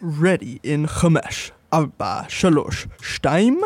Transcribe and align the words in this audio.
ready 0.00 0.60
in 0.62 0.86
خمس 0.86 1.52
أربعة 1.72 2.28
shalosh, 2.28 2.86
steim. 3.02 3.60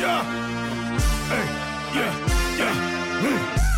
Yeah. 0.00 0.22
Hey. 1.28 1.46
Yeah. 1.96 2.12
Yeah. 2.58 2.74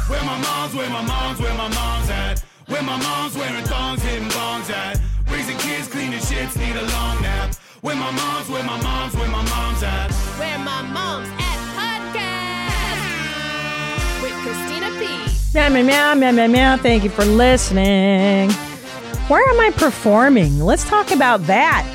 Where 0.08 0.24
my 0.24 0.38
mom's, 0.38 0.74
where 0.74 0.90
my 0.90 1.02
mom's, 1.02 1.40
where 1.40 1.54
my 1.54 1.68
mom's 1.68 2.10
at. 2.10 2.44
Where 2.66 2.82
my 2.82 2.96
mom's 2.96 3.36
wearing 3.36 3.64
thongs, 3.64 4.02
hitting 4.02 4.28
bongs 4.28 4.70
at. 4.70 5.00
Raising 5.30 5.58
kids, 5.58 5.88
cleaning 5.88 6.20
shits, 6.20 6.56
need 6.56 6.76
a 6.76 6.82
long 6.96 7.20
nap. 7.22 7.54
Where 7.82 7.96
my 7.96 8.10
mom's, 8.10 8.48
where 8.48 8.64
my 8.64 8.80
mom's, 8.82 9.14
where 9.14 9.28
my 9.28 9.42
mom's 9.42 9.82
at. 9.82 10.10
Where 10.40 10.58
my 10.58 10.82
mom's 10.82 11.28
at 11.28 11.58
podcast 11.78 13.02
with 14.22 14.36
Christina 14.44 14.88
P. 14.98 15.02
Meow, 15.54 15.68
meow, 15.68 15.82
meow, 15.82 16.14
meow, 16.14 16.32
meow, 16.32 16.46
meow. 16.46 16.76
Thank 16.76 17.04
you 17.04 17.10
for 17.10 17.24
listening. 17.24 18.50
Where 19.28 19.48
am 19.48 19.58
I 19.58 19.70
performing? 19.70 20.58
Let's 20.58 20.84
talk 20.84 21.10
about 21.10 21.46
that. 21.46 21.86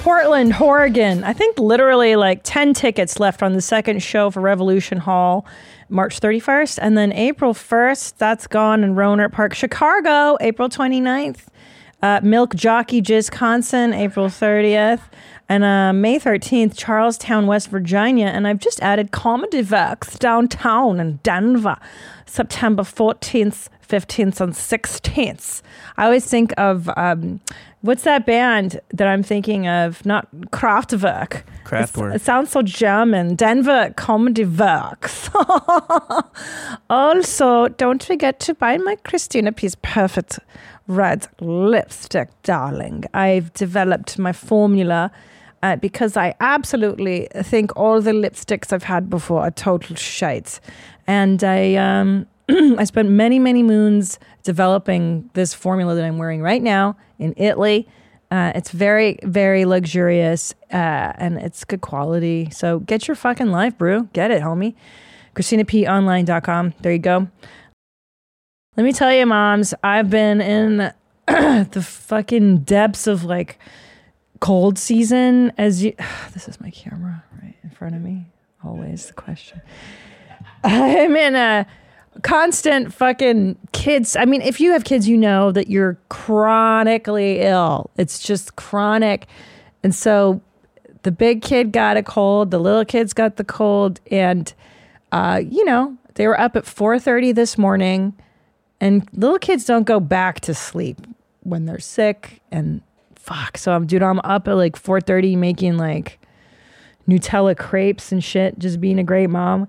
Portland, 0.00 0.54
Oregon. 0.60 1.24
I 1.24 1.32
think 1.32 1.58
literally 1.58 2.14
like 2.14 2.42
10 2.44 2.74
tickets 2.74 3.18
left 3.18 3.42
on 3.42 3.54
the 3.54 3.62
second 3.62 4.02
show 4.02 4.30
for 4.30 4.40
Revolution 4.40 4.98
Hall, 4.98 5.46
March 5.88 6.20
31st. 6.20 6.78
And 6.82 6.98
then 6.98 7.10
April 7.14 7.54
1st, 7.54 8.18
that's 8.18 8.46
gone 8.46 8.84
in 8.84 8.94
Rohnert 8.94 9.32
Park. 9.32 9.54
Chicago, 9.54 10.36
April 10.42 10.68
29th. 10.68 11.46
Uh, 12.02 12.20
Milk 12.22 12.54
Jockey, 12.54 13.00
Wisconsin, 13.00 13.94
April 13.94 14.26
30th. 14.26 15.00
And 15.50 15.64
uh, 15.64 15.92
May 15.92 16.20
13th, 16.20 16.78
Charlestown, 16.78 17.48
West 17.48 17.70
Virginia. 17.70 18.26
And 18.26 18.46
I've 18.46 18.60
just 18.60 18.80
added 18.82 19.10
Comedy 19.10 19.62
Vex 19.62 20.16
downtown 20.16 21.00
in 21.00 21.18
Denver, 21.24 21.76
September 22.24 22.84
14th, 22.84 23.68
15th, 23.86 24.40
and 24.40 24.52
16th. 24.52 25.62
I 25.96 26.04
always 26.04 26.24
think 26.24 26.54
of 26.56 26.88
um, 26.96 27.40
what's 27.80 28.04
that 28.04 28.26
band 28.26 28.80
that 28.94 29.08
I'm 29.08 29.24
thinking 29.24 29.66
of? 29.66 30.06
Not 30.06 30.28
Kraftwerk. 30.52 31.42
Kraftwerk. 31.64 32.14
It 32.14 32.20
sounds 32.20 32.50
so 32.50 32.62
German. 32.62 33.34
Denver 33.34 33.92
Comedy 33.96 34.44
Works. 34.44 35.30
also, 36.90 37.66
don't 37.66 38.04
forget 38.04 38.38
to 38.38 38.54
buy 38.54 38.78
my 38.78 38.94
Christina 39.02 39.50
P's 39.50 39.74
Perfect 39.74 40.38
Red 40.86 41.26
Lipstick, 41.40 42.28
darling. 42.44 43.02
I've 43.12 43.52
developed 43.54 44.16
my 44.16 44.32
formula 44.32 45.10
uh, 45.62 45.76
because 45.76 46.16
I 46.16 46.34
absolutely 46.40 47.28
think 47.34 47.76
all 47.76 48.00
the 48.00 48.12
lipsticks 48.12 48.72
I've 48.72 48.84
had 48.84 49.10
before 49.10 49.42
are 49.42 49.50
total 49.50 49.96
shite. 49.96 50.60
And 51.06 51.42
I, 51.44 51.74
um, 51.74 52.26
I 52.48 52.84
spent 52.84 53.10
many, 53.10 53.38
many 53.38 53.62
moons 53.62 54.18
developing 54.42 55.28
this 55.34 55.52
formula 55.54 55.94
that 55.94 56.04
I'm 56.04 56.18
wearing 56.18 56.42
right 56.42 56.62
now 56.62 56.96
in 57.18 57.34
Italy. 57.36 57.86
Uh, 58.30 58.52
it's 58.54 58.70
very, 58.70 59.18
very 59.24 59.64
luxurious 59.64 60.54
uh, 60.72 61.12
and 61.16 61.36
it's 61.38 61.64
good 61.64 61.80
quality. 61.80 62.48
So 62.50 62.78
get 62.80 63.08
your 63.08 63.16
fucking 63.16 63.50
life, 63.50 63.76
brew. 63.76 64.08
Get 64.12 64.30
it, 64.30 64.42
homie. 64.42 64.74
ChristinaPOnline.com. 65.34 66.74
There 66.80 66.92
you 66.92 66.98
go. 66.98 67.28
Let 68.76 68.84
me 68.84 68.92
tell 68.92 69.12
you, 69.12 69.26
moms, 69.26 69.74
I've 69.82 70.10
been 70.10 70.40
in 70.40 70.76
the 71.26 71.84
fucking 71.84 72.58
depths 72.58 73.06
of 73.06 73.24
like 73.24 73.58
cold 74.40 74.78
season. 74.78 75.52
As 75.58 75.82
you, 75.84 75.94
this 76.34 76.48
is 76.48 76.60
my 76.60 76.70
camera 76.70 77.24
right 77.42 77.56
in 77.62 77.70
front 77.70 77.94
of 77.94 78.02
me. 78.02 78.26
Always 78.64 79.06
the 79.06 79.14
question. 79.14 79.60
I'm 80.64 81.16
in 81.16 81.34
a 81.34 81.66
constant 82.22 82.92
fucking 82.92 83.56
kids. 83.72 84.16
I 84.16 84.24
mean, 84.24 84.42
if 84.42 84.60
you 84.60 84.72
have 84.72 84.84
kids, 84.84 85.08
you 85.08 85.16
know 85.16 85.52
that 85.52 85.68
you're 85.68 85.98
chronically 86.08 87.40
ill. 87.40 87.90
It's 87.96 88.18
just 88.18 88.56
chronic. 88.56 89.26
And 89.82 89.94
so 89.94 90.42
the 91.02 91.12
big 91.12 91.42
kid 91.42 91.72
got 91.72 91.96
a 91.96 92.02
cold, 92.02 92.50
the 92.50 92.58
little 92.58 92.84
kids 92.84 93.12
got 93.12 93.36
the 93.36 93.44
cold, 93.44 94.00
and 94.10 94.52
uh, 95.12 95.40
you 95.48 95.64
know, 95.64 95.96
they 96.14 96.26
were 96.26 96.38
up 96.38 96.56
at 96.56 96.64
4:30 96.64 97.34
this 97.34 97.56
morning. 97.56 98.14
And 98.82 99.06
little 99.12 99.38
kids 99.38 99.64
don't 99.66 99.84
go 99.84 100.00
back 100.00 100.40
to 100.40 100.54
sleep 100.54 101.06
when 101.42 101.66
they're 101.66 101.78
sick 101.78 102.40
and 102.50 102.80
fuck. 103.20 103.58
So 103.58 103.72
I'm 103.72 103.86
dude, 103.86 104.02
I'm 104.02 104.20
up 104.20 104.48
at 104.48 104.54
like 104.54 104.76
4:30 104.76 105.36
making 105.36 105.76
like 105.76 106.18
Nutella 107.08 107.56
crepes 107.56 108.12
and 108.12 108.22
shit, 108.22 108.58
just 108.58 108.80
being 108.80 108.98
a 108.98 109.04
great 109.04 109.28
mom. 109.28 109.68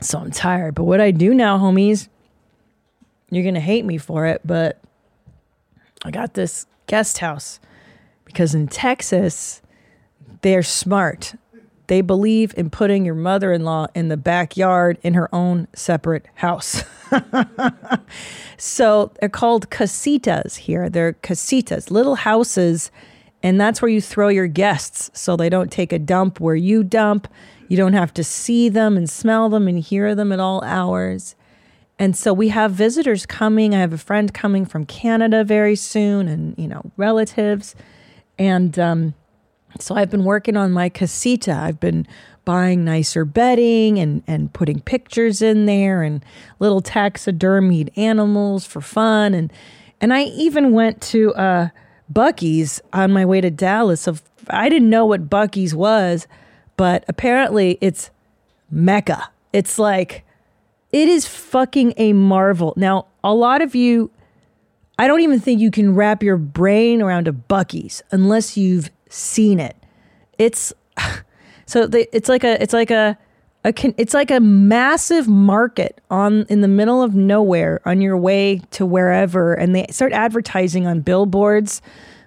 So 0.00 0.18
I'm 0.18 0.30
tired. 0.30 0.74
But 0.74 0.84
what 0.84 1.00
I 1.00 1.10
do 1.10 1.34
now, 1.34 1.58
homies, 1.58 2.08
you're 3.30 3.42
to 3.54 3.60
hate 3.60 3.84
me 3.84 3.98
for 3.98 4.26
it, 4.26 4.40
but 4.44 4.80
I 6.04 6.10
got 6.10 6.34
this 6.34 6.66
guest 6.86 7.18
house 7.18 7.58
because 8.24 8.54
in 8.54 8.68
Texas, 8.68 9.60
they're 10.42 10.62
smart. 10.62 11.34
They 11.88 12.02
believe 12.02 12.54
in 12.56 12.70
putting 12.70 13.04
your 13.04 13.14
mother 13.14 13.50
in 13.52 13.64
law 13.64 13.86
in 13.94 14.08
the 14.08 14.16
backyard 14.16 14.98
in 15.02 15.14
her 15.14 15.34
own 15.34 15.68
separate 15.74 16.26
house. 16.34 16.84
so 18.58 19.10
they're 19.18 19.30
called 19.30 19.70
casitas 19.70 20.56
here. 20.56 20.90
They're 20.90 21.14
casitas, 21.14 21.90
little 21.90 22.14
houses, 22.14 22.90
and 23.42 23.58
that's 23.58 23.80
where 23.80 23.90
you 23.90 24.02
throw 24.02 24.28
your 24.28 24.46
guests 24.46 25.10
so 25.14 25.34
they 25.34 25.48
don't 25.48 25.72
take 25.72 25.92
a 25.92 25.98
dump 25.98 26.40
where 26.40 26.56
you 26.56 26.84
dump. 26.84 27.26
You 27.68 27.78
don't 27.78 27.94
have 27.94 28.12
to 28.14 28.24
see 28.24 28.68
them 28.68 28.96
and 28.96 29.08
smell 29.08 29.48
them 29.48 29.66
and 29.66 29.78
hear 29.78 30.14
them 30.14 30.30
at 30.30 30.40
all 30.40 30.62
hours. 30.64 31.36
And 31.98 32.16
so 32.16 32.34
we 32.34 32.50
have 32.50 32.72
visitors 32.72 33.24
coming. 33.24 33.74
I 33.74 33.80
have 33.80 33.92
a 33.94 33.98
friend 33.98 34.32
coming 34.32 34.66
from 34.66 34.84
Canada 34.84 35.42
very 35.42 35.74
soon 35.74 36.28
and, 36.28 36.54
you 36.58 36.68
know, 36.68 36.92
relatives. 36.96 37.74
And 38.38 38.78
um, 38.78 39.14
so 39.78 39.94
I've 39.94 40.10
been 40.10 40.24
working 40.24 40.56
on 40.56 40.72
my 40.72 40.88
casita. 40.88 41.52
I've 41.52 41.80
been 41.80 42.06
buying 42.44 42.84
nicer 42.84 43.24
bedding 43.24 43.98
and, 43.98 44.22
and 44.26 44.52
putting 44.52 44.80
pictures 44.80 45.42
in 45.42 45.66
there 45.66 46.02
and 46.02 46.24
little 46.58 46.80
taxidermied 46.80 47.90
animals 47.96 48.64
for 48.64 48.80
fun. 48.80 49.34
And, 49.34 49.52
and 50.00 50.14
I 50.14 50.22
even 50.24 50.72
went 50.72 51.02
to 51.02 51.34
uh, 51.34 51.68
Buc-ee's 52.10 52.80
on 52.92 53.12
my 53.12 53.26
way 53.26 53.42
to 53.42 53.50
Dallas. 53.50 54.06
Of 54.06 54.22
I 54.48 54.70
didn't 54.70 54.88
know 54.88 55.04
what 55.04 55.28
Buc-ee's 55.28 55.74
was, 55.74 56.26
but 56.76 57.04
apparently 57.06 57.76
it's 57.82 58.10
Mecca. 58.70 59.28
It's 59.52 59.78
like, 59.78 60.24
it 60.90 61.06
is 61.06 61.26
fucking 61.26 61.92
a 61.98 62.14
marvel. 62.14 62.72
Now, 62.76 63.06
a 63.22 63.34
lot 63.34 63.60
of 63.60 63.74
you, 63.74 64.10
I 64.98 65.06
don't 65.06 65.20
even 65.20 65.38
think 65.38 65.60
you 65.60 65.70
can 65.70 65.94
wrap 65.94 66.22
your 66.22 66.38
brain 66.38 67.02
around 67.02 67.28
a 67.28 67.32
Buc-ee's 67.32 68.02
unless 68.10 68.56
you've 68.56 68.90
seen 69.08 69.60
it. 69.60 69.76
It's 70.38 70.72
so 71.66 71.86
they, 71.86 72.06
it's 72.12 72.28
like 72.28 72.44
a 72.44 72.60
it's 72.62 72.72
like 72.72 72.90
a, 72.90 73.18
a 73.64 73.74
it's 73.96 74.14
like 74.14 74.30
a 74.30 74.40
massive 74.40 75.28
market 75.28 76.00
on 76.10 76.46
in 76.48 76.60
the 76.60 76.68
middle 76.68 77.02
of 77.02 77.14
nowhere 77.14 77.80
on 77.84 78.00
your 78.00 78.16
way 78.16 78.60
to 78.72 78.86
wherever, 78.86 79.54
and 79.54 79.74
they 79.74 79.86
start 79.90 80.12
advertising 80.12 80.86
on 80.86 81.00
billboards 81.00 81.82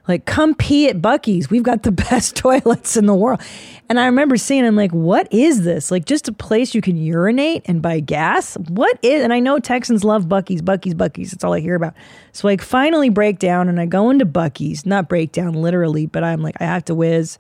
like 0.07 0.25
come 0.25 0.55
pee 0.55 0.89
at 0.89 1.01
Buc-ee's. 1.01 1.49
We've 1.49 1.63
got 1.63 1.83
the 1.83 1.91
best 2.09 2.35
toilets 2.35 2.97
in 2.97 3.05
the 3.05 3.15
world. 3.15 3.41
And 3.89 3.99
I 3.99 4.05
remember 4.05 4.37
seeing, 4.37 4.65
I'm 4.65 4.75
like, 4.75 4.91
what 4.91 5.31
is 5.33 5.63
this? 5.63 5.91
Like 5.91 6.05
just 6.05 6.27
a 6.27 6.33
place 6.33 6.73
you 6.73 6.81
can 6.81 6.97
urinate 6.97 7.63
and 7.65 7.81
buy 7.81 7.99
gas? 7.99 8.55
What 8.69 8.97
is, 9.01 9.23
and 9.23 9.33
I 9.33 9.39
know 9.39 9.59
Texans 9.59 10.03
love 10.03 10.25
Buc-ee's, 10.25 10.61
Buc-ee's, 10.61 10.95
Buc-ee's. 10.95 11.31
That's 11.31 11.43
all 11.43 11.53
I 11.53 11.59
hear 11.59 11.75
about. 11.75 11.93
So 12.31 12.47
I 12.47 12.57
finally 12.57 13.09
break 13.09 13.37
down 13.39 13.67
and 13.67 13.79
I 13.79 13.85
go 13.85 14.09
into 14.09 14.25
Buc-ee's, 14.25 14.85
not 14.85 15.09
break 15.09 15.31
down 15.31 15.53
literally, 15.53 16.05
but 16.05 16.23
I'm 16.23 16.41
like, 16.41 16.55
I 16.61 16.65
have 16.65 16.85
to 16.85 16.95
whiz. 16.95 17.37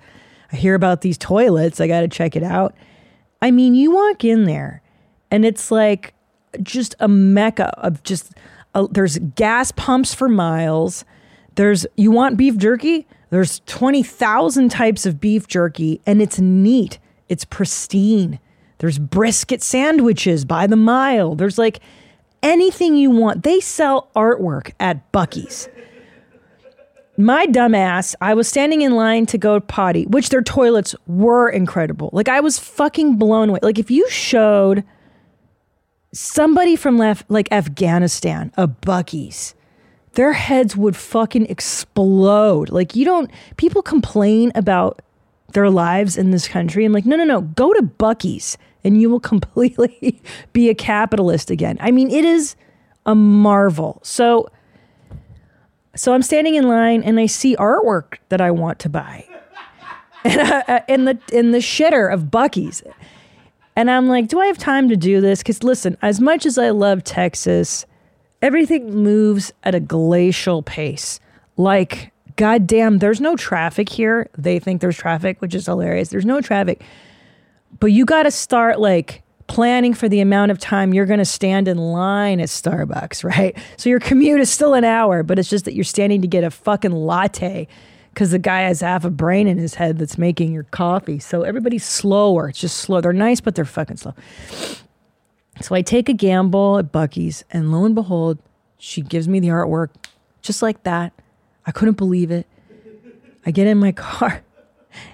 I 0.51 0.57
hear 0.57 0.75
about 0.75 1.01
these 1.01 1.17
toilets. 1.17 1.79
I 1.79 1.87
got 1.87 2.01
to 2.01 2.07
check 2.07 2.35
it 2.35 2.43
out. 2.43 2.75
I 3.41 3.51
mean, 3.51 3.73
you 3.73 3.91
walk 3.91 4.23
in 4.23 4.43
there 4.43 4.81
and 5.31 5.45
it's 5.45 5.71
like 5.71 6.13
just 6.61 6.95
a 6.99 7.07
mecca 7.07 7.73
of 7.79 8.03
just, 8.03 8.33
uh, 8.75 8.87
there's 8.91 9.17
gas 9.35 9.71
pumps 9.71 10.13
for 10.13 10.27
miles. 10.27 11.05
There's 11.55 11.85
you 11.95 12.11
want 12.11 12.37
beef 12.37 12.57
jerky? 12.57 13.07
There's 13.29 13.61
20,000 13.65 14.69
types 14.69 15.05
of 15.05 15.19
beef 15.19 15.47
jerky 15.47 16.01
and 16.05 16.21
it's 16.21 16.39
neat. 16.39 16.99
It's 17.29 17.45
pristine. 17.45 18.39
There's 18.79 18.99
brisket 18.99 19.61
sandwiches 19.61 20.43
by 20.43 20.67
the 20.67 20.75
mile. 20.75 21.35
There's 21.35 21.57
like 21.57 21.79
anything 22.43 22.97
you 22.97 23.11
want. 23.11 23.43
They 23.43 23.59
sell 23.59 24.09
artwork 24.15 24.73
at 24.79 25.11
Buc-ee's. 25.11 25.69
My 27.17 27.45
dumbass, 27.45 28.15
I 28.19 28.33
was 28.33 28.47
standing 28.47 28.81
in 28.81 28.95
line 28.95 29.27
to 29.27 29.37
go 29.37 29.59
potty, 29.59 30.05
which 30.07 30.29
their 30.29 30.41
toilets 30.41 30.95
were 31.05 31.49
incredible. 31.49 32.09
Like 32.13 32.29
I 32.29 32.39
was 32.39 32.57
fucking 32.57 33.17
blown 33.17 33.49
away. 33.49 33.59
Like 33.61 33.77
if 33.77 33.91
you 33.91 34.09
showed 34.09 34.83
somebody 36.13 36.75
from 36.75 36.97
left 36.97 37.29
like 37.29 37.51
Afghanistan 37.51 38.51
a 38.57 38.67
Buc-ee's, 38.67 39.53
their 40.13 40.33
heads 40.33 40.75
would 40.75 40.95
fucking 40.95 41.45
explode. 41.47 42.69
Like 42.69 42.95
you 42.95 43.05
don't 43.05 43.31
people 43.57 43.81
complain 43.81 44.51
about 44.55 45.01
their 45.53 45.69
lives 45.69 46.17
in 46.17 46.31
this 46.31 46.47
country. 46.47 46.85
I'm 46.85 46.93
like, 46.93 47.05
no, 47.05 47.15
no, 47.15 47.23
no, 47.23 47.41
go 47.41 47.73
to 47.73 47.81
Buc-ee's 47.81 48.57
and 48.83 48.99
you 48.99 49.09
will 49.09 49.19
completely 49.33 50.21
be 50.53 50.69
a 50.69 50.75
capitalist 50.75 51.49
again. 51.51 51.77
I 51.79 51.91
mean, 51.91 52.09
it 52.09 52.25
is 52.25 52.55
a 53.05 53.15
marvel. 53.15 53.99
So 54.03 54.49
So 55.95 56.13
I'm 56.13 56.21
standing 56.21 56.55
in 56.55 56.67
line 56.67 57.03
and 57.03 57.19
I 57.19 57.25
see 57.25 57.55
artwork 57.55 58.17
that 58.29 58.41
I 58.41 58.51
want 58.51 58.79
to 58.79 58.89
buy. 58.89 59.25
And 60.23 60.39
I, 60.39 60.83
in 60.87 61.05
the 61.05 61.17
in 61.33 61.49
the 61.49 61.57
shitter 61.57 62.13
of 62.13 62.25
Buc-ee's. 62.25 62.83
And 63.75 63.89
I'm 63.89 64.07
like, 64.07 64.27
do 64.27 64.39
I 64.39 64.45
have 64.45 64.57
time 64.59 64.87
to 64.89 64.95
do 64.95 65.19
this? 65.19 65.41
Cuz 65.41 65.63
listen, 65.63 65.97
as 66.03 66.21
much 66.21 66.45
as 66.45 66.59
I 66.59 66.69
love 66.69 67.03
Texas, 67.03 67.87
everything 68.41 68.95
moves 68.95 69.51
at 69.63 69.75
a 69.75 69.79
glacial 69.79 70.63
pace. 70.63 71.19
Like 71.57 72.11
goddamn, 72.35 72.99
there's 72.99 73.21
no 73.21 73.35
traffic 73.35 73.89
here. 73.89 74.29
They 74.37 74.59
think 74.59 74.81
there's 74.81 74.97
traffic, 74.97 75.41
which 75.41 75.53
is 75.53 75.65
hilarious. 75.65 76.09
There's 76.09 76.25
no 76.25 76.41
traffic. 76.41 76.83
But 77.79 77.87
you 77.87 78.05
got 78.05 78.23
to 78.23 78.31
start 78.31 78.79
like 78.79 79.23
planning 79.47 79.93
for 79.93 80.07
the 80.07 80.21
amount 80.21 80.51
of 80.51 80.59
time 80.59 80.93
you're 80.93 81.05
going 81.05 81.19
to 81.19 81.25
stand 81.25 81.67
in 81.67 81.77
line 81.77 82.39
at 82.39 82.47
Starbucks, 82.47 83.23
right? 83.37 83.57
So 83.77 83.89
your 83.89 83.99
commute 83.99 84.39
is 84.39 84.49
still 84.49 84.73
an 84.73 84.83
hour, 84.83 85.23
but 85.23 85.37
it's 85.39 85.49
just 85.49 85.65
that 85.65 85.73
you're 85.73 85.83
standing 85.83 86.21
to 86.21 86.27
get 86.27 86.43
a 86.43 86.51
fucking 86.51 86.91
latte 86.91 87.67
because 88.13 88.31
the 88.31 88.39
guy 88.39 88.61
has 88.61 88.81
half 88.81 89.05
a 89.05 89.09
brain 89.09 89.47
in 89.47 89.57
his 89.57 89.75
head 89.75 89.97
that's 89.97 90.17
making 90.17 90.51
your 90.51 90.63
coffee. 90.63 91.19
So 91.19 91.43
everybody's 91.43 91.85
slower. 91.85 92.49
It's 92.49 92.59
just 92.59 92.77
slow. 92.77 93.01
They're 93.01 93.13
nice, 93.13 93.39
but 93.39 93.55
they're 93.55 93.65
fucking 93.65 93.97
slow. 93.97 94.13
So 95.61 95.75
I 95.75 95.81
take 95.81 96.09
a 96.09 96.13
gamble 96.13 96.77
at 96.77 96.91
Buc-ee's, 96.91 97.43
and 97.51 97.71
lo 97.71 97.85
and 97.85 97.95
behold, 97.95 98.39
she 98.77 99.01
gives 99.01 99.27
me 99.27 99.39
the 99.39 99.49
artwork 99.49 99.89
just 100.41 100.61
like 100.61 100.83
that. 100.83 101.13
I 101.65 101.71
couldn't 101.71 101.97
believe 101.97 102.31
it. 102.31 102.47
I 103.45 103.51
get 103.51 103.67
in 103.67 103.77
my 103.77 103.91
car. 103.91 104.43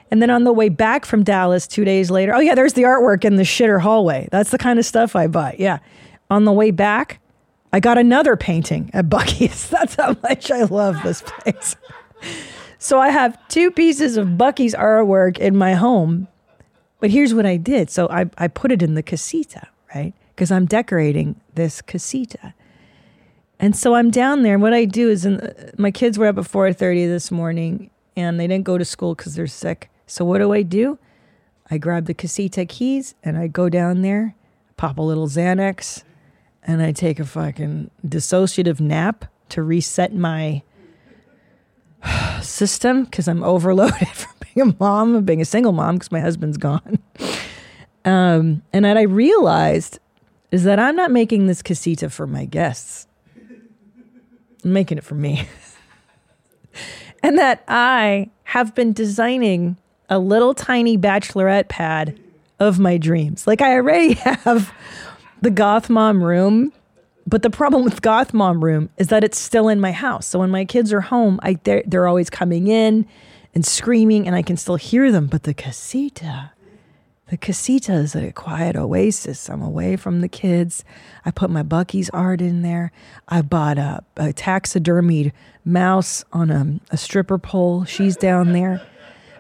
And 0.09 0.21
then 0.21 0.29
on 0.29 0.43
the 0.43 0.53
way 0.53 0.69
back 0.69 1.05
from 1.05 1.23
Dallas 1.23 1.67
two 1.67 1.85
days 1.85 2.09
later, 2.09 2.33
oh, 2.33 2.39
yeah, 2.39 2.55
there's 2.55 2.73
the 2.73 2.83
artwork 2.83 3.25
in 3.25 3.35
the 3.35 3.43
shitter 3.43 3.81
hallway. 3.81 4.27
That's 4.31 4.51
the 4.51 4.57
kind 4.57 4.79
of 4.79 4.85
stuff 4.85 5.15
I 5.15 5.27
buy. 5.27 5.55
Yeah. 5.59 5.79
On 6.29 6.45
the 6.45 6.53
way 6.53 6.71
back, 6.71 7.19
I 7.73 7.79
got 7.79 7.97
another 7.97 8.35
painting 8.37 8.89
at 8.93 9.09
Buc-ee's. 9.09 9.69
That's 9.69 9.95
how 9.95 10.15
much 10.23 10.49
I 10.49 10.63
love 10.63 10.97
this 11.03 11.21
place. 11.21 11.75
So 12.79 12.99
I 12.99 13.09
have 13.09 13.37
two 13.49 13.71
pieces 13.71 14.17
of 14.17 14.29
Buc-ee's 14.29 14.73
artwork 14.73 15.37
in 15.37 15.57
my 15.57 15.73
home. 15.73 16.27
But 16.99 17.11
here's 17.11 17.33
what 17.33 17.45
I 17.45 17.57
did. 17.57 17.89
So 17.89 18.07
I, 18.09 18.29
I 18.37 18.47
put 18.47 18.71
it 18.71 18.81
in 18.81 18.95
the 18.95 19.03
casita, 19.03 19.67
right? 19.93 20.13
Because 20.37 20.51
I'm 20.51 20.67
decorating 20.67 21.41
this 21.55 21.81
casita. 21.81 22.53
And 23.59 23.75
so 23.75 23.95
I'm 23.95 24.11
down 24.11 24.43
there. 24.43 24.53
And 24.53 24.61
what 24.61 24.75
I 24.75 24.85
do 24.85 25.09
is, 25.09 25.25
in, 25.25 25.41
my 25.79 25.89
kids 25.89 26.19
were 26.19 26.27
up 26.27 26.37
at 26.37 26.45
4:30 26.45 27.07
this 27.07 27.31
morning, 27.31 27.89
and 28.15 28.39
they 28.39 28.45
didn't 28.45 28.65
go 28.65 28.77
to 28.77 28.85
school 28.85 29.15
because 29.15 29.33
they're 29.33 29.47
sick. 29.47 29.89
So 30.05 30.23
what 30.23 30.37
do 30.37 30.53
I 30.53 30.61
do? 30.61 30.99
I 31.69 31.79
grab 31.79 32.05
the 32.05 32.13
casita 32.13 32.65
keys 32.65 33.15
and 33.23 33.37
I 33.37 33.47
go 33.47 33.67
down 33.67 34.01
there, 34.01 34.35
pop 34.77 34.97
a 34.97 35.01
little 35.01 35.27
Xanax, 35.27 36.03
and 36.63 36.81
I 36.81 36.91
take 36.91 37.19
a 37.19 37.25
fucking 37.25 37.91
dissociative 38.05 38.79
nap 38.79 39.25
to 39.49 39.63
reset 39.63 40.13
my 40.13 40.61
system 42.41 43.05
because 43.05 43.27
I'm 43.27 43.43
overloaded 43.43 44.07
from 44.13 44.33
being 44.39 44.69
a 44.69 44.75
mom 44.79 45.15
and 45.15 45.25
being 45.25 45.41
a 45.41 45.45
single 45.45 45.73
mom 45.73 45.95
because 45.95 46.11
my 46.11 46.21
husband's 46.21 46.57
gone. 46.57 46.99
Um, 48.05 48.63
and 48.71 48.87
I 48.87 49.01
realized 49.01 49.99
is 50.51 50.63
that 50.63 50.79
I'm 50.79 50.95
not 50.95 51.11
making 51.11 51.47
this 51.47 51.61
casita 51.61 52.09
for 52.09 52.27
my 52.27 52.45
guests. 52.45 53.07
I'm 54.63 54.73
making 54.73 54.97
it 54.97 55.03
for 55.03 55.15
me. 55.15 55.47
and 57.23 57.37
that 57.37 57.63
I 57.67 58.29
have 58.43 58.73
been 58.75 58.93
designing 58.93 59.77
a 60.09 60.19
little 60.19 60.53
tiny 60.53 60.97
bachelorette 60.97 61.67
pad 61.67 62.17
of 62.59 62.79
my 62.79 62.97
dreams. 62.97 63.45
Like 63.45 63.61
I 63.61 63.73
already 63.73 64.13
have 64.13 64.73
the 65.41 65.51
goth 65.51 65.89
mom 65.89 66.23
room, 66.23 66.71
but 67.25 67.43
the 67.43 67.49
problem 67.49 67.83
with 67.83 68.01
goth 68.01 68.33
mom 68.33 68.63
room 68.63 68.89
is 68.97 69.07
that 69.07 69.23
it's 69.23 69.37
still 69.37 69.67
in 69.67 69.79
my 69.79 69.91
house. 69.91 70.25
So 70.27 70.39
when 70.39 70.49
my 70.49 70.65
kids 70.65 70.93
are 70.93 71.01
home, 71.01 71.39
I 71.43 71.59
they're, 71.63 71.83
they're 71.85 72.07
always 72.07 72.29
coming 72.29 72.67
in 72.67 73.05
and 73.53 73.65
screaming 73.65 74.25
and 74.27 74.35
I 74.35 74.41
can 74.41 74.57
still 74.57 74.75
hear 74.77 75.11
them, 75.11 75.27
but 75.27 75.43
the 75.43 75.53
casita 75.53 76.51
the 77.29 77.37
casita 77.37 77.93
is 77.93 78.15
a 78.15 78.31
quiet 78.31 78.75
oasis. 78.75 79.49
I'm 79.49 79.61
away 79.61 79.97
from 79.97 80.21
the 80.21 80.29
kids. 80.29 80.85
I 81.25 81.31
put 81.31 81.49
my 81.49 81.61
Buc-ee's 81.61 82.09
art 82.11 82.41
in 82.41 82.61
there. 82.61 82.91
I 83.27 83.41
bought 83.41 83.77
a, 83.77 84.03
a 84.15 84.33
taxidermied 84.33 85.33
mouse 85.65 86.23
on 86.31 86.49
a, 86.49 86.79
a 86.89 86.97
stripper 86.97 87.37
pole. 87.37 87.83
She's 87.83 88.15
down 88.15 88.53
there. 88.53 88.81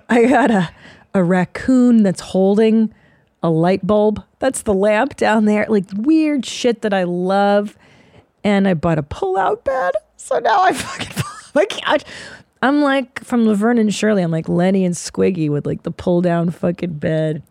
I 0.09 0.25
got 0.25 0.51
a, 0.51 0.69
a 1.13 1.23
raccoon 1.23 2.03
that's 2.03 2.21
holding 2.21 2.93
a 3.41 3.49
light 3.49 3.87
bulb. 3.87 4.21
That's 4.39 4.63
the 4.63 4.73
lamp 4.73 5.15
down 5.15 5.45
there. 5.45 5.65
Like 5.69 5.85
weird 5.95 6.45
shit 6.45 6.81
that 6.81 6.93
I 6.93 7.03
love. 7.03 7.77
And 8.43 8.67
I 8.67 8.73
bought 8.73 8.97
a 8.97 9.03
pull 9.03 9.37
out 9.37 9.63
bed. 9.63 9.93
So 10.17 10.39
now 10.39 10.63
I 10.63 10.73
fucking 10.73 11.23
my 11.53 11.65
couch. 11.65 12.03
I'm 12.61 12.81
like 12.81 13.23
from 13.23 13.45
Laverne 13.45 13.77
and 13.77 13.93
Shirley. 13.93 14.23
I'm 14.23 14.31
like 14.31 14.49
Lenny 14.49 14.83
and 14.83 14.95
Squiggy 14.95 15.49
with 15.49 15.65
like 15.65 15.83
the 15.83 15.91
pull 15.91 16.21
down 16.21 16.49
fucking 16.49 16.93
bed. 16.93 17.43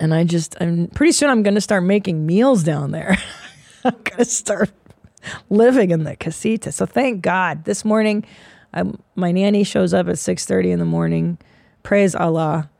And 0.00 0.12
I 0.12 0.24
just, 0.24 0.56
I'm 0.60 0.88
pretty 0.88 1.12
soon 1.12 1.30
I'm 1.30 1.42
going 1.42 1.54
to 1.54 1.60
start 1.60 1.84
making 1.84 2.26
meals 2.26 2.62
down 2.62 2.90
there. 2.90 3.16
I'm 3.84 3.94
going 4.02 4.18
to 4.18 4.24
start 4.24 4.70
living 5.48 5.90
in 5.90 6.04
the 6.04 6.16
casita. 6.16 6.72
So 6.72 6.86
thank 6.86 7.22
God. 7.22 7.64
This 7.64 7.84
morning, 7.84 8.24
I'm, 8.72 9.00
my 9.14 9.32
nanny 9.32 9.64
shows 9.64 9.94
up 9.94 10.08
at 10.08 10.16
6.30 10.16 10.72
in 10.72 10.78
the 10.78 10.84
morning. 10.84 11.38
Praise 11.82 12.14
Allah. 12.14 12.70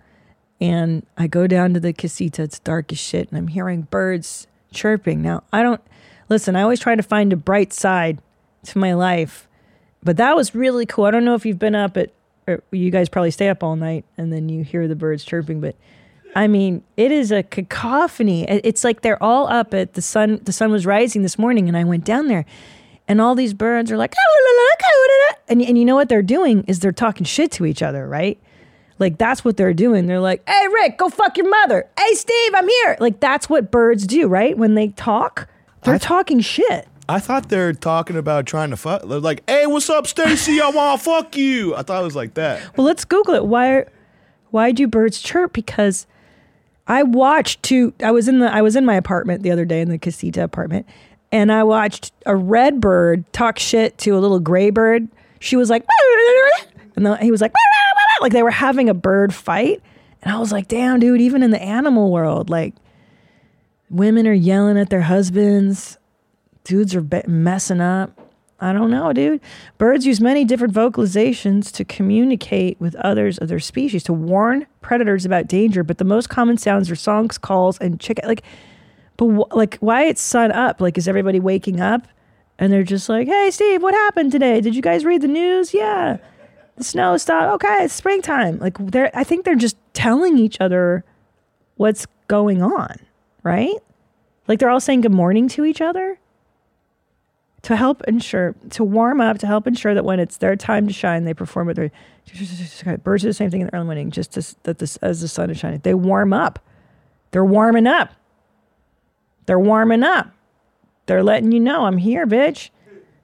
And 0.61 1.07
I 1.17 1.27
go 1.27 1.47
down 1.47 1.75
to 1.75 1.81
the 1.81 1.93
casita. 1.93 2.43
It's 2.43 2.59
dark 2.59 2.93
as 2.93 2.99
shit. 2.99 3.29
And 3.29 3.39
I'm 3.39 3.49
hearing 3.49 3.83
birds 3.83 4.47
chirping. 4.73 5.23
Now, 5.23 5.45
I 5.53 5.63
don't, 5.63 5.81
listen, 6.29 6.57
I 6.57 6.63
always 6.63 6.81
try 6.81 6.95
to 6.95 7.03
find 7.03 7.33
a 7.33 7.37
bright 7.37 7.73
side 7.73 8.21
to 8.65 8.79
my 8.79 8.95
life. 8.95 9.49
But 10.03 10.17
that 10.17 10.37
was 10.37 10.55
really 10.55 10.85
cool. 10.85 11.05
I 11.05 11.11
don't 11.11 11.25
know 11.25 11.35
if 11.35 11.47
you've 11.47 11.59
been 11.59 11.75
up 11.75 11.97
at, 11.97 12.13
you 12.71 12.91
guys 12.91 13.09
probably 13.09 13.31
stay 13.31 13.49
up 13.49 13.63
all 13.63 13.77
night 13.77 14.05
and 14.17 14.33
then 14.33 14.49
you 14.49 14.65
hear 14.65 14.89
the 14.89 14.97
birds 14.97 15.25
chirping. 15.25 15.61
But 15.61 15.77
I 16.35 16.47
mean, 16.47 16.83
it 16.97 17.13
is 17.13 17.31
a 17.31 17.43
cacophony. 17.43 18.45
It's 18.49 18.85
like 18.85 19.03
they're 19.03 19.23
all 19.23 19.49
up 19.49 19.73
at 19.73 19.95
the 19.95 20.03
sun. 20.03 20.41
The 20.43 20.53
sun 20.53 20.71
was 20.71 20.85
rising 20.85 21.23
this 21.23 21.39
morning, 21.39 21.69
and 21.69 21.77
I 21.77 21.85
went 21.85 22.05
down 22.05 22.29
there, 22.29 22.45
and 23.07 23.21
all 23.21 23.35
these 23.35 23.55
birds 23.55 23.93
are 23.93 23.97
like, 23.97 24.15
ah, 24.17 24.35
and 25.49 25.63
and 25.63 25.79
you 25.79 25.85
know 25.85 25.95
what 25.95 26.09
they're 26.09 26.23
doing 26.23 26.65
is 26.67 26.81
they're 26.81 26.93
talking 26.93 27.25
shit 27.25 27.53
to 27.53 27.67
each 27.67 27.83
other, 27.83 28.09
right? 28.09 28.41
Like 28.99 29.19
that's 29.19 29.45
what 29.45 29.57
they're 29.57 29.75
doing. 29.75 30.07
They're 30.07 30.21
like, 30.21 30.49
"Hey 30.49 30.67
Rick, 30.73 30.99
go 30.99 31.09
fuck 31.09 31.37
your 31.37 31.49
mother." 31.49 31.87
"Hey 31.99 32.15
Steve, 32.15 32.53
I'm 32.55 32.69
here." 32.69 32.97
Like 33.01 33.21
that's 33.21 33.49
what 33.49 33.71
birds 33.71 34.07
do, 34.07 34.29
right? 34.29 34.57
When 34.57 34.75
they 34.75 34.89
talk, 34.89 35.49
they're 35.83 35.99
talking 35.99 36.41
shit. 36.41 36.87
I 37.09 37.21
thought 37.21 37.49
they're 37.49 37.73
talking 37.73 38.17
about 38.17 38.47
trying 38.47 38.71
to 38.71 38.77
fuck. 38.77 39.03
They're 39.03 39.21
like, 39.21 39.43
"Hey, 39.49 39.67
what's 39.67 39.91
up, 39.91 40.07
Stacy? 40.07 40.61
I 40.61 40.71
want 40.71 41.01
to 41.01 41.05
fuck 41.05 41.37
you." 41.37 41.75
I 41.75 41.83
thought 41.83 42.01
it 42.01 42.05
was 42.05 42.17
like 42.17 42.35
that. 42.35 42.77
Well, 42.77 42.87
let's 42.87 43.05
Google 43.05 43.35
it. 43.35 43.45
Why? 43.47 43.85
Why 44.51 44.73
do 44.73 44.87
birds 44.87 45.21
chirp? 45.21 45.53
Because 45.53 46.07
I 46.87 47.03
watched 47.03 47.63
two. 47.63 47.93
I 48.03 48.11
was 48.11 48.29
in 48.29 48.39
the. 48.39 48.53
I 48.53 48.63
was 48.63 48.77
in 48.77 48.85
my 48.85 48.95
apartment 48.95 49.43
the 49.43 49.51
other 49.51 49.65
day 49.65 49.81
in 49.81 49.91
the 49.91 49.99
casita 49.99 50.43
apartment, 50.43 50.87
and 51.31 51.53
I 51.53 51.63
watched 51.65 52.13
a 52.25 52.37
red 52.37 52.81
bird 52.81 53.31
talk 53.33 53.59
shit 53.59 53.99
to 53.99 54.17
a 54.17 54.21
little 54.21 54.41
gray 54.41 54.71
bird. 54.71 55.09
She 55.41 55.57
was 55.57 55.69
like, 55.69 55.85
and 56.97 57.19
he 57.21 57.31
was 57.31 57.41
like, 57.43 57.53
like 58.21 58.33
they 58.33 58.43
were 58.43 58.51
having 58.51 58.89
a 58.89 58.95
bird 58.95 59.35
fight, 59.35 59.83
and 60.23 60.33
I 60.33 60.39
was 60.39 60.53
like, 60.53 60.69
damn, 60.69 61.01
dude. 61.01 61.21
Even 61.21 61.43
in 61.43 61.51
the 61.51 61.63
animal 61.63 62.11
world, 62.11 62.49
like 62.49 62.75
women 63.91 64.27
are 64.27 64.33
yelling 64.33 64.79
at 64.79 64.89
their 64.91 65.03
husbands, 65.03 65.99
dudes 66.65 66.95
are 66.95 67.01
be- 67.01 67.23
messing 67.27 67.81
up. 67.81 68.19
I 68.61 68.73
don't 68.73 68.91
know, 68.91 69.13
dude. 69.13 69.41
Birds 69.79 70.07
use 70.07 70.21
many 70.21 70.45
different 70.45 70.73
vocalizations 70.73 71.71
to 71.73 71.85
communicate 71.85 72.81
with 72.81 72.95
others 72.97 73.37
of 73.39 73.49
their 73.49 73.61
species 73.61 74.03
to 74.05 74.13
warn 74.13 74.67
predators 74.81 75.27
about 75.27 75.49
danger. 75.49 75.83
But 75.83 75.99
the 75.99 76.05
most 76.05 76.29
common 76.29 76.57
sounds 76.57 76.91
are 76.91 76.97
songs, 76.97 77.37
calls, 77.37 77.79
and 77.79 78.01
chicken. 78.01 78.27
Like, 78.27 78.43
but 79.17 79.55
like, 79.55 79.77
why 79.79 80.05
it's 80.05 80.23
sun 80.23 80.51
up? 80.53 80.81
Like, 80.81 80.97
is 80.97 81.07
everybody 81.07 81.41
waking 81.41 81.81
up? 81.81 82.09
And 82.59 82.73
they're 82.73 82.85
just 82.85 83.09
like, 83.09 83.27
"Hey, 83.27 83.51
Steve, 83.51 83.83
what 83.83 83.95
happened 83.95 84.31
today? 84.31 84.61
Did 84.61 84.77
you 84.77 84.83
guys 84.83 85.05
read 85.05 85.23
the 85.23 85.29
news? 85.29 85.75
Yeah, 85.75 86.19
the 86.77 86.85
snow 86.85 87.17
stopped. 87.17 87.55
Okay, 87.55 87.85
it's 87.85 87.95
springtime." 87.95 88.59
Like, 88.61 88.79
they're. 88.79 89.11
I 89.13 89.25
think 89.25 89.45
they're 89.45 89.57
just 89.57 89.77
telling 89.93 90.39
each 90.39 90.57
other 90.61 91.05
what's 91.77 92.07
going 92.29 92.63
on, 92.63 92.97
right? 93.43 93.75
Like 94.47 94.59
they're 94.61 94.71
all 94.71 94.81
saying 94.81 95.01
good 95.01 95.13
morning 95.13 95.49
to 95.49 95.65
each 95.65 95.81
other 95.81 96.19
to 97.65 97.77
help 97.77 98.03
ensure 98.05 98.55
to 98.71 98.85
warm 98.85 99.21
up 99.21 99.39
to 99.39 99.47
help 99.47 99.67
ensure 99.67 99.95
that 99.95 100.05
when 100.05 100.21
it's 100.21 100.37
their 100.37 100.55
time 100.55 100.87
to 100.87 100.93
shine 100.93 101.25
they 101.25 101.35
perform 101.35 101.69
at 101.71 101.77
their 101.77 101.91
birds 103.03 103.23
do 103.23 103.29
the 103.29 103.35
same 103.35 103.51
thing 103.51 103.63
in 103.63 103.67
the 103.67 103.75
early 103.75 103.85
morning 103.85 104.11
just 104.11 104.37
as, 104.37 104.57
that 104.63 104.79
this 104.79 104.97
as 104.99 105.21
the 105.21 105.29
sun 105.29 105.51
is 105.51 105.59
shining. 105.59 105.81
They 105.81 105.95
warm 105.95 106.33
up. 106.33 106.59
They're 107.31 107.45
warming 107.45 107.87
up. 107.87 108.13
They're 109.47 109.59
warming 109.59 110.03
up. 110.03 110.31
They're 111.07 111.23
letting 111.23 111.53
you 111.53 111.61
know 111.61 111.85
i'm 111.85 111.99
here 111.99 112.27
bitch. 112.27 112.71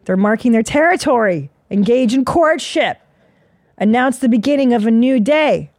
They're 0.05 0.17
marking 0.17 0.53
their 0.53 0.63
territory. 0.63 1.51
Engage 1.71 2.15
in 2.15 2.25
courtship. 2.25 2.99
Announce 3.79 4.19
the 4.19 4.29
beginning 4.29 4.75
of 4.75 4.87
a 4.87 4.91
new 4.91 5.21
day. 5.21 5.71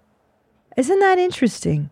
Isn't 0.78 1.00
that 1.00 1.20
interesting 1.20 1.90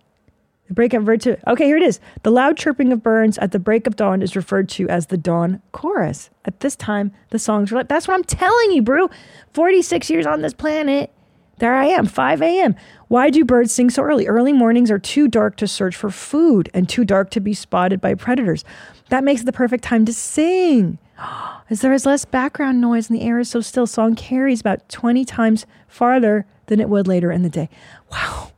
The 0.70 0.76
break 0.76 0.94
of 0.94 1.06
to 1.06 1.52
okay, 1.52 1.66
here 1.66 1.78
it 1.78 1.84
is. 1.84 2.00
The 2.22 2.32
loud 2.32 2.56
chirping 2.56 2.94
of 2.94 3.02
birds 3.02 3.40
at 3.40 3.52
the 3.52 3.60
break 3.60 3.88
of 3.88 3.96
dawn 3.96 4.22
is 4.22 4.36
referred 4.36 4.70
to 4.70 4.88
as 4.88 5.08
the 5.08 5.18
dawn 5.18 5.64
chorus. 5.72 6.30
At 6.46 6.60
this 6.60 6.76
time, 6.76 7.12
the 7.32 7.40
songs 7.40 7.72
are 7.72 7.76
like 7.76 7.88
that's 7.88 8.08
what 8.08 8.14
I'm 8.14 8.24
telling 8.24 8.72
you, 8.72 8.84
bro. 8.84 9.10
46 9.54 10.12
years 10.12 10.28
on 10.28 10.42
this 10.42 10.54
planet. 10.54 11.12
There 11.58 11.76
I 11.76 11.86
am, 11.86 12.06
5 12.06 12.42
a.m. 12.42 12.76
Why 13.10 13.32
do 13.32 13.44
birds 13.44 13.74
sing 13.74 13.90
so 13.90 14.04
early? 14.04 14.28
Early 14.28 14.54
mornings 14.54 14.90
are 14.92 15.00
too 15.00 15.28
dark 15.28 15.58
to 15.58 15.68
search 15.68 15.96
for 15.96 16.10
food 16.10 16.70
and 16.74 16.88
too 16.88 17.04
dark 17.04 17.32
to 17.32 17.42
be 17.42 17.54
spotted 17.54 18.00
by 18.00 18.14
predators. 18.14 18.64
That 19.10 19.26
makes 19.26 19.42
it 19.42 19.46
the 19.46 19.52
perfect 19.52 19.84
time 19.84 20.06
to 20.06 20.14
sing. 20.14 21.00
As 21.70 21.82
there 21.82 21.94
is 21.94 22.06
less 22.06 22.26
background 22.26 22.80
noise 22.80 23.10
and 23.10 23.20
the 23.20 23.24
air 23.24 23.40
is 23.40 23.50
so 23.50 23.60
still, 23.60 23.88
song 23.88 24.16
carries 24.16 24.62
about 24.62 24.88
20 24.88 25.26
times 25.26 25.66
farther 25.88 26.46
than 26.68 26.80
it 26.80 26.90
would 26.90 27.08
later 27.08 27.32
in 27.32 27.42
the 27.42 27.50
day. 27.50 27.70
Wow. 28.12 28.52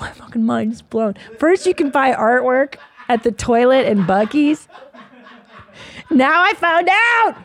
My 0.00 0.10
fucking 0.12 0.44
mind 0.44 0.72
is 0.72 0.82
blown. 0.82 1.14
First, 1.38 1.66
you 1.66 1.74
can 1.74 1.90
buy 1.90 2.12
artwork 2.12 2.76
at 3.08 3.22
the 3.22 3.30
toilet 3.30 3.86
and 3.86 4.00
Buc-ee's. 4.00 4.66
Now 6.10 6.42
I 6.42 6.54
found 6.54 6.88
out 6.90 7.36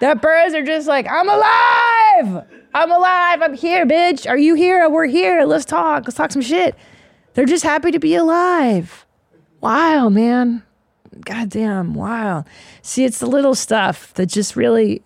that 0.00 0.20
birds 0.20 0.54
are 0.54 0.64
just 0.64 0.88
like, 0.88 1.06
I'm 1.08 1.28
alive. 1.28 2.46
I'm 2.74 2.90
alive. 2.90 3.42
I'm 3.42 3.54
here, 3.54 3.86
bitch. 3.86 4.28
Are 4.28 4.36
you 4.36 4.54
here? 4.54 4.88
We're 4.90 5.06
here. 5.06 5.44
Let's 5.44 5.64
talk. 5.64 6.04
Let's 6.04 6.16
talk 6.16 6.32
some 6.32 6.42
shit. 6.42 6.74
They're 7.34 7.46
just 7.46 7.64
happy 7.64 7.92
to 7.92 8.00
be 8.00 8.14
alive. 8.16 9.06
Wow, 9.60 10.08
man. 10.08 10.64
Goddamn, 11.20 11.94
wow. 11.94 12.44
See, 12.82 13.04
it's 13.04 13.18
the 13.18 13.26
little 13.26 13.54
stuff 13.54 14.12
that 14.14 14.26
just 14.26 14.56
really, 14.56 15.02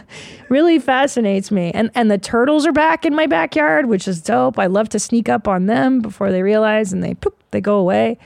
really 0.48 0.78
fascinates 0.78 1.50
me. 1.50 1.70
And 1.72 1.90
and 1.94 2.10
the 2.10 2.18
turtles 2.18 2.66
are 2.66 2.72
back 2.72 3.04
in 3.04 3.14
my 3.14 3.26
backyard, 3.26 3.86
which 3.86 4.08
is 4.08 4.20
dope. 4.20 4.58
I 4.58 4.66
love 4.66 4.88
to 4.90 4.98
sneak 4.98 5.28
up 5.28 5.46
on 5.46 5.66
them 5.66 6.00
before 6.00 6.30
they 6.30 6.42
realize 6.42 6.92
and 6.92 7.02
they 7.02 7.14
poop, 7.14 7.36
they 7.50 7.60
go 7.60 7.76
away. 7.76 8.18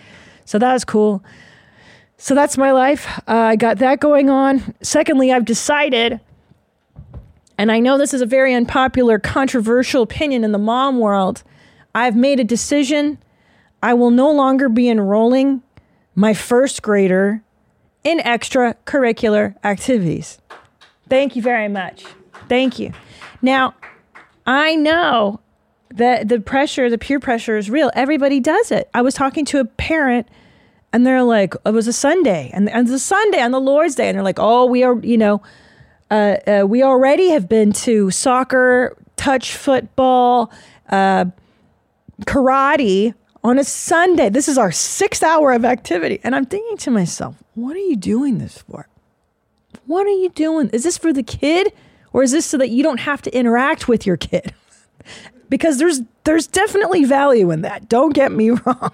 So 0.45 0.59
that 0.59 0.73
was 0.73 0.85
cool. 0.85 1.25
So 2.19 2.35
that's 2.35 2.57
my 2.57 2.73
life. 2.73 3.19
Uh, 3.29 3.35
I 3.35 3.57
got 3.57 3.79
that 3.79 4.01
going 4.01 4.31
on. 4.31 4.75
Secondly, 4.81 5.33
I've 5.33 5.45
decided, 5.45 6.21
and 7.59 7.71
I 7.71 7.79
know 7.79 7.99
this 7.99 8.15
is 8.15 8.23
a 8.23 8.27
very 8.27 8.55
unpopular, 8.55 9.19
controversial 9.19 10.03
opinion 10.03 10.43
in 10.43 10.53
the 10.53 10.59
mom 10.59 10.99
world. 10.99 11.43
I've 11.95 12.17
made 12.17 12.41
a 12.41 12.45
decision. 12.45 13.19
I 13.83 13.93
will 13.95 14.11
no 14.11 14.31
longer 14.31 14.69
be 14.69 14.89
enrolling 14.89 15.63
my 16.17 16.35
first 16.35 16.83
grader 16.83 17.43
in 18.03 18.19
extracurricular 18.19 19.55
activities. 19.63 20.39
Thank 21.09 21.37
you 21.37 21.43
very 21.43 21.69
much. 21.69 22.05
Thank 22.49 22.79
you. 22.79 22.93
Now, 23.43 23.75
I 24.47 24.75
know 24.75 25.41
that 25.91 26.29
the 26.29 26.41
pressure, 26.41 26.91
the 26.91 26.99
peer 26.99 27.21
pressure 27.21 27.57
is 27.57 27.71
real. 27.71 27.91
Everybody 27.95 28.41
does 28.41 28.71
it. 28.73 28.89
I 28.95 29.03
was 29.03 29.15
talking 29.15 29.45
to 29.47 29.61
a 29.61 29.65
parent 29.65 30.27
and 30.93 31.07
they're 31.07 31.23
like, 31.23 31.55
it 31.65 31.71
was 31.71 31.87
a 31.87 31.93
Sunday 31.93 32.51
and, 32.53 32.69
and 32.69 32.87
it's 32.87 32.95
a 32.95 32.99
Sunday 32.99 33.41
on 33.41 33.51
the 33.51 33.61
Lord's 33.61 33.95
Day. 33.95 34.09
And 34.09 34.17
they're 34.17 34.25
like, 34.25 34.39
oh, 34.39 34.67
we 34.67 34.83
are, 34.83 34.99
you 35.01 35.19
know, 35.19 35.43
uh, 36.11 36.37
uh, 36.47 36.67
we 36.67 36.83
already 36.83 37.31
have 37.31 37.49
been 37.49 37.73
to 37.73 38.11
soccer, 38.11 38.97
touch 39.17 39.55
football, 39.55 40.53
uh, 40.89 41.27
karate 42.23 43.15
on 43.47 43.59
a 43.59 43.65
Sunday. 43.65 44.29
This 44.29 44.49
is 44.49 44.59
our 44.59 44.73
sixth 44.73 45.23
hour 45.23 45.53
of 45.53 45.65
activity. 45.65 46.21
And 46.25 46.35
I'm 46.35 46.45
thinking 46.47 46.77
to 46.79 46.91
myself, 46.91 47.37
what 47.55 47.77
are 47.77 47.81
you 47.81 47.97
doing 47.97 48.39
this 48.39 48.59
for? 48.59 48.89
What 49.87 50.07
are 50.07 50.11
you 50.11 50.31
doing? 50.31 50.69
Is 50.71 50.83
this 50.83 50.99
for 50.99 51.13
the 51.13 51.23
kid 51.23 51.73
or 52.13 52.25
is 52.25 52.33
this 52.33 52.45
so 52.45 52.59
that 52.59 52.71
you 52.71 52.83
don't 52.83 52.99
have 52.99 53.23
to 53.23 53.37
interact 53.37 53.87
with 53.87 54.05
your 54.05 54.17
kid? 54.17 54.53
because 55.49 55.79
there's 55.79 56.03
there's 56.25 56.49
definitely 56.49 57.05
value 57.05 57.53
in 57.53 57.63
that. 57.63 57.89
Don't 57.89 58.13
get 58.13 58.33
me 58.33 58.51
wrong. 58.67 58.93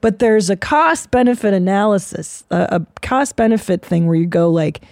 But 0.00 0.20
there's 0.20 0.48
a 0.48 0.56
cost 0.56 1.10
benefit 1.10 1.52
analysis, 1.52 2.44
a, 2.50 2.68
a 2.70 3.00
cost 3.00 3.36
benefit 3.36 3.84
thing 3.84 4.06
where 4.06 4.16
you 4.16 4.26
go 4.26 4.48
like 4.48 4.82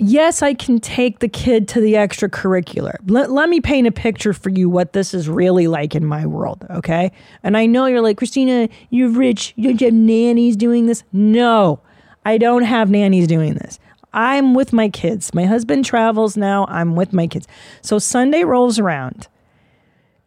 yes, 0.00 0.42
I 0.42 0.54
can 0.54 0.80
take 0.80 1.20
the 1.20 1.28
kid 1.28 1.68
to 1.68 1.80
the 1.80 1.94
extracurricular. 1.94 2.96
Let, 3.06 3.30
let 3.30 3.48
me 3.48 3.60
paint 3.60 3.86
a 3.86 3.92
picture 3.92 4.32
for 4.32 4.50
you 4.50 4.68
what 4.68 4.92
this 4.92 5.14
is 5.14 5.28
really 5.28 5.66
like 5.66 5.94
in 5.94 6.04
my 6.04 6.26
world, 6.26 6.66
okay? 6.70 7.12
And 7.42 7.56
I 7.56 7.66
know 7.66 7.86
you're 7.86 8.00
like, 8.00 8.16
Christina, 8.16 8.68
you're 8.90 9.10
rich. 9.10 9.52
You 9.56 9.76
have 9.76 9.92
nannies 9.92 10.56
doing 10.56 10.86
this. 10.86 11.04
No, 11.12 11.80
I 12.24 12.38
don't 12.38 12.64
have 12.64 12.90
nannies 12.90 13.26
doing 13.26 13.54
this. 13.54 13.78
I'm 14.12 14.54
with 14.54 14.72
my 14.72 14.88
kids. 14.88 15.32
My 15.34 15.44
husband 15.44 15.84
travels 15.84 16.36
now. 16.36 16.66
I'm 16.68 16.96
with 16.96 17.12
my 17.12 17.26
kids. 17.26 17.46
So 17.80 17.98
Sunday 17.98 18.42
rolls 18.44 18.78
around 18.78 19.28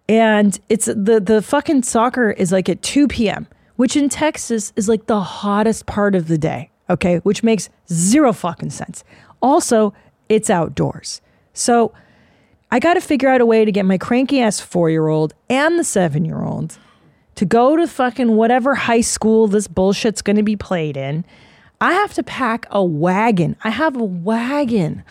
and 0.08 0.60
it's 0.70 0.86
the 0.86 1.22
the 1.24 1.42
fucking 1.42 1.84
soccer 1.84 2.32
is 2.32 2.52
like 2.52 2.70
at 2.70 2.82
2 2.82 3.08
p.m., 3.08 3.48
which 3.76 3.96
in 3.96 4.10
Texas 4.10 4.74
is 4.76 4.90
like 4.90 5.06
the 5.08 5.22
hottest 5.22 5.86
part 5.86 6.16
of 6.16 6.28
the 6.28 6.38
day, 6.38 6.72
okay? 6.90 7.18
Which 7.20 7.44
makes 7.44 7.70
zero 7.92 8.34
fucking 8.34 8.70
sense. 8.70 9.04
Also, 9.44 9.94
it's 10.30 10.50
outdoors. 10.50 11.22
So 11.54 11.94
I 12.72 12.80
got 12.80 12.96
to 12.96 13.02
figure 13.02 13.30
out 13.30 13.42
a 13.42 13.46
way 13.46 13.66
to 13.66 13.72
get 13.72 13.86
my 13.86 14.00
cranky 14.00 14.42
ass 14.42 14.60
four 14.60 14.90
year 14.90 15.08
old 15.08 15.36
and 15.50 15.78
the 15.78 15.84
seven 15.84 16.26
year 16.26 16.42
old 16.42 16.80
to 17.36 17.46
go 17.46 17.76
to 17.76 17.88
fucking 17.88 18.36
whatever 18.36 18.74
high 18.74 19.02
school 19.02 19.48
this 19.48 19.68
bullshit's 19.68 20.22
going 20.22 20.38
to 20.38 20.44
be 20.44 20.56
played 20.56 20.98
in. 20.98 21.26
I 21.82 21.94
have 21.94 22.14
to 22.14 22.24
pack 22.24 22.66
a 22.72 22.84
wagon. 22.84 23.58
I 23.64 23.70
have 23.70 23.98
a 23.98 24.04
wagon, 24.04 25.04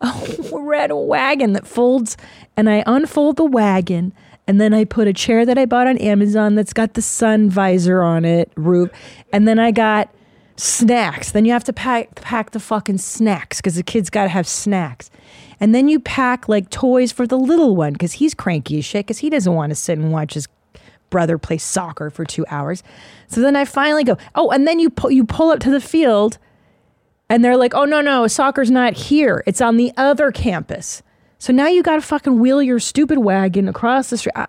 a 0.00 0.14
red 0.52 0.92
wagon 0.92 1.52
that 1.54 1.66
folds, 1.66 2.16
and 2.56 2.70
I 2.70 2.84
unfold 2.86 3.36
the 3.36 3.44
wagon. 3.44 4.12
And 4.46 4.60
then 4.60 4.72
I 4.72 4.84
put 4.84 5.08
a 5.08 5.12
chair 5.12 5.44
that 5.44 5.58
I 5.58 5.66
bought 5.66 5.86
on 5.86 5.98
Amazon 5.98 6.54
that's 6.54 6.72
got 6.72 6.94
the 6.94 7.02
sun 7.02 7.50
visor 7.50 8.02
on 8.02 8.24
it, 8.24 8.50
roof. 8.56 8.90
And 9.32 9.46
then 9.46 9.58
I 9.58 9.70
got 9.70 10.12
snacks. 10.60 11.32
Then 11.32 11.44
you 11.44 11.52
have 11.52 11.64
to 11.64 11.72
pack 11.72 12.14
pack 12.16 12.50
the 12.50 12.60
fucking 12.60 12.98
snacks 12.98 13.58
because 13.58 13.74
the 13.76 13.82
kid's 13.82 14.10
got 14.10 14.24
to 14.24 14.28
have 14.28 14.46
snacks. 14.46 15.10
And 15.58 15.74
then 15.74 15.88
you 15.88 16.00
pack 16.00 16.48
like 16.48 16.70
toys 16.70 17.12
for 17.12 17.26
the 17.26 17.38
little 17.38 17.76
one 17.76 17.92
because 17.92 18.12
he's 18.12 18.34
cranky 18.34 18.78
as 18.78 18.84
shit 18.84 19.06
because 19.06 19.18
he 19.18 19.30
doesn't 19.30 19.52
want 19.54 19.70
to 19.70 19.74
sit 19.76 19.98
and 19.98 20.12
watch 20.12 20.34
his 20.34 20.48
brother 21.10 21.38
play 21.38 21.58
soccer 21.58 22.08
for 22.10 22.24
two 22.24 22.46
hours. 22.48 22.82
So 23.26 23.40
then 23.40 23.56
I 23.56 23.64
finally 23.64 24.04
go, 24.04 24.16
oh, 24.34 24.50
and 24.50 24.66
then 24.66 24.78
you 24.78 24.90
pull 24.90 25.10
you 25.10 25.24
pull 25.24 25.50
up 25.50 25.60
to 25.60 25.70
the 25.70 25.80
field, 25.80 26.38
and 27.28 27.44
they're 27.44 27.56
like, 27.56 27.74
oh 27.74 27.84
no 27.84 28.00
no, 28.00 28.26
soccer's 28.26 28.70
not 28.70 28.94
here. 28.94 29.42
It's 29.46 29.60
on 29.60 29.76
the 29.76 29.92
other 29.96 30.30
campus. 30.32 31.02
So 31.38 31.52
now 31.52 31.68
you 31.68 31.82
got 31.82 31.96
to 31.96 32.02
fucking 32.02 32.38
wheel 32.38 32.62
your 32.62 32.78
stupid 32.78 33.18
wagon 33.18 33.66
across 33.68 34.10
the 34.10 34.18
street. 34.18 34.32
I- 34.36 34.46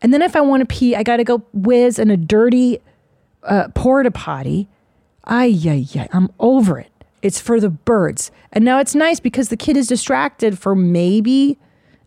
And 0.00 0.12
then 0.14 0.22
if 0.22 0.34
I 0.36 0.40
want 0.40 0.60
to 0.60 0.66
pee, 0.66 0.94
I 0.96 1.02
got 1.02 1.16
to 1.18 1.24
go 1.24 1.42
whiz 1.52 1.98
in 1.98 2.10
a 2.10 2.16
dirty 2.16 2.80
uh, 3.42 3.68
porta 3.74 4.10
potty. 4.10 4.68
Ay, 5.24 5.58
ay, 5.64 5.86
ay. 5.94 6.08
I'm 6.12 6.30
over 6.38 6.78
it. 6.78 6.90
It's 7.22 7.40
for 7.40 7.60
the 7.60 7.70
birds. 7.70 8.30
And 8.52 8.64
now 8.64 8.80
it's 8.80 8.94
nice 8.94 9.20
because 9.20 9.48
the 9.48 9.56
kid 9.56 9.76
is 9.76 9.86
distracted 9.86 10.58
for 10.58 10.74
maybe 10.74 11.58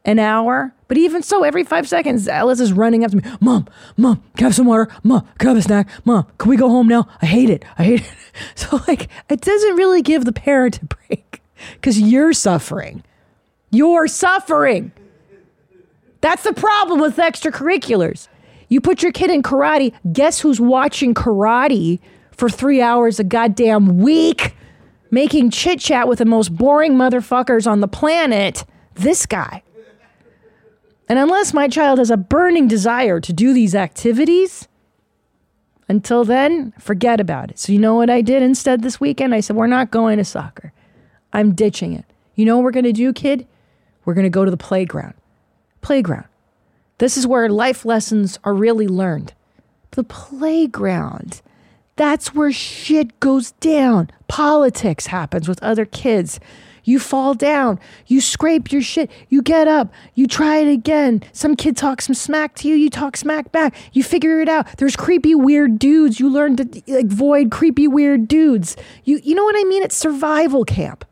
an 0.03 0.19
hour. 0.19 0.73
But 0.87 0.97
even 0.97 1.23
so, 1.23 1.43
every 1.43 1.63
five 1.63 1.87
seconds, 1.87 2.27
Alice 2.27 2.59
is 2.59 2.73
running 2.73 3.03
up 3.03 3.11
to 3.11 3.17
me. 3.17 3.23
Mom, 3.39 3.67
mom, 3.97 4.21
can 4.35 4.45
I 4.45 4.49
have 4.49 4.55
some 4.55 4.67
water? 4.67 4.87
Mom, 5.03 5.27
can 5.39 5.47
I 5.47 5.51
have 5.51 5.57
a 5.57 5.61
snack? 5.61 5.89
Mom, 6.05 6.27
can 6.37 6.49
we 6.49 6.57
go 6.57 6.69
home 6.69 6.87
now? 6.87 7.07
I 7.21 7.25
hate 7.25 7.49
it. 7.49 7.65
I 7.77 7.83
hate 7.83 8.01
it. 8.01 8.11
So, 8.55 8.81
like, 8.85 9.07
it 9.29 9.39
doesn't 9.39 9.77
really 9.77 10.01
give 10.01 10.25
the 10.25 10.33
parent 10.33 10.81
a 10.81 10.85
break 10.85 11.41
because 11.75 11.97
you're 12.01 12.33
suffering. 12.33 13.01
You're 13.71 14.09
suffering. 14.09 14.91
That's 16.19 16.43
the 16.43 16.51
problem 16.51 16.99
with 16.99 17.15
extracurriculars. 17.15 18.27
You 18.67 18.81
put 18.81 19.01
your 19.01 19.13
kid 19.13 19.29
in 19.29 19.41
karate, 19.41 19.93
guess 20.11 20.41
who's 20.41 20.59
watching 20.59 21.13
karate 21.13 21.99
for 22.37 22.49
three 22.49 22.81
hours 22.81 23.19
a 23.19 23.23
goddamn 23.23 23.97
week, 23.97 24.55
making 25.11 25.51
chit 25.51 25.79
chat 25.79 26.07
with 26.07 26.19
the 26.19 26.25
most 26.25 26.55
boring 26.55 26.93
motherfuckers 26.93 27.69
on 27.69 27.81
the 27.81 27.87
planet? 27.87 28.65
This 28.95 29.25
guy. 29.25 29.63
And 31.07 31.19
unless 31.19 31.53
my 31.53 31.67
child 31.67 31.99
has 31.99 32.09
a 32.09 32.17
burning 32.17 32.67
desire 32.67 33.19
to 33.19 33.33
do 33.33 33.53
these 33.53 33.75
activities, 33.75 34.67
until 35.87 36.23
then, 36.23 36.73
forget 36.79 37.19
about 37.19 37.51
it. 37.51 37.59
So, 37.59 37.71
you 37.71 37.79
know 37.79 37.95
what 37.95 38.09
I 38.09 38.21
did 38.21 38.41
instead 38.41 38.81
this 38.81 38.99
weekend? 38.99 39.35
I 39.35 39.39
said, 39.39 39.55
We're 39.55 39.67
not 39.67 39.91
going 39.91 40.17
to 40.17 40.25
soccer. 40.25 40.73
I'm 41.31 41.53
ditching 41.53 41.93
it. 41.93 42.05
You 42.35 42.45
know 42.45 42.57
what 42.57 42.63
we're 42.63 42.71
going 42.71 42.85
to 42.85 42.93
do, 42.93 43.13
kid? 43.13 43.45
We're 44.03 44.13
going 44.13 44.23
to 44.23 44.29
go 44.29 44.45
to 44.45 44.51
the 44.51 44.57
playground. 44.57 45.13
Playground. 45.81 46.25
This 46.97 47.17
is 47.17 47.27
where 47.27 47.49
life 47.49 47.85
lessons 47.85 48.39
are 48.43 48.53
really 48.53 48.87
learned. 48.87 49.33
The 49.91 50.03
playground. 50.03 51.41
That's 51.97 52.35
where 52.35 52.51
shit 52.51 53.19
goes 53.19 53.51
down. 53.53 54.11
Politics 54.27 55.07
happens 55.07 55.47
with 55.47 55.63
other 55.63 55.85
kids. 55.85 56.39
You 56.83 56.99
fall 56.99 57.33
down, 57.33 57.79
you 58.05 58.21
scrape 58.21 58.71
your 58.71 58.83
shit, 58.83 59.09
you 59.27 59.41
get 59.41 59.67
up, 59.67 59.91
you 60.13 60.27
try 60.27 60.57
it 60.57 60.71
again. 60.71 61.23
Some 61.33 61.55
kid 61.55 61.75
talks 61.75 62.05
some 62.05 62.13
smack 62.13 62.53
to 62.57 62.67
you, 62.67 62.75
you 62.75 62.91
talk 62.91 63.17
smack 63.17 63.51
back. 63.51 63.75
You 63.91 64.03
figure 64.03 64.39
it 64.39 64.47
out. 64.47 64.77
There's 64.77 64.95
creepy 64.95 65.33
weird 65.33 65.79
dudes. 65.79 66.19
You 66.19 66.29
learn 66.29 66.57
to 66.57 66.83
avoid 66.99 67.49
creepy 67.49 67.87
weird 67.87 68.27
dudes. 68.27 68.77
You 69.03 69.19
you 69.23 69.33
know 69.33 69.43
what 69.43 69.55
I 69.57 69.63
mean? 69.63 69.81
It's 69.81 69.95
survival 69.95 70.63
camp. 70.63 71.05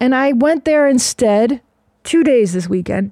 And 0.00 0.14
I 0.14 0.32
went 0.32 0.64
there 0.64 0.88
instead 0.88 1.60
2 2.04 2.24
days 2.24 2.54
this 2.54 2.66
weekend. 2.66 3.10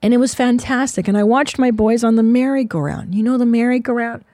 And 0.00 0.14
it 0.14 0.18
was 0.18 0.34
fantastic. 0.34 1.06
And 1.06 1.18
I 1.18 1.22
watched 1.22 1.58
my 1.58 1.70
boys 1.70 2.02
on 2.02 2.14
the 2.14 2.22
merry-go-round. 2.22 3.14
You 3.14 3.22
know 3.22 3.36
the 3.36 3.44
merry-go-round? 3.44 4.24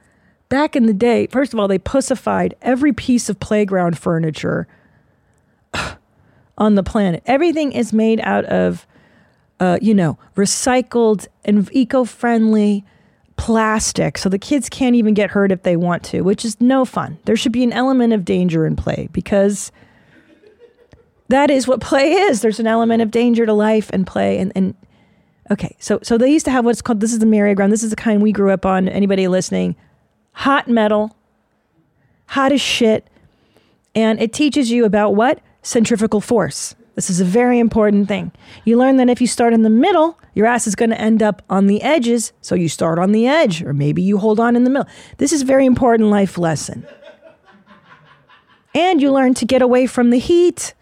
Back 0.49 0.76
in 0.76 0.87
the 0.87 0.95
day, 0.95 1.26
first 1.26 1.53
of 1.53 1.59
all, 1.59 1.67
they 1.67 1.79
pussified 1.79 2.55
every 2.62 2.93
piece 2.93 3.29
of 3.29 3.41
playground 3.41 3.99
furniture 3.99 4.69
on 6.57 6.75
the 6.76 6.83
planet. 6.83 7.23
Everything 7.26 7.73
is 7.73 7.93
made 7.93 8.21
out 8.21 8.45
of, 8.45 8.87
uh, 9.59 9.79
you 9.83 9.93
know, 9.93 10.19
recycled 10.37 11.26
and 11.45 11.69
eco-friendly 11.73 12.85
plastic, 13.37 14.17
so 14.17 14.29
the 14.29 14.38
kids 14.38 14.69
can't 14.69 14.95
even 14.95 15.15
get 15.15 15.31
hurt 15.31 15.53
if 15.53 15.62
they 15.62 15.76
want 15.76 16.03
to, 16.05 16.23
which 16.23 16.45
is 16.45 16.59
no 16.61 16.85
fun. 16.85 17.19
There 17.25 17.37
should 17.37 17.53
be 17.53 17.65
an 17.65 17.73
element 17.73 18.12
of 18.12 18.25
danger 18.25 18.67
in 18.67 18.76
play 18.76 19.09
because 19.12 19.73
that 21.29 21.50
is 21.50 21.67
what 21.69 21.81
play 21.81 22.12
is. 22.12 22.41
There's 22.41 22.61
an 22.61 22.67
element 22.67 23.03
of 23.03 23.11
danger 23.11 23.45
to 23.45 23.53
life 23.53 23.91
and 23.93 24.07
play, 24.07 24.38
and 24.38 24.53
and 24.55 24.75
okay, 25.50 25.76
so 25.79 25.99
so 26.03 26.17
they 26.17 26.31
used 26.31 26.47
to 26.47 26.50
have 26.50 26.65
what's 26.65 26.81
called 26.81 27.00
this 27.00 27.12
is 27.12 27.19
the 27.19 27.26
merry-go-round. 27.26 27.73
This 27.73 27.83
is 27.83 27.91
the 27.91 27.97
kind 27.97 28.23
we 28.23 28.33
grew 28.33 28.50
up 28.53 28.65
on. 28.65 28.88
Anybody 28.88 29.29
listening? 29.29 29.76
Hot 30.40 30.69
metal, 30.69 31.16
hot 32.26 32.52
as 32.52 32.61
shit, 32.61 33.09
and 33.95 34.21
it 34.21 34.33
teaches 34.33 34.71
you 34.71 34.85
about 34.85 35.14
what 35.14 35.40
centrifugal 35.62 36.21
force. 36.21 36.75
This 36.95 37.09
is 37.09 37.21
a 37.21 37.25
very 37.25 37.59
important 37.59 38.07
thing. 38.07 38.33
You 38.64 38.76
learn 38.76 38.99
that 38.99 39.09
if 39.09 39.21
you 39.21 39.26
start 39.26 39.55
in 39.55 39.62
the 39.62 39.71
middle, 39.71 40.19
your 40.35 40.47
ass 40.47 40.66
is 40.66 40.75
going 40.75 40.90
to 40.90 41.00
end 41.00 41.23
up 41.23 41.43
on 41.49 41.66
the 41.66 41.81
edges. 41.83 42.33
So 42.43 42.55
you 42.55 42.69
start 42.69 42.99
on 42.99 43.12
the 43.12 43.26
edge, 43.26 43.62
or 43.62 43.73
maybe 43.73 44.02
you 44.02 44.19
hold 44.19 44.38
on 44.38 44.57
in 44.57 44.64
the 44.64 44.71
middle. 44.71 44.88
This 45.16 45.33
is 45.33 45.43
very 45.43 45.64
important 45.64 46.11
life 46.11 46.37
lesson. 46.37 46.87
And 48.75 49.00
you 49.00 49.12
learn 49.12 49.33
to 49.35 49.47
get 49.47 49.62
away 49.62 49.87
from 49.87 50.11
the 50.11 50.19
heat. 50.19 50.75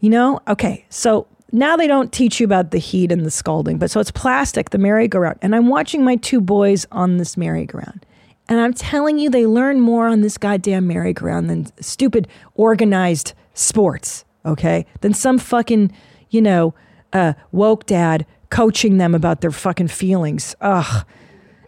You 0.00 0.10
know? 0.10 0.40
Okay, 0.46 0.84
so 0.90 1.26
now 1.52 1.76
they 1.76 1.86
don't 1.86 2.12
teach 2.12 2.38
you 2.38 2.44
about 2.44 2.70
the 2.70 2.78
heat 2.78 3.10
and 3.10 3.24
the 3.24 3.30
scalding, 3.30 3.78
but 3.78 3.90
so 3.90 3.98
it's 3.98 4.10
plastic, 4.10 4.70
the 4.70 4.78
merry-go-round. 4.78 5.38
And 5.42 5.56
I'm 5.56 5.68
watching 5.68 6.04
my 6.04 6.16
two 6.16 6.40
boys 6.40 6.86
on 6.92 7.16
this 7.16 7.36
merry-go-round. 7.36 8.04
And 8.50 8.60
I'm 8.60 8.74
telling 8.74 9.18
you, 9.18 9.30
they 9.30 9.46
learn 9.46 9.80
more 9.80 10.08
on 10.08 10.22
this 10.22 10.36
goddamn 10.36 10.88
merry-go-round 10.88 11.48
than 11.48 11.68
stupid 11.80 12.26
organized 12.56 13.32
sports, 13.54 14.24
okay? 14.44 14.86
Than 15.02 15.14
some 15.14 15.38
fucking, 15.38 15.92
you 16.30 16.42
know, 16.42 16.74
uh, 17.12 17.34
woke 17.52 17.86
dad 17.86 18.26
coaching 18.50 18.98
them 18.98 19.14
about 19.14 19.40
their 19.40 19.52
fucking 19.52 19.86
feelings. 19.86 20.56
Ugh. 20.60 21.06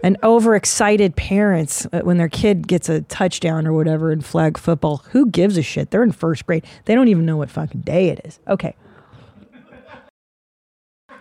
And 0.02 0.16
overexcited 0.24 1.14
parents 1.14 1.86
uh, 1.92 2.00
when 2.00 2.16
their 2.16 2.28
kid 2.28 2.66
gets 2.66 2.88
a 2.88 3.02
touchdown 3.02 3.68
or 3.68 3.72
whatever 3.72 4.10
in 4.10 4.20
flag 4.20 4.58
football. 4.58 5.04
Who 5.10 5.26
gives 5.30 5.56
a 5.56 5.62
shit? 5.62 5.92
They're 5.92 6.02
in 6.02 6.10
first 6.10 6.44
grade. 6.46 6.66
They 6.86 6.96
don't 6.96 7.06
even 7.06 7.24
know 7.24 7.36
what 7.36 7.48
fucking 7.48 7.82
day 7.82 8.08
it 8.08 8.20
is. 8.24 8.40
Okay. 8.48 8.74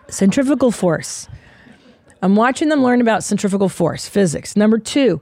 Centrifugal 0.07 0.71
force. 0.71 1.27
I'm 2.23 2.35
watching 2.35 2.69
them 2.69 2.81
learn 2.81 3.01
about 3.01 3.23
centrifugal 3.23 3.69
force, 3.69 4.07
physics. 4.07 4.55
Number 4.55 4.79
two, 4.79 5.21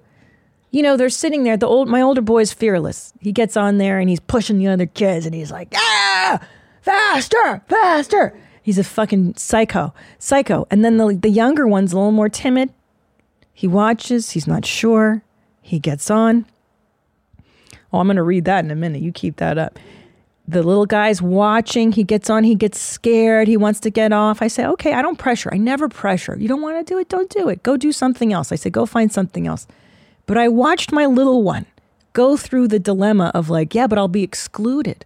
you 0.72 0.84
know, 0.84 0.98
they're 0.98 1.10
sitting 1.10 1.44
there. 1.44 1.58
The 1.58 1.68
old, 1.68 1.88
my 1.88 2.02
older 2.02 2.22
boy's 2.22 2.54
fearless. 2.54 3.14
He 3.20 3.32
gets 3.32 3.58
on 3.58 3.78
there 3.78 4.00
and 4.00 4.10
he's 4.10 4.20
pushing 4.20 4.58
the 4.60 4.68
other 4.68 4.86
kids, 4.86 5.26
and 5.26 5.34
he's 5.34 5.52
like, 5.52 5.74
"Ah, 5.76 6.42
faster, 6.82 7.64
faster!" 7.68 8.38
He's 8.62 8.78
a 8.78 8.84
fucking 8.84 9.36
psycho, 9.36 9.94
psycho. 10.20 10.68
And 10.70 10.86
then 10.86 10.98
the 10.98 11.18
the 11.20 11.30
younger 11.30 11.68
one's 11.68 11.94
a 11.94 11.98
little 11.98 12.12
more 12.12 12.30
timid. 12.30 12.72
He 13.54 13.68
watches. 13.68 14.32
He's 14.32 14.48
not 14.48 14.66
sure. 14.66 15.24
He 15.62 15.80
gets 15.80 16.10
on. 16.10 16.46
Oh, 17.92 18.00
I'm 18.00 18.08
going 18.08 18.18
to 18.18 18.24
read 18.24 18.46
that 18.46 18.64
in 18.64 18.72
a 18.72 18.76
minute. 18.76 19.02
You 19.02 19.12
keep 19.12 19.38
that 19.38 19.58
up. 19.58 19.80
The 20.48 20.64
little 20.64 20.86
guy's 20.86 21.22
watching. 21.22 21.92
He 21.92 22.04
gets 22.04 22.30
on. 22.30 22.44
He 22.44 22.56
gets 22.56 22.80
scared. 22.80 23.48
He 23.48 23.58
wants 23.58 23.80
to 23.82 23.90
get 23.90 24.14
off. 24.14 24.42
I 24.42 24.48
say, 24.48 24.66
okay, 24.66 24.94
I 24.94 25.02
don't 25.02 25.18
pressure. 25.18 25.50
I 25.54 25.58
never 25.58 25.90
pressure. 25.90 26.38
You 26.40 26.48
don't 26.48 26.62
want 26.62 26.78
to 26.78 26.94
do 26.94 27.00
it? 27.00 27.10
Don't 27.10 27.30
do 27.30 27.50
it. 27.50 27.62
Go 27.62 27.78
do 27.78 27.92
something 27.92 28.32
else. 28.34 28.52
I 28.52 28.56
say, 28.56 28.70
go 28.70 28.86
find 28.86 29.12
something 29.12 29.46
else. 29.46 29.68
But 30.30 30.38
I 30.38 30.48
watched 30.48 30.92
my 30.92 31.08
little 31.08 31.42
one 31.42 31.66
go 32.14 32.38
through 32.38 32.68
the 32.68 32.78
dilemma 32.78 33.32
of 33.34 33.50
like, 33.50 33.74
yeah, 33.74 33.88
but 33.88 33.98
I'll 33.98 34.08
be 34.08 34.22
excluded. 34.22 35.04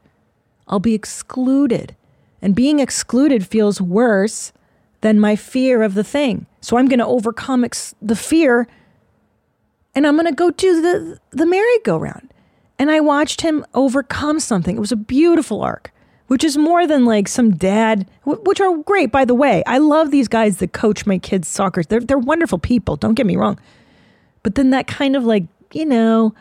I'll 0.67 0.81
be 0.81 0.93
excluded. 0.93 1.95
And 2.41 2.53
being 2.53 2.79
excluded 2.79 3.47
feels 3.47 3.79
worse 3.79 4.51
than 4.99 5.21
my 5.21 5.37
fear 5.37 5.81
of 5.81 5.93
the 5.93 6.03
thing. 6.03 6.45
So 6.59 6.75
I'm 6.75 6.89
going 6.89 6.99
to 6.99 7.05
overcome 7.05 7.63
ex- 7.63 7.95
the 8.01 8.17
fear 8.17 8.67
and 9.95 10.05
I'm 10.05 10.15
going 10.15 10.25
to 10.25 10.33
go 10.33 10.51
do 10.51 10.81
the 10.81 11.19
the 11.31 11.45
merry-go-round. 11.45 12.33
And 12.77 12.91
I 12.91 12.99
watched 12.99 13.39
him 13.39 13.65
overcome 13.73 14.41
something. 14.41 14.75
It 14.75 14.81
was 14.81 14.91
a 14.91 14.97
beautiful 14.97 15.61
arc, 15.61 15.93
which 16.27 16.43
is 16.43 16.57
more 16.57 16.85
than 16.85 17.05
like 17.05 17.29
some 17.29 17.51
dad, 17.51 18.09
which 18.25 18.59
are 18.59 18.77
great 18.79 19.09
by 19.09 19.23
the 19.23 19.35
way. 19.35 19.63
I 19.65 19.77
love 19.77 20.11
these 20.11 20.27
guys 20.27 20.57
that 20.57 20.73
coach 20.73 21.05
my 21.05 21.17
kids 21.17 21.47
soccer. 21.47 21.81
They're 21.81 22.01
they're 22.01 22.17
wonderful 22.17 22.59
people. 22.59 22.97
Don't 22.97 23.13
get 23.13 23.25
me 23.25 23.37
wrong. 23.37 23.57
But 24.43 24.55
then 24.55 24.69
that 24.69 24.87
kind 24.87 25.15
of 25.15 25.23
like 25.23 25.45
you 25.73 25.85
know, 25.85 26.33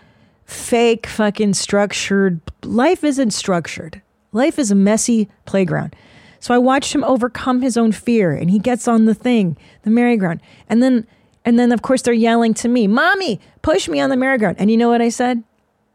fake 0.45 1.07
fucking 1.07 1.55
structured 1.55 2.41
life 2.63 3.03
isn't 3.03 3.33
structured. 3.33 4.03
Life 4.33 4.59
is 4.59 4.71
a 4.71 4.75
messy 4.75 5.29
playground. 5.47 5.97
So 6.39 6.55
I 6.55 6.59
watched 6.59 6.95
him 6.95 7.05
overcome 7.05 7.63
his 7.63 7.77
own 7.77 7.93
fear 7.93 8.33
and 8.33 8.51
he 8.51 8.59
gets 8.59 8.89
on 8.89 9.05
the 9.05 9.15
thing, 9.15 9.57
the 9.83 9.91
merry-go-round. 9.91 10.41
And 10.69 10.83
then 10.83 11.07
and 11.45 11.59
then 11.59 11.73
of 11.73 11.83
course 11.83 12.03
they're 12.03 12.15
yelling 12.15 12.55
to 12.55 12.69
me, 12.69 12.87
"Mommy, 12.87 13.41
push 13.63 13.89
me 13.89 14.01
on 14.01 14.11
the 14.11 14.17
merry-go-round." 14.17 14.57
And 14.61 14.71
you 14.71 14.77
know 14.77 14.89
what 14.89 15.03
I 15.03 15.09
said? 15.09 15.43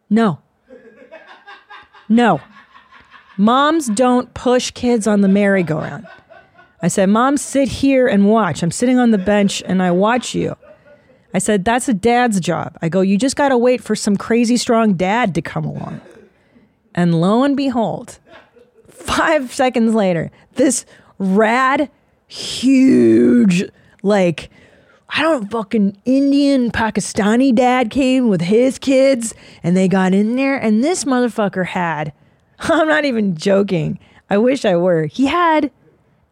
No. 0.09 0.39
No. 2.09 2.41
Moms 3.37 3.87
don't 3.87 4.33
push 4.33 4.71
kids 4.71 5.05
on 5.05 5.21
the 5.21 5.27
merry-go-round. 5.27 6.07
I 6.81 6.87
said, 6.87 7.09
"Mom, 7.09 7.37
sit 7.37 7.67
here 7.67 8.07
and 8.07 8.27
watch. 8.27 8.63
I'm 8.63 8.71
sitting 8.71 8.99
on 8.99 9.11
the 9.11 9.17
bench 9.17 9.61
and 9.65 9.81
I 9.81 9.91
watch 9.91 10.33
you." 10.33 10.55
I 11.33 11.39
said, 11.39 11.65
"That's 11.65 11.87
a 11.87 11.93
dad's 11.93 12.39
job." 12.39 12.77
I 12.81 12.89
go, 12.89 13.01
"You 13.01 13.17
just 13.17 13.35
got 13.35 13.49
to 13.49 13.57
wait 13.57 13.83
for 13.83 13.95
some 13.95 14.17
crazy 14.17 14.57
strong 14.57 14.93
dad 14.93 15.35
to 15.35 15.41
come 15.41 15.65
along." 15.65 16.01
And 16.95 17.21
lo 17.21 17.43
and 17.43 17.55
behold, 17.55 18.19
five 18.89 19.53
seconds 19.53 19.93
later, 19.93 20.31
this 20.55 20.85
rad, 21.19 21.89
huge, 22.27 23.63
like, 24.01 24.49
I 25.09 25.21
don't 25.21 25.49
fucking 25.49 25.97
Indian 26.05 26.71
Pakistani 26.71 27.53
dad 27.53 27.89
came 27.89 28.27
with 28.27 28.41
his 28.41 28.77
kids 28.77 29.33
and 29.63 29.77
they 29.77 29.87
got 29.87 30.13
in 30.13 30.35
there. 30.35 30.57
And 30.57 30.83
this 30.83 31.05
motherfucker 31.05 31.67
had, 31.67 32.13
I'm 32.59 32.87
not 32.87 33.05
even 33.05 33.35
joking. 33.35 33.99
I 34.29 34.37
wish 34.37 34.65
I 34.65 34.75
were. 34.75 35.05
He 35.05 35.27
had 35.27 35.71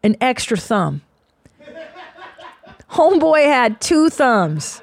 an 0.02 0.16
extra 0.20 0.56
thumb. 0.56 1.02
Homeboy 2.90 3.44
had 3.44 3.80
two 3.80 4.10
thumbs. 4.10 4.82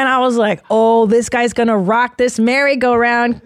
And 0.00 0.08
I 0.08 0.16
was 0.20 0.38
like, 0.38 0.64
oh, 0.70 1.04
this 1.04 1.28
guy's 1.28 1.52
gonna 1.52 1.76
rock 1.76 2.16
this 2.16 2.38
merry-go-round 2.38 3.42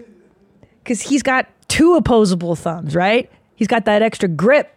because 0.78 1.02
he's 1.02 1.20
got 1.20 1.48
two 1.66 1.96
opposable 1.96 2.54
thumbs, 2.54 2.94
right? 2.94 3.28
He's 3.56 3.66
got 3.66 3.86
that 3.86 4.02
extra 4.02 4.28
grip. 4.28 4.72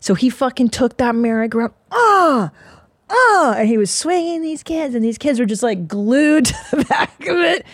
So 0.00 0.14
he 0.14 0.30
fucking 0.30 0.70
took 0.70 0.96
that 0.96 1.14
merry-go-round, 1.14 1.74
ah, 1.92 2.50
ah, 3.10 3.54
and 3.58 3.68
he 3.68 3.76
was 3.76 3.90
swinging 3.90 4.40
these 4.40 4.62
kids, 4.62 4.94
and 4.94 5.04
these 5.04 5.18
kids 5.18 5.38
were 5.38 5.44
just 5.44 5.62
like 5.62 5.86
glued 5.86 6.46
to 6.70 6.76
the 6.76 6.84
back 6.86 7.20
of 7.20 7.36
it. 7.36 7.66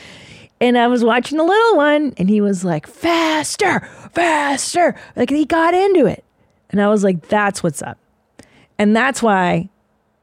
And 0.61 0.77
I 0.77 0.89
was 0.89 1.05
watching 1.05 1.39
the 1.39 1.45
little 1.45 1.77
one, 1.77 2.13
and 2.17 2.29
he 2.29 2.41
was 2.41 2.65
like, 2.65 2.89
faster, 2.89 3.79
faster. 4.13 4.99
Like 5.15 5.31
he 5.31 5.45
got 5.45 5.73
into 5.73 6.07
it. 6.07 6.25
And 6.71 6.83
I 6.83 6.89
was 6.89 7.05
like, 7.05 7.29
that's 7.29 7.63
what's 7.63 7.81
up. 7.81 7.97
And 8.77 8.97
that's 8.97 9.23
why 9.23 9.69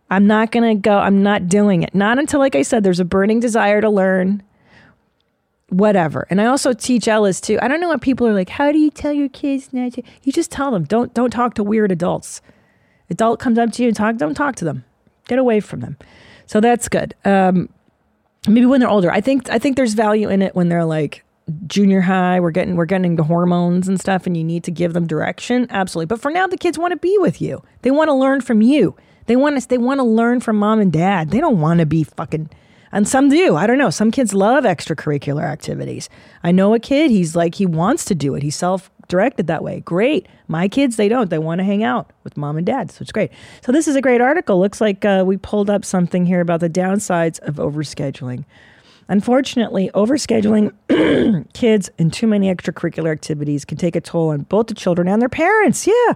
I'm 0.09 0.27
not 0.27 0.51
going 0.51 0.77
to 0.77 0.81
go, 0.81 0.97
I'm 0.97 1.21
not 1.21 1.47
doing 1.47 1.83
it. 1.83 1.93
Not 1.93 2.17
until, 2.19 2.39
like 2.39 2.55
I 2.55 2.61
said, 2.61 2.83
there's 2.83 2.99
a 2.99 3.05
burning 3.05 3.39
desire 3.39 3.81
to 3.81 3.89
learn 3.89 4.41
whatever. 5.69 6.25
And 6.29 6.39
I 6.39 6.45
also 6.45 6.73
teach 6.73 7.07
Ellis 7.07 7.41
too. 7.41 7.59
I 7.61 7.67
don't 7.67 7.81
know 7.81 7.89
what 7.89 8.01
people 8.01 8.27
are 8.27 8.33
like. 8.33 8.49
How 8.49 8.71
do 8.71 8.79
you 8.79 8.89
tell 8.89 9.11
your 9.11 9.29
kids 9.29 9.73
not 9.73 9.93
to? 9.93 10.03
You 10.23 10.31
just 10.31 10.51
tell 10.51 10.71
them. 10.71 10.85
Don't 10.85 11.13
don't 11.13 11.31
talk 11.31 11.55
to 11.55 11.63
weird 11.63 11.91
adults. 11.91 12.41
Adult 13.09 13.39
comes 13.39 13.57
up 13.57 13.71
to 13.73 13.83
you 13.83 13.89
and 13.89 13.97
talk. 13.97 14.17
Don't 14.17 14.35
talk 14.35 14.55
to 14.57 14.65
them. 14.65 14.85
Get 15.27 15.39
away 15.39 15.59
from 15.59 15.81
them. 15.81 15.97
So 16.45 16.61
that's 16.61 16.87
good. 16.87 17.15
Um, 17.25 17.69
maybe 18.47 18.65
when 18.65 18.79
they're 18.79 18.89
older. 18.89 19.11
I 19.11 19.21
think 19.21 19.49
I 19.49 19.59
think 19.59 19.75
there's 19.75 19.93
value 19.93 20.29
in 20.29 20.41
it 20.41 20.55
when 20.55 20.69
they're 20.69 20.85
like 20.85 21.23
junior 21.67 22.01
high. 22.01 22.39
We're 22.39 22.51
getting 22.51 22.75
we're 22.75 22.85
getting 22.85 23.11
into 23.11 23.23
hormones 23.23 23.87
and 23.87 23.99
stuff, 23.99 24.25
and 24.25 24.37
you 24.37 24.43
need 24.43 24.63
to 24.65 24.71
give 24.71 24.93
them 24.93 25.07
direction. 25.07 25.67
Absolutely. 25.69 26.07
But 26.07 26.21
for 26.21 26.31
now, 26.31 26.47
the 26.47 26.57
kids 26.57 26.77
want 26.77 26.91
to 26.91 26.97
be 26.97 27.17
with 27.19 27.41
you. 27.41 27.63
They 27.81 27.91
want 27.91 28.07
to 28.07 28.13
learn 28.13 28.41
from 28.41 28.61
you. 28.61 28.95
They 29.27 29.35
want 29.35 29.61
to 29.61 29.67
they 29.67 29.77
want 29.77 29.99
to 29.99 30.03
learn 30.03 30.39
from 30.39 30.57
mom 30.57 30.79
and 30.79 30.91
dad. 30.91 31.29
They 31.29 31.39
don't 31.39 31.61
want 31.61 31.79
to 31.79 31.85
be 31.85 32.03
fucking 32.03 32.49
and 32.91 33.07
some 33.07 33.29
do. 33.29 33.55
I 33.55 33.67
don't 33.67 33.77
know. 33.77 33.89
Some 33.89 34.11
kids 34.11 34.33
love 34.33 34.63
extracurricular 34.63 35.43
activities. 35.43 36.09
I 36.43 36.51
know 36.51 36.73
a 36.73 36.79
kid, 36.79 37.11
he's 37.11 37.35
like, 37.35 37.55
he 37.55 37.65
wants 37.65 38.05
to 38.05 38.15
do 38.15 38.35
it. 38.35 38.43
He's 38.43 38.55
self 38.55 38.89
directed 39.07 39.47
that 39.47 39.63
way. 39.63 39.81
Great. 39.81 40.27
My 40.47 40.67
kids, 40.67 40.95
they 40.95 41.07
don't. 41.07 41.29
They 41.29 41.37
want 41.37 41.59
to 41.59 41.65
hang 41.65 41.83
out 41.83 42.11
with 42.23 42.37
mom 42.37 42.57
and 42.57 42.65
dad. 42.65 42.91
So 42.91 43.01
it's 43.01 43.11
great. 43.11 43.31
So 43.61 43.71
this 43.71 43.87
is 43.87 43.95
a 43.95 44.01
great 44.01 44.21
article. 44.21 44.59
Looks 44.59 44.81
like 44.81 45.05
uh, 45.05 45.23
we 45.25 45.37
pulled 45.37 45.69
up 45.69 45.85
something 45.85 46.25
here 46.25 46.41
about 46.41 46.59
the 46.59 46.69
downsides 46.69 47.39
of 47.39 47.55
overscheduling. 47.55 48.45
Unfortunately, 49.09 49.89
overscheduling 49.93 50.73
kids 51.53 51.89
in 51.97 52.11
too 52.11 52.27
many 52.27 52.53
extracurricular 52.53 53.11
activities 53.11 53.63
can 53.63 53.77
take 53.77 53.95
a 53.95 54.01
toll 54.01 54.29
on 54.29 54.41
both 54.41 54.67
the 54.67 54.73
children 54.73 55.07
and 55.07 55.21
their 55.21 55.29
parents. 55.29 55.87
Yeah. 55.87 56.13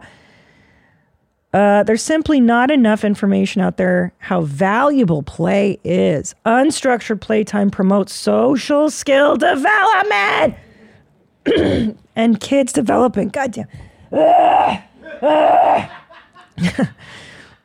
Uh, 1.54 1.84
there's 1.84 2.02
simply 2.02 2.40
not 2.40 2.72
enough 2.72 3.04
information 3.04 3.62
out 3.62 3.76
there 3.76 4.14
how 4.20 4.42
valuable 4.42 5.22
play 5.22 5.78
is. 5.84 6.34
Unstructured 6.46 7.20
playtime 7.20 7.70
promotes 7.70 8.14
social 8.14 8.90
skill 8.90 9.36
development 9.36 10.56
and 12.16 12.40
kids 12.40 12.72
developing. 12.72 13.28
Goddamn. 13.30 13.68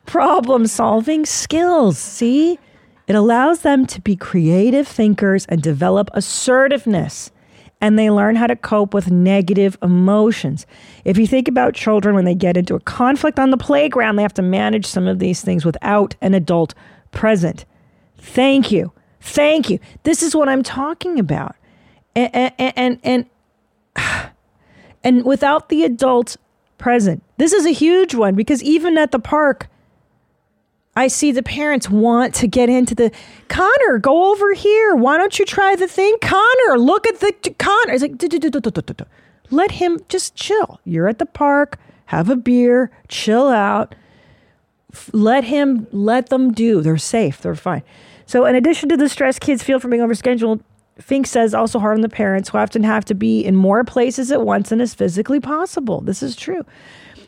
Problem 0.05 0.67
solving 0.67 1.25
skills. 1.25 1.97
See? 1.97 2.59
It 3.07 3.15
allows 3.15 3.61
them 3.61 3.85
to 3.87 4.01
be 4.01 4.17
creative 4.17 4.85
thinkers 4.85 5.45
and 5.45 5.61
develop 5.61 6.09
assertiveness. 6.13 7.31
And 7.79 7.97
they 7.97 8.09
learn 8.09 8.35
how 8.35 8.47
to 8.47 8.55
cope 8.55 8.93
with 8.93 9.11
negative 9.11 9.77
emotions. 9.83 10.65
If 11.05 11.17
you 11.17 11.27
think 11.27 11.47
about 11.47 11.75
children 11.75 12.15
when 12.15 12.25
they 12.25 12.33
get 12.33 12.57
into 12.57 12.73
a 12.73 12.79
conflict 12.79 13.39
on 13.39 13.51
the 13.51 13.57
playground, 13.57 14.15
they 14.15 14.23
have 14.23 14.33
to 14.35 14.41
manage 14.41 14.85
some 14.85 15.07
of 15.07 15.19
these 15.19 15.41
things 15.41 15.63
without 15.63 16.15
an 16.21 16.33
adult 16.33 16.73
present. 17.11 17.65
Thank 18.17 18.71
you. 18.71 18.91
Thank 19.21 19.69
you. 19.69 19.79
This 20.03 20.23
is 20.23 20.35
what 20.35 20.49
I'm 20.49 20.63
talking 20.63 21.19
about. 21.19 21.55
And 22.15 22.53
and 22.57 22.99
and 23.03 23.25
and, 23.95 24.31
and 25.03 25.25
without 25.25 25.69
the 25.69 25.83
adult 25.83 26.37
present. 26.77 27.23
This 27.37 27.53
is 27.53 27.65
a 27.65 27.71
huge 27.71 28.15
one 28.15 28.35
because 28.35 28.63
even 28.63 28.97
at 28.97 29.11
the 29.11 29.19
park 29.19 29.67
I 30.97 31.09
see 31.09 31.31
the 31.31 31.43
parents 31.43 31.91
want 31.91 32.33
to 32.35 32.47
get 32.47 32.69
into 32.69 32.95
the 32.95 33.11
Connor, 33.49 33.99
go 33.99 34.31
over 34.31 34.55
here. 34.55 34.95
Why 34.95 35.17
don't 35.17 35.37
you 35.37 35.45
try 35.45 35.75
the 35.75 35.87
thing? 35.87 36.17
Connor, 36.23 36.79
look 36.79 37.05
at 37.05 37.19
the 37.19 37.33
Connor. 37.59 37.93
It's 37.93 38.01
like, 38.01 39.07
let 39.51 39.71
him 39.71 39.99
just 40.09 40.33
chill. 40.33 40.79
You're 40.85 41.07
at 41.07 41.19
the 41.19 41.27
park, 41.27 41.77
have 42.05 42.31
a 42.31 42.35
beer, 42.35 42.89
chill 43.09 43.47
out. 43.47 43.93
Let 45.11 45.43
him, 45.43 45.85
let 45.91 46.29
them 46.29 46.51
do. 46.51 46.81
They're 46.81 46.97
safe. 46.97 47.43
They're 47.43 47.53
fine. 47.53 47.83
So, 48.25 48.45
in 48.45 48.55
addition 48.55 48.89
to 48.89 48.97
the 48.97 49.07
stress 49.07 49.37
kids 49.37 49.61
feel 49.61 49.79
from 49.79 49.91
being 49.91 50.01
overscheduled, 50.01 50.61
Fink 50.99 51.27
says 51.27 51.53
also 51.53 51.77
hard 51.77 51.97
on 51.97 52.01
the 52.01 52.09
parents 52.09 52.49
who 52.49 52.57
often 52.57 52.81
have 52.81 53.05
to 53.05 53.13
be 53.13 53.45
in 53.45 53.55
more 53.55 53.83
places 53.83 54.31
at 54.31 54.41
once 54.41 54.69
than 54.69 54.81
is 54.81 54.95
physically 54.95 55.39
possible. 55.39 56.01
This 56.01 56.23
is 56.23 56.35
true. 56.35 56.65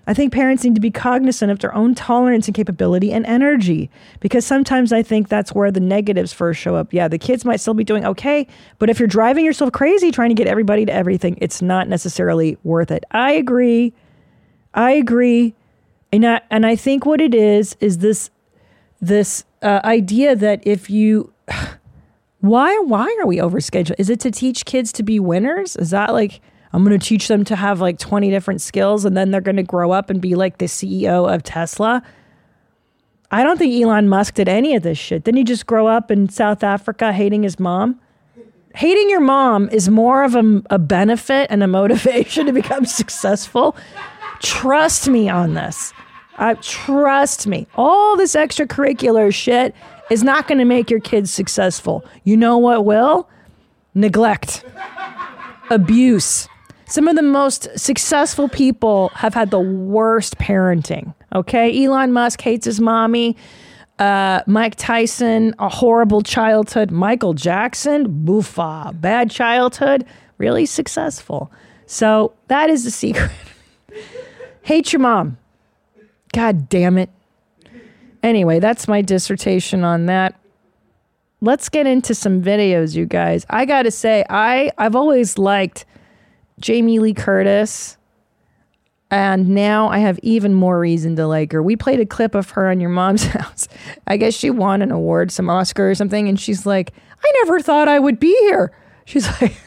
I 0.10 0.14
think 0.16 0.34
parents 0.34 0.64
need 0.64 0.74
to 0.74 0.82
be 0.82 0.90
cognizant 0.90 1.52
of 1.52 1.60
their 1.60 1.74
own 1.76 1.94
tolerance 1.94 2.48
and 2.48 2.56
capability 2.56 3.14
and 3.14 3.28
energy 3.28 3.92
because 4.20 4.44
sometimes 4.44 4.92
I 4.92 5.04
think 5.04 5.30
that's 5.30 5.54
where 5.54 5.70
the 5.70 5.80
negatives 5.80 6.34
first 6.34 6.60
show 6.60 6.76
up. 6.76 6.92
Yeah, 6.92 7.08
the 7.08 7.20
kids 7.20 7.46
might 7.46 7.60
still 7.60 7.76
be 7.76 7.84
doing 7.84 8.04
okay, 8.04 8.48
but 8.80 8.90
if 8.90 8.98
you're 8.98 9.08
driving 9.08 9.46
yourself 9.46 9.72
crazy 9.72 10.10
trying 10.12 10.30
to 10.30 10.34
get 10.34 10.48
everybody 10.48 10.84
to 10.84 10.92
everything, 10.92 11.38
it's 11.40 11.62
not 11.62 11.88
necessarily 11.88 12.58
worth 12.64 12.90
it. 12.90 13.04
I 13.12 13.34
agree. 13.34 13.94
I 14.74 14.94
agree. 14.94 15.54
And 16.12 16.26
I, 16.26 16.42
and 16.50 16.66
I 16.66 16.76
think 16.76 17.06
what 17.06 17.22
it 17.22 17.36
is 17.36 17.78
is 17.80 18.00
this 18.00 18.32
this 19.00 19.46
uh, 19.62 19.82
idea 19.84 20.36
that 20.36 20.66
if 20.66 20.90
you 20.90 21.32
why 22.40 22.76
why 22.80 23.16
are 23.22 23.28
we 23.28 23.38
overscheduled? 23.38 23.94
Is 24.00 24.10
it 24.10 24.20
to 24.22 24.32
teach 24.32 24.66
kids 24.66 24.92
to 24.94 25.04
be 25.04 25.20
winners? 25.20 25.76
Is 25.76 25.92
that 25.92 26.14
like 26.14 26.42
I'm 26.72 26.84
going 26.84 26.98
to 26.98 27.06
teach 27.06 27.28
them 27.28 27.44
to 27.46 27.56
have 27.56 27.82
like 27.82 27.98
20 27.98 28.30
different 28.30 28.62
skills 28.62 29.06
and 29.06 29.18
then 29.18 29.32
they're 29.32 29.42
going 29.42 29.58
to 29.58 29.64
grow 29.64 29.92
up 29.92 30.10
and 30.10 30.22
be 30.22 30.36
like 30.36 30.60
the 30.60 30.66
CEO 30.66 31.34
of 31.34 31.44
Tesla? 31.44 32.04
I 33.32 33.44
don't 33.44 33.58
think 33.58 33.74
Elon 33.82 34.10
Musk 34.10 34.36
did 34.36 34.50
any 34.50 34.76
of 34.76 34.84
this 34.84 34.98
shit. 34.98 35.24
Didn't 35.24 35.38
he 35.38 35.44
just 35.44 35.66
grow 35.66 35.88
up 35.88 36.10
in 36.10 36.30
South 36.30 36.64
Africa 36.64 37.14
hating 37.14 37.44
his 37.44 37.60
mom? 37.60 38.00
Hating 38.76 39.10
your 39.10 39.20
mom 39.20 39.70
is 39.70 39.90
more 39.90 40.24
of 40.24 40.36
a, 40.36 40.62
a 40.70 40.80
benefit 40.80 41.48
and 41.50 41.64
a 41.64 41.68
motivation 41.68 42.46
to 42.46 42.54
become 42.54 42.86
successful. 42.86 43.76
Trust 44.42 45.10
me 45.10 45.28
on 45.30 45.54
this. 45.54 45.94
Uh, 46.38 46.56
trust 46.62 47.48
me. 47.48 47.68
All 47.76 48.16
this 48.16 48.36
extracurricular 48.36 49.34
shit 49.34 49.76
is 50.10 50.24
not 50.24 50.48
going 50.48 50.60
to 50.60 50.66
make 50.66 50.90
your 50.90 51.00
kids 51.00 51.32
successful. 51.32 52.06
You 52.24 52.38
know 52.38 52.58
what 52.58 52.86
will? 52.86 53.28
Neglect, 53.94 54.64
abuse. 55.70 56.48
Some 56.90 57.08
of 57.08 57.16
the 57.16 57.22
most 57.22 57.68
successful 57.80 58.50
people 58.50 59.10
have 59.10 59.36
had 59.36 59.52
the 59.52 59.60
worst 59.60 60.40
parenting. 60.40 61.14
Okay. 61.36 61.86
Elon 61.86 62.12
Musk 62.12 62.42
hates 62.42 62.66
his 62.66 62.82
mommy. 62.82 63.38
Uh, 64.00 64.42
Mike 64.48 64.76
Tyson, 64.76 65.54
a 65.60 65.70
horrible 65.70 66.24
childhood. 66.24 66.90
Michael 66.90 67.34
Jackson, 67.34 68.26
boofa, 68.26 69.00
bad 69.00 69.30
childhood, 69.30 70.04
really 70.40 70.66
successful. 70.66 71.52
So 71.86 72.34
that 72.48 72.72
is 72.72 72.86
the 72.86 72.92
secret. 72.92 73.32
Hate 74.64 74.92
your 74.92 75.02
mom. 75.02 75.38
God 76.34 76.70
damn 76.70 76.98
it. 76.98 77.10
Anyway, 78.24 78.60
that's 78.60 78.88
my 78.88 79.02
dissertation 79.02 79.84
on 79.84 80.08
that. 80.08 80.40
Let's 81.42 81.70
get 81.70 81.86
into 81.86 82.16
some 82.16 82.42
videos, 82.42 82.96
you 82.96 83.06
guys. 83.06 83.46
I 83.50 83.66
got 83.66 83.84
to 83.84 83.92
say, 83.92 84.26
I 84.30 84.72
I've 84.78 84.96
always 84.96 85.38
liked 85.38 85.86
Jamie 86.60 87.00
Lee 87.00 87.14
Curtis. 87.14 87.98
And 89.12 89.50
now 89.50 89.90
I 89.90 90.00
have 90.00 90.20
even 90.20 90.54
more 90.54 90.80
reason 90.80 91.16
to 91.16 91.26
like 91.26 91.52
her. 91.52 91.64
We 91.64 91.76
played 91.76 92.00
a 92.00 92.06
clip 92.06 92.36
of 92.36 92.52
her 92.52 92.70
on 92.70 92.80
your 92.80 92.92
mom's 92.92 93.24
house. 93.28 93.68
I 94.06 94.18
guess 94.18 94.36
she 94.36 94.50
won 94.50 94.82
an 94.82 94.92
award, 94.92 95.32
some 95.32 95.50
Oscar 95.50 95.90
or 95.90 95.96
something, 95.96 96.28
and 96.28 96.40
she's 96.40 96.66
like, 96.66 96.94
"I 97.24 97.32
never 97.44 97.60
thought 97.60 97.88
I 97.88 98.00
would 98.00 98.20
be 98.20 98.36
here." 98.42 98.72
She's 99.06 99.28
like, 99.42 99.58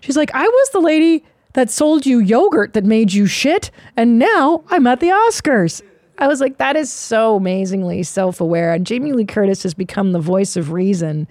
"She's 0.00 0.16
like, 0.16 0.34
I 0.34 0.42
was 0.42 0.70
the 0.70 0.80
lady 0.80 1.24
that 1.52 1.70
sold 1.70 2.06
you 2.06 2.18
yogurt 2.18 2.72
that 2.72 2.84
made 2.84 3.12
you 3.12 3.26
shit, 3.26 3.70
and 3.96 4.18
now 4.18 4.64
I'm 4.68 4.86
at 4.88 4.98
the 5.00 5.08
Oscars." 5.08 5.82
I 6.18 6.26
was 6.26 6.40
like, 6.40 6.58
"That 6.58 6.74
is 6.74 6.92
so 6.92 7.36
amazingly 7.36 8.02
self-aware." 8.02 8.72
And 8.72 8.84
Jamie 8.84 9.12
Lee 9.12 9.26
Curtis 9.26 9.62
has 9.62 9.74
become 9.74 10.10
the 10.10 10.18
voice 10.18 10.56
of 10.56 10.72
reason 10.72 11.28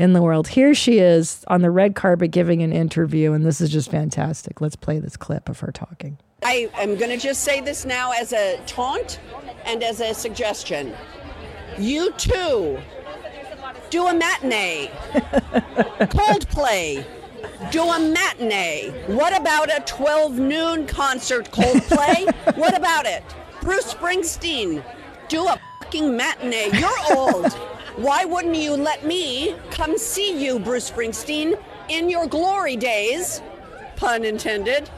in 0.00 0.14
the 0.14 0.22
world. 0.22 0.48
Here 0.48 0.72
she 0.74 0.98
is 0.98 1.44
on 1.48 1.60
the 1.60 1.70
red 1.70 1.94
carpet 1.94 2.30
giving 2.30 2.62
an 2.62 2.72
interview, 2.72 3.32
and 3.32 3.44
this 3.44 3.60
is 3.60 3.68
just 3.68 3.90
fantastic. 3.90 4.60
Let's 4.62 4.74
play 4.74 4.98
this 4.98 5.14
clip 5.16 5.50
of 5.50 5.60
her 5.60 5.70
talking. 5.70 6.16
I 6.42 6.70
am 6.78 6.96
going 6.96 7.10
to 7.10 7.18
just 7.18 7.44
say 7.44 7.60
this 7.60 7.84
now 7.84 8.12
as 8.12 8.32
a 8.32 8.58
taunt 8.66 9.20
and 9.66 9.82
as 9.82 10.00
a 10.00 10.14
suggestion. 10.14 10.94
You 11.78 12.12
too 12.12 12.78
do 13.90 14.06
a 14.06 14.14
matinee. 14.14 14.90
Coldplay. 16.08 17.04
Do 17.70 17.82
a 17.82 18.00
matinee. 18.00 18.90
What 19.06 19.38
about 19.38 19.68
a 19.68 19.82
12 19.84 20.38
noon 20.38 20.86
concert, 20.86 21.50
Coldplay? 21.50 22.32
what 22.56 22.76
about 22.76 23.04
it? 23.04 23.22
Bruce 23.60 23.92
Springsteen. 23.92 24.82
Do 25.28 25.46
a 25.46 25.60
fucking 25.80 26.16
matinee. 26.16 26.70
You're 26.78 27.18
old. 27.18 27.58
Why 27.96 28.24
wouldn't 28.24 28.56
you 28.56 28.72
let 28.72 29.04
me 29.04 29.54
come 29.70 29.98
see 29.98 30.42
you, 30.42 30.58
Bruce 30.58 30.90
Springsteen, 30.90 31.58
in 31.88 32.08
your 32.08 32.26
glory 32.26 32.76
days? 32.76 33.42
Pun 33.96 34.24
intended. 34.24 34.88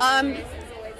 Um, 0.00 0.36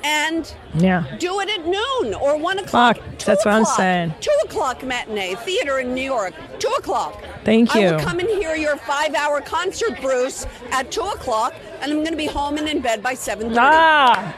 and 0.04 0.54
Yeah. 0.74 1.04
do 1.18 1.40
it 1.40 1.48
at 1.48 1.66
noon 1.66 2.14
or 2.14 2.36
one 2.36 2.58
o'clock. 2.58 2.98
Fuck, 2.98 3.18
that's 3.20 3.44
what 3.44 3.54
I'm 3.54 3.64
saying. 3.64 4.14
Two 4.20 4.30
o'clock 4.44 4.82
matinee 4.82 5.34
theater 5.34 5.78
in 5.78 5.94
New 5.94 6.02
York. 6.04 6.34
Two 6.58 6.68
o'clock. 6.78 7.22
Thank 7.42 7.74
you. 7.74 7.88
I 7.88 7.92
will 7.92 8.00
come 8.00 8.18
and 8.18 8.28
hear 8.28 8.54
your 8.54 8.76
five-hour 8.76 9.40
concert, 9.40 9.98
Bruce, 10.02 10.46
at 10.72 10.90
two 10.92 11.00
o'clock, 11.00 11.54
and 11.80 11.90
I'm 11.90 11.98
going 12.00 12.10
to 12.10 12.16
be 12.16 12.26
home 12.26 12.58
and 12.58 12.68
in 12.68 12.80
bed 12.80 13.02
by 13.02 13.14
seven 13.14 13.48
thirty. 13.48 13.60
Ah! 13.60 14.34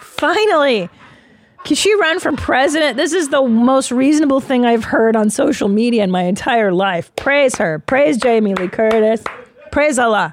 Finally! 0.00 0.90
Can 1.66 1.74
she 1.74 1.92
run 1.96 2.20
for 2.20 2.30
president? 2.30 2.96
This 2.96 3.12
is 3.12 3.30
the 3.30 3.42
most 3.42 3.90
reasonable 3.90 4.40
thing 4.40 4.64
I've 4.64 4.84
heard 4.84 5.16
on 5.16 5.30
social 5.30 5.66
media 5.66 6.04
in 6.04 6.12
my 6.12 6.22
entire 6.22 6.72
life. 6.72 7.10
Praise 7.16 7.56
her. 7.56 7.80
Praise 7.80 8.18
Jamie 8.18 8.54
Lee 8.54 8.68
Curtis. 8.68 9.24
Praise 9.72 9.98
Allah. 9.98 10.32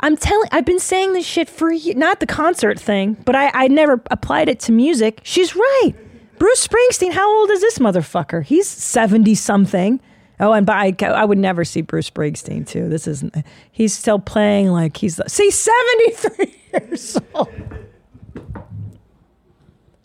I'm 0.00 0.16
telling, 0.16 0.48
I've 0.50 0.64
been 0.64 0.80
saying 0.80 1.12
this 1.12 1.24
shit 1.24 1.48
for 1.48 1.72
not 1.94 2.18
the 2.18 2.26
concert 2.26 2.80
thing, 2.80 3.16
but 3.24 3.36
I, 3.36 3.52
I 3.54 3.68
never 3.68 4.02
applied 4.10 4.48
it 4.48 4.58
to 4.60 4.72
music. 4.72 5.20
She's 5.22 5.54
right. 5.54 5.92
Bruce 6.36 6.66
Springsteen, 6.66 7.12
how 7.12 7.32
old 7.38 7.50
is 7.50 7.60
this 7.60 7.78
motherfucker? 7.78 8.42
He's 8.42 8.66
70 8.66 9.36
something. 9.36 10.00
Oh, 10.40 10.52
and 10.52 10.66
by 10.66 10.96
I, 11.00 11.24
would 11.24 11.38
never 11.38 11.64
see 11.64 11.80
Bruce 11.80 12.10
Springsteen 12.10 12.66
too. 12.66 12.88
This 12.88 13.06
isn't, 13.06 13.36
he's 13.70 13.94
still 13.94 14.18
playing 14.18 14.66
like 14.66 14.96
he's, 14.96 15.20
see, 15.28 15.52
73 15.52 16.54
years 16.72 17.16
old. 17.32 17.48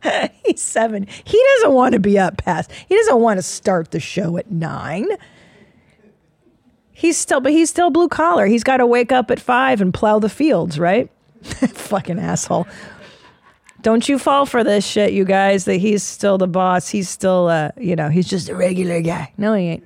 he's 0.45 0.61
seven. 0.61 1.07
He 1.23 1.43
doesn't 1.55 1.73
want 1.73 1.93
to 1.93 1.99
be 1.99 2.17
up 2.17 2.37
past, 2.37 2.71
he 2.87 2.95
doesn't 2.95 3.19
want 3.19 3.37
to 3.37 3.43
start 3.43 3.91
the 3.91 3.99
show 3.99 4.37
at 4.37 4.51
nine. 4.51 5.07
He's 6.91 7.17
still, 7.17 7.41
but 7.41 7.51
he's 7.51 7.69
still 7.69 7.89
blue 7.89 8.09
collar. 8.09 8.45
He's 8.45 8.63
got 8.63 8.77
to 8.77 8.85
wake 8.85 9.11
up 9.11 9.31
at 9.31 9.39
five 9.39 9.81
and 9.81 9.91
plow 9.91 10.19
the 10.19 10.29
fields, 10.29 10.77
right? 10.77 11.09
Fucking 11.41 12.19
asshole. 12.19 12.67
Don't 13.81 14.07
you 14.07 14.19
fall 14.19 14.45
for 14.45 14.63
this 14.63 14.85
shit, 14.85 15.11
you 15.11 15.25
guys, 15.25 15.65
that 15.65 15.77
he's 15.77 16.03
still 16.03 16.37
the 16.37 16.47
boss. 16.47 16.89
He's 16.89 17.09
still, 17.09 17.47
uh, 17.47 17.71
you 17.77 17.95
know, 17.95 18.09
he's 18.09 18.27
just 18.27 18.49
a 18.49 18.55
regular 18.55 19.01
guy. 19.01 19.33
No, 19.37 19.55
he 19.55 19.63
ain't. 19.63 19.83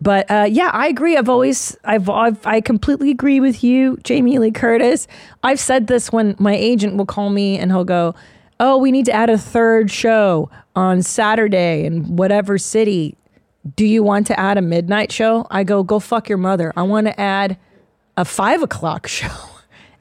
But 0.00 0.30
uh, 0.30 0.46
yeah, 0.50 0.70
I 0.72 0.88
agree. 0.88 1.18
I've 1.18 1.28
always, 1.28 1.76
I've, 1.84 2.08
I've, 2.08 2.46
I 2.46 2.62
completely 2.62 3.10
agree 3.10 3.38
with 3.38 3.62
you, 3.62 3.98
Jamie 4.02 4.38
Lee 4.38 4.50
Curtis. 4.50 5.06
I've 5.42 5.60
said 5.60 5.88
this 5.88 6.10
when 6.10 6.34
my 6.38 6.54
agent 6.54 6.96
will 6.96 7.04
call 7.04 7.28
me 7.28 7.58
and 7.58 7.70
he'll 7.70 7.84
go, 7.84 8.14
oh, 8.60 8.76
we 8.76 8.92
need 8.92 9.06
to 9.06 9.12
add 9.12 9.30
a 9.30 9.38
third 9.38 9.90
show 9.90 10.48
on 10.76 11.02
Saturday 11.02 11.84
in 11.84 12.16
whatever 12.16 12.58
city. 12.58 13.16
Do 13.74 13.84
you 13.84 14.02
want 14.02 14.26
to 14.28 14.38
add 14.38 14.58
a 14.58 14.62
midnight 14.62 15.10
show? 15.10 15.46
I 15.50 15.64
go, 15.64 15.82
go 15.82 15.98
fuck 15.98 16.28
your 16.28 16.38
mother. 16.38 16.72
I 16.76 16.82
want 16.82 17.06
to 17.08 17.18
add 17.18 17.58
a 18.16 18.24
five 18.24 18.62
o'clock 18.62 19.06
show. 19.08 19.32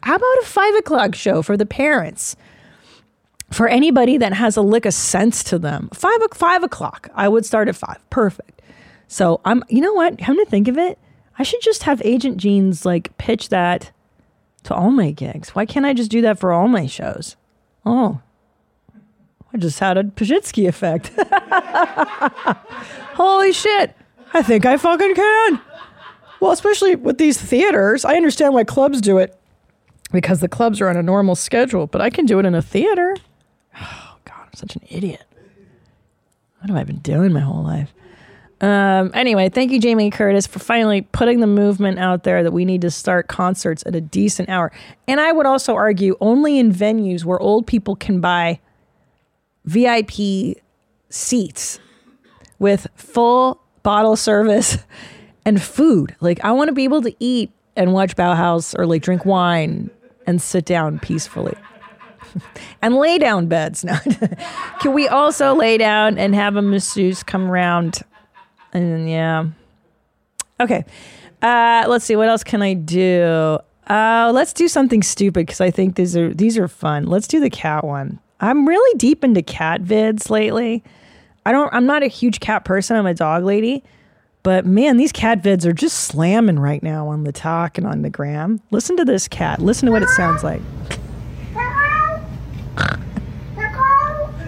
How 0.03 0.15
about 0.15 0.37
a 0.41 0.45
five 0.45 0.75
o'clock 0.75 1.15
show 1.15 1.41
for 1.41 1.57
the 1.57 1.65
parents? 1.65 2.35
For 3.51 3.67
anybody 3.67 4.17
that 4.17 4.33
has 4.33 4.57
a 4.57 4.61
lick 4.61 4.85
of 4.85 4.93
sense 4.93 5.43
to 5.45 5.57
them, 5.57 5.89
five 5.91 6.19
five 6.35 6.61
o'clock. 6.61 7.09
I 7.15 7.27
would 7.27 7.45
start 7.45 7.67
at 7.67 7.75
five. 7.75 7.97
Perfect. 8.11 8.61
So 9.07 9.41
I'm. 9.43 9.63
You 9.69 9.81
know 9.81 9.93
what? 9.93 10.19
Come 10.19 10.37
to 10.37 10.45
think 10.45 10.67
of 10.67 10.77
it, 10.77 10.99
I 11.39 11.43
should 11.43 11.61
just 11.61 11.83
have 11.83 11.99
Agent 12.05 12.37
Jeans 12.37 12.85
like 12.85 13.17
pitch 13.17 13.49
that 13.49 13.91
to 14.65 14.75
all 14.75 14.91
my 14.91 15.09
gigs. 15.09 15.55
Why 15.55 15.65
can't 15.65 15.85
I 15.85 15.93
just 15.93 16.11
do 16.11 16.21
that 16.21 16.37
for 16.37 16.51
all 16.51 16.67
my 16.67 16.85
shows? 16.85 17.37
Oh, 17.85 18.21
I 19.53 19.57
just 19.57 19.79
had 19.79 19.97
a 19.97 20.03
Pajitsky 20.03 20.67
effect. 20.67 21.11
Holy 23.15 23.51
shit. 23.51 23.95
I 24.33 24.43
think 24.43 24.65
I 24.65 24.77
fucking 24.77 25.15
can. 25.15 25.61
Well, 26.39 26.51
especially 26.51 26.95
with 26.95 27.17
these 27.17 27.39
theaters, 27.39 28.05
I 28.05 28.15
understand 28.15 28.53
why 28.53 28.63
clubs 28.63 29.01
do 29.01 29.17
it 29.17 29.35
because 30.11 30.39
the 30.39 30.47
clubs 30.47 30.81
are 30.81 30.87
on 30.87 30.97
a 30.97 31.03
normal 31.03 31.35
schedule, 31.35 31.87
but 31.87 32.01
I 32.01 32.09
can 32.09 32.25
do 32.25 32.39
it 32.39 32.45
in 32.45 32.55
a 32.55 32.61
theater. 32.61 33.15
Oh, 33.79 34.17
God, 34.25 34.41
I'm 34.45 34.53
such 34.53 34.75
an 34.75 34.83
idiot. 34.89 35.23
What 36.59 36.69
have 36.69 36.77
I 36.77 36.83
been 36.83 36.99
doing 36.99 37.33
my 37.33 37.39
whole 37.39 37.63
life? 37.63 37.93
Um, 38.61 39.11
anyway, 39.13 39.47
thank 39.49 39.71
you, 39.71 39.79
Jamie 39.79 40.09
Curtis, 40.09 40.45
for 40.45 40.59
finally 40.59 41.01
putting 41.01 41.39
the 41.39 41.47
movement 41.47 41.97
out 41.97 42.23
there 42.23 42.43
that 42.43 42.51
we 42.51 42.65
need 42.65 42.81
to 42.81 42.91
start 42.91 43.29
concerts 43.29 43.83
at 43.85 43.95
a 43.95 44.01
decent 44.01 44.49
hour. 44.49 44.71
And 45.07 45.21
I 45.21 45.31
would 45.31 45.45
also 45.45 45.75
argue 45.75 46.17
only 46.19 46.59
in 46.59 46.71
venues 46.71 47.23
where 47.23 47.39
old 47.39 47.67
people 47.67 47.95
can 47.95 48.19
buy 48.19 48.59
VIP 49.69 50.57
seats 51.09 51.79
with 52.57 52.87
full 52.95 53.61
bottle 53.83 54.15
service 54.15 54.79
and 55.45 55.61
food. 55.61 56.15
Like, 56.21 56.43
I 56.43 56.51
want 56.51 56.69
to 56.69 56.73
be 56.73 56.83
able 56.83 57.03
to 57.03 57.15
eat 57.19 57.51
and 57.75 57.93
watch 57.93 58.15
Bauhaus 58.15 58.77
or 58.77 58.85
like 58.85 59.03
drink 59.03 59.25
wine 59.25 59.91
and 60.25 60.41
sit 60.41 60.65
down 60.65 60.99
peacefully 60.99 61.55
and 62.81 62.95
lay 62.95 63.17
down 63.19 63.47
beds. 63.47 63.83
Now, 63.89 63.99
can 64.79 64.93
we 64.93 65.07
also 65.07 65.53
lay 65.53 65.77
down 65.77 66.17
and 66.17 66.33
have 66.33 66.55
a 66.55 66.61
masseuse 66.61 67.21
come 67.23 67.49
around? 67.49 68.01
And 68.73 69.09
yeah. 69.09 69.45
Okay. 70.59 70.83
Uh, 71.41 71.85
let's 71.87 72.05
see. 72.05 72.15
What 72.15 72.27
else 72.27 72.43
can 72.43 72.61
I 72.61 72.73
do? 72.73 73.59
Uh, 73.87 74.31
let's 74.33 74.53
do 74.53 74.67
something 74.67 75.01
stupid 75.01 75.45
because 75.45 75.61
I 75.61 75.71
think 75.71 75.95
these 75.95 76.17
are 76.17 76.33
these 76.33 76.57
are 76.57 76.67
fun. 76.67 77.05
Let's 77.05 77.27
do 77.27 77.39
the 77.39 77.49
cat 77.49 77.83
one. 77.83 78.19
I'm 78.39 78.67
really 78.67 78.97
deep 78.97 79.23
into 79.23 79.41
cat 79.41 79.81
vids 79.81 80.29
lately. 80.29 80.83
I 81.45 81.51
don't. 81.51 81.73
I'm 81.73 81.85
not 81.85 82.03
a 82.03 82.07
huge 82.07 82.39
cat 82.39 82.65
person. 82.65 82.95
I'm 82.95 83.05
a 83.05 83.13
dog 83.13 83.43
lady. 83.43 83.83
But 84.41 84.65
man, 84.65 84.97
these 84.97 85.11
cat 85.11 85.43
vids 85.43 85.65
are 85.65 85.73
just 85.73 85.99
slamming 86.05 86.59
right 86.59 86.81
now 86.81 87.07
on 87.09 87.25
the 87.25 87.33
talk 87.33 87.77
and 87.77 87.85
on 87.85 88.03
the 88.03 88.09
gram. 88.09 88.61
Listen 88.71 88.95
to 88.97 89.05
this 89.05 89.27
cat. 89.27 89.59
Listen 89.61 89.87
to 89.87 89.91
what 89.91 90.01
it 90.01 90.09
sounds 90.09 90.43
like. 90.43 90.61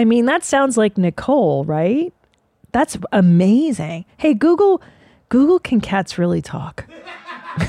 I 0.01 0.05
mean, 0.05 0.25
that 0.25 0.45
sounds 0.45 0.79
like 0.79 0.97
Nicole, 0.97 1.65
right? 1.67 2.15
That's 2.73 2.97
amazing. 3.13 4.07
Hey, 4.17 4.33
Google, 4.33 4.81
Google, 5.29 5.59
can 5.59 5.83
cats 5.83 6.17
really 6.17 6.41
talk? 6.41 6.87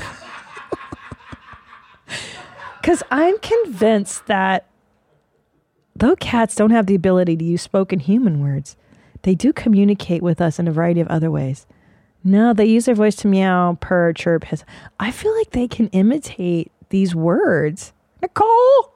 Because 2.80 3.04
I'm 3.12 3.38
convinced 3.38 4.26
that 4.26 4.66
though 5.94 6.16
cats 6.16 6.56
don't 6.56 6.72
have 6.72 6.86
the 6.86 6.96
ability 6.96 7.36
to 7.36 7.44
use 7.44 7.62
spoken 7.62 8.00
human 8.00 8.40
words, 8.40 8.76
they 9.22 9.36
do 9.36 9.52
communicate 9.52 10.20
with 10.20 10.40
us 10.40 10.58
in 10.58 10.66
a 10.66 10.72
variety 10.72 11.00
of 11.00 11.06
other 11.06 11.30
ways. 11.30 11.64
No, 12.24 12.52
they 12.52 12.64
use 12.64 12.86
their 12.86 12.96
voice 12.96 13.14
to 13.16 13.28
meow, 13.28 13.78
purr, 13.80 14.12
chirp, 14.12 14.42
hiss. 14.42 14.64
I 14.98 15.12
feel 15.12 15.32
like 15.36 15.50
they 15.50 15.68
can 15.68 15.86
imitate 15.90 16.72
these 16.88 17.14
words. 17.14 17.92
Nicole! 18.20 18.91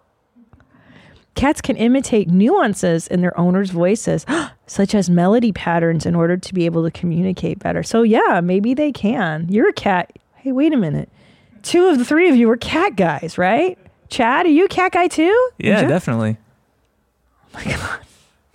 Cats 1.37 1.61
can 1.61 1.77
imitate 1.77 2.29
nuances 2.29 3.07
in 3.07 3.21
their 3.21 3.39
owners' 3.39 3.71
voices, 3.71 4.25
such 4.67 4.95
as 4.95 5.09
melody 5.09 5.53
patterns, 5.53 6.07
in 6.07 6.15
order 6.15 6.37
to 6.37 6.55
be 6.55 6.65
able 6.65 6.83
to 6.83 6.91
communicate 6.91 7.59
better. 7.59 7.83
So, 7.83 8.03
yeah, 8.03 8.41
maybe 8.43 8.75
they 8.75 8.91
can. 8.91 9.47
You're 9.49 9.69
a 9.69 9.73
cat. 9.75 10.13
Hey, 10.37 10.51
wait 10.51 10.73
a 10.73 10.77
minute. 10.77 11.11
Two 11.63 11.87
of 11.87 11.99
the 11.99 12.05
three 12.05 12.31
of 12.31 12.37
you 12.37 12.49
were 12.49 12.57
cat 12.57 12.97
guys, 12.97 13.37
right? 13.37 13.79
Chad, 14.09 14.47
are 14.47 14.51
you 14.51 14.65
a 14.65 14.69
cat 14.69 14.93
guy 14.93 15.09
too? 15.09 15.51
Yeah, 15.59 15.83
definitely. 15.87 16.39
Oh 17.55 18.01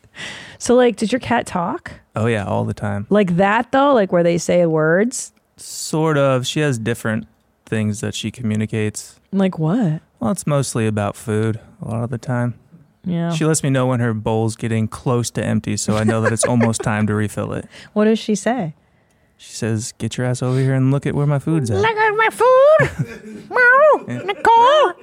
so, 0.58 0.76
like, 0.76 0.96
did 0.96 1.12
your 1.12 1.20
cat 1.20 1.46
talk? 1.46 1.92
Oh 2.16 2.26
yeah, 2.26 2.46
all 2.46 2.66
the 2.66 2.74
time. 2.74 3.06
Like 3.10 3.36
that, 3.38 3.72
though? 3.72 3.94
Like 3.94 4.12
where 4.12 4.24
they 4.24 4.38
say 4.38 4.66
words? 4.66 5.34
Sort 5.58 6.18
of. 6.18 6.48
She 6.48 6.62
has 6.62 6.80
different 6.80 7.28
things 7.66 8.02
that 8.02 8.16
she 8.16 8.32
communicates. 8.32 9.20
Like 9.32 9.60
what? 9.60 10.02
Well, 10.20 10.32
it's 10.32 10.48
mostly 10.48 10.88
about 10.88 11.16
food 11.16 11.60
a 11.82 11.88
lot 11.88 12.04
of 12.04 12.10
the 12.10 12.18
time. 12.18 12.56
Yeah. 13.04 13.34
She 13.34 13.46
lets 13.46 13.64
me 13.64 13.70
know 13.70 13.88
when 13.88 14.00
her 14.00 14.14
bowl's 14.14 14.56
getting 14.56 14.88
close 14.88 15.32
to 15.32 15.44
empty, 15.44 15.76
so 15.78 15.96
I 15.98 16.04
know 16.04 16.22
that 16.22 16.32
it's 16.32 16.46
almost 16.46 16.82
time 16.84 17.08
to 17.08 17.14
refill 17.16 17.54
it. 17.54 17.66
what 17.94 18.06
does 18.06 18.20
she 18.20 18.36
say? 18.36 18.76
She 19.38 19.54
says, 19.54 19.94
"Get 19.98 20.18
your 20.18 20.28
ass 20.28 20.44
over 20.44 20.60
here 20.60 20.76
and 20.76 20.92
look 20.92 21.08
at 21.08 21.16
where 21.16 21.26
my 21.26 21.40
food's 21.40 21.72
at." 21.72 21.78
Look 21.78 21.98
at 21.98 22.12
my 22.16 22.30
food. 22.30 23.50
Meow. 23.50 24.24
Nicole. 24.24 24.94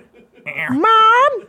Mom. 0.70 1.48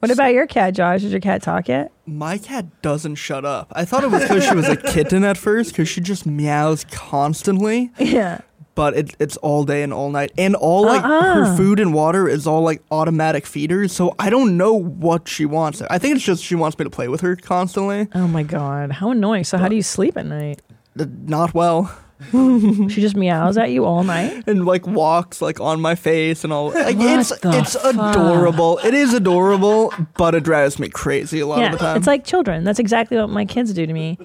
What 0.00 0.10
about 0.10 0.32
your 0.32 0.46
cat, 0.46 0.74
Josh? 0.74 1.02
Does 1.02 1.12
your 1.12 1.20
cat 1.20 1.42
talk 1.42 1.68
yet? 1.68 1.92
My 2.06 2.38
cat 2.38 2.80
doesn't 2.82 3.16
shut 3.16 3.44
up. 3.44 3.70
I 3.74 3.84
thought 3.84 4.02
it 4.04 4.10
was 4.10 4.22
because 4.22 4.44
she 4.46 4.54
was 4.54 4.68
a 4.68 4.76
kitten 4.76 5.24
at 5.24 5.36
first, 5.36 5.72
because 5.72 5.88
she 5.88 6.00
just 6.00 6.24
meows 6.26 6.84
constantly. 6.90 7.90
Yeah. 7.98 8.40
But 8.80 8.96
it, 8.96 9.14
it's 9.18 9.36
all 9.38 9.64
day 9.64 9.82
and 9.82 9.92
all 9.92 10.08
night, 10.10 10.32
and 10.38 10.54
all 10.56 10.86
like 10.86 11.04
Uh-uh. 11.04 11.34
her 11.34 11.54
food 11.56 11.78
and 11.80 11.92
water 11.92 12.26
is 12.26 12.46
all 12.46 12.62
like 12.62 12.82
automatic 12.90 13.44
feeders. 13.44 13.92
So 13.92 14.14
I 14.18 14.30
don't 14.30 14.56
know 14.56 14.72
what 14.72 15.28
she 15.28 15.44
wants. 15.44 15.82
I 15.82 15.98
think 15.98 16.16
it's 16.16 16.24
just 16.24 16.42
she 16.42 16.54
wants 16.54 16.78
me 16.78 16.84
to 16.84 16.90
play 16.90 17.06
with 17.08 17.20
her 17.20 17.36
constantly. 17.36 18.08
Oh 18.14 18.26
my 18.26 18.42
god, 18.42 18.92
how 18.92 19.10
annoying! 19.10 19.44
So 19.44 19.58
how 19.58 19.68
do 19.68 19.76
you 19.76 19.82
sleep 19.82 20.16
at 20.16 20.24
night? 20.24 20.62
Uh, 20.98 21.04
Not 21.26 21.52
well, 21.52 21.92
She 22.32 23.00
just 23.02 23.16
meows 23.16 23.58
at 23.58 23.70
you 23.70 23.84
all 23.84 24.02
night. 24.02 24.44
and 24.46 24.64
like 24.64 24.86
walks 24.86 25.42
like 25.42 25.60
on 25.60 25.82
my 25.82 25.94
face 25.94 26.42
and 26.44 26.50
all. 26.50 26.70
Like 26.70 26.96
What 26.96 27.20
it's 27.20 27.32
it's 27.32 27.76
fuck? 27.76 27.94
adorable. 28.14 28.78
It 28.78 28.94
is 28.94 29.12
adorable, 29.12 29.92
but 30.16 30.34
it 30.34 30.42
drives 30.42 30.78
me 30.78 30.88
crazy 30.88 31.40
a 31.40 31.46
lot 31.46 31.62
of 31.62 31.72
the 31.72 31.78
time. 31.78 31.96
it's 31.98 32.06
like 32.06 32.24
children. 32.24 32.64
That's 32.64 32.78
exactly 32.78 33.18
what 33.18 33.28
my 33.28 33.44
kids 33.44 33.74
do 33.74 33.84
to 33.86 33.92
me. 33.92 34.16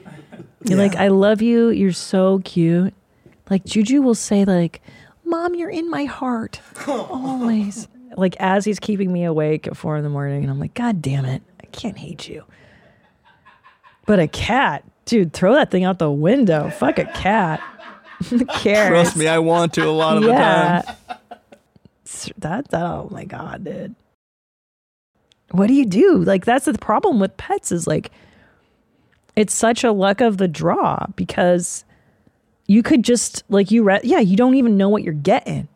You're 0.63 0.77
Yeah. 0.77 0.83
like, 0.83 0.95
I 0.95 1.09
love 1.09 1.41
you. 1.41 1.69
You're 1.69 1.91
so 1.91 2.39
cute. 2.45 2.93
Like 3.49 3.65
Juju 3.65 4.01
will 4.01 4.15
say, 4.15 4.45
like, 4.45 4.81
"Mom, 5.23 5.55
you're 5.55 5.69
in 5.69 5.89
my 5.89 6.05
heart 6.05 6.61
always." 6.87 7.87
Like 8.17 8.35
as 8.39 8.63
he's 8.63 8.79
keeping 8.79 9.11
me 9.11 9.25
awake 9.25 9.67
at 9.67 9.75
four 9.75 9.97
in 9.97 10.03
the 10.03 10.09
morning, 10.09 10.43
and 10.43 10.49
I'm 10.51 10.59
like, 10.59 10.73
God 10.73 11.01
damn 11.01 11.25
it, 11.25 11.43
I 11.61 11.65
can't 11.67 11.97
hate 11.97 12.29
you. 12.29 12.43
But 14.05 14.19
a 14.19 14.27
cat, 14.27 14.83
dude, 15.05 15.33
throw 15.33 15.53
that 15.55 15.71
thing 15.71 15.83
out 15.83 15.99
the 15.99 16.11
window. 16.11 16.69
Fuck 16.69 16.99
a 16.99 17.05
cat. 17.05 17.59
Who 18.29 18.45
cares? 18.45 18.89
Trust 18.89 19.17
me, 19.17 19.27
I 19.27 19.39
want 19.39 19.73
to 19.73 19.85
a 19.87 19.91
lot 19.91 20.17
of 20.17 20.23
the 20.23 20.29
yeah. 20.29 20.81
time. 20.81 21.17
S- 22.05 22.31
That, 22.37 22.69
that, 22.69 22.85
oh 22.85 23.09
my 23.11 23.25
God, 23.25 23.63
dude. 23.65 23.95
What 25.51 25.67
do 25.67 25.73
you 25.73 25.85
do? 25.85 26.23
Like, 26.23 26.45
that's 26.45 26.65
the 26.65 26.73
problem 26.73 27.19
with 27.19 27.35
pets 27.37 27.71
is 27.71 27.87
like, 27.87 28.11
it's 29.35 29.53
such 29.53 29.83
a 29.83 29.91
luck 29.91 30.21
of 30.21 30.37
the 30.37 30.47
draw 30.47 31.05
because 31.15 31.83
you 32.67 32.81
could 32.83 33.03
just, 33.03 33.43
like, 33.49 33.71
you, 33.71 33.83
read 33.83 34.01
yeah, 34.03 34.19
you 34.19 34.35
don't 34.35 34.55
even 34.55 34.77
know 34.77 34.89
what 34.89 35.03
you're 35.03 35.13
getting. 35.13 35.67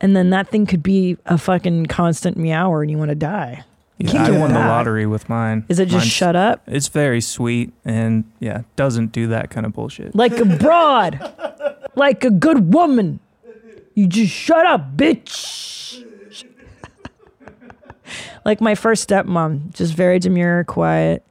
And 0.00 0.16
then 0.16 0.30
that 0.30 0.48
thing 0.48 0.66
could 0.66 0.82
be 0.82 1.18
a 1.26 1.36
fucking 1.36 1.86
constant 1.86 2.36
meower 2.36 2.82
and 2.82 2.90
you 2.90 2.96
want 2.98 3.10
to 3.10 3.14
die. 3.14 3.64
You 3.98 4.06
Yeah, 4.06 4.12
can't 4.12 4.34
I 4.34 4.38
won 4.38 4.52
the 4.54 4.58
lottery 4.60 5.06
with 5.06 5.28
mine. 5.28 5.66
Is 5.68 5.78
it 5.78 5.84
just 5.86 5.96
Mine's- 6.04 6.06
shut 6.12 6.34
up? 6.36 6.62
It's 6.66 6.88
very 6.88 7.20
sweet 7.20 7.72
and 7.84 8.24
yeah, 8.40 8.62
doesn't 8.76 9.12
do 9.12 9.26
that 9.28 9.50
kind 9.50 9.66
of 9.66 9.74
bullshit. 9.74 10.14
Like 10.14 10.38
a 10.38 10.46
broad, 10.46 11.20
like 11.96 12.24
a 12.24 12.30
good 12.30 12.72
woman. 12.72 13.20
You 13.94 14.06
just 14.06 14.32
shut 14.32 14.64
up, 14.64 14.96
bitch. 14.96 16.02
like 18.46 18.62
my 18.62 18.74
first 18.74 19.06
stepmom, 19.08 19.74
just 19.74 19.92
very 19.92 20.18
demure, 20.18 20.64
quiet, 20.64 21.22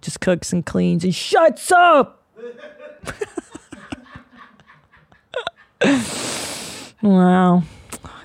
just 0.00 0.20
cooks 0.20 0.52
and 0.52 0.64
cleans 0.64 1.02
and 1.02 1.12
shuts 1.14 1.72
up. 1.72 2.22
wow. 7.02 7.62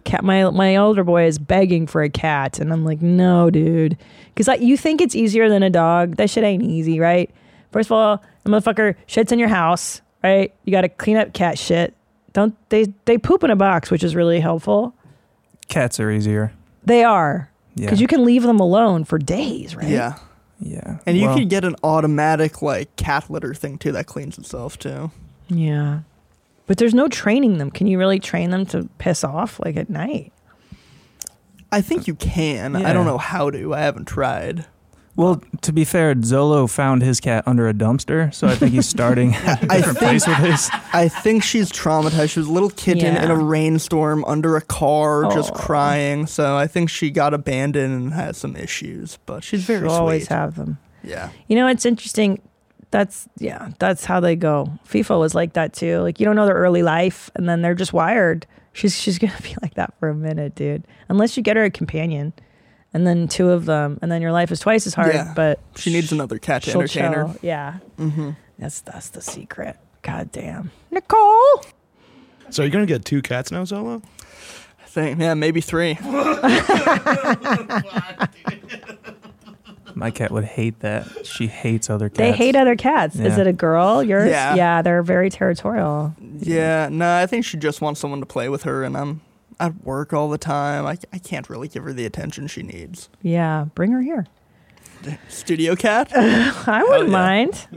Cat, 0.06 0.24
my 0.24 0.50
my 0.50 0.76
older 0.78 1.04
boy 1.04 1.26
is 1.26 1.38
begging 1.38 1.86
for 1.88 2.02
a 2.02 2.10
cat, 2.10 2.60
and 2.60 2.72
I'm 2.74 2.84
like, 2.86 3.02
no, 3.02 3.50
dude, 3.50 3.98
because 4.34 4.48
like 4.48 4.62
you 4.62 4.78
think 4.78 5.02
it's 5.02 5.16
easier 5.16 5.50
than 5.50 5.62
a 5.64 5.70
dog. 5.70 6.16
That 6.16 6.30
shit 6.30 6.44
ain't 6.44 6.64
easy, 6.64 7.00
right? 7.00 7.30
First 7.72 7.88
of 7.88 7.92
all, 7.94 8.24
The 8.44 8.50
motherfucker 8.50 8.96
shits 9.08 9.32
in 9.32 9.38
your 9.40 9.50
house, 9.50 10.02
right? 10.24 10.54
You 10.64 10.72
got 10.72 10.82
to 10.82 10.90
clean 10.90 11.18
up 11.18 11.34
cat 11.34 11.60
shit. 11.60 11.94
Don't 12.34 12.56
they? 12.70 12.86
They 13.06 13.18
poop 13.18 13.44
in 13.44 13.52
a 13.52 13.56
box, 13.56 13.92
which 13.92 14.04
is 14.04 14.16
really 14.16 14.40
helpful. 14.40 14.96
Cats 15.68 16.00
are 16.00 16.10
easier. 16.10 16.52
They 16.84 17.04
are 17.04 17.52
Yeah. 17.76 17.86
because 17.86 18.02
you 18.02 18.08
can 18.08 18.24
leave 18.26 18.42
them 18.44 18.60
alone 18.60 19.04
for 19.04 19.20
days, 19.20 19.76
right? 19.76 19.88
Yeah. 19.88 20.16
Yeah. 20.60 20.98
And 21.06 21.18
you 21.18 21.28
Well, 21.28 21.38
could 21.38 21.50
get 21.50 21.64
an 21.64 21.76
automatic 21.84 22.62
like 22.62 22.96
cat 22.96 23.30
litter 23.30 23.54
thing 23.54 23.78
too 23.78 23.92
that 23.92 24.08
cleans 24.08 24.38
itself 24.40 24.80
too. 24.80 25.12
Yeah. 25.50 26.00
But 26.70 26.78
there's 26.78 26.94
no 26.94 27.08
training 27.08 27.58
them. 27.58 27.72
Can 27.72 27.88
you 27.88 27.98
really 27.98 28.20
train 28.20 28.52
them 28.52 28.64
to 28.68 28.88
piss 29.00 29.24
off 29.24 29.60
like 29.60 29.76
at 29.76 29.90
night? 29.90 30.32
I 31.72 31.82
think 31.82 32.08
you 32.08 32.14
can. 32.14 32.76
I 32.76 32.94
don't 32.94 33.08
know 33.08 33.18
how 33.18 33.50
to. 33.50 33.74
I 33.74 33.80
haven't 33.80 34.06
tried. 34.06 34.66
Well, 35.16 35.42
to 35.64 35.74
be 35.74 35.84
fair, 35.84 36.14
Zolo 36.14 36.70
found 36.70 37.02
his 37.02 37.20
cat 37.20 37.44
under 37.48 37.68
a 37.68 37.74
dumpster, 37.74 38.32
so 38.32 38.48
I 38.48 38.54
think 38.54 38.74
he's 38.74 38.88
starting 38.98 39.34
at 39.36 39.64
a 39.64 39.72
I 39.72 39.78
different 39.78 39.98
think- 39.98 40.10
place 40.24 40.28
with 40.28 40.38
his. 40.38 40.70
I 40.94 41.08
think 41.10 41.44
she's 41.44 41.72
traumatized. 41.72 42.30
She 42.30 42.40
was 42.40 42.48
a 42.48 42.52
little 42.52 42.70
kitten 42.70 43.18
in 43.18 43.32
a 43.32 43.36
rainstorm 43.36 44.24
under 44.26 44.56
a 44.56 44.62
car, 44.62 45.24
just 45.34 45.56
crying. 45.56 46.28
So 46.28 46.56
I 46.56 46.68
think 46.68 46.92
she 46.92 47.10
got 47.10 47.34
abandoned 47.34 47.96
and 47.96 48.14
has 48.14 48.38
some 48.38 48.56
issues. 48.56 49.18
But 49.26 49.44
she's 49.44 49.64
very 49.64 49.80
You'll 49.80 49.90
sweet. 49.90 49.98
always 50.00 50.28
have 50.28 50.54
them. 50.56 50.78
Yeah. 51.04 51.32
You 51.48 51.56
know, 51.56 51.66
it's 51.68 51.88
interesting. 51.88 52.42
That's 52.92 53.30
yeah, 53.38 53.70
that's 53.78 54.06
how 54.06 54.20
they 54.20 54.36
go. 54.36 54.72
FIFA 54.88 55.20
was 55.20 55.36
like 55.36 55.54
that 55.54 55.74
too. 55.74 56.00
Like 56.00 56.20
you 56.20 56.26
don't 56.26 56.36
know 56.36 56.46
their 56.46 56.56
early 56.56 56.82
life, 56.82 57.30
and 57.36 57.48
then 57.48 57.62
they're 57.62 57.76
just 57.76 57.94
wired. 57.94 58.48
She's 58.74 59.00
she's 59.00 59.20
gonna 59.20 59.38
be 59.44 59.56
like 59.62 59.76
that 59.76 59.94
for 60.00 60.10
a 60.10 60.16
minute, 60.16 60.56
dude. 60.56 60.86
Unless 61.08 61.38
you 61.38 61.44
get 61.44 61.56
her 61.56 61.64
a 61.64 61.70
companion, 61.70 62.34
and 62.94 63.06
then 63.06 63.28
two 63.28 63.52
of 63.52 63.66
them, 63.66 64.00
and 64.02 64.12
then 64.12 64.22
your 64.22 64.32
life 64.32 64.52
is 64.52 64.60
twice 64.60 64.88
as 64.88 64.96
hard. 64.96 65.14
Yeah. 65.14 65.34
But 65.36 65.60
She 65.76 65.94
needs 65.94 66.12
another 66.12 66.40
cat 66.40 66.64
to 66.64 66.72
entertain 66.72 67.14
her. 67.14 67.26
chill. 67.26 67.36
Yeah, 67.44 67.78
mm-hmm. 68.00 68.32
that's 68.58 68.82
that's 68.82 69.10
the 69.10 69.22
secret. 69.22 69.78
God 70.02 70.32
damn, 70.32 70.72
Nicole. 70.90 71.64
So 72.50 72.64
you're 72.64 72.72
gonna 72.72 72.88
get 72.88 73.06
two 73.06 73.22
cats 73.22 73.52
now, 73.52 73.64
Zolo? 73.64 74.02
I 74.82 74.86
think, 74.88 75.20
yeah, 75.20 75.36
maybe 75.36 75.62
three. 75.62 75.96
My 79.96 80.12
cat 80.12 80.32
would 80.32 80.44
hate 80.46 80.80
that. 80.80 81.26
She 81.26 81.48
hates 81.48 81.90
other 81.90 82.10
cats. 82.10 82.18
They 82.18 82.32
hate 82.32 82.56
other 82.56 82.76
cats. 82.76 83.16
Is 83.16 83.38
it 83.38 83.48
a 83.48 83.54
girl? 83.54 84.04
Yours? 84.04 84.30
Yeah. 84.30 84.56
Yeah, 84.56 84.82
they're 84.82 85.04
very 85.04 85.30
territorial. 85.30 86.16
Yeah, 86.40 86.90
no, 86.92 87.16
I 87.18 87.26
think 87.26 87.46
she 87.46 87.58
just 87.58 87.82
wants 87.82 88.00
someone 88.00 88.20
to 88.20 88.26
play 88.26 88.50
with 88.50 88.64
her, 88.64 88.84
and 88.84 88.96
I'm 88.98 89.22
at 89.60 89.84
work 89.84 90.14
all 90.14 90.30
the 90.30 90.38
time. 90.38 90.86
I, 90.86 90.98
I 91.14 91.18
can't 91.18 91.50
really 91.50 91.68
give 91.68 91.84
her 91.84 91.94
the 91.94 92.06
attention 92.06 92.48
she 92.48 92.64
needs. 92.64 93.10
Yeah, 93.22 93.66
bring 93.76 93.92
her 93.92 94.02
here. 94.02 94.28
Studio 95.30 95.76
cat? 95.76 96.12
I 96.16 96.84
wouldn't 96.84 97.10
yeah. 97.10 97.14
mind. 97.14 97.68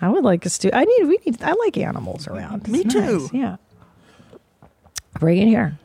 I 0.00 0.08
would 0.08 0.24
like 0.24 0.44
a 0.44 0.48
stu. 0.50 0.70
I 0.72 0.84
need. 0.84 1.04
We 1.06 1.18
need. 1.24 1.42
I 1.42 1.52
like 1.52 1.76
animals 1.78 2.26
around. 2.26 2.66
Me 2.68 2.80
It's 2.80 2.92
too. 2.92 3.18
nice, 3.20 3.32
Yeah. 3.32 3.56
Bring 5.20 5.38
it 5.38 5.46
here. 5.46 5.78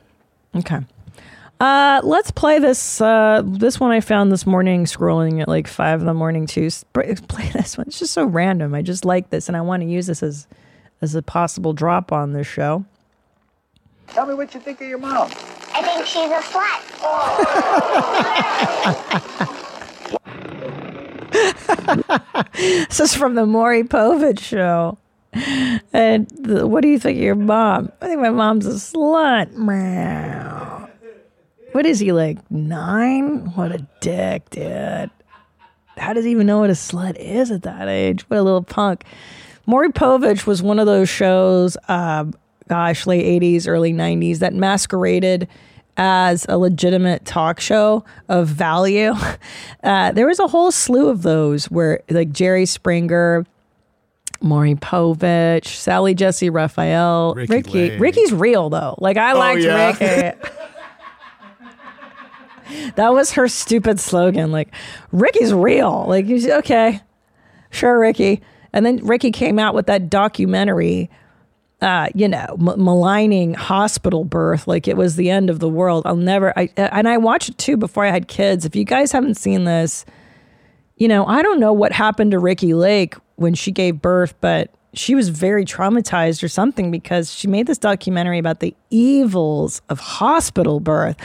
Okay. 0.56 0.80
Uh, 1.60 2.00
let's 2.04 2.32
play 2.32 2.58
this. 2.60 3.02
Uh, 3.02 3.42
this 3.46 3.80
one 3.80 3.92
I 3.92 4.00
found 4.00 4.32
this 4.32 4.46
morning, 4.46 4.86
scrolling 4.86 5.42
at 5.42 5.48
like 5.50 5.68
five 5.68 6.00
in 6.00 6.06
the 6.06 6.14
morning. 6.14 6.46
Too. 6.48 6.68
S- 6.68 6.86
br- 6.94 7.02
Play 7.28 7.50
this 7.50 7.78
one. 7.78 7.88
It's 7.88 8.00
just 8.00 8.14
so 8.14 8.24
random. 8.26 8.74
I 8.74 8.82
just 8.82 9.04
like 9.04 9.30
this, 9.30 9.50
and 9.50 9.58
I 9.58 9.62
want 9.62 9.84
to 9.84 9.88
use 9.90 10.08
this 10.08 10.24
as 10.24 10.48
as 11.02 11.16
a 11.16 11.22
possible 11.22 11.74
drop 11.74 12.12
on 12.14 12.32
this 12.34 12.48
show. 12.48 12.86
Tell 14.08 14.26
me 14.26 14.34
what 14.36 14.54
you 14.54 14.60
think 14.62 14.80
of 14.82 14.88
your 14.88 14.98
mom. 15.00 15.30
I 15.74 15.82
think 15.84 16.06
she's 16.06 16.32
a 16.32 16.40
slut. 16.40 16.86
This 22.90 23.00
is 23.00 23.16
from 23.16 23.36
the 23.36 23.46
Maury 23.46 23.84
Povich 23.84 24.40
show. 24.40 24.98
And 25.94 26.28
the, 26.30 26.68
what 26.68 26.82
do 26.82 26.88
you 26.88 27.00
think 27.00 27.18
of 27.18 27.24
your 27.24 27.36
mom? 27.36 27.92
I 28.02 28.08
think 28.08 28.20
my 28.20 28.30
mom's 28.32 28.66
a 28.66 28.72
slut. 28.72 29.54
Meow. 29.54 30.79
What 31.72 31.86
is 31.86 32.00
he 32.00 32.12
like? 32.12 32.40
Nine? 32.52 33.54
What 33.54 33.72
a 33.72 33.86
dick, 34.02 34.50
dude. 34.50 35.10
How 35.98 36.14
does 36.14 36.26
he 36.26 36.32
even 36.32 36.48
know 36.48 36.60
what 36.60 36.70
a 36.70 36.74
slut 36.74 37.16
is 37.18 37.52
at 37.52 37.64
that 37.64 37.88
age? 37.88 38.28
What 38.30 38.38
a 38.38 38.44
little 38.44 38.64
punk. 38.64 39.04
Maury 39.66 39.90
Povich 39.90 40.48
was 40.48 40.64
one 40.64 40.80
of 40.80 40.88
those 40.88 41.10
shows, 41.10 41.78
um, 41.88 42.34
gosh, 42.68 43.06
late 43.06 43.42
80s, 43.42 43.68
early 43.68 43.94
90s, 43.94 44.40
that 44.40 44.54
masqueraded 44.54 45.48
as 45.98 46.46
a 46.50 46.58
legitimate 46.58 47.26
talk 47.26 47.60
show 47.60 48.04
of 48.28 48.48
value. 48.48 49.14
Uh, 49.82 50.12
there 50.12 50.28
was 50.28 50.40
a 50.40 50.48
whole 50.48 50.74
slew 50.74 51.08
of 51.08 51.22
those 51.22 51.72
where, 51.72 52.02
like, 52.10 52.34
Jerry 52.34 52.66
Springer, 52.66 53.46
Maury 54.42 54.76
Povich, 54.76 55.68
Sally 55.68 56.14
Jessy 56.14 56.50
Raphael, 56.50 57.34
Ricki 57.36 57.54
Ricki. 57.54 57.98
Ricki's 57.98 58.34
real 58.34 58.70
though. 58.70 58.96
Like 58.98 59.18
I 59.18 59.34
liked 59.34 59.62
yeah. 59.62 59.92
Ricki. 59.92 60.50
that 62.96 63.14
was 63.14 63.32
her 63.32 63.48
stupid 63.48 64.00
slogan. 64.00 64.52
Like 64.52 64.74
Ricki's 65.12 65.54
real. 65.54 66.06
Like 66.08 66.28
you 66.28 66.54
okay, 66.56 67.02
sure, 67.72 68.00
Ricki. 68.00 68.42
And 68.74 68.86
then 68.86 68.98
Ricki 69.06 69.32
came 69.32 69.60
out 69.60 69.74
with 69.74 69.88
that 69.88 70.10
documentary. 70.10 71.10
Uh, 71.82 72.10
you 72.14 72.28
know, 72.28 72.58
m- 72.60 72.84
maligning 72.84 73.54
hospital 73.54 74.26
birth 74.26 74.68
like 74.68 74.86
it 74.86 74.98
was 74.98 75.16
the 75.16 75.30
end 75.30 75.50
of 75.50 75.60
the 75.60 75.70
world. 75.70 76.06
I'll 76.06 76.18
never. 76.18 76.58
I 76.60 76.70
and 76.76 77.08
I 77.08 77.18
watched 77.18 77.50
it 77.50 77.58
too 77.58 77.78
before 77.78 78.06
I 78.06 78.12
had 78.12 78.28
kids. 78.28 78.66
If 78.66 78.76
you 78.76 78.84
guys 78.84 79.14
haven't 79.14 79.36
seen 79.36 79.64
this, 79.64 80.06
you 80.98 81.08
know, 81.08 81.26
I 81.26 81.42
don't 81.42 81.60
know 81.60 81.72
what 81.72 81.94
happened 81.94 82.32
to 82.32 82.40
Ricki 82.40 82.74
Lake 82.74 83.16
when 83.38 83.54
she 83.54 83.72
gave 83.72 84.02
birth, 84.02 84.36
but 84.42 84.74
she 84.94 85.16
was 85.16 85.30
very 85.30 85.66
traumatized 85.66 86.44
or 86.44 86.48
something 86.48 86.92
because 86.92 87.34
she 87.34 87.48
made 87.48 87.68
this 87.68 87.78
documentary 87.78 88.40
about 88.40 88.60
the 88.60 88.76
evils 88.90 89.82
of 89.90 90.00
hospital 90.00 90.80
birth. 90.80 91.16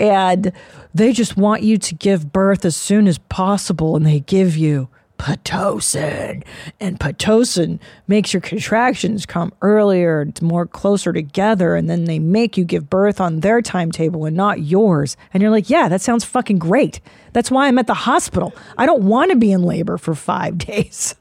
And 0.00 0.52
they 0.94 1.12
just 1.12 1.36
want 1.36 1.62
you 1.62 1.78
to 1.78 1.94
give 1.94 2.32
birth 2.32 2.64
as 2.64 2.74
soon 2.74 3.06
as 3.06 3.18
possible, 3.18 3.94
and 3.96 4.04
they 4.04 4.20
give 4.20 4.56
you 4.56 4.88
Pitocin. 5.22 6.42
And 6.80 6.98
Pitocin 6.98 7.78
makes 8.08 8.32
your 8.32 8.40
contractions 8.40 9.24
come 9.24 9.52
earlier, 9.62 10.22
it's 10.22 10.42
more 10.42 10.66
closer 10.66 11.12
together, 11.12 11.76
and 11.76 11.88
then 11.88 12.06
they 12.06 12.18
make 12.18 12.56
you 12.56 12.64
give 12.64 12.90
birth 12.90 13.20
on 13.20 13.40
their 13.40 13.62
timetable 13.62 14.24
and 14.24 14.36
not 14.36 14.62
yours. 14.62 15.16
And 15.32 15.40
you're 15.40 15.52
like, 15.52 15.70
yeah, 15.70 15.88
that 15.88 16.00
sounds 16.00 16.24
fucking 16.24 16.58
great. 16.58 17.00
That's 17.32 17.52
why 17.52 17.68
I'm 17.68 17.78
at 17.78 17.86
the 17.86 17.94
hospital. 17.94 18.52
I 18.76 18.84
don't 18.84 19.04
want 19.04 19.30
to 19.30 19.36
be 19.36 19.52
in 19.52 19.62
labor 19.62 19.96
for 19.96 20.16
five 20.16 20.58
days. 20.66 21.14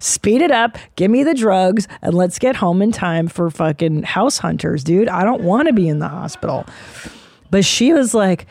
Speed 0.00 0.42
it 0.42 0.50
up, 0.50 0.78
give 0.96 1.10
me 1.10 1.24
the 1.24 1.34
drugs, 1.34 1.88
and 2.02 2.14
let's 2.14 2.38
get 2.38 2.56
home 2.56 2.82
in 2.82 2.92
time 2.92 3.28
for 3.28 3.50
fucking 3.50 4.02
house 4.02 4.38
hunters, 4.38 4.84
dude. 4.84 5.08
I 5.08 5.24
don't 5.24 5.42
want 5.42 5.68
to 5.68 5.74
be 5.74 5.88
in 5.88 5.98
the 5.98 6.08
hospital. 6.08 6.66
But 7.50 7.64
she 7.64 7.92
was 7.92 8.14
like, 8.14 8.46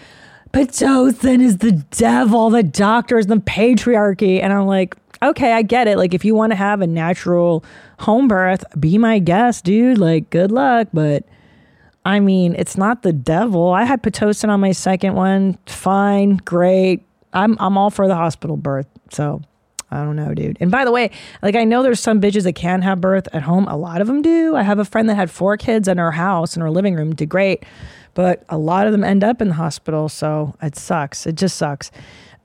Pitocin 0.53 1.41
is 1.41 1.57
the 1.57 1.71
devil, 1.71 2.49
the 2.49 2.63
doctors, 2.63 3.27
the 3.27 3.37
patriarchy. 3.37 4.41
And 4.41 4.51
I'm 4.51 4.65
like, 4.65 4.95
okay, 5.23 5.53
I 5.53 5.61
get 5.61 5.87
it. 5.87 5.97
Like, 5.97 6.13
if 6.13 6.25
you 6.25 6.35
want 6.35 6.51
to 6.51 6.55
have 6.55 6.81
a 6.81 6.87
natural 6.87 7.63
home 7.99 8.27
birth, 8.27 8.63
be 8.79 8.97
my 8.97 9.19
guest, 9.19 9.63
dude. 9.63 9.97
Like, 9.97 10.29
good 10.29 10.51
luck. 10.51 10.89
But 10.93 11.25
I 12.05 12.19
mean, 12.19 12.55
it's 12.57 12.77
not 12.77 13.03
the 13.03 13.13
devil. 13.13 13.71
I 13.71 13.83
had 13.83 14.01
Pitocin 14.03 14.49
on 14.49 14.59
my 14.59 14.71
second 14.71 15.15
one. 15.15 15.57
Fine, 15.67 16.37
great. 16.37 17.05
I'm 17.33 17.55
I'm 17.59 17.77
all 17.77 17.89
for 17.89 18.07
the 18.07 18.15
hospital 18.15 18.57
birth. 18.57 18.87
So 19.09 19.41
I 19.91 20.03
don't 20.03 20.15
know, 20.15 20.33
dude. 20.33 20.57
And 20.59 20.71
by 20.71 20.85
the 20.85 20.91
way, 20.91 21.11
like 21.41 21.55
I 21.55 21.65
know 21.65 21.83
there's 21.83 21.99
some 21.99 22.21
bitches 22.21 22.43
that 22.43 22.53
can 22.53 22.81
have 22.81 23.01
birth 23.01 23.27
at 23.33 23.43
home. 23.43 23.67
A 23.67 23.75
lot 23.75 23.99
of 24.01 24.07
them 24.07 24.21
do. 24.21 24.55
I 24.55 24.63
have 24.63 24.79
a 24.79 24.85
friend 24.85 25.09
that 25.09 25.15
had 25.15 25.29
four 25.29 25.57
kids 25.57 25.87
in 25.87 25.97
her 25.97 26.11
house 26.11 26.55
in 26.55 26.61
her 26.61 26.71
living 26.71 26.95
room, 26.95 27.13
did 27.13 27.27
great, 27.29 27.63
but 28.13 28.43
a 28.49 28.57
lot 28.57 28.85
of 28.85 28.93
them 28.93 29.03
end 29.03 29.23
up 29.23 29.41
in 29.41 29.49
the 29.49 29.53
hospital. 29.55 30.07
So 30.07 30.55
it 30.61 30.77
sucks. 30.77 31.27
It 31.27 31.35
just 31.35 31.57
sucks. 31.57 31.91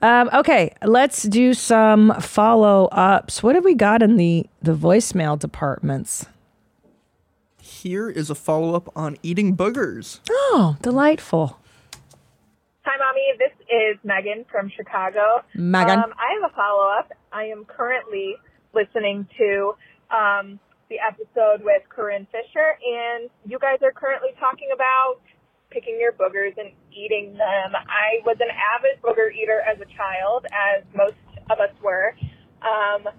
Um, 0.03 0.29
okay, 0.33 0.73
let's 0.83 1.23
do 1.23 1.55
some 1.55 2.21
follow 2.21 2.87
ups. 2.87 3.43
What 3.43 3.55
have 3.55 3.65
we 3.65 3.75
got 3.75 4.03
in 4.03 4.17
the 4.17 4.47
the 4.61 4.75
voicemail 4.75 5.39
departments? 5.39 6.27
Here 7.63 8.09
is 8.11 8.29
a 8.29 8.35
follow 8.35 8.75
up 8.75 8.91
on 8.97 9.17
eating 9.23 9.57
boogers. 9.57 10.21
Oh, 10.29 10.77
delightful. 10.83 11.59
Hi, 12.87 12.95
Mommy. 13.03 13.35
This 13.35 13.51
is 13.67 13.99
Megan 14.07 14.47
from 14.47 14.71
Chicago. 14.71 15.43
Megan. 15.59 16.07
Um, 16.07 16.15
I 16.15 16.39
have 16.39 16.47
a 16.47 16.55
follow 16.55 16.87
up. 16.87 17.11
I 17.35 17.51
am 17.51 17.67
currently 17.67 18.39
listening 18.79 19.27
to 19.43 19.75
um, 20.15 20.63
the 20.87 21.03
episode 21.03 21.67
with 21.67 21.83
Corinne 21.91 22.31
Fisher, 22.31 22.79
and 22.79 23.27
you 23.43 23.59
guys 23.59 23.83
are 23.83 23.91
currently 23.91 24.31
talking 24.39 24.71
about 24.71 25.19
picking 25.75 25.99
your 25.99 26.15
boogers 26.15 26.55
and 26.63 26.71
eating 26.95 27.35
them. 27.35 27.75
I 27.75 28.23
was 28.23 28.39
an 28.39 28.55
avid 28.55 29.03
booger 29.03 29.35
eater 29.35 29.59
as 29.67 29.83
a 29.83 29.89
child, 29.91 30.47
as 30.55 30.87
most 30.95 31.19
of 31.51 31.59
us 31.59 31.75
were. 31.83 32.15
Um, 32.63 33.11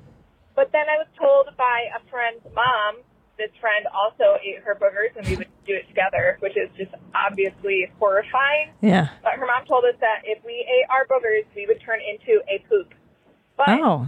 but 0.55 0.71
then 0.71 0.87
I 0.87 0.95
was 0.95 1.11
told 1.19 1.51
by 1.59 1.91
a 1.91 1.99
friend's 2.07 2.47
mom, 2.55 3.03
this 3.37 3.51
friend 3.61 3.85
also 3.93 4.37
ate 4.41 4.59
her 4.65 4.73
boogers, 4.75 5.15
and 5.15 5.25
we 5.27 5.35
would 5.37 5.47
do 5.65 5.73
it 5.75 5.87
together, 5.87 6.37
which 6.41 6.57
is 6.57 6.69
just 6.77 6.91
obviously 7.13 7.85
horrifying. 7.99 8.73
Yeah. 8.81 9.09
But 9.21 9.33
her 9.33 9.45
mom 9.45 9.65
told 9.65 9.85
us 9.85 9.95
that 10.01 10.21
if 10.25 10.43
we 10.43 10.65
ate 10.65 10.85
our 10.89 11.05
boogers, 11.05 11.45
we 11.55 11.65
would 11.67 11.79
turn 11.81 11.99
into 12.01 12.41
a 12.49 12.59
poop. 12.67 12.93
But 13.55 13.69
Oh. 13.81 14.07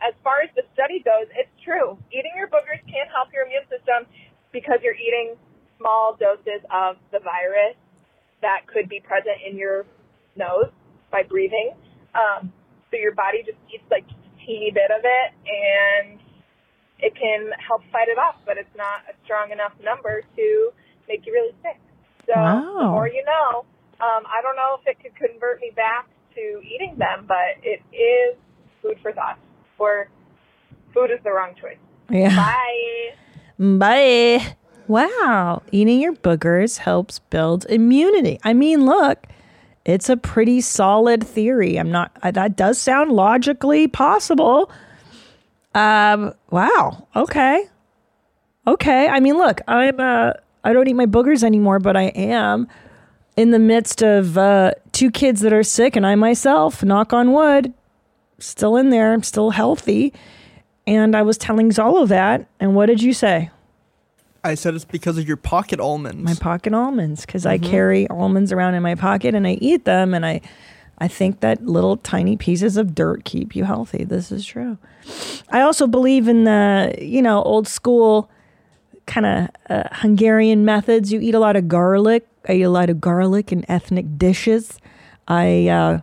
as 0.00 0.14
far 0.24 0.40
as 0.42 0.50
the 0.56 0.62
study 0.72 1.00
goes, 1.04 1.28
it's 1.36 1.52
true. 1.62 1.98
Eating 2.10 2.32
your 2.36 2.48
boogers 2.48 2.80
can 2.88 3.06
help 3.12 3.32
your 3.32 3.44
immune 3.44 3.68
system 3.68 4.06
because 4.52 4.80
you're 4.82 4.96
eating 4.96 5.36
small 5.78 6.16
doses 6.18 6.64
of 6.70 6.96
the 7.12 7.18
virus 7.20 7.76
that 8.40 8.66
could 8.66 8.88
be 8.88 9.00
present 9.00 9.36
in 9.46 9.56
your 9.58 9.84
nose 10.36 10.70
by 11.10 11.22
breathing. 11.22 11.74
Um, 12.14 12.52
so 12.90 12.96
your 12.96 13.12
body 13.12 13.42
just 13.44 13.58
eats 13.72 13.84
like 13.90 14.04
a 14.08 14.46
teeny 14.46 14.70
bit 14.70 14.90
of 14.90 15.02
it 15.04 15.32
and 15.44 16.18
it 17.00 17.14
can 17.14 17.50
help 17.66 17.82
fight 17.92 18.08
it 18.08 18.18
off, 18.18 18.36
but 18.44 18.56
it's 18.58 18.74
not 18.76 19.02
a 19.08 19.14
strong 19.24 19.50
enough 19.50 19.72
number 19.82 20.22
to 20.36 20.70
make 21.08 21.24
you 21.26 21.32
really 21.32 21.54
sick. 21.62 21.78
So 22.26 22.32
the 22.34 22.40
Wow. 22.40 22.90
more 22.92 23.08
you 23.08 23.24
know. 23.24 23.64
Um, 24.00 24.24
I 24.26 24.40
don't 24.42 24.56
know 24.56 24.78
if 24.80 24.86
it 24.86 25.02
could 25.02 25.14
convert 25.16 25.60
me 25.60 25.72
back 25.74 26.06
to 26.34 26.60
eating 26.62 26.94
them, 26.98 27.24
but 27.26 27.56
it 27.62 27.80
is 27.92 28.36
food 28.82 28.98
for 29.02 29.12
thought. 29.12 29.38
Or 29.78 30.08
food 30.94 31.10
is 31.10 31.18
the 31.24 31.32
wrong 31.32 31.54
choice. 31.60 31.78
Yeah. 32.10 32.36
Bye. 32.36 33.78
Bye. 34.38 34.56
Wow. 34.86 35.62
Eating 35.72 36.00
your 36.00 36.12
boogers 36.14 36.78
helps 36.78 37.18
build 37.18 37.66
immunity. 37.68 38.38
I 38.44 38.54
mean, 38.54 38.84
look, 38.86 39.26
it's 39.84 40.08
a 40.08 40.16
pretty 40.16 40.60
solid 40.60 41.26
theory. 41.26 41.76
I'm 41.76 41.90
not, 41.90 42.12
that 42.22 42.56
does 42.56 42.78
sound 42.78 43.12
logically 43.12 43.88
possible. 43.88 44.70
Um, 45.74 46.32
wow. 46.50 47.06
Okay. 47.14 47.66
Okay. 48.66 49.08
I 49.08 49.20
mean, 49.20 49.36
look, 49.36 49.60
I'm, 49.68 49.98
uh, 50.00 50.32
I 50.64 50.72
don't 50.72 50.88
eat 50.88 50.94
my 50.94 51.06
boogers 51.06 51.42
anymore, 51.42 51.78
but 51.78 51.96
I 51.96 52.04
am 52.14 52.68
in 53.36 53.50
the 53.52 53.58
midst 53.58 54.02
of 54.02 54.36
uh, 54.36 54.72
two 54.92 55.10
kids 55.10 55.40
that 55.42 55.52
are 55.52 55.62
sick, 55.62 55.94
and 55.94 56.06
I 56.06 56.14
myself, 56.16 56.82
knock 56.82 57.12
on 57.12 57.32
wood, 57.32 57.72
still 58.38 58.76
in 58.76 58.90
there. 58.90 59.12
I'm 59.12 59.22
still 59.22 59.50
healthy. 59.50 60.12
And 60.86 61.14
I 61.14 61.22
was 61.22 61.36
telling 61.38 61.70
Zolo 61.70 62.08
that. 62.08 62.48
And 62.58 62.74
what 62.74 62.86
did 62.86 63.02
you 63.02 63.12
say? 63.12 63.50
I 64.42 64.54
said 64.54 64.74
it's 64.74 64.84
because 64.84 65.18
of 65.18 65.28
your 65.28 65.36
pocket 65.36 65.80
almonds. 65.80 66.22
My 66.22 66.34
pocket 66.34 66.72
almonds, 66.72 67.26
because 67.26 67.44
I 67.44 67.58
Mhm. 67.58 67.62
carry 67.64 68.08
almonds 68.08 68.52
around 68.52 68.74
in 68.74 68.82
my 68.82 68.94
pocket 68.94 69.34
and 69.34 69.46
I 69.46 69.52
eat 69.60 69.84
them. 69.84 70.14
And 70.14 70.24
I, 70.24 70.40
I 70.98 71.08
think 71.08 71.40
that 71.40 71.64
little 71.64 71.96
tiny 71.96 72.36
pieces 72.36 72.76
of 72.76 72.94
dirt 72.94 73.24
keep 73.24 73.54
you 73.54 73.64
healthy. 73.64 74.04
This 74.04 74.32
is 74.32 74.44
true. 74.44 74.78
I 75.50 75.60
also 75.60 75.86
believe 75.86 76.28
in 76.28 76.44
the, 76.44 76.94
you 76.98 77.22
know, 77.22 77.42
old 77.42 77.68
school 77.68 78.30
kind 79.06 79.26
of 79.26 79.48
uh, 79.70 79.88
Hungarian 79.92 80.64
methods. 80.64 81.12
You 81.12 81.20
eat 81.20 81.34
a 81.34 81.38
lot 81.38 81.56
of 81.56 81.68
garlic. 81.68 82.26
I 82.48 82.54
eat 82.54 82.62
a 82.62 82.70
lot 82.70 82.90
of 82.90 83.00
garlic 83.00 83.52
in 83.52 83.64
ethnic 83.70 84.18
dishes. 84.18 84.78
I 85.28 85.68
uh, 85.68 86.00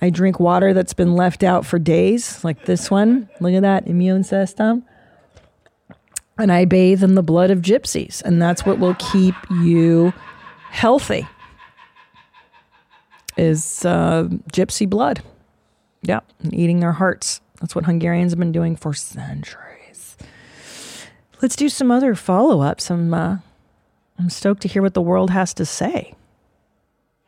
I 0.00 0.10
drink 0.10 0.40
water 0.40 0.72
that's 0.72 0.94
been 0.94 1.14
left 1.14 1.42
out 1.42 1.66
for 1.66 1.78
days, 1.78 2.42
like 2.42 2.64
this 2.64 2.90
one. 2.90 3.28
Look 3.40 3.52
at 3.52 3.62
that 3.62 3.86
immune 3.86 4.24
system. 4.24 4.84
And 6.38 6.50
I 6.50 6.64
bathe 6.64 7.04
in 7.04 7.16
the 7.16 7.22
blood 7.22 7.50
of 7.50 7.58
gypsies, 7.58 8.22
and 8.22 8.40
that's 8.40 8.64
what 8.64 8.78
will 8.78 8.94
keep 8.94 9.34
you 9.62 10.14
healthy. 10.70 11.28
Is 13.36 13.84
uh, 13.84 14.28
gypsy 14.52 14.88
blood? 14.88 15.22
Yeah, 16.02 16.20
and 16.42 16.52
eating 16.54 16.80
their 16.80 16.92
hearts. 16.92 17.40
That's 17.60 17.74
what 17.74 17.84
Hungarians 17.84 18.32
have 18.32 18.38
been 18.38 18.52
doing 18.52 18.76
for 18.76 18.94
centuries. 18.94 20.16
Let's 21.42 21.56
do 21.56 21.68
some 21.68 21.90
other 21.90 22.14
follow 22.14 22.62
ups. 22.62 22.90
I'm, 22.90 23.12
uh, 23.12 23.38
I'm 24.18 24.30
stoked 24.30 24.62
to 24.62 24.68
hear 24.68 24.82
what 24.82 24.94
the 24.94 25.02
world 25.02 25.30
has 25.30 25.54
to 25.54 25.66
say. 25.66 26.14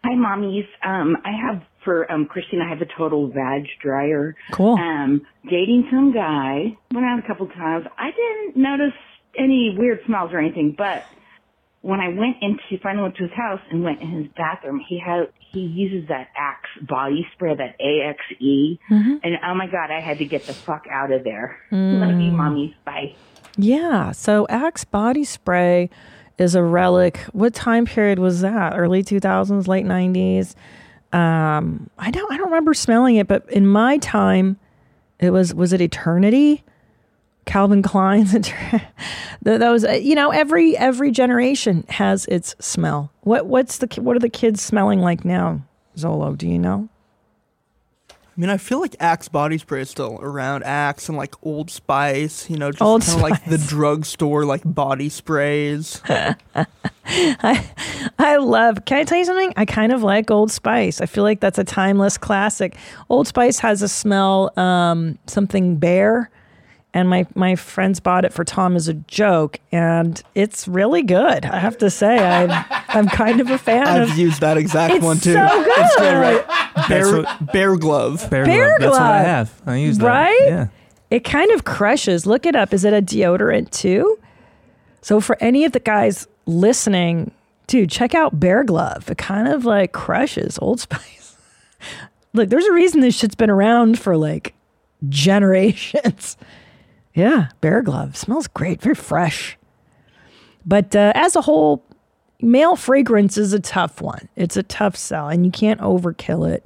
Hi, 0.05 0.14
mommies. 0.14 0.66
Um, 0.82 1.16
I 1.24 1.30
have 1.30 1.62
for 1.84 2.11
um, 2.11 2.26
Christine. 2.26 2.61
I 2.61 2.68
have 2.68 2.80
a 2.80 2.86
total 2.96 3.28
vag 3.28 3.66
dryer. 3.80 4.34
Cool. 4.53 4.74
Um, 4.74 5.22
dating 5.44 5.88
some 5.90 6.12
guy. 6.12 6.76
Went 6.92 7.07
out 7.07 7.18
a 7.18 7.26
couple 7.26 7.46
times. 7.48 7.86
I 7.98 8.11
didn't 8.11 8.57
notice 8.57 8.94
any 9.38 9.74
weird 9.78 10.00
smells 10.07 10.30
or 10.32 10.38
anything, 10.38 10.74
but 10.76 11.05
when 11.80 12.00
I 12.00 12.09
went 12.09 12.36
into 12.40 12.82
finally 12.82 13.03
went 13.03 13.16
to 13.16 13.24
his 13.24 13.32
house 13.32 13.61
and 13.70 13.82
went 13.82 14.00
in 14.00 14.11
his 14.11 14.26
bathroom, 14.36 14.80
he 14.88 14.98
had 14.98 15.32
he 15.53 15.61
uses 15.61 16.09
that 16.09 16.28
Axe 16.36 16.68
body 16.82 17.26
spray, 17.34 17.55
that 17.55 17.76
AXE, 17.80 18.78
Mhm. 18.90 19.20
and 19.22 19.38
oh 19.46 19.55
my 19.55 19.66
god, 19.66 19.90
I 19.90 20.00
had 20.00 20.18
to 20.18 20.24
get 20.24 20.46
the 20.46 20.53
fuck 20.53 20.86
out 20.90 21.12
of 21.12 21.24
there. 21.24 21.57
Love 21.70 22.20
you, 22.20 22.30
Mm. 22.32 22.36
mommies. 22.36 22.74
Bye. 22.84 23.14
Yeah. 23.57 24.12
So 24.12 24.46
Axe 24.48 24.84
body 24.84 25.24
spray 25.24 25.90
is 26.38 26.55
a 26.55 26.62
relic. 26.62 27.18
What 27.32 27.53
time 27.55 27.84
period 27.84 28.18
was 28.18 28.40
that? 28.40 28.72
Early 28.76 29.03
2000s, 29.03 29.68
late 29.68 29.84
90s. 29.86 30.57
Um, 31.12 31.90
I 31.98 32.11
don't 32.11 32.32
I 32.32 32.38
don't 32.38 32.46
remember 32.46 32.72
smelling 32.72 33.16
it, 33.16 33.28
but 33.28 33.44
in 33.53 33.66
my 33.66 33.98
time, 33.98 34.57
it 35.20 35.30
was 35.30 35.55
was 35.55 35.72
it 35.74 35.80
Eternity? 35.82 36.64
Calvin 37.45 37.82
Klein's 37.82 38.32
that 39.43 39.62
uh, 39.62 39.93
you 39.93 40.14
know 40.14 40.30
every 40.30 40.76
every 40.76 41.11
generation 41.11 41.84
has 41.88 42.26
its 42.26 42.55
smell. 42.59 43.11
What 43.22 43.47
what's 43.47 43.78
the 43.78 43.88
what 44.01 44.16
are 44.16 44.20
the 44.20 44.28
kids 44.28 44.62
smelling 44.62 45.01
like 45.01 45.24
now? 45.24 45.62
Zolo, 45.97 46.36
do 46.36 46.49
you 46.49 46.59
know? 46.59 46.88
I 48.34 48.40
mean, 48.40 48.49
I 48.49 48.57
feel 48.57 48.80
like 48.80 48.97
Axe 48.99 49.28
body 49.28 49.59
spray 49.59 49.82
is 49.82 49.90
still 49.90 50.18
around. 50.22 50.64
Axe 50.64 51.11
and 51.11 51.18
like 51.18 51.34
Old 51.43 51.70
Spice, 51.70 52.49
you 52.49 52.57
know, 52.57 52.70
just 52.70 52.80
kind 52.80 53.03
of 53.03 53.20
like 53.20 53.45
the 53.45 53.59
drugstore 53.59 54.47
like 54.47 54.62
body 54.64 55.11
sprays. 55.11 56.01
I 57.05 57.70
I 58.18 58.36
love. 58.36 58.86
Can 58.86 58.97
I 58.99 59.05
tell 59.05 59.18
you 59.18 59.26
something? 59.26 59.53
I 59.59 59.66
kind 59.66 59.93
of 59.93 60.03
like 60.03 60.30
Old 60.30 60.51
Spice. 60.51 61.03
I 61.03 61.07
feel 61.07 61.24
like 61.24 61.40
that's 61.40 61.59
a 61.59 61.64
timeless 61.64 62.16
classic. 62.16 62.78
Old 63.11 63.28
Spice 63.28 63.59
has 63.59 63.82
a 63.82 63.88
smell, 63.88 64.59
um, 64.59 65.18
something 65.26 65.76
bare, 65.76 66.30
and 66.95 67.09
my 67.09 67.26
my 67.34 67.57
friends 67.57 68.01
bought 68.01 68.24
it 68.24 68.32
for 68.32 68.45
Tom 68.45 68.76
as 68.76 68.88
a 68.88 68.95
joke, 68.95 69.59
and 69.72 70.22
it's 70.34 70.68
really 70.68 71.03
good. 71.03 71.45
I 71.47 71.59
have 71.59 71.78
to 71.78 71.90
say, 71.90 72.18
I'm 72.18 72.51
I'm 72.88 73.09
kind 73.09 73.40
of 73.40 73.51
a 73.51 73.59
fan 73.59 73.86
I've 73.86 74.11
of. 74.11 74.18
used 74.18 74.40
that 74.40 74.57
exact 74.59 74.95
It's 74.95 75.05
one 75.05 75.16
too. 75.18 75.32
so 75.32 75.64
good. 75.64 75.72
It's 75.78 75.97
good, 75.97 76.14
right? 76.14 76.88
Bear, 76.88 77.16
what- 77.22 77.53
bear 77.53 77.76
glove. 77.76 78.28
Bear, 78.30 78.45
Bear 78.45 78.78
glove. 78.78 78.93
That's 78.93 78.93
what 78.93 79.03
I 79.03 79.18
have. 79.22 79.62
I 79.66 79.76
use 79.76 79.99
that. 79.99 80.07
Right? 80.07 80.40
Yeah. 80.47 80.66
It 81.11 81.24
kind 81.24 81.51
of 81.53 81.64
crushes. 81.64 82.26
Look 82.26 82.47
it 82.47 82.57
up. 82.57 82.72
Is 82.72 82.84
it 82.84 82.93
a 82.95 83.03
deodorant 83.03 83.70
too? 83.70 84.18
So 85.03 85.20
for 85.20 85.36
any 85.40 85.64
of 85.64 85.72
the 85.72 85.80
guys 85.80 86.26
listening, 86.47 87.32
dude, 87.66 87.90
check 87.90 88.14
out 88.14 88.38
Bear 88.40 88.64
Glove. 88.64 89.11
It 89.11 89.18
kind 89.18 89.49
of 89.49 89.64
like 89.64 89.93
crushes 89.93 90.59
Old 90.62 90.80
Spice. 90.80 91.36
Look, 92.34 92.49
there's 92.49 92.64
a 92.64 92.72
reason 92.72 93.01
this 93.01 93.14
shit's 93.14 93.34
been 93.34 93.51
around 93.51 93.99
for 93.99 94.16
like 94.16 94.55
generations. 95.09 96.36
Yeah, 97.14 97.48
Bear 97.60 97.82
Glove 97.82 98.16
smells 98.16 98.46
great, 98.46 98.80
very 98.80 98.94
fresh. 98.94 99.58
But 100.64 100.94
uh, 100.96 101.12
as 101.14 101.36
a 101.36 101.42
whole, 101.42 101.84
male 102.40 102.76
fragrance 102.76 103.36
is 103.36 103.52
a 103.52 103.60
tough 103.60 104.00
one. 104.00 104.28
It's 104.36 104.56
a 104.56 104.62
tough 104.62 104.96
sell, 104.96 105.28
and 105.28 105.44
you 105.44 105.52
can't 105.52 105.80
overkill 105.80 106.50
it. 106.50 106.64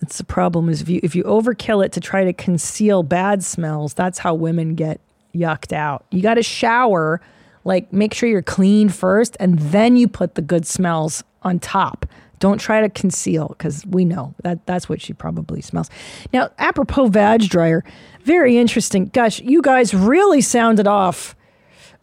That's 0.00 0.18
the 0.18 0.24
problem 0.24 0.68
is 0.68 0.82
if 0.82 0.88
you 0.88 1.00
if 1.02 1.14
you 1.14 1.22
overkill 1.24 1.84
it 1.84 1.92
to 1.92 2.00
try 2.00 2.24
to 2.24 2.32
conceal 2.32 3.02
bad 3.02 3.44
smells, 3.44 3.94
that's 3.94 4.18
how 4.18 4.34
women 4.34 4.74
get 4.74 5.00
yucked 5.34 5.72
out. 5.72 6.04
You 6.10 6.22
got 6.22 6.34
to 6.34 6.42
shower, 6.42 7.20
like 7.64 7.92
make 7.92 8.12
sure 8.12 8.28
you're 8.28 8.42
clean 8.42 8.88
first, 8.88 9.36
and 9.38 9.58
then 9.58 9.96
you 9.96 10.08
put 10.08 10.34
the 10.34 10.42
good 10.42 10.66
smells 10.66 11.22
on 11.42 11.58
top. 11.60 12.06
Don't 12.40 12.58
try 12.58 12.80
to 12.80 12.88
conceal 12.88 13.48
because 13.48 13.86
we 13.86 14.04
know 14.04 14.34
that 14.42 14.66
that's 14.66 14.88
what 14.88 15.00
she 15.00 15.12
probably 15.12 15.60
smells. 15.60 15.88
Now, 16.32 16.50
apropos 16.58 17.06
vag 17.06 17.42
dryer, 17.42 17.84
very 18.24 18.58
interesting. 18.58 19.06
Gosh, 19.06 19.40
you 19.40 19.62
guys 19.62 19.94
really 19.94 20.40
sounded 20.40 20.86
off 20.86 21.34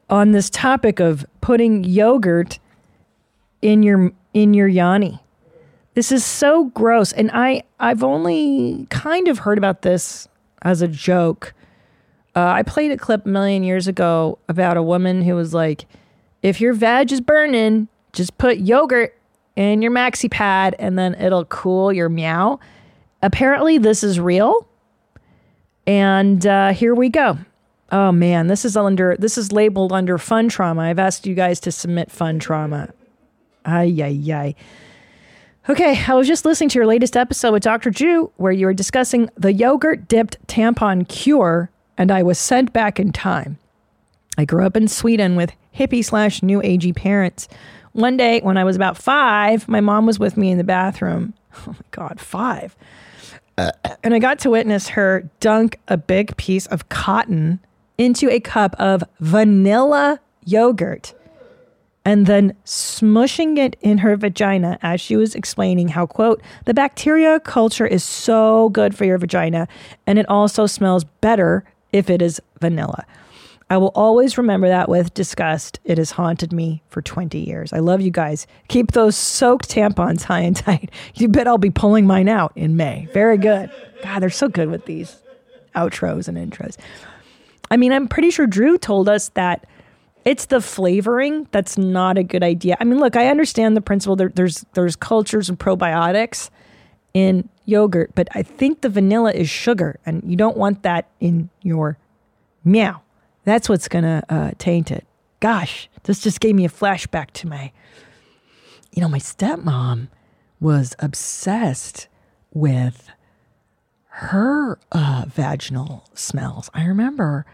on 0.10 0.32
this 0.32 0.50
topic 0.50 1.00
of 1.00 1.26
putting 1.42 1.84
yogurt 1.84 2.60
in 3.62 3.84
your 3.84 4.12
in 4.34 4.54
your 4.54 4.68
yanni. 4.68 5.22
This 6.00 6.12
is 6.12 6.24
so 6.24 6.66
gross. 6.66 7.12
And 7.12 7.30
I, 7.34 7.64
I've 7.80 8.04
only 8.04 8.88
kind 8.90 9.28
of 9.28 9.40
heard 9.40 9.58
about 9.58 9.82
this 9.82 10.30
as 10.62 10.82
a 10.82 10.88
joke. 10.88 11.54
Uh, 12.36 12.46
I 12.46 12.64
played 12.64 12.92
a 12.92 12.98
clip 12.98 13.26
a 13.26 13.30
million 13.30 13.64
years 13.64 13.88
ago 13.88 14.40
about 14.48 14.78
a 14.78 14.84
woman 14.84 15.24
who 15.24 15.36
was 15.36 15.54
like, 15.54 15.86
if 16.42 16.62
your 16.62 16.72
veg 16.72 17.12
is 17.12 17.20
burning, 17.20 17.90
just 18.14 18.38
put 18.38 18.60
yogurt 18.60 19.14
in 19.58 19.82
your 19.82 19.92
maxi 19.92 20.32
pad 20.32 20.74
and 20.80 20.98
then 20.98 21.16
it'll 21.16 21.44
cool 21.44 21.92
your 21.92 22.08
meow. 22.08 22.60
Apparently, 23.22 23.78
this 23.78 24.02
is 24.02 24.22
real. 24.22 24.69
And 25.90 26.46
uh, 26.46 26.72
here 26.72 26.94
we 26.94 27.10
go. 27.10 27.40
Oh 27.92 28.12
man, 28.12 28.46
this 28.46 28.64
is 28.64 28.78
under 28.78 29.18
this 29.18 29.40
is 29.40 29.52
labeled 29.52 29.92
under 29.92 30.20
fun 30.20 30.48
trauma. 30.48 30.84
I've 30.84 31.00
asked 31.00 31.26
you 31.26 31.34
guys 31.34 31.60
to 31.62 31.72
submit 31.72 32.12
fun 32.12 32.38
trauma. 32.38 32.94
Ay 33.66 33.92
ay 34.00 34.32
ay. 34.32 34.56
Okay, 35.68 36.00
I 36.08 36.14
was 36.14 36.28
just 36.28 36.46
listening 36.46 36.70
to 36.70 36.78
your 36.78 36.86
latest 36.86 37.18
episode 37.18 37.54
with 37.54 37.64
Dr. 37.64 37.90
Drew 37.90 38.32
where 38.38 38.52
you 38.52 38.68
were 38.68 38.74
discussing 38.76 39.32
the 39.36 39.52
yogurt 39.52 40.08
dipped 40.08 40.38
tampon 40.46 41.08
cure, 41.10 41.72
and 41.98 42.12
I 42.12 42.22
was 42.22 42.38
sent 42.38 42.72
back 42.72 43.00
in 43.00 43.12
time. 43.12 43.58
I 44.38 44.46
grew 44.46 44.68
up 44.68 44.78
in 44.78 44.88
Sweden 44.88 45.36
with 45.36 45.54
hippie 45.76 46.06
slash 46.06 46.44
new 46.44 46.62
agey 46.62 46.96
parents. 46.96 47.48
One 47.94 48.16
day 48.16 48.42
when 48.42 48.58
I 48.58 48.64
was 48.64 48.76
about 48.76 48.96
five, 48.96 49.68
my 49.68 49.82
mom 49.82 50.06
was 50.06 50.20
with 50.20 50.38
me 50.38 50.52
in 50.52 50.60
the 50.60 50.64
bathroom. 50.64 51.34
Oh 51.66 51.72
my 51.72 51.86
God, 51.90 52.20
five. 52.20 52.76
And 54.04 54.14
I 54.14 54.20
got 54.20 54.40
to 54.40 54.50
witness 54.50 54.90
her 54.90 55.30
dunk 55.40 55.80
a 55.88 55.98
big 55.98 56.36
piece 56.38 56.66
of 56.68 56.90
cotton 56.90 57.60
into 57.98 58.30
a 58.30 58.40
cup 58.40 58.76
of 58.80 59.04
vanilla 59.20 60.20
yogurt 60.46 61.14
and 62.06 62.26
then 62.26 62.56
smushing 62.66 63.58
it 63.58 63.76
in 63.82 64.00
her 64.00 64.16
vagina 64.16 64.80
as 64.82 65.02
she 65.02 65.16
was 65.16 65.36
explaining 65.36 65.90
how 65.90 66.06
quote 66.06 66.42
the 66.66 66.74
bacteria 66.74 67.40
culture 67.42 67.86
is 67.86 68.04
so 68.04 68.70
good 68.70 68.96
for 68.96 69.06
your 69.06 69.18
vagina 69.18 69.68
and 70.08 70.18
it 70.18 70.28
also 70.30 70.66
smells 70.66 71.04
better 71.04 71.64
if 71.92 72.10
it 72.10 72.22
is 72.22 72.42
vanilla 72.62 73.06
i 73.70 73.78
will 73.78 73.92
always 73.96 74.38
remember 74.38 74.68
that 74.68 74.90
with 74.90 75.14
disgust. 75.14 75.80
It 75.84 75.98
has 75.98 76.12
haunted 76.12 76.52
me 76.52 76.82
for 76.90 77.02
20 77.02 77.40
years. 77.40 77.72
I 77.74 77.80
love 77.80 78.02
you 78.02 78.12
guys. 78.12 78.48
Keep 78.68 78.92
those 78.92 79.16
soaked 79.16 79.70
tampons 79.70 80.24
high 80.24 80.42
and 80.42 80.56
tight. 80.56 80.92
You 81.16 81.28
bet 81.28 81.48
i'll 81.48 81.58
be 81.58 81.70
pulling 81.70 82.08
mine 82.08 82.30
out 82.30 82.52
in 82.56 82.76
may. 82.76 83.08
Very 83.14 83.38
good. 83.38 83.72
God 84.04 84.20
they're 84.20 84.30
so 84.30 84.48
good 84.48 84.70
with 84.70 84.86
these 84.86 85.18
outros 85.76 86.28
and 86.28 86.38
intros. 86.38 86.78
I 87.72 87.78
mean 87.78 87.92
i'm 87.92 88.08
pretty 88.08 88.32
sure 88.32 88.48
drew 88.48 88.78
told 88.78 89.08
us 89.10 89.30
that 89.30 89.66
it's 90.26 90.48
the 90.48 90.62
flavoring 90.62 91.48
that's 91.52 91.78
not 91.78 92.18
a 92.18 92.24
good 92.24 92.44
idea. 92.44 92.78
I 92.80 92.84
mean, 92.84 93.00
look, 93.00 93.16
I 93.16 93.28
understand 93.28 93.76
the 93.76 93.82
principle. 93.82 94.16
There, 94.16 94.30
there's 94.30 94.66
there's 94.74 94.96
cultures 94.96 95.50
of 95.50 95.58
probiotics 95.58 96.50
in 97.14 97.50
yogurt, 97.66 98.12
but 98.16 98.28
I 98.34 98.44
think 98.44 98.82
the 98.82 98.90
vanilla 98.90 99.32
is 99.32 99.50
sugar, 99.50 100.00
and 100.06 100.22
you 100.30 100.36
don't 100.36 100.58
want 100.58 100.84
that 100.84 101.10
in 101.20 101.50
your 101.62 101.98
meow. 102.64 103.02
That's 103.50 103.68
what's 103.68 103.88
gonna 103.88 104.24
uh, 104.30 104.52
taint 104.60 104.92
it. 104.92 105.08
Gosh, 105.40 105.90
this 106.04 106.20
just 106.22 106.40
gave 106.40 106.54
me 106.54 106.66
a 106.66 106.70
flashback 106.70 107.32
to 107.32 107.48
my, 107.48 107.72
you 108.92 109.02
know, 109.02 109.10
my 109.10 109.18
stepmom 109.18 110.10
was 110.60 110.96
obsessed 111.00 112.08
with 112.54 113.10
her 114.10 114.78
uh, 114.92 115.26
vaginal 115.28 116.08
smells. 116.14 116.70
I 116.76 116.84
remember 116.86 117.48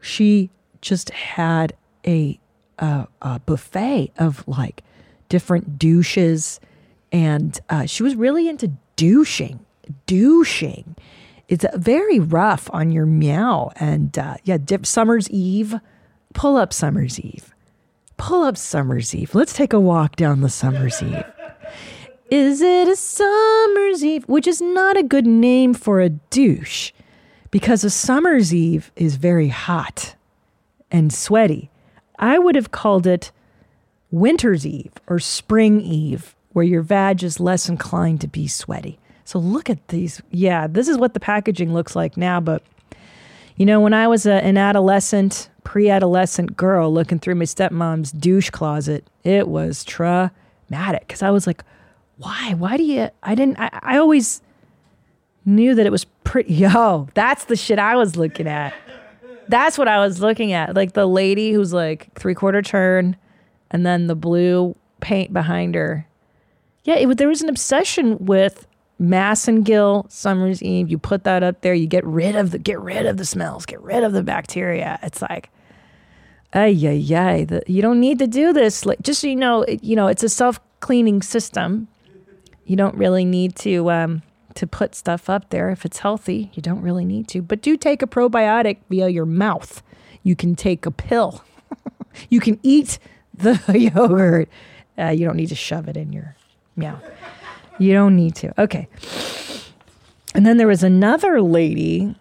she 0.00 0.50
just 0.80 1.10
had 1.10 1.74
a, 2.06 2.38
a, 2.78 3.08
a 3.20 3.40
buffet 3.40 4.12
of 4.16 4.46
like 4.46 4.84
different 5.28 5.80
douches, 5.80 6.60
and 7.10 7.58
uh, 7.68 7.86
she 7.86 8.04
was 8.04 8.14
really 8.14 8.48
into 8.48 8.70
douching. 8.94 9.66
Douching. 10.06 10.94
It's 11.48 11.64
very 11.74 12.18
rough 12.18 12.70
on 12.72 12.90
your 12.90 13.06
meow, 13.06 13.70
and 13.76 14.16
uh, 14.18 14.36
yeah, 14.44 14.58
dip 14.58 14.86
Summer's 14.86 15.28
Eve. 15.30 15.78
Pull 16.32 16.56
up 16.56 16.72
Summer's 16.72 17.20
Eve. 17.20 17.54
Pull 18.16 18.42
up 18.42 18.56
Summer's 18.56 19.14
Eve. 19.14 19.34
Let's 19.34 19.52
take 19.52 19.72
a 19.72 19.80
walk 19.80 20.16
down 20.16 20.40
the 20.40 20.48
Summer's 20.48 21.02
Eve. 21.02 21.24
Is 22.30 22.62
it 22.62 22.88
a 22.88 22.96
summer's 22.96 24.04
eve? 24.04 24.24
Which 24.26 24.46
is 24.46 24.60
not 24.60 24.96
a 24.96 25.02
good 25.02 25.26
name 25.26 25.74
for 25.74 26.00
a 26.00 26.08
douche 26.08 26.90
because 27.50 27.84
a 27.84 27.90
summer's 27.90 28.52
eve 28.52 28.90
is 28.96 29.16
very 29.16 29.48
hot 29.48 30.16
and 30.90 31.12
sweaty. 31.12 31.70
I 32.18 32.38
would 32.38 32.54
have 32.54 32.70
called 32.70 33.06
it 33.06 33.30
winter's 34.10 34.66
eve 34.66 34.92
or 35.06 35.18
spring 35.18 35.80
eve, 35.80 36.34
where 36.52 36.64
your 36.64 36.82
vag 36.82 37.22
is 37.22 37.38
less 37.38 37.68
inclined 37.68 38.20
to 38.22 38.28
be 38.28 38.48
sweaty. 38.48 38.98
So 39.24 39.38
look 39.38 39.70
at 39.70 39.88
these. 39.88 40.20
Yeah, 40.30 40.66
this 40.66 40.88
is 40.88 40.98
what 40.98 41.14
the 41.14 41.20
packaging 41.20 41.72
looks 41.72 41.96
like 41.96 42.16
now. 42.16 42.40
But, 42.40 42.62
you 43.56 43.66
know, 43.66 43.80
when 43.80 43.94
I 43.94 44.06
was 44.06 44.26
a, 44.26 44.34
an 44.34 44.56
adolescent, 44.56 45.48
pre 45.64 45.88
adolescent 45.88 46.56
girl 46.56 46.92
looking 46.92 47.18
through 47.18 47.36
my 47.36 47.44
stepmom's 47.44 48.12
douche 48.12 48.50
closet, 48.50 49.06
it 49.24 49.48
was 49.48 49.84
traumatic 49.84 51.08
because 51.08 51.22
I 51.22 51.30
was 51.30 51.46
like, 51.46 51.64
why? 52.18 52.54
Why 52.54 52.76
do 52.76 52.84
you? 52.84 53.08
I 53.22 53.34
didn't, 53.34 53.58
I, 53.58 53.70
I 53.82 53.96
always 53.96 54.42
knew 55.44 55.74
that 55.74 55.86
it 55.86 55.92
was 55.92 56.04
pretty. 56.04 56.54
Yo, 56.54 57.08
that's 57.14 57.46
the 57.46 57.56
shit 57.56 57.78
I 57.78 57.96
was 57.96 58.16
looking 58.16 58.46
at. 58.46 58.74
That's 59.48 59.76
what 59.76 59.88
I 59.88 60.00
was 60.00 60.20
looking 60.20 60.52
at. 60.52 60.74
Like 60.74 60.92
the 60.92 61.06
lady 61.06 61.52
who's 61.52 61.72
like 61.72 62.12
three 62.14 62.34
quarter 62.34 62.62
turn 62.62 63.16
and 63.70 63.84
then 63.84 64.06
the 64.06 64.14
blue 64.14 64.76
paint 65.00 65.32
behind 65.32 65.74
her. 65.74 66.06
Yeah, 66.84 66.94
it, 66.94 67.18
there 67.18 67.28
was 67.28 67.42
an 67.42 67.48
obsession 67.48 68.18
with 68.24 68.66
Massengill 69.00 70.10
Summer's 70.10 70.62
Eve. 70.62 70.90
You 70.90 70.98
put 70.98 71.24
that 71.24 71.42
up 71.42 71.60
there, 71.62 71.74
you 71.74 71.86
get 71.86 72.04
rid 72.04 72.36
of 72.36 72.50
the 72.50 72.58
get 72.58 72.80
rid 72.80 73.06
of 73.06 73.16
the 73.16 73.24
smells, 73.24 73.66
get 73.66 73.80
rid 73.82 74.04
of 74.04 74.12
the 74.12 74.22
bacteria. 74.22 74.98
It's 75.02 75.20
like, 75.22 75.50
ay 76.52 76.76
ay 76.82 77.14
ay. 77.14 77.62
You 77.66 77.82
don't 77.82 78.00
need 78.00 78.18
to 78.20 78.26
do 78.26 78.52
this. 78.52 78.86
Like 78.86 79.02
just 79.02 79.20
so 79.20 79.26
you 79.26 79.36
know, 79.36 79.62
it, 79.62 79.82
you 79.82 79.96
know 79.96 80.06
it's 80.06 80.22
a 80.22 80.28
self 80.28 80.60
cleaning 80.80 81.22
system. 81.22 81.88
You 82.66 82.76
don't 82.76 82.94
really 82.96 83.24
need 83.24 83.56
to 83.56 83.90
um, 83.90 84.22
to 84.54 84.66
put 84.66 84.94
stuff 84.94 85.28
up 85.28 85.50
there 85.50 85.70
if 85.70 85.84
it's 85.84 85.98
healthy. 85.98 86.50
You 86.54 86.62
don't 86.62 86.80
really 86.80 87.04
need 87.04 87.28
to, 87.28 87.42
but 87.42 87.60
do 87.60 87.76
take 87.76 88.02
a 88.02 88.06
probiotic 88.06 88.78
via 88.88 89.08
your 89.08 89.26
mouth. 89.26 89.82
You 90.22 90.36
can 90.36 90.54
take 90.54 90.86
a 90.86 90.90
pill. 90.90 91.44
you 92.30 92.40
can 92.40 92.58
eat 92.62 92.98
the 93.34 93.60
yogurt. 93.94 94.48
Uh, 94.96 95.08
you 95.08 95.26
don't 95.26 95.36
need 95.36 95.48
to 95.48 95.54
shove 95.54 95.88
it 95.88 95.96
in 95.96 96.12
your 96.12 96.36
mouth. 96.76 97.02
You 97.78 97.92
don't 97.92 98.16
need 98.16 98.34
to. 98.36 98.60
Okay. 98.60 98.88
And 100.34 100.44
then 100.44 100.56
there 100.56 100.66
was 100.66 100.82
another 100.82 101.40
lady. 101.40 102.14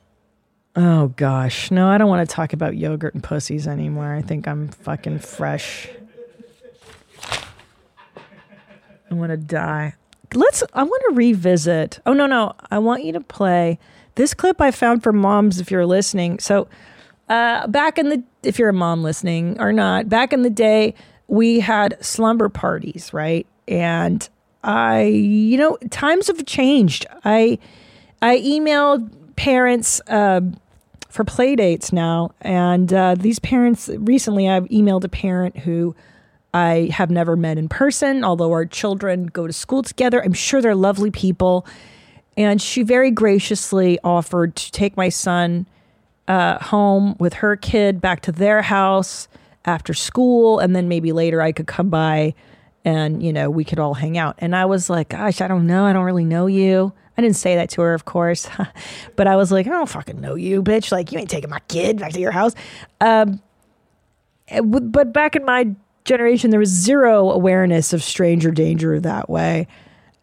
Oh 0.75 1.09
gosh. 1.09 1.71
No, 1.71 1.87
I 1.87 1.97
don't 1.97 2.09
want 2.09 2.27
to 2.27 2.35
talk 2.35 2.53
about 2.53 2.77
yogurt 2.77 3.13
and 3.13 3.23
pussies 3.23 3.67
anymore. 3.67 4.13
I 4.13 4.21
think 4.21 4.47
I'm 4.47 4.69
fucking 4.69 5.19
fresh. 5.19 5.89
I 9.09 9.13
want 9.13 9.31
to 9.31 9.37
die. 9.37 9.95
Let's 10.33 10.63
I 10.73 10.83
want 10.83 11.03
to 11.09 11.15
revisit. 11.15 11.99
Oh 12.05 12.13
no, 12.13 12.25
no. 12.25 12.53
I 12.71 12.79
want 12.79 13.03
you 13.03 13.13
to 13.13 13.21
play 13.21 13.77
this 14.15 14.33
clip 14.33 14.59
I 14.61 14.71
found 14.71 15.03
for 15.03 15.13
moms 15.13 15.59
if 15.59 15.69
you're 15.69 15.85
listening. 15.85 16.39
So, 16.39 16.67
uh 17.29 17.67
back 17.67 17.97
in 17.99 18.09
the 18.09 18.23
if 18.41 18.57
you're 18.57 18.69
a 18.69 18.73
mom 18.73 19.03
listening 19.03 19.59
or 19.59 19.71
not, 19.71 20.09
back 20.09 20.33
in 20.33 20.41
the 20.41 20.49
day 20.49 20.95
we 21.27 21.59
had 21.59 22.03
slumber 22.03 22.49
parties, 22.49 23.13
right? 23.13 23.45
And 23.67 24.27
I, 24.63 25.03
you 25.03 25.57
know, 25.57 25.77
times 25.89 26.27
have 26.27 26.45
changed. 26.45 27.05
I 27.25 27.59
I 28.21 28.37
emailed 28.39 29.11
parents 29.35 30.01
uh, 30.07 30.41
for 31.09 31.23
play 31.23 31.55
dates 31.55 31.91
now, 31.91 32.31
and 32.41 32.93
uh, 32.93 33.15
these 33.15 33.39
parents 33.39 33.89
recently 33.93 34.49
I've 34.49 34.65
emailed 34.65 35.03
a 35.03 35.09
parent 35.09 35.57
who 35.59 35.95
I 36.53 36.89
have 36.93 37.09
never 37.09 37.35
met 37.35 37.57
in 37.57 37.67
person, 37.67 38.23
although 38.23 38.51
our 38.51 38.65
children 38.65 39.25
go 39.25 39.47
to 39.47 39.53
school 39.53 39.83
together. 39.83 40.23
I'm 40.23 40.33
sure 40.33 40.61
they're 40.61 40.75
lovely 40.75 41.11
people, 41.11 41.65
and 42.37 42.61
she 42.61 42.83
very 42.83 43.11
graciously 43.11 43.99
offered 44.03 44.55
to 44.55 44.71
take 44.71 44.95
my 44.95 45.09
son 45.09 45.67
uh, 46.27 46.59
home 46.63 47.15
with 47.19 47.33
her 47.33 47.57
kid 47.57 47.99
back 47.99 48.21
to 48.21 48.31
their 48.31 48.61
house 48.61 49.27
after 49.65 49.93
school, 49.93 50.59
and 50.59 50.75
then 50.75 50.87
maybe 50.87 51.11
later 51.11 51.41
I 51.41 51.51
could 51.51 51.67
come 51.67 51.89
by 51.89 52.33
and 52.85 53.23
you 53.23 53.31
know 53.31 53.49
we 53.49 53.63
could 53.63 53.79
all 53.79 53.93
hang 53.93 54.17
out. 54.17 54.35
And 54.39 54.55
i 54.55 54.65
was 54.65 54.89
like 54.89 55.09
gosh 55.09 55.41
i 55.41 55.47
don't 55.47 55.67
know. 55.67 55.85
I 55.85 55.93
don't 55.93 56.05
really 56.05 56.25
know 56.25 56.47
you. 56.47 56.93
I 57.17 57.21
didn't 57.21 57.35
say 57.35 57.55
that 57.55 57.69
to 57.71 57.81
her 57.81 57.93
of 57.93 58.05
course 58.05 58.47
but 59.15 59.27
i 59.27 59.35
was 59.35 59.51
like 59.51 59.67
i 59.67 59.69
don't 59.69 59.89
fucking 59.89 60.19
know 60.19 60.35
you 60.35 60.63
bitch. 60.63 60.91
Like 60.91 61.11
you 61.11 61.19
ain't 61.19 61.29
taking 61.29 61.49
my 61.49 61.59
kid 61.67 61.99
back 61.99 62.13
to 62.13 62.19
your 62.19 62.31
house. 62.31 62.53
Um, 63.01 63.41
but 64.63 65.13
back 65.13 65.35
in 65.35 65.45
my 65.45 65.71
generation 66.05 66.49
there 66.49 66.59
was 66.59 66.69
zero 66.69 67.31
awareness 67.31 67.93
of 67.93 68.03
stranger 68.03 68.51
danger 68.51 68.99
that 68.99 69.29
way. 69.29 69.67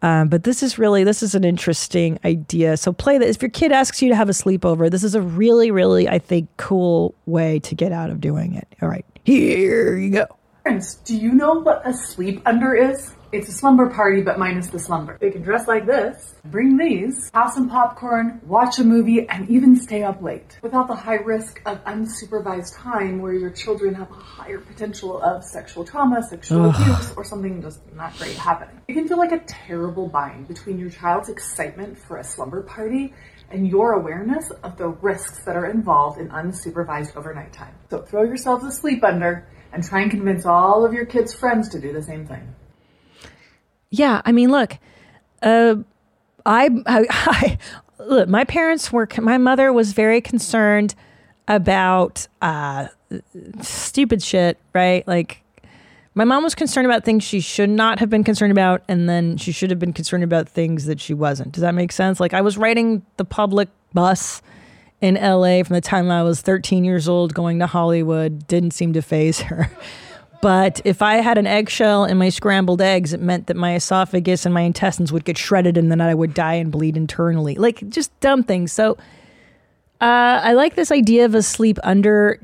Um, 0.02 0.28
but 0.28 0.44
this 0.44 0.62
is 0.62 0.78
really 0.78 1.04
this 1.04 1.22
is 1.22 1.34
an 1.34 1.44
interesting 1.44 2.18
idea. 2.24 2.76
So 2.76 2.92
play 2.92 3.18
this 3.18 3.36
if 3.36 3.42
your 3.42 3.50
kid 3.50 3.70
asks 3.70 4.00
you 4.00 4.08
to 4.08 4.16
have 4.16 4.28
a 4.28 4.32
sleepover 4.32 4.90
this 4.90 5.04
is 5.04 5.14
a 5.14 5.20
really 5.20 5.70
really 5.70 6.08
i 6.08 6.18
think 6.18 6.48
cool 6.56 7.14
way 7.26 7.58
to 7.61 7.74
get 7.74 7.92
out 7.92 8.11
of 8.11 8.20
doing 8.20 8.54
it. 8.54 8.66
All 8.82 8.88
right 8.88 9.04
here 9.24 9.96
you 9.96 10.11
go 10.11 10.26
Do 10.70 11.16
you 11.16 11.32
know 11.32 11.54
what 11.54 11.84
a 11.84 11.92
sleep 11.92 12.42
under 12.46 12.76
is? 12.76 13.12
It's 13.32 13.48
a 13.48 13.52
slumber 13.52 13.90
party, 13.90 14.22
but 14.22 14.38
minus 14.38 14.68
the 14.68 14.78
slumber. 14.78 15.18
They 15.20 15.32
can 15.32 15.42
dress 15.42 15.66
like 15.66 15.84
this, 15.84 16.36
bring 16.44 16.76
these, 16.76 17.28
have 17.34 17.50
some 17.50 17.68
popcorn, 17.68 18.40
watch 18.46 18.78
a 18.78 18.84
movie, 18.84 19.28
and 19.28 19.50
even 19.50 19.74
stay 19.74 20.04
up 20.04 20.22
late 20.22 20.60
without 20.62 20.86
the 20.86 20.94
high 20.94 21.16
risk 21.16 21.60
of 21.66 21.82
unsupervised 21.86 22.76
time 22.80 23.20
where 23.20 23.32
your 23.32 23.50
children 23.50 23.94
have 23.94 24.12
a 24.12 24.14
higher 24.14 24.58
potential 24.58 25.20
of 25.20 25.42
sexual 25.42 25.84
trauma, 25.84 26.22
sexual 26.22 26.66
Ugh. 26.66 26.80
abuse, 26.80 27.12
or 27.16 27.24
something 27.24 27.60
just 27.60 27.80
not 27.92 28.16
great 28.16 28.36
happening. 28.36 28.80
It 28.86 28.92
can 28.92 29.08
feel 29.08 29.18
like 29.18 29.32
a 29.32 29.40
terrible 29.40 30.06
bind 30.06 30.46
between 30.46 30.78
your 30.78 30.90
child's 30.90 31.28
excitement 31.28 31.98
for 31.98 32.18
a 32.18 32.24
slumber 32.24 32.62
party 32.62 33.12
and 33.50 33.66
your 33.66 33.94
awareness 33.94 34.52
of 34.62 34.76
the 34.76 34.86
risks 34.86 35.44
that 35.44 35.56
are 35.56 35.66
involved 35.66 36.20
in 36.20 36.28
unsupervised 36.28 37.16
overnight 37.16 37.52
time. 37.52 37.74
So 37.90 38.02
throw 38.02 38.22
yourselves 38.22 38.64
asleep 38.64 39.02
under 39.02 39.48
and 39.72 39.84
try 39.84 40.00
and 40.00 40.10
convince 40.10 40.44
all 40.46 40.84
of 40.84 40.92
your 40.92 41.04
kids' 41.04 41.32
friends 41.34 41.68
to 41.70 41.80
do 41.80 41.92
the 41.92 42.02
same 42.02 42.26
thing. 42.26 42.54
Yeah, 43.90 44.22
I 44.24 44.32
mean, 44.32 44.50
look, 44.50 44.78
uh, 45.42 45.76
I, 46.46 46.70
I, 46.86 47.06
I 47.10 47.58
look. 47.98 48.28
My 48.28 48.44
parents 48.44 48.92
were. 48.92 49.08
My 49.18 49.38
mother 49.38 49.72
was 49.72 49.92
very 49.92 50.20
concerned 50.20 50.94
about 51.48 52.28
uh, 52.40 52.86
stupid 53.60 54.22
shit, 54.22 54.58
right? 54.72 55.06
Like, 55.08 55.42
My 56.14 56.24
mom 56.24 56.42
was 56.44 56.54
concerned 56.54 56.86
about 56.86 57.04
things 57.04 57.22
she 57.24 57.40
should 57.40 57.70
not 57.70 57.98
have 57.98 58.10
been 58.10 58.24
concerned 58.24 58.52
about, 58.52 58.82
and 58.88 59.08
then 59.08 59.36
she 59.36 59.52
should 59.52 59.70
have 59.70 59.78
been 59.78 59.92
concerned 59.92 60.24
about 60.24 60.48
things 60.48 60.86
that 60.86 61.00
she 61.00 61.14
wasn't. 61.14 61.52
Does 61.52 61.62
that 61.62 61.74
make 61.74 61.92
sense? 61.92 62.20
Like 62.20 62.34
I 62.34 62.40
was 62.40 62.58
riding 62.58 63.04
the 63.16 63.24
public 63.24 63.68
bus 63.92 64.42
in 65.01 65.14
LA 65.14 65.62
from 65.62 65.74
the 65.74 65.80
time 65.80 66.11
I 66.11 66.22
was 66.22 66.40
13 66.40 66.84
years 66.84 67.09
old 67.09 67.34
going 67.34 67.59
to 67.61 67.66
Hollywood, 67.66 68.46
didn't 68.46 68.72
seem 68.72 68.92
to 68.92 69.03
phase 69.03 69.40
her. 69.40 69.70
But 70.40 70.80
if 70.84 71.03
I 71.03 71.16
had 71.16 71.36
an 71.36 71.46
eggshell 71.46 72.07
in 72.07 72.16
my 72.16 72.30
scrambled 72.30 72.80
eggs, 72.80 73.12
it 73.12 73.20
meant 73.20 73.48
that 73.48 73.57
my 73.57 73.74
esophagus 73.74 74.46
and 74.46 74.55
my 74.55 74.62
intestines 74.62 75.12
would 75.12 75.24
get 75.24 75.36
shredded 75.36 75.76
and 75.76 75.90
then 75.90 76.01
I 76.01 76.14
would 76.14 76.32
die 76.32 76.55
and 76.55 76.72
bleed 76.72 76.96
internally. 76.96 77.57
Like 77.57 77.86
just 77.90 78.18
dumb 78.20 78.42
things. 78.42 78.72
So 78.72 78.96
uh, 80.01 80.40
I 80.42 80.55
like 80.55 80.76
this 80.76 80.90
idea 80.90 81.26
of 81.26 81.34
a 81.34 81.42
sleep 81.42 81.78
under. 81.84 82.40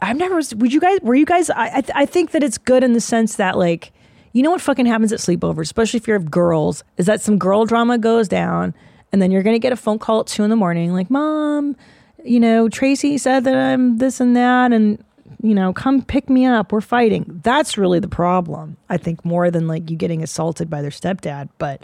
I've 0.00 0.16
never. 0.16 0.40
Would 0.56 0.72
you 0.72 0.80
guys? 0.80 0.98
Were 1.02 1.14
you 1.14 1.26
guys? 1.26 1.48
I 1.48 1.66
I, 1.76 1.80
th- 1.80 1.92
I 1.94 2.06
think 2.06 2.32
that 2.32 2.42
it's 2.42 2.58
good 2.58 2.82
in 2.82 2.92
the 2.92 3.00
sense 3.00 3.36
that 3.36 3.56
like, 3.56 3.92
you 4.32 4.42
know 4.42 4.50
what 4.50 4.60
fucking 4.60 4.86
happens 4.86 5.12
at 5.12 5.20
sleepovers, 5.20 5.62
especially 5.62 5.98
if 5.98 6.08
you're 6.08 6.18
girls, 6.18 6.82
is 6.96 7.06
that 7.06 7.20
some 7.20 7.38
girl 7.38 7.66
drama 7.66 7.98
goes 7.98 8.26
down, 8.26 8.74
and 9.12 9.20
then 9.22 9.30
you're 9.30 9.42
gonna 9.42 9.58
get 9.58 9.72
a 9.72 9.76
phone 9.76 9.98
call 9.98 10.20
at 10.20 10.26
two 10.26 10.42
in 10.44 10.50
the 10.50 10.56
morning, 10.56 10.92
like, 10.92 11.10
mom, 11.10 11.76
you 12.24 12.40
know, 12.40 12.68
Tracy 12.68 13.18
said 13.18 13.44
that 13.44 13.54
I'm 13.56 13.98
this 13.98 14.20
and 14.20 14.34
that, 14.36 14.72
and 14.72 15.02
you 15.42 15.54
know, 15.54 15.72
come 15.72 16.02
pick 16.02 16.30
me 16.30 16.44
up. 16.46 16.70
We're 16.70 16.80
fighting. 16.80 17.40
That's 17.42 17.76
really 17.76 17.98
the 17.98 18.06
problem. 18.08 18.76
I 18.88 18.96
think 18.96 19.24
more 19.24 19.50
than 19.50 19.66
like 19.66 19.90
you 19.90 19.96
getting 19.96 20.22
assaulted 20.22 20.70
by 20.70 20.82
their 20.82 20.90
stepdad. 20.92 21.48
But 21.58 21.82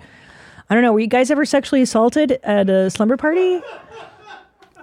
I 0.70 0.74
don't 0.74 0.82
know. 0.84 0.92
Were 0.92 1.00
you 1.00 1.08
guys 1.08 1.28
ever 1.32 1.44
sexually 1.44 1.82
assaulted 1.82 2.38
at 2.44 2.70
a 2.70 2.88
slumber 2.88 3.16
party? 3.16 3.60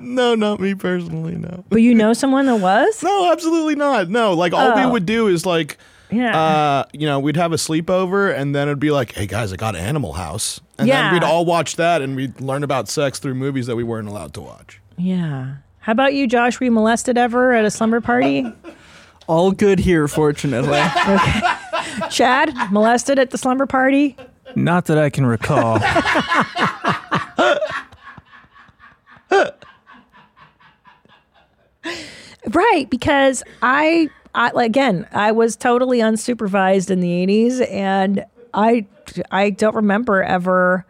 No, 0.02 0.36
not 0.36 0.60
me 0.60 0.76
personally. 0.76 1.36
No. 1.36 1.64
But 1.70 1.78
you 1.82 1.96
know 1.96 2.12
someone 2.12 2.48
that 2.48 2.58
was? 2.58 3.02
No, 3.02 3.32
absolutely 3.32 3.76
not. 3.76 4.10
No, 4.10 4.34
like 4.34 4.52
all 4.52 4.76
we 4.76 4.82
Oh. 4.82 4.92
would 4.92 5.06
do 5.06 5.28
is 5.28 5.46
like, 5.46 5.78
Yeah. 6.12 6.38
uh, 6.38 6.84
you 6.92 7.08
know, 7.08 7.20
we'd 7.20 7.38
have 7.38 7.54
a 7.54 7.58
sleepover, 7.58 8.36
and 8.38 8.54
then 8.54 8.68
it'd 8.68 8.80
be 8.80 8.92
like, 8.92 9.14
"Hey 9.14 9.26
guys, 9.26 9.54
I 9.54 9.56
got 9.56 9.76
Animal 9.78 10.14
House," 10.14 10.60
and 10.78 10.88
Yeah. 10.88 11.04
then 11.04 11.14
we'd 11.14 11.24
all 11.24 11.46
watch 11.46 11.76
that, 11.78 12.02
and 12.02 12.16
we'd 12.16 12.40
learn 12.42 12.64
about 12.64 12.88
sex 12.90 13.20
through 13.20 13.36
movies 13.36 13.68
that 13.68 13.76
we 13.76 13.84
weren't 13.84 14.08
allowed 14.08 14.34
to 14.36 14.42
watch. 14.42 14.82
Yeah. 14.98 15.56
How 15.80 15.92
about 15.92 16.14
you, 16.14 16.28
Josh? 16.28 16.60
Were 16.60 16.66
you 16.66 16.72
molested 16.72 17.18
ever 17.18 17.54
at 17.54 17.64
a 17.66 17.72
slumber 17.72 18.02
party? 18.02 18.46
All 19.28 19.52
good 19.52 19.80
here, 19.80 20.08
fortunately. 20.08 20.80
okay. 21.08 21.42
Chad, 22.10 22.54
molested 22.72 23.18
at 23.20 23.32
the 23.32 23.38
slumber 23.38 23.66
party? 23.66 24.16
Not 24.56 24.86
that 24.86 24.98
I 24.98 25.10
can 25.10 25.26
recall. 25.26 25.80
Right, 32.48 32.88
because 32.90 33.44
I, 33.64 34.10
I 34.36 34.52
like, 34.52 34.68
again, 34.68 35.08
I 35.12 35.32
was 35.32 35.56
totally 35.56 36.00
unsupervised 36.00 36.92
in 36.92 37.00
the 37.00 37.10
'80s, 37.26 37.68
and 37.72 38.24
I, 38.54 38.86
I 39.32 39.50
don't 39.50 39.76
remember 39.76 40.24
ever. 40.24 40.86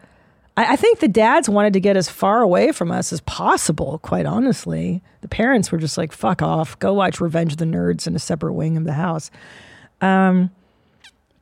I, 0.57 0.73
I 0.73 0.75
think 0.75 0.99
the 0.99 1.07
dads 1.07 1.49
wanted 1.49 1.73
to 1.73 1.79
get 1.79 1.97
as 1.97 2.09
far 2.09 2.41
away 2.41 2.71
from 2.71 2.91
us 2.91 3.13
as 3.13 3.21
possible. 3.21 3.99
Quite 3.99 4.25
honestly, 4.25 5.01
the 5.21 5.27
parents 5.27 5.71
were 5.71 5.77
just 5.77 5.97
like, 5.97 6.11
"Fuck 6.11 6.41
off, 6.41 6.77
go 6.79 6.93
watch 6.93 7.21
Revenge 7.21 7.53
of 7.53 7.57
the 7.57 7.65
Nerds 7.65 8.07
in 8.07 8.15
a 8.15 8.19
separate 8.19 8.53
wing 8.53 8.77
of 8.77 8.83
the 8.83 8.93
house." 8.93 9.31
Um, 10.01 10.51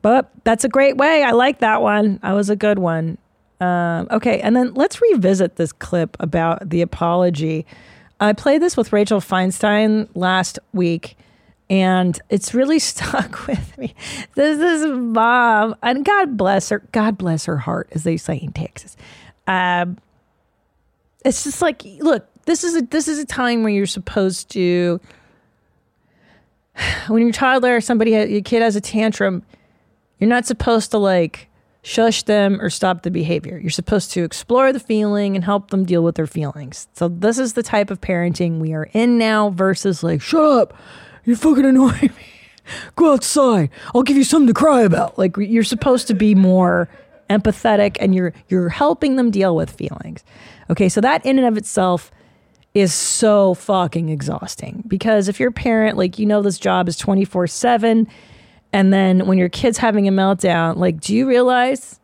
but 0.01 0.29
that's 0.43 0.63
a 0.63 0.69
great 0.69 0.97
way. 0.97 1.23
I 1.23 1.31
like 1.31 1.59
that 1.59 1.81
one. 1.81 2.19
That 2.21 2.33
was 2.33 2.49
a 2.49 2.55
good 2.55 2.77
one. 2.77 3.17
Um, 3.61 4.07
okay, 4.11 4.41
and 4.41 4.55
then 4.55 4.73
let's 4.73 5.01
revisit 5.01 5.55
this 5.55 5.71
clip 5.71 6.17
about 6.19 6.69
the 6.69 6.81
apology. 6.81 7.65
I 8.19 8.33
played 8.33 8.61
this 8.61 8.75
with 8.75 8.91
Rachel 8.91 9.19
Feinstein 9.19 10.09
last 10.15 10.59
week, 10.73 11.17
and 11.69 12.19
it's 12.29 12.53
really 12.53 12.79
stuck 12.91 13.47
with 13.47 13.77
me. 13.77 13.95
This 14.35 14.59
is 14.59 14.85
mom, 14.87 15.75
and 15.81 16.05
God 16.05 16.37
bless 16.37 16.69
her. 16.69 16.83
God 16.91 17.17
bless 17.17 17.45
her 17.45 17.57
heart, 17.57 17.89
as 17.91 18.03
they 18.03 18.17
say 18.17 18.37
in 18.37 18.51
Texas. 18.51 18.95
Um, 19.47 19.97
it's 21.25 21.43
just 21.43 21.61
like, 21.61 21.83
look, 21.99 22.27
this 22.45 22.63
is 22.63 22.75
a 22.75 22.81
this 22.81 23.07
is 23.07 23.19
a 23.19 23.25
time 23.25 23.63
where 23.63 23.71
you're 23.71 23.85
supposed 23.85 24.49
to, 24.51 24.99
when 27.07 27.21
you're 27.21 27.29
a 27.29 27.33
toddler, 27.33 27.81
somebody 27.81 28.11
your 28.11 28.41
kid 28.41 28.61
has 28.61 28.75
a 28.75 28.81
tantrum, 28.81 29.43
you're 30.19 30.29
not 30.29 30.45
supposed 30.45 30.91
to 30.91 30.97
like 30.97 31.49
shush 31.83 32.23
them 32.23 32.61
or 32.61 32.69
stop 32.69 33.03
the 33.03 33.11
behavior. 33.11 33.57
You're 33.57 33.69
supposed 33.69 34.11
to 34.11 34.23
explore 34.23 34.71
the 34.71 34.79
feeling 34.79 35.35
and 35.35 35.43
help 35.43 35.69
them 35.69 35.83
deal 35.83 36.01
with 36.01 36.15
their 36.15 36.27
feelings. 36.27 36.87
So 36.93 37.09
this 37.09 37.37
is 37.37 37.53
the 37.53 37.63
type 37.63 37.91
of 37.91 37.99
parenting 37.99 38.59
we 38.59 38.73
are 38.73 38.89
in 38.93 39.17
now 39.17 39.49
versus 39.49 40.01
like, 40.01 40.21
shut 40.21 40.41
up. 40.43 40.73
You 41.25 41.35
fucking 41.35 41.65
annoy 41.65 41.99
me. 42.01 42.11
Go 42.95 43.13
outside. 43.13 43.69
I'll 43.93 44.03
give 44.03 44.17
you 44.17 44.23
something 44.23 44.47
to 44.47 44.53
cry 44.53 44.81
about. 44.81 45.17
Like 45.17 45.35
you're 45.37 45.63
supposed 45.63 46.07
to 46.07 46.13
be 46.13 46.35
more 46.35 46.89
empathetic 47.29 47.97
and 47.99 48.13
you're 48.13 48.33
you're 48.47 48.69
helping 48.69 49.15
them 49.15 49.31
deal 49.31 49.55
with 49.55 49.71
feelings. 49.71 50.23
Okay, 50.69 50.89
so 50.89 51.01
that 51.01 51.25
in 51.25 51.37
and 51.37 51.47
of 51.47 51.57
itself 51.57 52.11
is 52.73 52.93
so 52.93 53.53
fucking 53.53 54.09
exhausting 54.09 54.83
because 54.87 55.27
if 55.27 55.39
you're 55.39 55.49
a 55.49 55.53
parent, 55.53 55.97
like 55.97 56.17
you 56.19 56.25
know 56.25 56.41
this 56.41 56.57
job 56.57 56.87
is 56.87 56.97
24/7 56.97 58.07
and 58.71 58.91
then 58.91 59.27
when 59.27 59.37
your 59.37 59.49
kid's 59.49 59.77
having 59.77 60.07
a 60.07 60.11
meltdown, 60.11 60.77
like 60.77 60.99
do 60.99 61.13
you 61.15 61.27
realize 61.27 61.99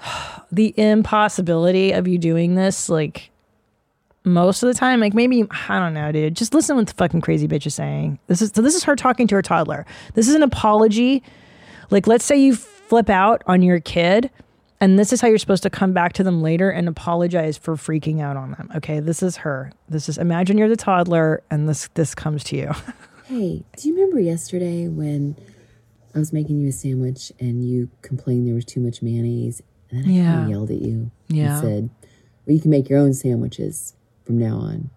the 0.52 0.74
impossibility 0.76 1.92
of 1.92 2.06
you 2.06 2.18
doing 2.18 2.54
this 2.54 2.88
like 2.88 3.31
most 4.24 4.62
of 4.62 4.68
the 4.68 4.74
time 4.74 5.00
like 5.00 5.14
maybe 5.14 5.44
i 5.68 5.78
don't 5.78 5.94
know 5.94 6.12
dude. 6.12 6.36
Just 6.36 6.54
listen 6.54 6.76
to 6.76 6.80
what 6.80 6.86
the 6.88 6.94
fucking 6.94 7.20
crazy 7.20 7.48
bitch 7.48 7.66
is 7.66 7.74
saying. 7.74 8.18
This 8.28 8.40
is 8.42 8.52
so 8.54 8.62
this 8.62 8.74
is 8.74 8.84
her 8.84 8.94
talking 8.96 9.26
to 9.28 9.34
her 9.34 9.42
toddler. 9.42 9.84
This 10.14 10.28
is 10.28 10.34
an 10.34 10.42
apology. 10.42 11.22
Like 11.90 12.06
let's 12.06 12.24
say 12.24 12.36
you 12.40 12.54
flip 12.54 13.10
out 13.10 13.42
on 13.46 13.62
your 13.62 13.80
kid 13.80 14.30
and 14.80 14.98
this 14.98 15.12
is 15.12 15.20
how 15.20 15.28
you're 15.28 15.38
supposed 15.38 15.62
to 15.62 15.70
come 15.70 15.92
back 15.92 16.12
to 16.14 16.22
them 16.24 16.42
later 16.42 16.70
and 16.70 16.88
apologize 16.88 17.56
for 17.56 17.74
freaking 17.76 18.20
out 18.20 18.36
on 18.36 18.52
them 18.52 18.70
okay? 18.76 19.00
This 19.00 19.22
is 19.22 19.38
her. 19.38 19.72
This 19.88 20.08
is 20.08 20.18
imagine 20.18 20.56
you're 20.58 20.68
the 20.68 20.76
toddler 20.76 21.42
and 21.50 21.68
this 21.68 21.88
this 21.94 22.14
comes 22.14 22.44
to 22.44 22.56
you. 22.56 22.70
Hey, 23.26 23.62
do 23.78 23.88
you 23.88 23.94
remember 23.94 24.20
yesterday 24.20 24.88
when 24.88 25.36
I 26.14 26.18
was 26.18 26.34
making 26.34 26.58
you 26.60 26.68
a 26.68 26.72
sandwich 26.72 27.32
and 27.40 27.64
you 27.66 27.88
complained 28.02 28.46
there 28.46 28.54
was 28.54 28.66
too 28.66 28.80
much 28.80 29.00
mayonnaise? 29.00 29.62
And 29.90 30.04
then 30.04 30.10
I 30.10 30.14
Yeah. 30.14 30.30
kind 30.32 30.42
of 30.42 30.48
yelled 30.50 30.70
at 30.70 30.82
you 30.82 31.10
Yeah. 31.28 31.52
and 31.54 31.60
said, 31.60 31.90
Well, 32.44 32.54
you 32.56 32.60
can 32.60 32.70
make 32.70 32.90
your 32.90 32.98
own 32.98 33.14
sandwiches 33.14 33.94
from 34.24 34.38
now 34.38 34.56
on. 34.56 34.90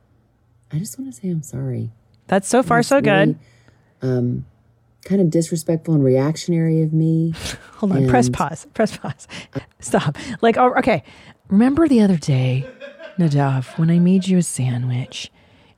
I 0.72 0.80
just 0.80 0.98
want 1.00 1.14
to 1.14 1.20
say 1.22 1.30
I'm 1.30 1.42
sorry. 1.44 1.92
that's 2.28 2.48
so 2.48 2.64
far 2.64 2.82
so 2.84 3.02
good 3.02 3.38
really, 4.02 4.18
Um, 4.18 4.46
kind 5.06 5.22
of 5.22 5.30
disrespectful 5.30 5.94
and 5.94 6.04
reactionary 6.04 6.82
of 6.82 6.92
me. 6.94 7.34
Hold 7.76 7.92
on, 7.94 8.08
press 8.08 8.30
pause. 8.30 8.66
Press 8.74 8.98
pause. 8.98 9.28
Stop. 9.80 10.18
Like, 10.42 10.58
oh, 10.58 10.74
okay. 10.76 11.04
Remember 11.50 11.88
the 11.88 12.02
other 12.02 12.18
day, 12.18 12.68
Nadav, 13.20 13.78
when 13.78 13.90
I 13.92 14.00
made 14.00 14.28
you 14.28 14.40
a 14.40 14.44
sandwich 14.44 15.32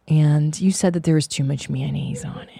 and 0.07 0.59
you 0.59 0.71
said 0.71 0.93
that 0.93 1.03
there 1.03 1.15
was 1.15 1.27
too 1.27 1.43
much 1.43 1.69
mayonnaise 1.69 2.23
on 2.23 2.43
it? 2.43 2.56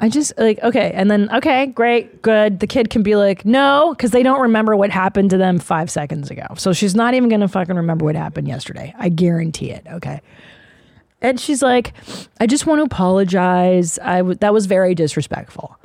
I 0.00 0.08
just 0.08 0.32
like, 0.38 0.58
okay. 0.62 0.90
And 0.94 1.10
then, 1.10 1.32
okay, 1.34 1.66
great, 1.66 2.22
good. 2.22 2.60
The 2.60 2.66
kid 2.66 2.90
can 2.90 3.02
be 3.02 3.16
like, 3.16 3.44
no, 3.44 3.94
because 3.94 4.10
they 4.10 4.22
don't 4.22 4.40
remember 4.40 4.74
what 4.74 4.90
happened 4.90 5.30
to 5.30 5.36
them 5.36 5.58
five 5.58 5.90
seconds 5.90 6.30
ago. 6.30 6.46
So 6.56 6.72
she's 6.72 6.94
not 6.94 7.14
even 7.14 7.28
going 7.28 7.42
to 7.42 7.48
fucking 7.48 7.76
remember 7.76 8.04
what 8.04 8.16
happened 8.16 8.48
yesterday. 8.48 8.94
I 8.98 9.10
guarantee 9.10 9.70
it. 9.70 9.86
Okay. 9.86 10.20
And 11.20 11.38
she's 11.38 11.62
like, 11.62 11.92
I 12.40 12.46
just 12.46 12.66
want 12.66 12.80
to 12.80 12.84
apologize. 12.84 13.98
I 13.98 14.18
w- 14.18 14.36
that 14.36 14.54
was 14.54 14.66
very 14.66 14.94
disrespectful 14.94 15.76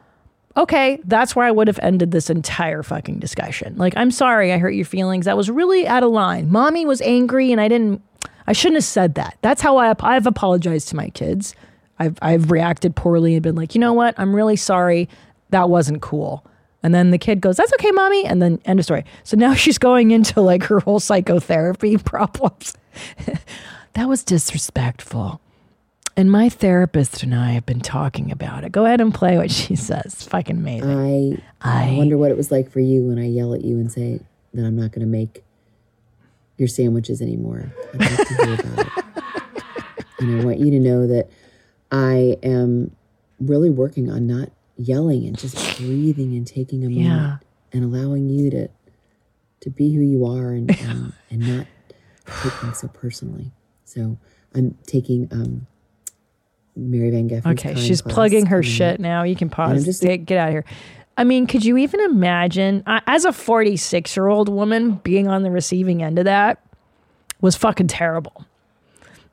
okay, 0.57 0.99
that's 1.03 1.35
where 1.35 1.45
I 1.45 1.51
would 1.51 1.67
have 1.67 1.79
ended 1.81 2.11
this 2.11 2.29
entire 2.29 2.83
fucking 2.83 3.19
discussion. 3.19 3.75
Like, 3.77 3.93
I'm 3.97 4.11
sorry 4.11 4.53
I 4.53 4.57
hurt 4.57 4.71
your 4.71 4.85
feelings. 4.85 5.25
That 5.25 5.37
was 5.37 5.49
really 5.49 5.87
out 5.87 6.03
of 6.03 6.11
line. 6.11 6.51
Mommy 6.51 6.85
was 6.85 7.01
angry 7.01 7.51
and 7.51 7.59
I 7.59 7.67
didn't, 7.67 8.01
I 8.47 8.53
shouldn't 8.53 8.77
have 8.77 8.85
said 8.85 9.15
that. 9.15 9.37
That's 9.41 9.61
how 9.61 9.77
I, 9.77 9.93
I've 9.99 10.27
apologized 10.27 10.87
to 10.89 10.95
my 10.95 11.09
kids. 11.09 11.55
I've, 11.99 12.17
I've 12.21 12.51
reacted 12.51 12.95
poorly 12.95 13.35
and 13.35 13.43
been 13.43 13.55
like, 13.55 13.75
you 13.75 13.81
know 13.81 13.93
what? 13.93 14.15
I'm 14.17 14.35
really 14.35 14.55
sorry. 14.55 15.09
That 15.49 15.69
wasn't 15.69 16.01
cool. 16.01 16.45
And 16.83 16.93
then 16.93 17.09
the 17.11 17.17
kid 17.17 17.41
goes, 17.41 17.57
that's 17.57 17.73
okay, 17.73 17.91
mommy. 17.91 18.25
And 18.25 18.41
then 18.41 18.59
end 18.65 18.79
of 18.79 18.85
story. 18.85 19.05
So 19.23 19.35
now 19.37 19.53
she's 19.55 19.77
going 19.77 20.11
into 20.11 20.41
like 20.41 20.63
her 20.65 20.79
whole 20.79 20.99
psychotherapy 20.99 21.97
problems. 22.03 22.77
that 23.93 24.07
was 24.07 24.23
disrespectful. 24.23 25.41
And 26.17 26.31
my 26.31 26.47
therapist 26.47 27.23
and 27.23 27.35
I 27.35 27.51
have 27.51 27.65
been 27.65 27.81
talking 27.81 28.31
about 28.31 28.63
it. 28.63 28.71
Go 28.71 28.85
ahead 28.85 29.01
and 29.01 29.13
play 29.13 29.35
what 29.37 29.51
she 29.51 29.75
says. 29.75 30.23
Fucking 30.27 30.57
amazing. 30.57 31.41
I, 31.61 31.89
I 31.89 31.95
wonder 31.97 32.17
what 32.17 32.31
it 32.31 32.37
was 32.37 32.51
like 32.51 32.71
for 32.71 32.79
you 32.79 33.01
when 33.01 33.19
I 33.19 33.27
yell 33.27 33.53
at 33.53 33.65
you 33.65 33.77
and 33.79 33.91
say 33.91 34.21
that 34.53 34.65
I'm 34.65 34.77
not 34.77 34.91
going 34.91 35.01
to 35.01 35.11
make 35.11 35.43
your 36.57 36.69
sandwiches 36.69 37.21
anymore. 37.21 37.73
I'd 37.95 37.99
like 37.99 38.27
to 38.27 38.33
hear 38.35 38.53
about 38.53 38.87
it. 38.97 39.05
And 40.19 40.41
I 40.41 40.45
want 40.45 40.59
you 40.59 40.71
to 40.71 40.79
know 40.79 41.05
that 41.07 41.29
I 41.95 42.37
am 42.43 42.95
really 43.39 43.69
working 43.69 44.09
on 44.11 44.27
not 44.27 44.49
yelling 44.77 45.25
and 45.25 45.37
just 45.37 45.55
breathing 45.77 46.33
and 46.35 46.45
taking 46.45 46.83
a 46.85 46.89
moment 46.89 47.05
Yeah. 47.05 47.37
and 47.71 47.83
allowing 47.85 48.29
you 48.29 48.49
to 48.51 48.67
to 49.61 49.69
be 49.69 49.93
who 49.93 50.01
you 50.01 50.25
are 50.25 50.51
and 50.51 50.69
and, 50.81 51.13
and 51.31 51.39
not 51.57 51.67
take 52.43 52.51
things 52.53 52.79
so 52.79 52.87
personally. 52.89 53.51
So 53.85 54.17
I'm 54.53 54.77
taking 54.85 55.29
um 55.31 55.67
Mary 56.75 57.09
Van 57.11 57.29
Geffen's 57.29 57.45
Okay, 57.59 57.75
she's 57.75 58.01
plugging 58.01 58.47
her 58.47 58.61
shit 58.61 58.99
now. 58.99 59.23
You 59.23 59.35
can 59.37 59.49
pause. 59.49 59.85
just- 59.85 60.01
get, 60.01 60.25
get 60.25 60.37
out 60.37 60.49
of 60.49 60.53
here. 60.53 60.65
I 61.17 61.23
mean, 61.23 61.47
could 61.47 61.63
you 61.63 61.77
even 61.77 62.01
imagine, 62.01 62.83
uh, 62.85 62.99
as 63.07 63.23
a 63.23 63.31
46 63.31 64.17
year 64.17 64.27
old 64.27 64.49
woman, 64.49 64.95
being 65.01 65.29
on 65.29 65.43
the 65.43 65.49
receiving 65.51 66.03
end 66.03 66.19
of 66.19 66.25
that 66.25 66.61
was 67.39 67.55
fucking 67.55 67.87
terrible. 67.87 68.45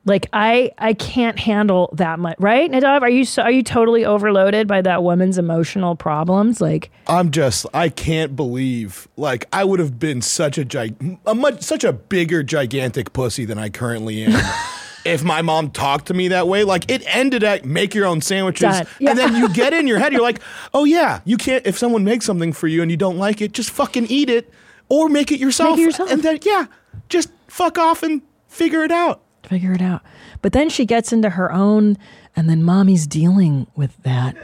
Like 0.05 0.27
I, 0.33 0.71
I 0.77 0.93
can't 0.93 1.39
handle 1.39 1.89
that 1.93 2.19
much, 2.19 2.35
right? 2.39 2.69
Nadav, 2.69 3.01
are 3.03 3.09
you 3.09 3.23
so, 3.23 3.41
are 3.43 3.51
you 3.51 3.63
totally 3.63 4.03
overloaded 4.03 4.67
by 4.67 4.81
that 4.81 5.01
woman's 5.01 5.37
emotional 5.37 5.95
problems? 5.95 6.59
Like, 6.59 6.91
I'm 7.07 7.31
just 7.31 7.65
I 7.73 7.87
can't 7.87 8.35
believe 8.35 9.07
like 9.15 9.45
I 9.53 9.63
would 9.63 9.79
have 9.79 9.99
been 9.99 10.21
such 10.21 10.57
a 10.57 10.65
gig 10.65 11.19
a 11.25 11.33
much 11.33 11.61
such 11.61 11.85
a 11.85 11.93
bigger 11.93 12.43
gigantic 12.43 13.13
pussy 13.13 13.45
than 13.45 13.57
I 13.57 13.69
currently 13.69 14.23
am. 14.23 14.39
If 15.05 15.21
my 15.21 15.41
mom 15.41 15.71
talked 15.71 16.05
to 16.05 16.13
me 16.13 16.29
that 16.29 16.47
way, 16.47 16.63
like 16.63 16.89
it 16.89 17.03
ended 17.05 17.43
at 17.43 17.65
make 17.65 17.93
your 17.93 18.05
own 18.05 18.21
sandwiches, 18.21 18.83
Yeah. 18.99 19.09
and 19.09 19.19
then 19.19 19.35
you 19.35 19.49
get 19.53 19.73
in 19.73 19.85
your 19.85 19.99
head, 19.99 20.13
you're 20.13 20.21
like, 20.21 20.39
oh 20.73 20.85
yeah, 20.85 21.19
you 21.25 21.35
can't. 21.35 21.67
If 21.67 21.77
someone 21.77 22.05
makes 22.05 22.25
something 22.25 22.53
for 22.53 22.69
you 22.69 22.81
and 22.81 22.89
you 22.89 22.95
don't 22.95 23.17
like 23.17 23.41
it, 23.41 23.51
just 23.51 23.69
fucking 23.71 24.05
eat 24.07 24.29
it 24.29 24.49
or 24.87 25.09
make 25.09 25.29
it 25.33 25.41
yourself. 25.41 25.77
yourself. 25.77 26.09
And 26.09 26.23
then 26.23 26.39
yeah, 26.43 26.67
just 27.09 27.29
fuck 27.49 27.77
off 27.77 28.01
and 28.01 28.21
figure 28.47 28.81
it 28.85 28.91
out. 28.91 29.21
Figure 29.47 29.73
it 29.73 29.81
out. 29.81 30.01
But 30.41 30.53
then 30.53 30.69
she 30.69 30.85
gets 30.85 31.13
into 31.13 31.31
her 31.31 31.51
own, 31.51 31.97
and 32.35 32.49
then 32.49 32.63
mommy's 32.63 33.07
dealing 33.07 33.67
with 33.75 33.95
that, 34.03 34.35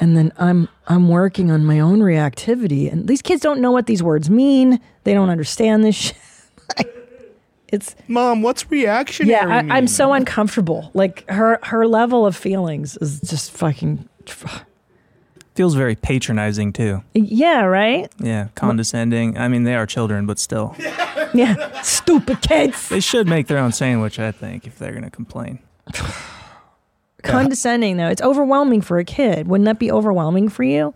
and 0.00 0.16
then 0.16 0.32
I'm 0.38 0.68
I'm 0.86 1.08
working 1.08 1.50
on 1.50 1.64
my 1.64 1.80
own 1.80 2.00
reactivity. 2.00 2.90
And 2.90 3.08
these 3.08 3.22
kids 3.22 3.42
don't 3.42 3.60
know 3.60 3.70
what 3.70 3.86
these 3.86 4.02
words 4.02 4.28
mean. 4.30 4.80
They 5.04 5.14
don't 5.14 5.30
understand 5.30 5.84
this 5.84 5.96
shit. 6.76 6.94
it's 7.68 7.96
mom. 8.06 8.42
What's 8.42 8.70
reactionary? 8.70 9.32
Yeah, 9.32 9.48
I? 9.48 9.76
I'm 9.76 9.86
so 9.86 10.12
uncomfortable. 10.12 10.90
Like 10.94 11.28
her 11.30 11.58
her 11.64 11.86
level 11.86 12.26
of 12.26 12.36
feelings 12.36 12.96
is 12.98 13.20
just 13.20 13.50
fucking. 13.52 14.08
Feels 15.58 15.74
very 15.74 15.96
patronizing 15.96 16.72
too. 16.72 17.02
Yeah, 17.14 17.64
right. 17.64 18.08
Yeah, 18.20 18.46
condescending. 18.54 19.36
I 19.36 19.48
mean, 19.48 19.64
they 19.64 19.74
are 19.74 19.86
children, 19.86 20.24
but 20.24 20.38
still. 20.38 20.76
Yeah, 21.34 21.82
stupid 21.82 22.40
kids. 22.40 22.88
They 22.88 23.00
should 23.00 23.26
make 23.26 23.48
their 23.48 23.58
own 23.58 23.72
sandwich, 23.72 24.18
I 24.18 24.32
think, 24.32 24.66
if 24.66 24.78
they're 24.78 24.92
going 24.92 25.04
to 25.04 25.10
complain. 25.10 25.58
condescending 27.22 27.96
though 27.96 28.08
it's 28.08 28.22
overwhelming 28.22 28.80
for 28.80 28.98
a 28.98 29.04
kid 29.04 29.48
wouldn't 29.48 29.66
that 29.66 29.80
be 29.80 29.90
overwhelming 29.90 30.48
for 30.48 30.62
you 30.62 30.94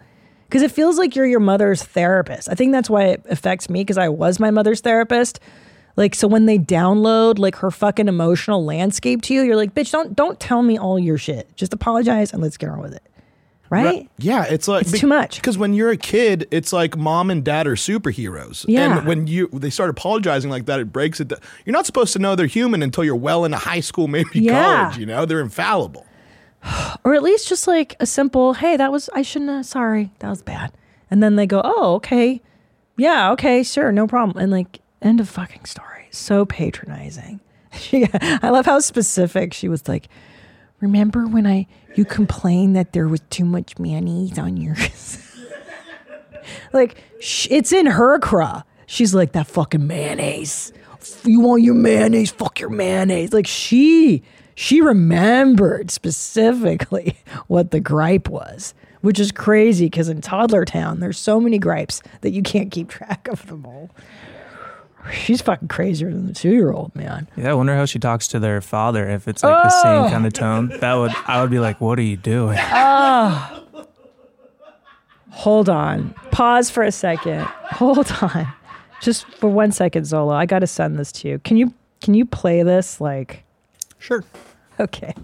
because 0.48 0.62
it 0.62 0.70
feels 0.70 0.96
like 0.96 1.16
you're 1.16 1.26
your 1.26 1.40
mother's 1.40 1.82
therapist 1.82 2.48
i 2.48 2.54
think 2.54 2.70
that's 2.70 2.88
why 2.88 3.06
it 3.06 3.22
affects 3.28 3.68
me 3.68 3.80
because 3.80 3.98
i 3.98 4.08
was 4.08 4.38
my 4.38 4.50
mother's 4.52 4.80
therapist 4.80 5.40
like 5.96 6.14
so 6.14 6.28
when 6.28 6.46
they 6.46 6.58
download 6.58 7.38
like 7.38 7.56
her 7.56 7.72
fucking 7.72 8.06
emotional 8.06 8.64
landscape 8.64 9.20
to 9.20 9.34
you 9.34 9.42
you're 9.42 9.56
like 9.56 9.74
bitch 9.74 9.90
don't 9.90 10.14
don't 10.14 10.38
tell 10.38 10.62
me 10.62 10.78
all 10.78 10.96
your 10.98 11.18
shit 11.18 11.54
just 11.56 11.74
apologize 11.74 12.32
and 12.32 12.40
let's 12.40 12.56
get 12.56 12.70
on 12.70 12.80
with 12.80 12.94
it 12.94 13.02
right 13.72 14.08
Yeah, 14.18 14.44
it's 14.44 14.68
like 14.68 14.82
It's 14.82 14.98
too 15.00 15.06
much. 15.06 15.36
Because 15.36 15.56
when 15.58 15.72
you're 15.74 15.90
a 15.90 15.96
kid, 15.96 16.46
it's 16.50 16.72
like 16.72 16.96
mom 16.96 17.30
and 17.30 17.42
dad 17.44 17.66
are 17.66 17.74
superheroes. 17.74 18.64
Yeah. 18.68 18.98
And 18.98 19.06
when 19.06 19.26
you 19.26 19.48
they 19.52 19.70
start 19.70 19.90
apologizing 19.90 20.50
like 20.50 20.66
that, 20.66 20.78
it 20.78 20.92
breaks 20.92 21.18
it. 21.20 21.28
down. 21.28 21.40
You're 21.64 21.72
not 21.72 21.86
supposed 21.86 22.12
to 22.12 22.18
know 22.18 22.36
they're 22.36 22.46
human 22.46 22.82
until 22.82 23.02
you're 23.04 23.16
well 23.16 23.44
into 23.44 23.56
high 23.56 23.80
school, 23.80 24.06
maybe 24.08 24.28
Yeah. 24.40 24.84
college. 24.84 24.98
You 24.98 25.06
know, 25.06 25.24
they're 25.26 25.40
infallible. 25.40 26.06
or 27.04 27.14
at 27.14 27.22
least 27.22 27.48
just 27.48 27.66
like 27.66 27.96
a 27.98 28.06
simple 28.06 28.52
hey 28.54 28.76
that 28.76 28.92
was 28.92 29.10
i 29.14 29.22
shouldn't 29.22 29.50
have 29.50 29.66
sorry 29.66 30.12
that 30.20 30.30
was 30.30 30.42
bad 30.42 30.70
and 31.10 31.20
then 31.20 31.34
they 31.34 31.44
go 31.46 31.60
oh 31.64 31.94
okay 31.96 32.40
yeah 32.96 33.32
okay 33.32 33.64
sure 33.64 33.90
no 33.90 34.06
problem 34.06 34.40
and 34.40 34.52
like 34.52 34.78
end 35.00 35.18
of 35.18 35.28
fucking 35.28 35.64
story 35.64 36.06
so 36.12 36.44
patronizing 36.46 37.40
she, 37.72 38.06
i 38.42 38.48
love 38.50 38.64
how 38.64 38.78
specific 38.78 39.52
she 39.52 39.68
was 39.68 39.88
like 39.88 40.08
remember 40.82 41.26
when 41.26 41.46
i 41.46 41.66
you 41.94 42.04
complained 42.04 42.76
that 42.76 42.92
there 42.92 43.08
was 43.08 43.20
too 43.30 43.44
much 43.44 43.78
mayonnaise 43.78 44.38
on 44.38 44.56
yours 44.58 45.18
like 46.72 47.02
sh- 47.20 47.48
it's 47.50 47.72
in 47.72 47.86
her 47.86 48.18
craw 48.18 48.62
she's 48.92 49.14
like 49.14 49.32
that 49.32 49.46
fucking 49.46 49.86
mayonnaise. 49.86 50.72
You 51.24 51.40
want 51.40 51.62
your 51.62 51.74
mayonnaise? 51.74 52.30
Fuck 52.30 52.60
your 52.60 52.70
mayonnaise. 52.70 53.32
Like 53.32 53.46
she 53.46 54.22
she 54.54 54.80
remembered 54.80 55.90
specifically 55.90 57.18
what 57.46 57.70
the 57.70 57.80
gripe 57.80 58.28
was 58.28 58.74
which 59.00 59.18
is 59.18 59.32
crazy 59.32 59.86
because 59.86 60.08
in 60.08 60.20
toddler 60.20 60.64
town 60.64 61.00
there's 61.00 61.18
so 61.18 61.40
many 61.40 61.58
gripes 61.58 62.02
that 62.20 62.30
you 62.30 62.42
can't 62.42 62.70
keep 62.70 62.88
track 62.88 63.26
of 63.28 63.46
them 63.46 63.64
all 63.64 63.90
she's 65.10 65.40
fucking 65.42 65.68
crazier 65.68 66.10
than 66.12 66.26
the 66.26 66.32
two-year-old 66.32 66.94
man 66.94 67.28
Yeah, 67.36 67.50
I 67.50 67.54
wonder 67.54 67.74
how 67.74 67.84
she 67.86 67.98
talks 67.98 68.28
to 68.28 68.38
their 68.38 68.60
father. 68.60 69.08
If 69.08 69.26
it's 69.26 69.42
like 69.42 69.62
the 69.62 69.70
same 69.70 70.04
Oh! 70.04 70.08
kind 70.10 70.26
of 70.26 70.32
tone, 70.32 70.68
that 70.80 70.94
would 70.94 71.12
I 71.26 71.40
would 71.40 71.50
be 71.50 71.58
like, 71.58 71.80
"What 71.80 71.98
are 71.98 72.02
you 72.02 72.16
doing?" 72.16 72.58
Oh. 72.60 73.58
Hold 75.30 75.68
on. 75.68 76.14
Pause 76.30 76.70
for 76.70 76.82
a 76.82 76.92
second. 76.92 77.40
Hold 77.44 78.12
on. 78.20 78.46
Just 79.00 79.26
for 79.38 79.48
one 79.48 79.72
second, 79.72 80.02
Zolo. 80.04 80.34
I 80.34 80.46
got 80.46 80.58
to 80.60 80.66
send 80.66 80.98
this 80.98 81.10
to 81.12 81.28
you. 81.28 81.38
Can 81.40 81.56
you 81.56 81.72
can 82.00 82.14
you 82.14 82.24
play 82.26 82.62
this 82.62 83.00
like 83.00 83.44
Sure. 83.98 84.24
Okay. 84.80 85.14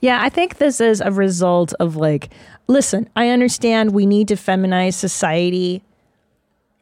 Yeah, 0.00 0.20
I 0.22 0.28
think 0.28 0.58
this 0.58 0.80
is 0.80 1.00
a 1.00 1.10
result 1.10 1.72
of 1.80 1.96
like 1.96 2.30
listen, 2.66 3.08
I 3.16 3.28
understand 3.30 3.92
we 3.92 4.06
need 4.06 4.28
to 4.28 4.34
feminize 4.36 4.94
society 4.94 5.82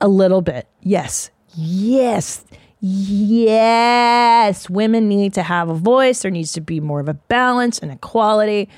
a 0.01 0.09
little 0.09 0.43
bit. 0.43 0.67
Yes. 0.83 1.31
Yes. 1.55 2.45
Yes. 2.81 4.71
Women 4.71 5.09
need 5.09 5.35
to 5.35 5.43
have 5.43 5.69
a 5.69 5.75
voice. 5.75 6.23
There 6.23 6.31
needs 6.31 6.53
to 6.53 6.61
be 6.61 6.81
more 6.81 7.01
of 7.01 7.09
a 7.09 7.15
balance 7.15 7.79
and 7.79 7.91
equality. 7.91 8.69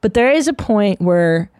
But 0.00 0.14
there 0.14 0.30
is 0.30 0.46
a 0.48 0.52
point 0.52 1.00
where 1.00 1.50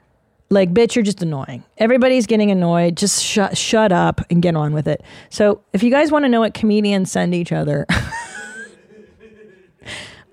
like 0.48 0.72
bitch 0.72 0.94
you're 0.94 1.02
just 1.02 1.22
annoying 1.22 1.64
everybody's 1.78 2.26
getting 2.26 2.52
annoyed 2.52 2.96
just 2.96 3.20
shut 3.20 3.56
shut 3.58 3.90
up 3.90 4.20
and 4.30 4.42
get 4.42 4.54
on 4.54 4.72
with 4.72 4.86
it 4.86 5.02
so 5.28 5.60
if 5.72 5.82
you 5.82 5.90
guys 5.90 6.12
want 6.12 6.24
to 6.24 6.28
know 6.28 6.38
what 6.40 6.54
comedians 6.54 7.10
send 7.10 7.34
each 7.34 7.50
other 7.50 7.84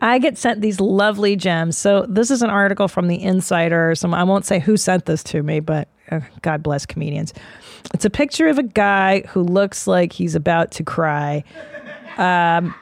I 0.03 0.19
get 0.19 0.37
sent 0.37 0.59
these 0.59 0.81
lovely 0.81 1.37
gems. 1.37 1.77
So 1.77 2.05
this 2.09 2.29
is 2.29 2.41
an 2.41 2.49
article 2.49 2.89
from 2.89 3.07
the 3.07 3.23
Insider. 3.23 3.95
Some 3.95 4.13
I 4.13 4.25
won't 4.25 4.45
say 4.45 4.59
who 4.59 4.75
sent 4.75 5.05
this 5.05 5.23
to 5.23 5.41
me, 5.41 5.61
but 5.61 5.87
uh, 6.11 6.19
God 6.41 6.61
bless 6.61 6.85
comedians. 6.85 7.33
It's 7.93 8.03
a 8.03 8.09
picture 8.09 8.49
of 8.49 8.59
a 8.59 8.63
guy 8.63 9.21
who 9.29 9.41
looks 9.41 9.87
like 9.87 10.11
he's 10.11 10.35
about 10.35 10.71
to 10.71 10.83
cry. 10.83 11.45
Um, 12.17 12.75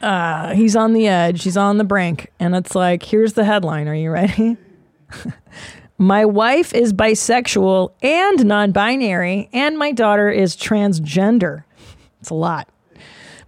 uh, 0.00 0.54
he's 0.54 0.74
on 0.74 0.94
the 0.94 1.08
edge. 1.08 1.44
He's 1.44 1.58
on 1.58 1.76
the 1.76 1.84
brink, 1.84 2.32
and 2.40 2.56
it's 2.56 2.74
like, 2.74 3.02
here's 3.02 3.34
the 3.34 3.44
headline. 3.44 3.86
Are 3.86 3.94
you 3.94 4.10
ready? 4.10 4.56
my 5.98 6.24
wife 6.24 6.74
is 6.74 6.94
bisexual 6.94 7.92
and 8.00 8.46
non-binary, 8.46 9.50
and 9.52 9.76
my 9.76 9.92
daughter 9.92 10.30
is 10.30 10.56
transgender. 10.56 11.64
It's 12.22 12.30
a 12.30 12.34
lot. 12.34 12.71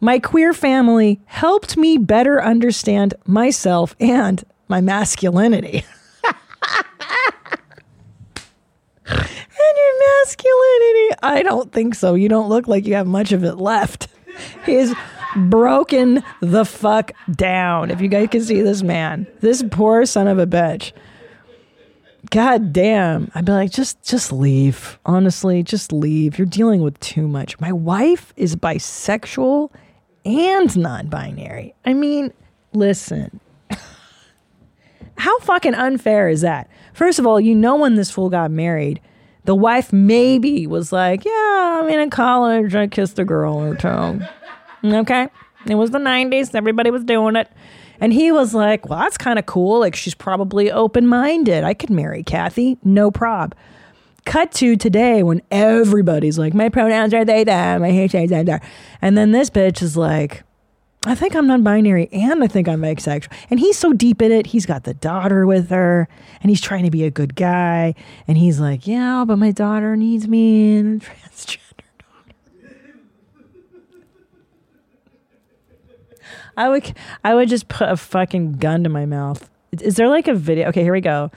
My 0.05 0.19
queer 0.19 0.53
family 0.53 1.19
helped 1.25 1.79
me 1.79 1.97
better 1.97 2.45
understand 2.45 3.15
myself 3.25 3.97
and 3.99 4.45
my 4.69 4.83
masculinity. 4.83 5.83
and 9.07 9.27
your 9.79 9.99
masculinity. 10.21 11.09
I 11.23 11.41
don't 11.43 11.73
think 11.73 11.95
so. 11.95 12.17
You 12.17 12.29
don't 12.29 12.51
look 12.51 12.69
like 12.69 12.85
you 12.85 12.93
have 12.97 13.07
much 13.07 13.33
of 13.33 13.45
it 13.45 13.55
left. 13.55 14.09
He 14.67 14.75
is 14.75 14.95
broken 15.37 16.23
the 16.41 16.67
fuck 16.67 17.13
down. 17.31 17.91
If 17.91 18.03
you 18.03 18.09
guys 18.09 18.29
can 18.31 18.43
see 18.43 18.61
this 18.61 18.83
man, 18.83 19.27
this 19.41 19.65
poor 19.71 20.05
son 20.05 20.29
of 20.29 20.39
a 20.39 20.47
bitch. 20.47 20.93
God 22.31 22.75
damn. 22.75 23.31
I'd 23.35 23.47
be 23.47 23.53
like, 23.53 23.71
just 23.71 24.03
just 24.03 24.33
leave. 24.33 24.99
Honestly, 25.07 25.63
just 25.63 25.95
leave. 25.95 26.37
You're 26.37 26.47
dealing 26.47 26.83
with 26.83 27.01
too 27.01 27.27
much. 27.27 27.59
My 27.59 27.73
wife 27.73 28.35
is 28.37 28.55
bisexual 28.55 29.71
and 30.25 30.77
non-binary. 30.77 31.75
I 31.85 31.93
mean, 31.93 32.33
listen. 32.72 33.41
How 35.16 35.39
fucking 35.41 35.75
unfair 35.75 36.29
is 36.29 36.41
that? 36.41 36.68
First 36.93 37.18
of 37.18 37.27
all, 37.27 37.41
you 37.41 37.55
know 37.55 37.77
when 37.77 37.95
this 37.95 38.11
fool 38.11 38.31
got 38.31 38.51
married, 38.51 39.01
the 39.45 39.55
wife 39.55 39.93
maybe 39.93 40.66
was 40.66 40.93
like, 40.93 41.25
"Yeah, 41.25 41.81
I 41.83 41.87
mean 41.87 42.01
in 42.01 42.11
college 42.11 42.75
I 42.75 42.87
kissed 42.87 43.18
a 43.18 43.25
girl 43.25 43.61
or 43.61 43.75
two." 43.75 44.20
Okay? 44.85 45.29
It 45.66 45.75
was 45.77 45.91
the 45.91 45.99
90s, 45.99 46.55
everybody 46.55 46.91
was 46.91 47.05
doing 47.05 47.37
it. 47.37 47.51
And 48.01 48.12
he 48.12 48.33
was 48.33 48.55
like, 48.55 48.89
well, 48.89 48.99
that's 48.99 49.16
kind 49.16 49.39
of 49.39 49.47
cool. 49.47 49.81
Like, 49.81 49.97
she's 49.97 50.14
probably 50.14 50.70
open 50.70 51.07
minded. 51.07 51.64
I 51.64 51.75
could 51.75 51.91
marry 51.91 52.22
Kathy, 52.22 52.77
no 52.85 53.11
prob. 53.11 53.55
Cut 54.25 54.53
to 54.53 54.77
today 54.77 55.22
when 55.22 55.43
everybody's 55.51 56.39
like, 56.39 56.55
my 56.55 56.68
pronouns 56.68 57.12
are 57.12 57.25
they, 57.25 57.45
them. 57.45 57.83
I 57.83 57.91
hate 57.91 58.12
they, 58.12 58.27
they, 58.27 58.59
And 59.03 59.18
then 59.18 59.33
this 59.33 59.51
bitch 59.51 59.83
is 59.83 59.97
like, 59.97 60.43
I 61.07 61.14
think 61.14 61.37
I'm 61.37 61.47
non 61.47 61.62
binary 61.62 62.09
and 62.11 62.43
I 62.43 62.47
think 62.47 62.66
I'm 62.66 62.81
bisexual. 62.81 63.31
And 63.51 63.61
he's 63.61 63.77
so 63.77 63.93
deep 63.93 64.22
in 64.22 64.33
it. 64.33 64.47
He's 64.47 64.64
got 64.64 64.85
the 64.85 64.95
daughter 64.95 65.47
with 65.47 65.68
her 65.68 66.09
and 66.41 66.51
he's 66.51 66.62
trying 66.62 66.85
to 66.85 66.91
be 66.91 67.05
a 67.05 67.11
good 67.11 67.35
guy. 67.35 67.95
And 68.27 68.39
he's 68.39 68.59
like, 68.59 68.87
yeah, 68.87 69.25
but 69.27 69.37
my 69.37 69.51
daughter 69.51 69.97
needs 69.97 70.27
me 70.27 70.79
and 70.79 71.03
transgender 71.03 71.64
I 76.57 76.68
would 76.68 76.97
I 77.22 77.35
would 77.35 77.49
just 77.49 77.68
put 77.68 77.89
a 77.89 77.97
fucking 77.97 78.55
gun 78.55 78.85
to 78.85 78.89
my 78.89 79.07
mouth. 79.07 79.51
Is 79.72 79.97
there 79.97 80.09
like 80.09 80.29
a 80.29 80.35
video? 80.35 80.68
Okay, 80.68 80.83
here 80.83 80.93
we 80.93 81.01
go. 81.01 81.31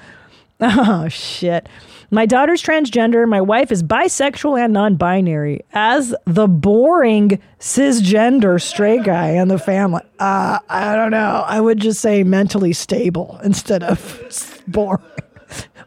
Oh 0.61 1.07
shit. 1.07 1.69
My 2.09 2.25
daughter's 2.25 2.63
transgender. 2.63 3.27
My 3.27 3.41
wife 3.41 3.71
is 3.71 3.83
bisexual 3.83 4.59
and 4.59 4.73
non-binary. 4.73 5.61
As 5.73 6.15
the 6.25 6.47
boring 6.47 7.39
cisgender 7.59 8.61
straight 8.61 9.03
guy 9.03 9.31
in 9.31 9.49
the 9.49 9.59
family, 9.59 10.01
uh, 10.19 10.59
I 10.69 10.95
don't 10.95 11.11
know. 11.11 11.43
I 11.45 11.59
would 11.59 11.79
just 11.79 11.99
say 11.99 12.23
mentally 12.23 12.73
stable 12.73 13.39
instead 13.43 13.83
of 13.83 14.63
boring. 14.67 15.03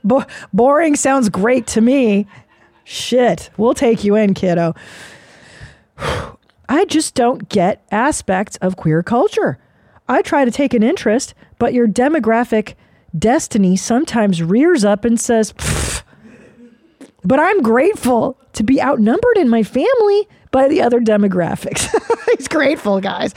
Bo- 0.04 0.26
boring 0.52 0.94
sounds 0.94 1.28
great 1.30 1.66
to 1.68 1.80
me. 1.80 2.26
Shit, 2.84 3.50
we'll 3.56 3.74
take 3.74 4.04
you 4.04 4.14
in, 4.14 4.34
kiddo. 4.34 4.74
I 6.68 6.84
just 6.84 7.14
don't 7.14 7.48
get 7.48 7.84
aspects 7.90 8.56
of 8.58 8.76
queer 8.76 9.02
culture. 9.02 9.58
I 10.08 10.22
try 10.22 10.44
to 10.44 10.50
take 10.50 10.74
an 10.74 10.82
interest, 10.82 11.34
but 11.58 11.72
your 11.72 11.88
demographic 11.88 12.74
destiny 13.18 13.76
sometimes 13.76 14.42
rears 14.42 14.84
up 14.84 15.04
and 15.04 15.18
says, 15.18 15.54
but 17.24 17.38
I'm 17.38 17.62
grateful 17.62 18.38
to 18.54 18.62
be 18.62 18.80
outnumbered 18.80 19.36
in 19.36 19.48
my 19.48 19.62
family 19.62 20.28
by 20.50 20.68
the 20.68 20.82
other 20.82 21.00
demographics. 21.00 21.88
He's 22.36 22.48
grateful, 22.48 23.00
guys. 23.00 23.34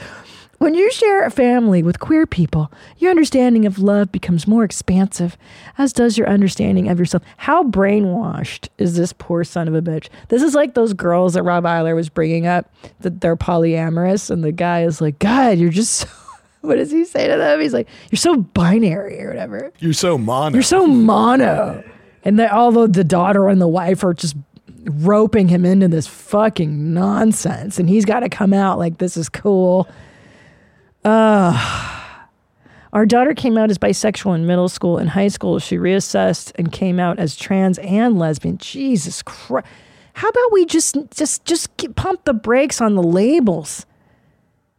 When 0.58 0.74
you 0.74 0.90
share 0.90 1.24
a 1.24 1.30
family 1.30 1.82
with 1.82 2.00
queer 2.00 2.26
people, 2.26 2.72
your 2.96 3.10
understanding 3.10 3.66
of 3.66 3.78
love 3.78 4.10
becomes 4.10 4.46
more 4.46 4.64
expansive, 4.64 5.36
as 5.76 5.92
does 5.92 6.16
your 6.16 6.28
understanding 6.28 6.88
of 6.88 6.98
yourself. 6.98 7.22
How 7.36 7.64
brainwashed 7.64 8.68
is 8.78 8.96
this 8.96 9.12
poor 9.12 9.44
son 9.44 9.68
of 9.68 9.74
a 9.74 9.82
bitch? 9.82 10.08
This 10.28 10.42
is 10.42 10.54
like 10.54 10.74
those 10.74 10.94
girls 10.94 11.34
that 11.34 11.42
Rob 11.42 11.64
Eiler 11.64 11.94
was 11.94 12.08
bringing 12.08 12.46
up 12.46 12.72
that 13.00 13.20
they're 13.20 13.36
polyamorous, 13.36 14.30
and 14.30 14.42
the 14.42 14.52
guy 14.52 14.84
is 14.84 15.00
like, 15.00 15.18
God, 15.18 15.58
you're 15.58 15.70
just 15.70 15.92
so. 15.92 16.08
What 16.64 16.76
does 16.76 16.90
he 16.90 17.04
say 17.04 17.28
to 17.28 17.36
them? 17.36 17.60
He's 17.60 17.72
like, 17.72 17.88
You're 18.10 18.16
so 18.16 18.36
binary 18.36 19.22
or 19.22 19.28
whatever. 19.28 19.72
You're 19.78 19.92
so 19.92 20.18
mono. 20.18 20.54
You're 20.54 20.62
so 20.62 20.86
mono. 20.86 21.84
And 22.24 22.38
that 22.38 22.52
although 22.52 22.86
the 22.86 23.04
daughter 23.04 23.48
and 23.48 23.60
the 23.60 23.68
wife 23.68 24.02
are 24.02 24.14
just 24.14 24.36
roping 24.84 25.48
him 25.48 25.64
into 25.64 25.88
this 25.88 26.06
fucking 26.06 26.94
nonsense, 26.94 27.78
and 27.78 27.88
he's 27.88 28.04
got 28.04 28.20
to 28.20 28.28
come 28.28 28.52
out 28.52 28.78
like 28.78 28.98
this 28.98 29.16
is 29.16 29.28
cool. 29.28 29.88
Uh, 31.04 32.00
our 32.94 33.04
daughter 33.04 33.34
came 33.34 33.58
out 33.58 33.70
as 33.70 33.78
bisexual 33.78 34.34
in 34.34 34.46
middle 34.46 34.68
school. 34.68 34.98
In 34.98 35.08
high 35.08 35.28
school, 35.28 35.58
she 35.58 35.76
reassessed 35.76 36.52
and 36.54 36.70
came 36.72 36.98
out 36.98 37.18
as 37.18 37.36
trans 37.36 37.78
and 37.78 38.18
lesbian. 38.18 38.56
Jesus 38.58 39.20
Christ. 39.22 39.66
How 40.14 40.28
about 40.28 40.52
we 40.52 40.64
just 40.64 40.96
just 41.10 41.44
just 41.44 41.76
pump 41.96 42.24
the 42.24 42.32
brakes 42.32 42.80
on 42.80 42.94
the 42.94 43.02
labels? 43.02 43.84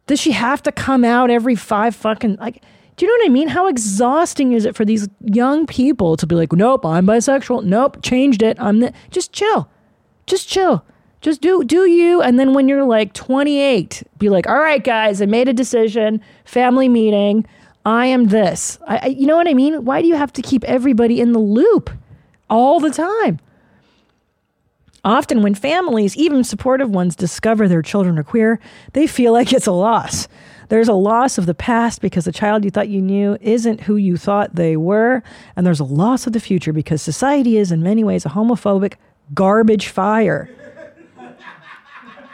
Does 0.06 0.20
she 0.20 0.32
have 0.32 0.62
to 0.62 0.72
come 0.72 1.04
out 1.04 1.30
every 1.30 1.54
five 1.54 1.94
fucking 1.94 2.36
like? 2.36 2.62
Do 2.96 3.04
you 3.04 3.12
know 3.12 3.24
what 3.24 3.28
I 3.28 3.32
mean? 3.32 3.48
How 3.48 3.66
exhausting 3.66 4.52
is 4.52 4.64
it 4.64 4.74
for 4.74 4.84
these 4.84 5.08
young 5.20 5.66
people 5.66 6.16
to 6.16 6.26
be 6.26 6.34
like, 6.34 6.52
"Nope, 6.52 6.86
I'm 6.86 7.06
bisexual. 7.06 7.64
Nope, 7.64 8.02
changed 8.02 8.42
it. 8.42 8.56
I'm 8.60 8.80
the-. 8.80 8.92
just 9.10 9.32
chill, 9.32 9.68
just 10.26 10.48
chill, 10.48 10.84
just 11.20 11.40
do 11.40 11.64
do 11.64 11.86
you." 11.86 12.22
And 12.22 12.38
then 12.38 12.54
when 12.54 12.68
you're 12.68 12.84
like 12.84 13.12
28, 13.12 14.04
be 14.18 14.28
like, 14.28 14.48
"All 14.48 14.58
right, 14.58 14.82
guys, 14.82 15.20
I 15.20 15.26
made 15.26 15.48
a 15.48 15.52
decision. 15.52 16.20
Family 16.44 16.88
meeting. 16.88 17.44
I 17.84 18.06
am 18.06 18.26
this." 18.26 18.78
I, 18.86 18.98
I 18.98 19.06
you 19.06 19.26
know 19.26 19.36
what 19.36 19.48
I 19.48 19.54
mean? 19.54 19.84
Why 19.84 20.00
do 20.00 20.08
you 20.08 20.16
have 20.16 20.32
to 20.34 20.42
keep 20.42 20.64
everybody 20.64 21.20
in 21.20 21.32
the 21.32 21.40
loop 21.40 21.90
all 22.48 22.80
the 22.80 22.90
time? 22.90 23.40
Often, 25.06 25.42
when 25.42 25.54
families, 25.54 26.16
even 26.16 26.42
supportive 26.42 26.90
ones, 26.90 27.14
discover 27.14 27.68
their 27.68 27.80
children 27.80 28.18
are 28.18 28.24
queer, 28.24 28.58
they 28.92 29.06
feel 29.06 29.32
like 29.32 29.52
it's 29.52 29.68
a 29.68 29.72
loss. 29.72 30.26
There's 30.68 30.88
a 30.88 30.94
loss 30.94 31.38
of 31.38 31.46
the 31.46 31.54
past 31.54 32.00
because 32.00 32.24
the 32.24 32.32
child 32.32 32.64
you 32.64 32.72
thought 32.72 32.88
you 32.88 33.00
knew 33.00 33.38
isn't 33.40 33.82
who 33.82 33.94
you 33.94 34.16
thought 34.16 34.56
they 34.56 34.76
were. 34.76 35.22
And 35.54 35.64
there's 35.64 35.78
a 35.78 35.84
loss 35.84 36.26
of 36.26 36.32
the 36.32 36.40
future 36.40 36.72
because 36.72 37.02
society 37.02 37.56
is, 37.56 37.70
in 37.70 37.84
many 37.84 38.02
ways, 38.02 38.26
a 38.26 38.30
homophobic 38.30 38.94
garbage 39.32 39.86
fire. 39.86 40.50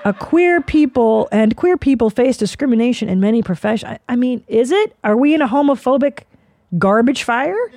a 0.06 0.14
queer 0.14 0.62
people 0.62 1.28
and 1.30 1.54
queer 1.54 1.76
people 1.76 2.08
face 2.08 2.38
discrimination 2.38 3.06
in 3.06 3.20
many 3.20 3.42
professions. 3.42 3.98
I 4.08 4.16
mean, 4.16 4.44
is 4.48 4.70
it? 4.70 4.96
Are 5.04 5.16
we 5.18 5.34
in 5.34 5.42
a 5.42 5.48
homophobic 5.48 6.20
garbage 6.78 7.24
fire? 7.24 7.70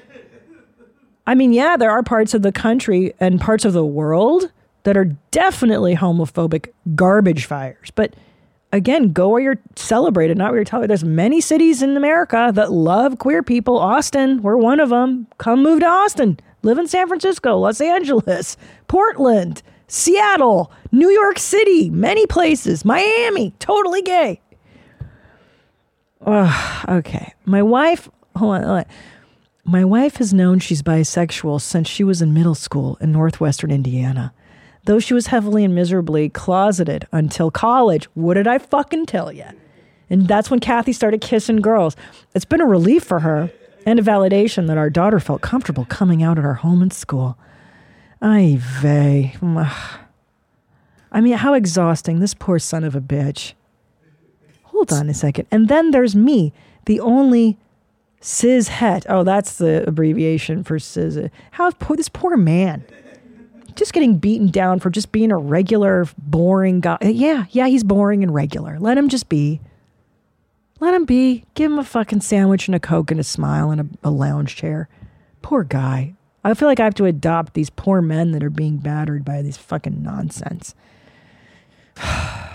I 1.27 1.35
mean, 1.35 1.51
yeah, 1.51 1.75
there 1.75 1.91
are 1.91 2.01
parts 2.01 2.33
of 2.33 2.43
the 2.43 2.53
country 2.53 3.13
and 3.19 3.41
parts 3.41 3.65
of 3.65 3.73
the 3.73 3.85
world 3.85 4.53
that 4.85 4.95
are 4.95 5.15
definitely 5.31 5.95
homophobic 5.95 6.69
garbage 6.95 7.45
fires. 7.45 7.91
But 7.93 8.15
again, 8.71 9.11
go 9.11 9.29
where 9.29 9.41
you're 9.41 9.59
celebrated, 9.75 10.37
not 10.37 10.51
where 10.51 10.59
you're 10.59 10.65
tolerated. 10.65 10.91
There's 10.91 11.03
many 11.03 11.41
cities 11.41 11.81
in 11.81 11.97
America 11.97 12.51
that 12.53 12.71
love 12.71 13.17
queer 13.17 13.43
people. 13.43 13.77
Austin, 13.77 14.41
we're 14.41 14.57
one 14.57 14.79
of 14.79 14.89
them. 14.89 15.27
Come 15.39 15.63
move 15.63 15.81
to 15.81 15.87
Austin. 15.87 16.39
Live 16.61 16.77
in 16.77 16.87
San 16.87 17.07
Francisco, 17.07 17.57
Los 17.57 17.81
Angeles, 17.81 18.57
Portland, 18.87 19.61
Seattle, 19.87 20.71
New 20.91 21.09
York 21.09 21.39
City, 21.39 21.89
many 21.89 22.25
places, 22.25 22.85
Miami, 22.85 23.53
totally 23.59 24.01
gay. 24.01 24.41
Ugh, 26.25 26.85
okay. 26.89 27.33
My 27.45 27.61
wife, 27.61 28.09
hold 28.35 28.55
on, 28.55 28.63
hold 28.63 28.77
on. 28.77 28.85
My 29.63 29.83
wife 29.83 30.17
has 30.17 30.33
known 30.33 30.59
she's 30.59 30.81
bisexual 30.83 31.59
since 31.61 31.87
she 31.87 32.03
was 32.03 32.21
in 32.21 32.33
middle 32.33 32.55
school 32.55 32.97
in 33.01 33.11
northwestern 33.11 33.71
Indiana. 33.71 34.33
Though 34.85 34.99
she 34.99 35.13
was 35.13 35.27
heavily 35.27 35.63
and 35.63 35.73
miserably 35.73 36.29
closeted 36.29 37.07
until 37.11 37.51
college, 37.51 38.05
what 38.13 38.35
did 38.35 38.47
I 38.47 38.59
fucking 38.59 39.07
tell 39.07 39.31
you? 39.31 39.45
And 40.09 40.27
that's 40.27 40.51
when 40.51 40.59
Kathy 40.59 40.93
started 40.93 41.21
kissing 41.21 41.57
girls. 41.57 41.95
It's 42.35 42.45
been 42.45 42.61
a 42.61 42.65
relief 42.65 43.03
for 43.03 43.21
her 43.21 43.51
and 43.85 43.99
a 43.99 44.03
validation 44.03 44.67
that 44.67 44.77
our 44.77 44.89
daughter 44.89 45.19
felt 45.19 45.41
comfortable 45.41 45.85
coming 45.85 46.21
out 46.21 46.37
at 46.37 46.45
our 46.45 46.53
home 46.55 46.81
and 46.81 46.93
school. 46.93 47.37
Ay 48.21 48.57
vey. 48.59 49.35
I 51.11 51.21
mean, 51.21 51.33
how 51.33 51.53
exhausting. 51.53 52.19
This 52.19 52.33
poor 52.33 52.59
son 52.59 52.83
of 52.83 52.95
a 52.95 53.01
bitch. 53.01 53.53
Hold 54.63 54.91
on 54.91 55.09
a 55.09 55.13
second. 55.13 55.47
And 55.51 55.67
then 55.67 55.91
there's 55.91 56.15
me, 56.15 56.53
the 56.85 56.99
only 56.99 57.57
cis 58.19 58.67
het. 58.67 59.05
Oh, 59.09 59.23
that's 59.23 59.57
the 59.57 59.87
abbreviation 59.87 60.63
for 60.63 60.77
cis. 60.77 61.17
How 61.51 61.71
poor 61.71 61.95
this 61.95 62.09
poor 62.09 62.37
man. 62.37 62.83
Just 63.75 63.93
getting 63.93 64.17
beaten 64.17 64.47
down 64.47 64.79
for 64.79 64.89
just 64.89 65.11
being 65.11 65.31
a 65.31 65.37
regular, 65.37 66.07
boring 66.17 66.79
guy. 66.79 66.97
Uh, 67.01 67.09
yeah, 67.09 67.45
yeah, 67.51 67.67
he's 67.67 67.83
boring 67.83 68.23
and 68.23 68.33
regular. 68.33 68.79
Let 68.79 68.97
him 68.97 69.09
just 69.09 69.27
be. 69.27 69.59
Let 70.79 70.93
him 70.93 71.05
be. 71.05 71.45
Give 71.53 71.71
him 71.71 71.79
a 71.79 71.83
fucking 71.83 72.21
sandwich 72.21 72.67
and 72.67 72.75
a 72.75 72.79
Coke 72.79 73.11
and 73.11 73.19
a 73.19 73.23
smile 73.23 73.71
and 73.71 73.81
a, 73.81 74.07
a 74.07 74.11
lounge 74.11 74.55
chair. 74.55 74.87
Poor 75.41 75.63
guy. 75.63 76.15
I 76.43 76.53
feel 76.53 76.67
like 76.67 76.79
I 76.79 76.83
have 76.83 76.95
to 76.95 77.05
adopt 77.05 77.53
these 77.53 77.69
poor 77.69 78.01
men 78.01 78.31
that 78.31 78.43
are 78.43 78.49
being 78.49 78.77
battered 78.77 79.25
by 79.25 79.41
this 79.41 79.57
fucking 79.57 80.03
nonsense. 80.03 80.75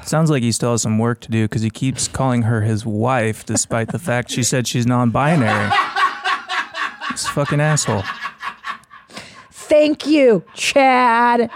Sounds 0.04 0.30
like 0.30 0.42
he 0.42 0.52
still 0.52 0.72
has 0.72 0.82
some 0.82 0.98
work 0.98 1.20
to 1.22 1.30
do 1.30 1.44
because 1.44 1.62
he 1.62 1.70
keeps 1.70 2.08
calling 2.08 2.42
her 2.42 2.62
his 2.62 2.86
wife 2.86 3.44
despite 3.44 3.88
the 3.88 3.98
fact 3.98 4.30
she 4.30 4.42
said 4.42 4.66
she's 4.66 4.86
non 4.86 5.10
binary. 5.10 5.70
This 7.10 7.26
fucking 7.28 7.60
asshole. 7.60 8.04
Thank 9.70 10.04
you, 10.04 10.42
Chad. 10.52 11.48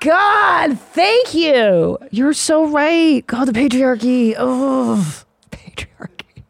God, 0.00 0.78
thank 0.78 1.32
you. 1.32 1.96
You're 2.10 2.34
so 2.34 2.68
right. 2.68 3.26
God, 3.26 3.46
the 3.46 3.52
patriarchy. 3.52 4.34
Oh, 4.36 5.24
patriarchy. 5.50 6.44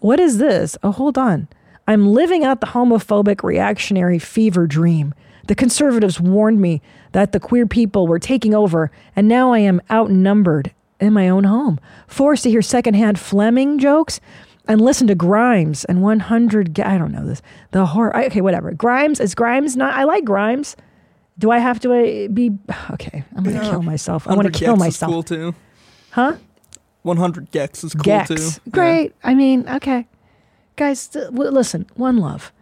What 0.00 0.18
is 0.18 0.38
this? 0.38 0.76
Oh, 0.82 0.90
hold 0.90 1.16
on. 1.16 1.46
I'm 1.86 2.08
living 2.08 2.42
out 2.42 2.60
the 2.60 2.66
homophobic 2.66 3.44
reactionary 3.44 4.18
fever 4.18 4.66
dream. 4.66 5.14
The 5.46 5.54
conservatives 5.54 6.20
warned 6.20 6.60
me 6.60 6.82
that 7.12 7.30
the 7.30 7.38
queer 7.38 7.68
people 7.68 8.08
were 8.08 8.18
taking 8.18 8.52
over, 8.52 8.90
and 9.14 9.28
now 9.28 9.52
I 9.52 9.60
am 9.60 9.80
outnumbered 9.92 10.74
in 10.98 11.12
my 11.12 11.28
own 11.28 11.44
home, 11.44 11.78
forced 12.08 12.42
to 12.42 12.50
hear 12.50 12.62
secondhand 12.62 13.20
Fleming 13.20 13.78
jokes 13.78 14.20
and 14.68 14.80
listen 14.80 15.06
to 15.08 15.14
Grimes 15.14 15.84
and 15.84 16.02
100. 16.02 16.78
I 16.80 16.96
don't 16.98 17.12
know 17.12 17.26
this. 17.26 17.42
The 17.72 17.86
horror. 17.86 18.14
I- 18.16 18.26
Okay, 18.26 18.40
whatever. 18.40 18.72
Grimes 18.72 19.20
is 19.20 19.34
Grimes 19.34 19.76
not? 19.76 19.94
I 19.94 20.04
like 20.04 20.24
Grimes. 20.24 20.76
Do 21.38 21.50
I 21.50 21.58
have 21.58 21.80
to 21.80 21.92
uh, 21.92 22.28
be 22.28 22.52
okay? 22.92 23.24
I'm 23.36 23.42
gonna 23.44 23.56
Yeah. 23.62 23.70
kill 23.70 23.82
myself. 23.82 24.26
I 24.26 24.34
want 24.34 24.42
to 24.46 24.52
100 24.52 24.58
kill 24.58 24.76
myself. 24.76 25.10
Is 25.10 25.14
cool 25.14 25.22
too. 25.22 25.54
Huh? 26.10 26.36
100 27.02 27.50
gecs 27.50 27.82
is 27.84 27.94
cool 27.94 28.04
gecs. 28.04 28.28
too. 28.62 28.70
Great. 28.70 29.12
I 29.24 29.34
mean, 29.34 29.68
okay. 29.68 30.06
Guys, 30.76 31.08
th- 31.08 31.26
w- 31.30 31.50
listen, 31.50 31.86
one 31.96 32.18
love. 32.18 32.52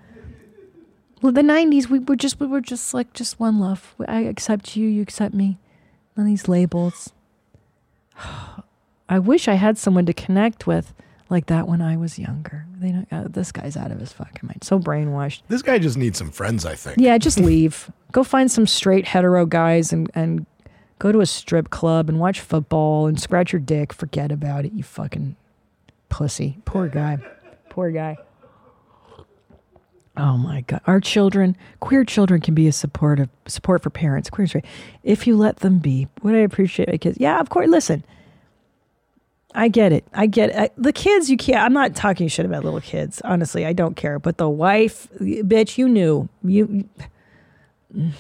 Well, 1.21 1.33
the 1.33 1.43
90s, 1.43 1.89
we 1.89 1.99
were 1.99 2.17
just 2.17 2.41
we 2.41 2.47
were 2.47 2.63
just 2.63 2.95
like 2.95 3.13
just 3.13 3.39
one 3.39 3.59
love. 3.59 3.95
I 4.09 4.21
accept 4.21 4.77
you, 4.77 4.89
you 4.89 5.03
accept 5.03 5.35
me. 5.35 5.59
None 6.17 6.25
of 6.27 6.31
these 6.31 6.49
labels. 6.49 7.13
I 9.09 9.19
wish 9.19 9.49
I 9.49 9.55
had 9.55 9.77
someone 9.77 10.07
to 10.07 10.13
connect 10.15 10.67
with 10.67 10.95
like 11.31 11.47
that 11.47 11.69
when 11.69 11.81
I 11.81 11.97
was 11.97 12.19
younger. 12.19 12.67
They 12.79 12.93
don't, 12.93 13.09
uh, 13.13 13.25
this 13.29 13.53
guy's 13.53 13.77
out 13.77 13.91
of 13.91 14.01
his 14.01 14.13
fucking 14.13 14.47
mind. 14.47 14.65
So 14.65 14.79
brainwashed. 14.79 15.43
This 15.49 15.63
guy 15.63 15.79
just 15.79 15.97
needs 15.97 16.19
some 16.19 16.31
friends, 16.31 16.67
I 16.67 16.75
think. 16.75 16.99
Yeah, 16.99 17.17
just 17.19 17.39
leave. 17.41 17.91
Go 18.13 18.25
find 18.25 18.51
some 18.51 18.67
straight 18.67 19.07
hetero 19.07 19.47
guys 19.47 19.93
and, 19.93 20.11
and 20.15 20.47
go 20.99 21.13
to 21.13 21.21
a 21.21 21.27
strip 21.27 21.71
club 21.71 22.09
and 22.09 22.19
watch 22.19 22.41
football 22.41 23.07
and 23.07 23.21
scratch 23.21 23.53
your 23.53 23.61
dick. 23.61 23.93
Forget 23.93 24.33
about 24.33 24.65
it, 24.65 24.73
you 24.73 24.83
fucking 24.83 25.37
pussy. 26.09 26.59
Poor 26.65 26.89
guy. 26.89 27.19
Poor 27.69 27.91
guy. 27.91 28.17
Oh 30.17 30.37
my 30.37 30.63
god. 30.63 30.81
Our 30.87 31.01
children, 31.01 31.57
queer 31.79 32.05
children 32.05 32.41
can 32.41 32.55
be 32.55 32.67
a 32.67 32.73
supportive 32.73 33.29
support 33.47 33.83
for 33.83 33.91
parents. 33.91 34.29
Queer 34.29 34.45
is 34.45 34.55
right. 34.55 34.65
If 35.03 35.27
you 35.27 35.37
let 35.37 35.59
them 35.59 35.79
be. 35.79 36.09
Would 36.23 36.35
I 36.35 36.39
appreciate 36.39 36.89
it? 36.89 36.93
Because 36.93 37.17
yeah, 37.19 37.41
of 37.41 37.49
course, 37.49 37.69
listen. 37.69 38.05
I 39.55 39.69
get 39.69 39.93
it. 39.93 40.05
I 40.13 40.27
get 40.27 40.51
it. 40.51 40.73
The 40.77 40.93
kids 40.93 41.29
you 41.31 41.37
can't 41.37 41.65
I'm 41.65 41.73
not 41.73 41.95
talking 41.95 42.29
shit 42.29 42.47
about 42.47 42.65
little 42.65 42.81
kids. 42.81 43.21
Honestly, 43.25 43.67
I 43.67 43.73
don't 43.73 43.97
care. 43.97 44.19
But 44.19 44.39
the 44.39 44.49
wife, 44.49 45.09
bitch, 45.21 45.77
you 45.79 45.89
knew. 45.89 46.29
You 46.45 46.89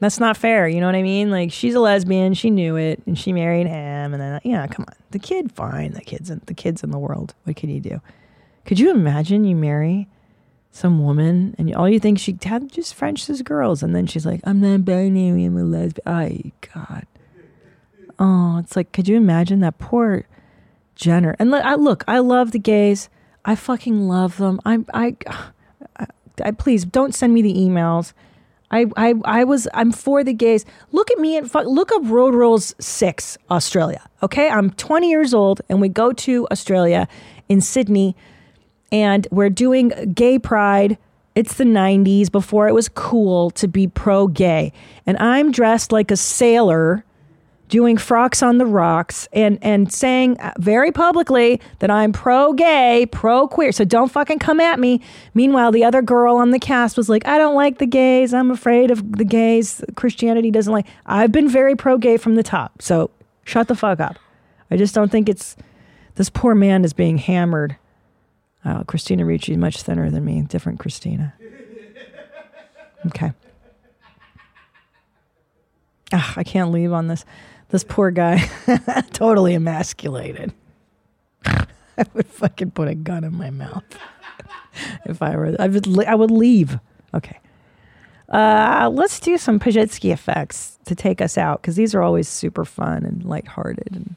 That's 0.00 0.20
not 0.20 0.36
fair. 0.36 0.68
You 0.68 0.80
know 0.80 0.86
what 0.86 0.94
I 0.94 1.02
mean? 1.02 1.30
Like 1.30 1.52
she's 1.52 1.74
a 1.74 1.80
lesbian, 1.80 2.34
she 2.34 2.50
knew 2.50 2.76
it, 2.76 3.02
and 3.06 3.18
she 3.18 3.32
married 3.32 3.66
him, 3.66 4.14
and 4.14 4.20
then 4.20 4.40
yeah, 4.44 4.66
come 4.68 4.84
on, 4.88 4.94
the 5.10 5.18
kid, 5.18 5.50
fine, 5.52 5.92
the 5.92 6.02
kids, 6.02 6.30
in, 6.30 6.40
the 6.46 6.54
kids 6.54 6.84
in 6.84 6.90
the 6.90 6.98
world. 6.98 7.34
What 7.44 7.56
can 7.56 7.68
you 7.68 7.80
do? 7.80 8.00
Could 8.64 8.78
you 8.78 8.90
imagine 8.90 9.44
you 9.44 9.56
marry 9.56 10.08
some 10.70 11.02
woman 11.02 11.56
and 11.58 11.74
all 11.74 11.88
you 11.88 11.98
think 11.98 12.18
she 12.18 12.36
had 12.42 12.70
just 12.70 12.94
French 12.94 13.28
as 13.28 13.42
girls, 13.42 13.82
and 13.82 13.94
then 13.94 14.06
she's 14.06 14.24
like, 14.24 14.40
I'm 14.44 14.60
not 14.60 14.84
binary, 14.84 15.44
I'm 15.44 15.56
a 15.56 15.64
lesbian. 15.64 16.06
Ay, 16.06 16.52
God. 16.72 17.06
Oh, 18.18 18.58
it's 18.58 18.74
like, 18.76 18.92
could 18.92 19.08
you 19.08 19.16
imagine 19.16 19.60
that 19.60 19.78
poor 19.78 20.24
Jenner? 20.94 21.36
And 21.38 21.50
look, 21.50 21.64
I, 21.64 21.74
look, 21.74 22.04
I 22.08 22.18
love 22.18 22.50
the 22.50 22.58
gays. 22.58 23.08
I 23.44 23.54
fucking 23.54 24.08
love 24.08 24.38
them. 24.38 24.60
I'm, 24.64 24.86
I, 24.92 25.16
I, 25.96 26.06
I 26.44 26.50
please 26.52 26.84
don't 26.84 27.14
send 27.14 27.34
me 27.34 27.42
the 27.42 27.54
emails. 27.54 28.12
I, 28.70 28.86
I, 28.96 29.14
I 29.24 29.44
was, 29.44 29.66
I'm 29.72 29.92
for 29.92 30.22
the 30.22 30.32
gays. 30.32 30.64
Look 30.92 31.10
at 31.10 31.18
me 31.18 31.36
and 31.36 31.50
fuck, 31.50 31.66
look 31.66 31.90
up 31.92 32.02
Road 32.04 32.34
Rules 32.34 32.74
6, 32.78 33.38
Australia. 33.50 34.02
Okay. 34.22 34.48
I'm 34.48 34.70
20 34.70 35.08
years 35.08 35.32
old 35.32 35.62
and 35.68 35.80
we 35.80 35.88
go 35.88 36.12
to 36.12 36.46
Australia 36.50 37.08
in 37.48 37.60
Sydney 37.60 38.14
and 38.92 39.26
we're 39.30 39.50
doing 39.50 40.12
gay 40.14 40.38
pride. 40.38 40.98
It's 41.34 41.54
the 41.54 41.64
90s 41.64 42.30
before 42.30 42.68
it 42.68 42.74
was 42.74 42.88
cool 42.88 43.50
to 43.52 43.68
be 43.68 43.86
pro 43.86 44.26
gay. 44.26 44.72
And 45.06 45.16
I'm 45.18 45.52
dressed 45.52 45.92
like 45.92 46.10
a 46.10 46.16
sailor 46.16 47.04
doing 47.68 47.96
frocks 47.96 48.42
on 48.42 48.58
the 48.58 48.66
rocks 48.66 49.28
and 49.32 49.58
and 49.62 49.92
saying 49.92 50.36
very 50.58 50.90
publicly 50.90 51.60
that 51.78 51.90
I'm 51.90 52.12
pro 52.12 52.52
gay, 52.52 53.06
pro 53.10 53.46
queer. 53.46 53.72
So 53.72 53.84
don't 53.84 54.10
fucking 54.10 54.38
come 54.38 54.60
at 54.60 54.80
me. 54.80 55.00
Meanwhile, 55.34 55.72
the 55.72 55.84
other 55.84 56.02
girl 56.02 56.36
on 56.36 56.50
the 56.50 56.58
cast 56.58 56.96
was 56.96 57.08
like, 57.08 57.26
"I 57.26 57.38
don't 57.38 57.54
like 57.54 57.78
the 57.78 57.86
gays. 57.86 58.34
I'm 58.34 58.50
afraid 58.50 58.90
of 58.90 59.12
the 59.16 59.24
gays. 59.24 59.84
Christianity 59.94 60.50
doesn't 60.50 60.72
like." 60.72 60.86
I've 61.06 61.32
been 61.32 61.48
very 61.48 61.76
pro 61.76 61.98
gay 61.98 62.16
from 62.16 62.34
the 62.34 62.42
top. 62.42 62.82
So 62.82 63.10
shut 63.44 63.68
the 63.68 63.74
fuck 63.74 64.00
up. 64.00 64.18
I 64.70 64.76
just 64.76 64.94
don't 64.94 65.10
think 65.10 65.28
it's 65.28 65.56
this 66.16 66.30
poor 66.30 66.54
man 66.54 66.84
is 66.84 66.92
being 66.92 67.18
hammered. 67.18 67.76
Oh, 68.64 68.82
Christina 68.86 69.24
Ricci 69.24 69.56
much 69.56 69.82
thinner 69.82 70.10
than 70.10 70.24
me. 70.24 70.42
Different 70.42 70.78
Christina. 70.78 71.34
Okay. 73.06 73.32
Ah, 76.12 76.34
I 76.36 76.42
can't 76.42 76.72
leave 76.72 76.92
on 76.92 77.08
this. 77.08 77.24
This 77.70 77.84
poor 77.84 78.10
guy, 78.10 78.48
totally 79.12 79.54
emasculated. 79.54 80.54
I 81.44 81.66
would 82.14 82.26
fucking 82.26 82.70
put 82.70 82.88
a 82.88 82.94
gun 82.94 83.24
in 83.24 83.34
my 83.34 83.50
mouth 83.50 83.84
if 85.04 85.20
I 85.20 85.36
were. 85.36 85.54
I 85.58 85.68
would. 85.68 86.04
I 86.04 86.14
would 86.14 86.30
leave. 86.30 86.78
Okay. 87.12 87.38
Uh, 88.28 88.90
let's 88.92 89.20
do 89.20 89.38
some 89.38 89.58
Pazsitzky 89.58 90.12
effects 90.12 90.78
to 90.84 90.94
take 90.94 91.20
us 91.20 91.38
out 91.38 91.62
because 91.62 91.76
these 91.76 91.94
are 91.94 92.02
always 92.02 92.28
super 92.28 92.64
fun 92.64 93.04
and 93.04 93.24
lighthearted. 93.24 93.88
And 93.90 94.16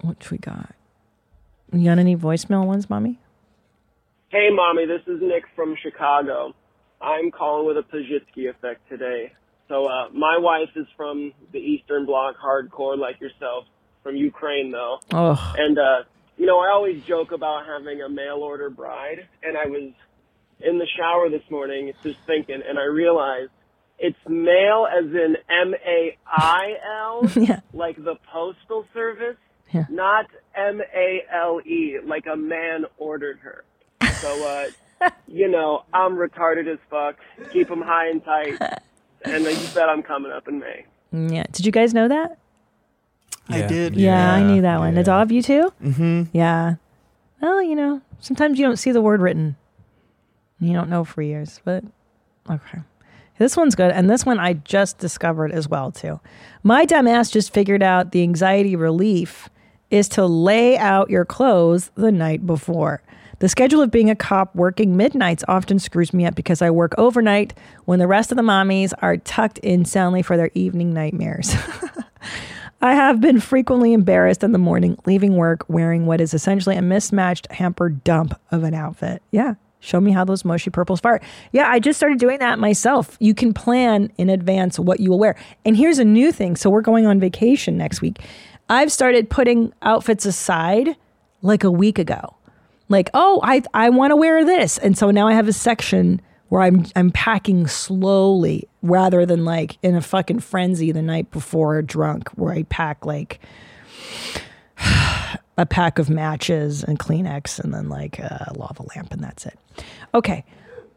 what 0.00 0.28
we 0.30 0.38
got? 0.38 0.74
You 1.72 1.84
got 1.84 1.98
any 1.98 2.16
voicemail 2.16 2.66
ones, 2.66 2.90
mommy? 2.90 3.18
Hey, 4.28 4.48
mommy, 4.52 4.86
this 4.86 5.02
is 5.06 5.20
Nick 5.22 5.44
from 5.54 5.76
Chicago. 5.82 6.52
I'm 7.00 7.30
calling 7.30 7.66
with 7.66 7.76
a 7.76 7.82
Pazsitzky 7.82 8.50
effect 8.50 8.88
today. 8.88 9.32
So, 9.68 9.86
uh, 9.86 10.08
my 10.12 10.38
wife 10.38 10.68
is 10.76 10.86
from 10.96 11.32
the 11.52 11.58
Eastern 11.58 12.04
Bloc, 12.06 12.36
hardcore 12.44 12.98
like 12.98 13.20
yourself, 13.20 13.64
from 14.02 14.16
Ukraine 14.16 14.70
though. 14.70 14.98
Oh. 15.12 15.54
And, 15.56 15.78
uh, 15.78 16.02
you 16.36 16.46
know, 16.46 16.58
I 16.58 16.68
always 16.70 17.02
joke 17.04 17.32
about 17.32 17.66
having 17.66 18.02
a 18.02 18.08
mail 18.08 18.38
order 18.42 18.68
bride, 18.70 19.26
and 19.42 19.56
I 19.56 19.66
was 19.66 19.92
in 20.60 20.78
the 20.78 20.86
shower 20.96 21.28
this 21.30 21.42
morning 21.50 21.92
just 22.02 22.18
thinking, 22.26 22.60
and 22.68 22.78
I 22.78 22.84
realized 22.84 23.50
it's 23.98 24.18
mail 24.28 24.86
as 24.90 25.04
in 25.04 25.36
M-A-I-L, 25.48 27.30
Yeah. 27.36 27.60
like 27.72 27.96
the 28.02 28.16
postal 28.32 28.84
service, 28.92 29.36
Yeah. 29.72 29.84
not 29.88 30.26
M-A-L-E, 30.56 31.98
like 32.04 32.26
a 32.26 32.36
man 32.36 32.84
ordered 32.98 33.38
her. 33.40 33.64
So, 34.20 34.46
uh, 34.46 35.10
you 35.28 35.48
know, 35.48 35.84
I'm 35.92 36.14
retarded 36.16 36.66
as 36.72 36.78
fuck. 36.90 37.16
Keep 37.52 37.68
them 37.68 37.82
high 37.82 38.08
and 38.08 38.24
tight. 38.24 38.58
And 39.24 39.44
then 39.46 39.58
you 39.60 39.68
bet 39.74 39.88
I'm 39.88 40.02
coming 40.02 40.32
up 40.32 40.48
in 40.48 40.58
May. 40.58 40.84
Yeah. 41.12 41.44
Did 41.52 41.66
you 41.66 41.72
guys 41.72 41.94
know 41.94 42.08
that? 42.08 42.38
I 43.48 43.62
did. 43.62 43.96
Yeah, 43.96 44.32
I 44.32 44.42
knew 44.42 44.62
that 44.62 44.78
one. 44.78 44.96
It's 44.96 45.08
all 45.08 45.20
of 45.20 45.32
you 45.32 45.42
too? 45.42 45.72
Mm-hmm. 45.82 46.22
Yeah. 46.32 46.76
Well, 47.40 47.62
you 47.62 47.74
know, 47.74 48.00
sometimes 48.20 48.58
you 48.58 48.64
don't 48.64 48.76
see 48.78 48.92
the 48.92 49.02
word 49.02 49.20
written. 49.20 49.56
You 50.60 50.72
don't 50.72 50.88
know 50.88 51.04
for 51.04 51.22
years, 51.22 51.60
but 51.64 51.84
okay. 52.48 52.78
This 53.38 53.56
one's 53.56 53.74
good. 53.74 53.90
And 53.90 54.08
this 54.08 54.24
one 54.24 54.38
I 54.38 54.52
just 54.52 54.98
discovered 54.98 55.50
as 55.50 55.68
well, 55.68 55.90
too. 55.90 56.20
My 56.62 56.84
dumb 56.84 57.08
ass 57.08 57.30
just 57.30 57.52
figured 57.52 57.82
out 57.82 58.12
the 58.12 58.22
anxiety 58.22 58.76
relief 58.76 59.48
is 59.90 60.08
to 60.10 60.24
lay 60.24 60.78
out 60.78 61.10
your 61.10 61.24
clothes 61.24 61.90
the 61.96 62.12
night 62.12 62.46
before. 62.46 63.02
The 63.42 63.48
schedule 63.48 63.82
of 63.82 63.90
being 63.90 64.08
a 64.08 64.14
cop 64.14 64.54
working 64.54 64.96
midnights 64.96 65.42
often 65.48 65.80
screws 65.80 66.14
me 66.14 66.24
up 66.24 66.36
because 66.36 66.62
I 66.62 66.70
work 66.70 66.94
overnight 66.96 67.54
when 67.86 67.98
the 67.98 68.06
rest 68.06 68.30
of 68.30 68.36
the 68.36 68.42
mommies 68.44 68.92
are 69.02 69.16
tucked 69.16 69.58
in 69.58 69.84
soundly 69.84 70.22
for 70.22 70.36
their 70.36 70.52
evening 70.54 70.94
nightmares. 70.94 71.52
I 72.80 72.94
have 72.94 73.20
been 73.20 73.40
frequently 73.40 73.94
embarrassed 73.94 74.44
in 74.44 74.52
the 74.52 74.58
morning 74.58 74.96
leaving 75.06 75.34
work 75.34 75.64
wearing 75.66 76.06
what 76.06 76.20
is 76.20 76.34
essentially 76.34 76.76
a 76.76 76.82
mismatched 76.82 77.50
hamper 77.50 77.88
dump 77.88 78.40
of 78.52 78.62
an 78.62 78.74
outfit. 78.74 79.24
Yeah. 79.32 79.54
Show 79.80 80.00
me 80.00 80.12
how 80.12 80.24
those 80.24 80.44
mushy 80.44 80.70
purples 80.70 81.00
fart. 81.00 81.20
Yeah, 81.50 81.68
I 81.68 81.80
just 81.80 81.98
started 81.98 82.20
doing 82.20 82.38
that 82.38 82.60
myself. 82.60 83.16
You 83.18 83.34
can 83.34 83.52
plan 83.52 84.12
in 84.18 84.30
advance 84.30 84.78
what 84.78 85.00
you 85.00 85.10
will 85.10 85.18
wear. 85.18 85.34
And 85.64 85.76
here's 85.76 85.98
a 85.98 86.04
new 86.04 86.30
thing. 86.30 86.54
So 86.54 86.70
we're 86.70 86.80
going 86.80 87.06
on 87.06 87.18
vacation 87.18 87.76
next 87.76 88.02
week. 88.02 88.20
I've 88.68 88.92
started 88.92 89.30
putting 89.30 89.72
outfits 89.82 90.26
aside 90.26 90.94
like 91.40 91.64
a 91.64 91.72
week 91.72 91.98
ago. 91.98 92.36
Like, 92.92 93.10
oh, 93.14 93.40
I 93.42 93.62
I 93.74 93.90
want 93.90 94.12
to 94.12 94.16
wear 94.16 94.44
this. 94.44 94.78
And 94.78 94.96
so 94.96 95.10
now 95.10 95.26
I 95.26 95.32
have 95.32 95.48
a 95.48 95.52
section 95.52 96.20
where 96.52 96.60
I'm 96.60 96.84
I'm 96.94 97.10
packing 97.10 97.66
slowly 97.66 98.68
rather 98.82 99.24
than 99.24 99.46
like 99.46 99.78
in 99.82 99.96
a 99.96 100.02
fucking 100.02 100.40
frenzy 100.40 100.92
the 100.92 101.00
night 101.00 101.30
before 101.30 101.80
drunk 101.80 102.28
where 102.30 102.52
I 102.52 102.64
pack 102.64 103.06
like 103.06 103.40
a 105.56 105.64
pack 105.64 105.98
of 105.98 106.10
matches 106.10 106.84
and 106.84 106.98
Kleenex 106.98 107.58
and 107.58 107.72
then 107.72 107.88
like 107.88 108.18
a 108.18 108.52
lava 108.54 108.82
lamp 108.94 109.12
and 109.12 109.24
that's 109.24 109.46
it. 109.46 109.58
Okay. 110.14 110.44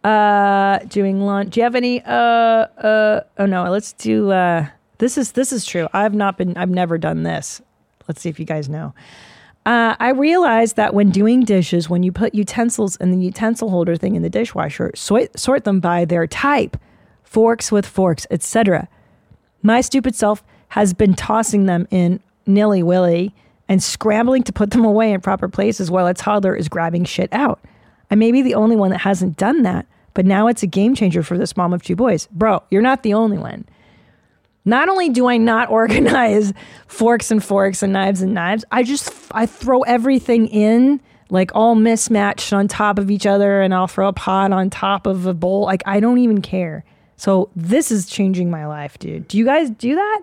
Uh 0.03 0.79
doing 0.79 1.21
lunch. 1.21 1.53
Do 1.53 1.61
you 1.61 1.63
have 1.63 1.75
any 1.75 2.01
uh 2.03 2.11
uh 2.11 3.21
oh 3.37 3.45
no, 3.45 3.71
let's 3.71 3.93
do 3.93 4.31
uh 4.31 4.67
this 4.97 5.17
is 5.17 5.31
this 5.31 5.53
is 5.53 5.65
true. 5.65 5.87
I've 5.93 6.13
not 6.13 6.37
been 6.37 6.57
I've 6.57 6.69
never 6.69 6.97
done 6.97 7.23
this. 7.23 7.61
Let's 8.09 8.19
see 8.19 8.27
if 8.27 8.41
you 8.41 8.45
guys 8.45 8.67
know. 8.67 8.93
Uh, 9.65 9.95
I 9.99 10.09
realized 10.09 10.75
that 10.75 10.93
when 10.93 11.09
doing 11.09 11.41
dishes, 11.41 11.89
when 11.89 12.03
you 12.03 12.11
put 12.11 12.35
utensils 12.35 12.95
in 12.97 13.11
the 13.11 13.17
utensil 13.17 13.71
holder 13.71 13.95
thing 13.95 14.15
in 14.15 14.21
the 14.21 14.29
dishwasher, 14.29 14.91
sort, 14.93 15.37
sort 15.39 15.63
them 15.63 15.79
by 15.79 16.05
their 16.05 16.27
type, 16.27 16.77
forks 17.23 17.71
with 17.71 17.85
forks, 17.85 18.27
etc. 18.29 18.87
My 19.63 19.81
stupid 19.81 20.13
self 20.13 20.43
has 20.69 20.93
been 20.93 21.15
tossing 21.15 21.65
them 21.65 21.87
in 21.89 22.19
nilly 22.45 22.83
willy 22.83 23.33
and 23.67 23.81
scrambling 23.81 24.43
to 24.43 24.53
put 24.53 24.69
them 24.69 24.85
away 24.85 25.11
in 25.11 25.21
proper 25.21 25.47
places 25.47 25.89
while 25.89 26.05
a 26.05 26.13
toddler 26.13 26.55
is 26.55 26.69
grabbing 26.69 27.05
shit 27.05 27.33
out. 27.33 27.59
I 28.11 28.15
may 28.15 28.31
be 28.31 28.43
the 28.43 28.53
only 28.53 28.75
one 28.75 28.91
that 28.91 28.99
hasn't 28.99 29.37
done 29.37 29.63
that, 29.63 29.87
but 30.13 30.27
now 30.27 30.47
it's 30.47 30.61
a 30.61 30.67
game 30.67 30.93
changer 30.93 31.23
for 31.23 31.39
this 31.39 31.57
mom 31.57 31.73
of 31.73 31.81
two 31.81 31.95
boys. 31.95 32.27
Bro, 32.31 32.61
you're 32.69 32.83
not 32.83 33.01
the 33.01 33.15
only 33.15 33.39
one. 33.39 33.65
Not 34.65 34.89
only 34.89 35.09
do 35.09 35.27
I 35.27 35.37
not 35.37 35.69
organize 35.71 36.51
forks 36.87 37.31
and 37.31 37.43
forks 37.43 37.83
and 37.83 37.93
knives 37.93 38.21
and 38.21 38.33
knives, 38.33 38.65
I 38.71 38.83
just 38.83 39.11
I 39.31 39.45
throw 39.45 39.81
everything 39.83 40.47
in 40.47 40.99
like 41.29 41.51
all 41.55 41.75
mismatched 41.75 42.53
on 42.53 42.67
top 42.67 42.99
of 42.99 43.09
each 43.09 43.25
other 43.25 43.61
and 43.61 43.73
I'll 43.73 43.87
throw 43.87 44.07
a 44.07 44.13
pot 44.13 44.51
on 44.51 44.69
top 44.69 45.07
of 45.07 45.25
a 45.25 45.33
bowl. 45.33 45.61
Like 45.63 45.83
I 45.85 45.99
don't 45.99 46.17
even 46.19 46.41
care. 46.41 46.83
So 47.17 47.49
this 47.55 47.91
is 47.91 48.07
changing 48.07 48.49
my 48.51 48.67
life, 48.67 48.99
dude. 48.99 49.27
Do 49.27 49.37
you 49.37 49.45
guys 49.45 49.69
do 49.69 49.95
that? 49.95 50.21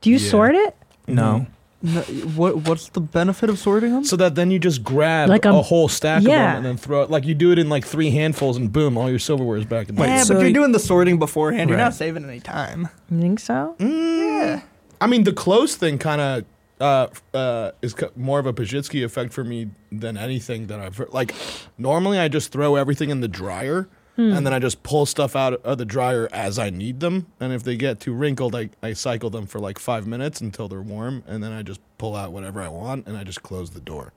Do 0.00 0.10
you 0.10 0.18
Yeah. 0.18 0.30
sort 0.30 0.54
it? 0.54 0.76
No. 1.08 1.46
No, 1.86 2.00
what 2.34 2.56
what's 2.66 2.88
the 2.88 3.00
benefit 3.02 3.50
of 3.50 3.58
sorting 3.58 3.92
them? 3.92 4.04
So 4.04 4.16
that 4.16 4.34
then 4.34 4.50
you 4.50 4.58
just 4.58 4.82
grab 4.82 5.28
Like 5.28 5.44
a, 5.44 5.50
a- 5.50 5.60
whole 5.62 5.86
stack 5.88 6.22
of 6.22 6.28
yeah. 6.28 6.46
them 6.46 6.56
and 6.56 6.64
then 6.66 6.76
throw 6.78 7.02
it. 7.02 7.10
Like 7.10 7.26
you 7.26 7.34
do 7.34 7.52
it 7.52 7.58
in 7.58 7.68
like 7.68 7.84
three 7.84 8.10
handfuls 8.10 8.56
and 8.56 8.72
boom, 8.72 8.96
all 8.96 9.10
your 9.10 9.18
silverware 9.18 9.58
is 9.58 9.66
back 9.66 9.90
in 9.90 9.96
place. 9.96 10.08
yeah, 10.08 10.24
there. 10.24 10.36
but 10.38 10.42
you're 10.44 10.52
doing 10.54 10.72
the 10.72 10.78
sorting 10.78 11.18
beforehand. 11.18 11.68
You're 11.68 11.78
not 11.78 11.92
saving 11.92 12.24
any 12.24 12.40
time. 12.40 12.88
You 13.10 13.20
think 13.20 13.38
so? 13.38 13.76
Yeah. 13.78 14.62
I 15.00 15.06
mean, 15.06 15.24
the 15.24 15.32
clothes 15.34 15.76
thing 15.76 15.98
kind 15.98 16.20
of 16.22 16.44
uh, 16.80 17.36
uh, 17.36 17.72
is 17.82 17.94
more 18.16 18.38
of 18.38 18.46
a 18.46 18.52
Pazsitzky 18.54 19.04
effect 19.04 19.32
for 19.34 19.44
me 19.44 19.68
than 19.92 20.16
anything 20.16 20.68
that 20.68 20.80
I've 20.80 20.96
heard. 20.96 21.12
Like, 21.12 21.34
normally 21.76 22.18
I 22.18 22.28
just 22.28 22.50
throw 22.50 22.76
everything 22.76 23.10
in 23.10 23.20
the 23.20 23.28
dryer 23.28 23.88
Hmm. 24.16 24.32
and 24.32 24.46
then 24.46 24.52
I 24.52 24.60
just 24.60 24.84
pull 24.84 25.06
stuff 25.06 25.34
out 25.34 25.54
of 25.64 25.76
the 25.78 25.84
dryer 25.84 26.28
as 26.32 26.56
I 26.58 26.70
need 26.70 27.00
them. 27.00 27.26
And 27.40 27.52
if 27.52 27.64
they 27.64 27.76
get 27.76 27.98
too 27.98 28.12
wrinkled, 28.12 28.54
I, 28.54 28.70
I 28.80 28.92
cycle 28.92 29.28
them 29.28 29.46
for 29.46 29.58
like 29.58 29.76
five 29.78 30.06
minutes 30.06 30.40
until 30.40 30.68
they're 30.68 30.80
warm. 30.82 31.24
And 31.26 31.42
then 31.42 31.50
I 31.52 31.62
just 31.62 31.80
pull 31.98 32.14
out 32.14 32.30
whatever 32.30 32.62
I 32.62 32.68
want 32.68 33.08
and 33.08 33.16
I 33.16 33.24
just 33.24 33.42
close 33.42 33.70
the 33.70 33.80
door. 33.80 34.12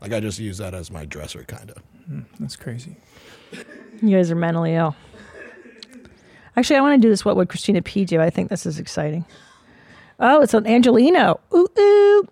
Like, 0.00 0.12
I 0.12 0.18
just 0.18 0.40
use 0.40 0.58
that 0.58 0.74
as 0.74 0.90
my 0.90 1.04
dresser, 1.04 1.44
kind 1.44 1.70
of. 1.70 1.78
Hmm, 2.06 2.20
That's 2.40 2.56
crazy. 2.56 2.96
You 4.02 4.16
guys 4.16 4.32
are 4.32 4.34
mentally 4.34 4.74
ill. 4.74 4.96
Actually, 6.56 6.76
I 6.76 6.80
want 6.80 7.00
to 7.00 7.06
do 7.06 7.08
this. 7.08 7.24
What 7.24 7.36
would 7.36 7.48
Christina 7.48 7.80
P 7.80 8.04
do? 8.04 8.20
I 8.20 8.28
think 8.28 8.50
this 8.50 8.66
is 8.66 8.80
exciting. 8.80 9.24
Oh, 10.18 10.42
it's 10.42 10.54
an 10.54 10.66
Angelino. 10.66 11.38
Ooh, 11.54 11.68
ooh. 11.78 12.28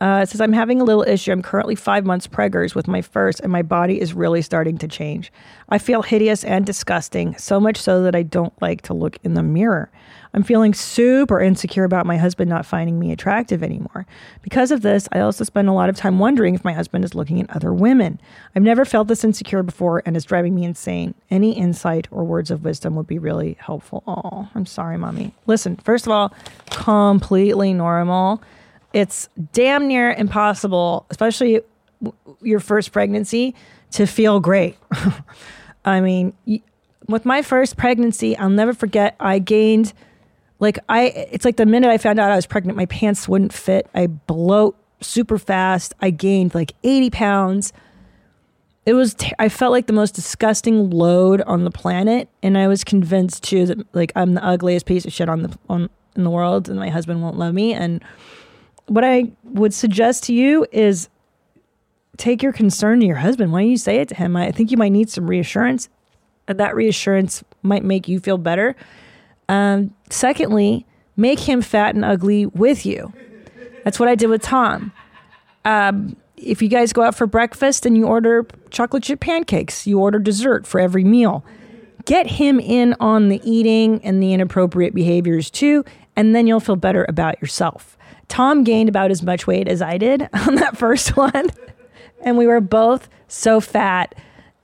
Uh, 0.00 0.20
it 0.22 0.28
says, 0.28 0.40
I'm 0.40 0.52
having 0.52 0.80
a 0.80 0.84
little 0.84 1.02
issue. 1.02 1.32
I'm 1.32 1.42
currently 1.42 1.74
five 1.74 2.04
months 2.04 2.26
preggers 2.26 2.74
with 2.74 2.88
my 2.88 3.02
first, 3.02 3.40
and 3.40 3.50
my 3.50 3.62
body 3.62 4.00
is 4.00 4.14
really 4.14 4.42
starting 4.42 4.78
to 4.78 4.88
change. 4.88 5.32
I 5.68 5.78
feel 5.78 6.02
hideous 6.02 6.44
and 6.44 6.64
disgusting, 6.64 7.36
so 7.36 7.60
much 7.60 7.76
so 7.76 8.02
that 8.02 8.14
I 8.14 8.22
don't 8.22 8.52
like 8.62 8.82
to 8.82 8.94
look 8.94 9.18
in 9.24 9.34
the 9.34 9.42
mirror. 9.42 9.90
I'm 10.32 10.42
feeling 10.42 10.74
super 10.74 11.40
insecure 11.40 11.84
about 11.84 12.06
my 12.06 12.16
husband 12.16 12.48
not 12.48 12.64
finding 12.64 12.98
me 12.98 13.10
attractive 13.10 13.62
anymore. 13.62 14.06
Because 14.42 14.70
of 14.70 14.82
this, 14.82 15.08
I 15.12 15.20
also 15.20 15.42
spend 15.44 15.68
a 15.68 15.72
lot 15.72 15.88
of 15.88 15.96
time 15.96 16.18
wondering 16.18 16.54
if 16.54 16.64
my 16.64 16.72
husband 16.72 17.04
is 17.04 17.14
looking 17.14 17.40
at 17.40 17.50
other 17.50 17.74
women. 17.74 18.20
I've 18.54 18.62
never 18.62 18.84
felt 18.84 19.08
this 19.08 19.24
insecure 19.24 19.62
before, 19.62 20.02
and 20.06 20.16
it's 20.16 20.24
driving 20.24 20.54
me 20.54 20.64
insane. 20.64 21.14
Any 21.30 21.52
insight 21.52 22.06
or 22.10 22.24
words 22.24 22.50
of 22.50 22.64
wisdom 22.64 22.94
would 22.94 23.08
be 23.08 23.18
really 23.18 23.56
helpful. 23.60 24.04
Oh, 24.06 24.48
I'm 24.54 24.66
sorry, 24.66 24.96
mommy. 24.96 25.34
Listen, 25.46 25.76
first 25.76 26.06
of 26.06 26.12
all, 26.12 26.32
completely 26.70 27.74
normal. 27.74 28.40
It's 28.92 29.28
damn 29.52 29.86
near 29.86 30.12
impossible, 30.12 31.06
especially 31.10 31.60
your 32.40 32.60
first 32.60 32.92
pregnancy, 32.92 33.54
to 33.92 34.06
feel 34.06 34.40
great. 34.40 34.76
I 35.84 36.00
mean, 36.00 36.32
with 37.08 37.24
my 37.24 37.42
first 37.42 37.76
pregnancy, 37.76 38.36
I'll 38.36 38.50
never 38.50 38.72
forget. 38.72 39.16
I 39.20 39.38
gained, 39.38 39.92
like, 40.58 40.78
I. 40.88 41.06
It's 41.30 41.44
like 41.44 41.56
the 41.56 41.66
minute 41.66 41.90
I 41.90 41.98
found 41.98 42.18
out 42.18 42.30
I 42.30 42.36
was 42.36 42.46
pregnant, 42.46 42.76
my 42.76 42.86
pants 42.86 43.28
wouldn't 43.28 43.52
fit. 43.52 43.88
I 43.94 44.06
bloat 44.06 44.76
super 45.00 45.38
fast. 45.38 45.94
I 46.00 46.10
gained 46.10 46.54
like 46.54 46.74
80 46.84 47.10
pounds. 47.10 47.72
It 48.86 48.94
was. 48.94 49.14
I 49.38 49.48
felt 49.48 49.72
like 49.72 49.86
the 49.86 49.92
most 49.92 50.14
disgusting 50.14 50.90
load 50.90 51.42
on 51.42 51.64
the 51.64 51.70
planet, 51.70 52.28
and 52.42 52.56
I 52.56 52.66
was 52.66 52.82
convinced 52.82 53.44
too 53.44 53.66
that 53.66 53.94
like 53.94 54.12
I'm 54.16 54.34
the 54.34 54.44
ugliest 54.44 54.86
piece 54.86 55.04
of 55.04 55.12
shit 55.12 55.28
on 55.28 55.42
the 55.42 55.58
on 55.68 55.90
in 56.16 56.24
the 56.24 56.30
world, 56.30 56.68
and 56.68 56.78
my 56.78 56.88
husband 56.88 57.22
won't 57.22 57.36
love 57.38 57.54
me. 57.54 57.72
And 57.72 58.02
what 58.90 59.04
I 59.04 59.30
would 59.44 59.72
suggest 59.72 60.24
to 60.24 60.34
you 60.34 60.66
is 60.72 61.08
take 62.16 62.42
your 62.42 62.52
concern 62.52 62.98
to 62.98 63.06
your 63.06 63.18
husband. 63.18 63.52
Why 63.52 63.60
don't 63.60 63.70
you 63.70 63.76
say 63.76 63.98
it 63.98 64.08
to 64.08 64.16
him? 64.16 64.36
I 64.36 64.50
think 64.50 64.72
you 64.72 64.76
might 64.76 64.90
need 64.90 65.08
some 65.08 65.30
reassurance, 65.30 65.88
and 66.48 66.58
that 66.58 66.74
reassurance 66.74 67.44
might 67.62 67.84
make 67.84 68.08
you 68.08 68.18
feel 68.18 68.36
better. 68.36 68.74
Um, 69.48 69.94
secondly, 70.10 70.86
make 71.16 71.38
him 71.38 71.62
fat 71.62 71.94
and 71.94 72.04
ugly 72.04 72.46
with 72.46 72.84
you. 72.84 73.12
That's 73.84 74.00
what 74.00 74.08
I 74.08 74.16
did 74.16 74.26
with 74.26 74.42
Tom. 74.42 74.90
Um, 75.64 76.16
if 76.36 76.60
you 76.60 76.68
guys 76.68 76.92
go 76.92 77.02
out 77.02 77.14
for 77.14 77.28
breakfast 77.28 77.86
and 77.86 77.96
you 77.96 78.06
order 78.06 78.44
chocolate 78.70 79.04
chip 79.04 79.20
pancakes, 79.20 79.86
you 79.86 80.00
order 80.00 80.18
dessert 80.18 80.66
for 80.66 80.80
every 80.80 81.04
meal. 81.04 81.44
Get 82.06 82.26
him 82.26 82.58
in 82.58 82.96
on 82.98 83.28
the 83.28 83.40
eating 83.48 84.00
and 84.02 84.20
the 84.20 84.32
inappropriate 84.32 84.96
behaviors 84.96 85.48
too, 85.48 85.84
and 86.16 86.34
then 86.34 86.48
you'll 86.48 86.58
feel 86.58 86.74
better 86.74 87.06
about 87.08 87.40
yourself. 87.40 87.96
Tom 88.30 88.64
gained 88.64 88.88
about 88.88 89.10
as 89.10 89.22
much 89.22 89.46
weight 89.46 89.68
as 89.68 89.82
I 89.82 89.98
did 89.98 90.22
on 90.32 90.54
that 90.54 90.78
first 90.78 91.10
one, 91.16 91.50
and 92.22 92.38
we 92.38 92.46
were 92.46 92.62
both 92.62 93.10
so 93.28 93.60
fat. 93.60 94.14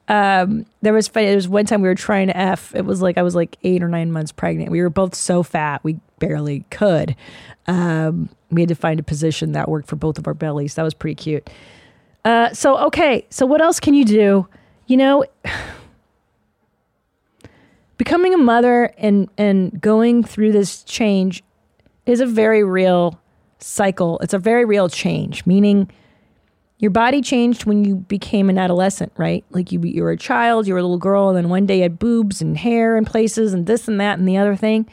Um, 0.09 0.65
there 0.83 0.93
was 0.93 1.09
there 1.09 1.35
was 1.35 1.49
one 1.49 1.67
time 1.67 1.83
we 1.83 1.89
were 1.89 1.97
trying 1.97 2.29
to 2.29 2.37
f. 2.37 2.75
It 2.75 2.87
was 2.87 3.03
like 3.03 3.19
I 3.19 3.23
was 3.23 3.35
like 3.35 3.59
eight 3.65 3.83
or 3.83 3.89
nine 3.89 4.13
months 4.13 4.33
pregnant. 4.33 4.71
We 4.71 4.81
were 4.81 4.89
both 4.89 5.15
so 5.15 5.43
fat 5.43 5.85
we 5.85 5.99
barely 6.21 6.65
could. 6.71 7.17
Um, 7.67 8.31
we 8.51 8.63
had 8.63 8.69
to 8.69 8.77
find 8.77 9.01
a 9.01 9.03
position 9.03 9.53
that 9.53 9.69
worked 9.69 9.89
for 9.89 9.97
both 9.97 10.17
of 10.17 10.29
our 10.29 10.35
bellies. 10.35 10.77
That 10.77 10.85
was 10.85 10.95
pretty 10.95 11.17
cute. 11.17 11.51
Uh, 12.25 12.53
so 12.53 12.79
okay, 12.87 13.27
so 13.31 13.47
what 13.47 13.61
else 13.61 13.81
can 13.81 13.95
you 13.95 14.05
do? 14.05 14.47
You 14.87 14.97
know, 14.97 15.25
becoming 17.99 18.33
a 18.33 18.39
mother 18.39 18.95
and 18.97 19.29
and 19.37 19.81
going 19.81 20.23
through 20.23 20.53
this 20.53 20.85
change 20.85 21.43
is 22.07 22.21
a 22.21 22.27
very 22.27 22.63
real 22.63 23.21
cycle. 23.59 24.19
It's 24.21 24.35
a 24.35 24.39
very 24.39 24.65
real 24.65 24.89
change, 24.89 25.47
meaning 25.47 25.91
your 26.79 26.91
body 26.91 27.23
changed 27.23 27.65
when 27.65 27.85
you 27.85 27.97
became 27.97 28.51
an 28.51 28.59
adolescent, 28.59 29.13
right? 29.17 29.45
Like 29.51 29.73
you, 29.73 29.81
you 29.81 30.03
were 30.03 30.11
a 30.11 30.17
child, 30.17 30.67
you 30.67 30.75
were 30.75 30.81
a 30.81 30.83
little 30.83 30.99
girl, 30.99 31.29
and 31.29 31.37
then 31.37 31.49
one 31.49 31.67
day 31.67 31.77
you 31.77 31.83
had 31.83 31.99
boobs 31.99 32.43
and 32.43 32.57
hair 32.57 32.97
and 32.97 33.07
places 33.07 33.55
and 33.55 33.67
this 33.67 33.89
and 33.89 33.99
that 34.01 34.19
and 34.19 34.29
the 34.29 34.37
other 34.37 34.57
thing. 34.57 34.87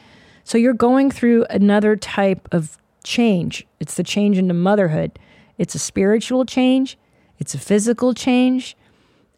So 0.44 0.56
you're 0.58 0.72
going 0.72 1.10
through 1.10 1.44
another 1.50 1.96
type 1.96 2.48
of 2.52 2.78
change. 3.02 3.66
It's 3.80 3.94
the 3.94 4.02
change 4.02 4.38
into 4.38 4.54
motherhood. 4.54 5.18
It's 5.58 5.74
a 5.74 5.78
spiritual 5.78 6.44
change, 6.44 6.98
it's 7.38 7.54
a 7.54 7.58
physical 7.58 8.12
change, 8.12 8.76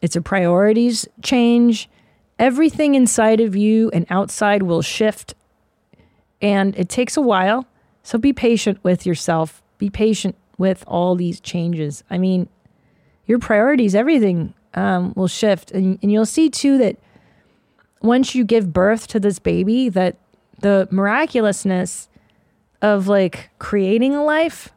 it's 0.01 0.15
a 0.15 0.21
priorities 0.21 1.07
change. 1.21 1.89
Everything 2.39 2.95
inside 2.95 3.39
of 3.39 3.55
you 3.55 3.89
and 3.93 4.05
outside 4.09 4.63
will 4.63 4.81
shift. 4.81 5.33
And 6.39 6.75
it 6.77 6.87
takes 6.87 7.17
a 7.17 7.21
while. 7.21 7.65
So 8.07 8.17
be 8.17 8.31
patient 8.31 8.81
with 8.83 9.05
yourself. 9.05 9.61
Be 9.79 9.89
patient 9.89 10.37
with 10.57 10.81
all 10.87 11.13
these 11.15 11.41
changes. 11.41 12.05
I 12.09 12.17
mean, 12.17 12.47
your 13.25 13.37
priorities, 13.37 13.95
everything 13.95 14.53
um, 14.75 15.11
will 15.17 15.27
shift. 15.27 15.71
And, 15.71 15.99
and 16.01 16.09
you'll 16.09 16.25
see 16.25 16.49
too 16.49 16.77
that 16.77 16.95
once 18.01 18.33
you 18.33 18.45
give 18.45 18.71
birth 18.71 19.07
to 19.07 19.19
this 19.19 19.39
baby, 19.39 19.89
that 19.89 20.15
the 20.61 20.87
miraculousness 20.89 22.07
of 22.81 23.09
like 23.09 23.49
creating 23.59 24.15
a 24.15 24.23
life 24.23 24.69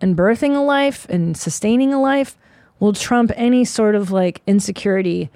and 0.00 0.16
birthing 0.16 0.56
a 0.56 0.60
life 0.60 1.06
and 1.08 1.36
sustaining 1.36 1.94
a 1.94 2.00
life 2.00 2.36
will 2.80 2.94
trump 2.94 3.30
any 3.36 3.64
sort 3.64 3.94
of 3.94 4.10
like 4.10 4.42
insecurity 4.48 5.30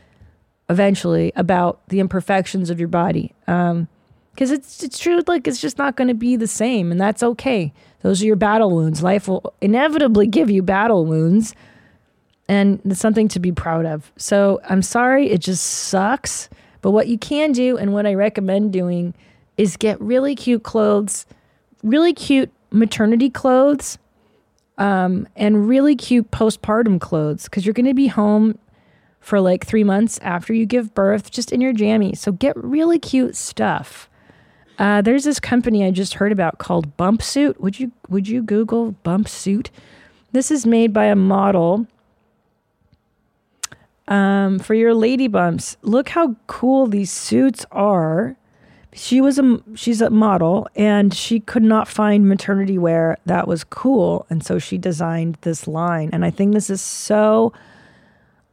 eventually 0.69 1.31
about 1.37 1.81
the 1.91 2.01
imperfections 2.01 2.71
of 2.71 2.81
your 2.81 2.89
body. 2.89 3.33
Um, 3.47 3.87
because 4.35 4.51
it's 4.51 4.82
it's 4.82 4.99
true 4.99 5.22
like 5.26 5.47
it's 5.47 5.61
just 5.61 5.78
not 5.78 5.97
going 5.97 6.09
to 6.09 6.14
be 6.14 6.37
the 6.37 6.47
same 6.47 6.91
and 6.91 7.01
that's 7.01 7.22
okay. 7.22 7.72
Those 8.03 8.22
are 8.22 8.26
your 8.26 8.37
battle 8.37 8.70
wounds. 8.70 9.03
Life 9.03 9.28
will 9.28 9.55
inevitably 9.61 10.26
give 10.26 10.51
you 10.51 10.62
battle 10.62 11.07
wounds 11.07 11.55
and 12.49 12.80
it's 12.85 13.01
something 13.01 13.28
to 13.28 13.41
be 13.41 13.53
proud 13.53 13.87
of. 13.87 14.12
So 14.16 14.61
i'm 14.68 14.82
sorry 14.82 15.30
it 15.30 15.41
just 15.41 15.64
sucks 15.64 16.49
but 16.82 16.91
what 16.91 17.09
you 17.09 17.16
can 17.16 17.53
do 17.53 17.78
and 17.78 17.93
what 17.95 18.07
i 18.07 18.14
recommend 18.14 18.72
doing 18.72 19.14
is 19.57 19.76
get 19.76 19.99
really 20.01 20.35
cute 20.35 20.62
clothes 20.62 21.24
really 21.82 22.12
cute 22.12 22.51
maternity 22.70 23.30
clothes 23.30 23.99
um, 24.78 25.28
and 25.37 25.68
really 25.68 25.95
cute 25.95 26.30
postpartum 26.30 27.00
clothes 27.00 27.45
because 27.45 27.64
you're 27.64 27.72
going 27.72 27.87
to 27.87 27.95
be 27.95 28.09
home 28.09 28.59
for 29.21 29.41
like 29.41 29.64
three 29.64 29.84
months 29.84 30.18
after 30.18 30.53
you 30.53 30.67
give 30.67 30.95
birth 30.95 31.30
just 31.30 31.53
in 31.53 31.61
your 31.61 31.72
jammies. 31.72 32.18
So 32.18 32.33
get 32.33 32.57
really 32.57 32.99
cute 32.99 33.37
stuff 33.37 34.09
uh, 34.79 35.03
there's 35.03 35.25
this 35.25 35.38
company 35.38 35.84
I 35.84 35.91
just 35.91 36.14
heard 36.14 36.33
about 36.33 36.59
called 36.59 36.96
Bump 36.96 37.22
Suit. 37.22 37.61
Would 37.61 37.79
you 37.79 37.92
would 38.09 38.29
you 38.29 38.42
Google 38.42 38.92
Bump 38.92 39.29
Suit? 39.29 39.71
This 40.33 40.51
is 40.51 40.67
made 40.67 40.92
by 40.92 41.05
a 41.07 41.14
model 41.14 41.87
um, 44.09 44.59
for 44.59 44.75
your 44.75 44.95
lady 44.95 45.29
bumps. 45.29 45.76
Look 45.83 46.09
how 46.11 46.37
cool 46.46 46.87
these 46.87 47.11
suits 47.11 47.64
are. 47.71 48.37
She 48.92 49.21
was 49.21 49.38
a 49.38 49.61
she's 49.75 50.01
a 50.01 50.11
model 50.11 50.68
and 50.75 51.14
she 51.14 51.41
could 51.41 51.63
not 51.63 51.88
find 51.88 52.29
maternity 52.29 52.79
wear 52.79 53.18
that 53.26 53.46
was 53.46 53.64
cool, 53.64 54.26
and 54.29 54.45
so 54.45 54.59
she 54.59 54.76
designed 54.76 55.38
this 55.42 55.68
line. 55.68 56.11
And 56.13 56.25
I 56.25 56.30
think 56.30 56.53
this 56.53 56.68
is 56.68 56.80
so 56.80 57.53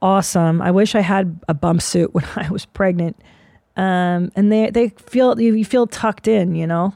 awesome. 0.01 0.61
I 0.61 0.71
wish 0.71 0.93
I 0.95 1.01
had 1.01 1.39
a 1.47 1.53
bump 1.53 1.81
suit 1.81 2.13
when 2.13 2.25
I 2.35 2.49
was 2.49 2.65
pregnant 2.65 3.17
um, 3.77 4.31
and 4.35 4.51
they 4.51 4.69
they 4.69 4.89
feel 4.89 5.39
you 5.39 5.63
feel 5.65 5.87
tucked 5.87 6.27
in, 6.27 6.55
you 6.55 6.67
know, 6.67 6.93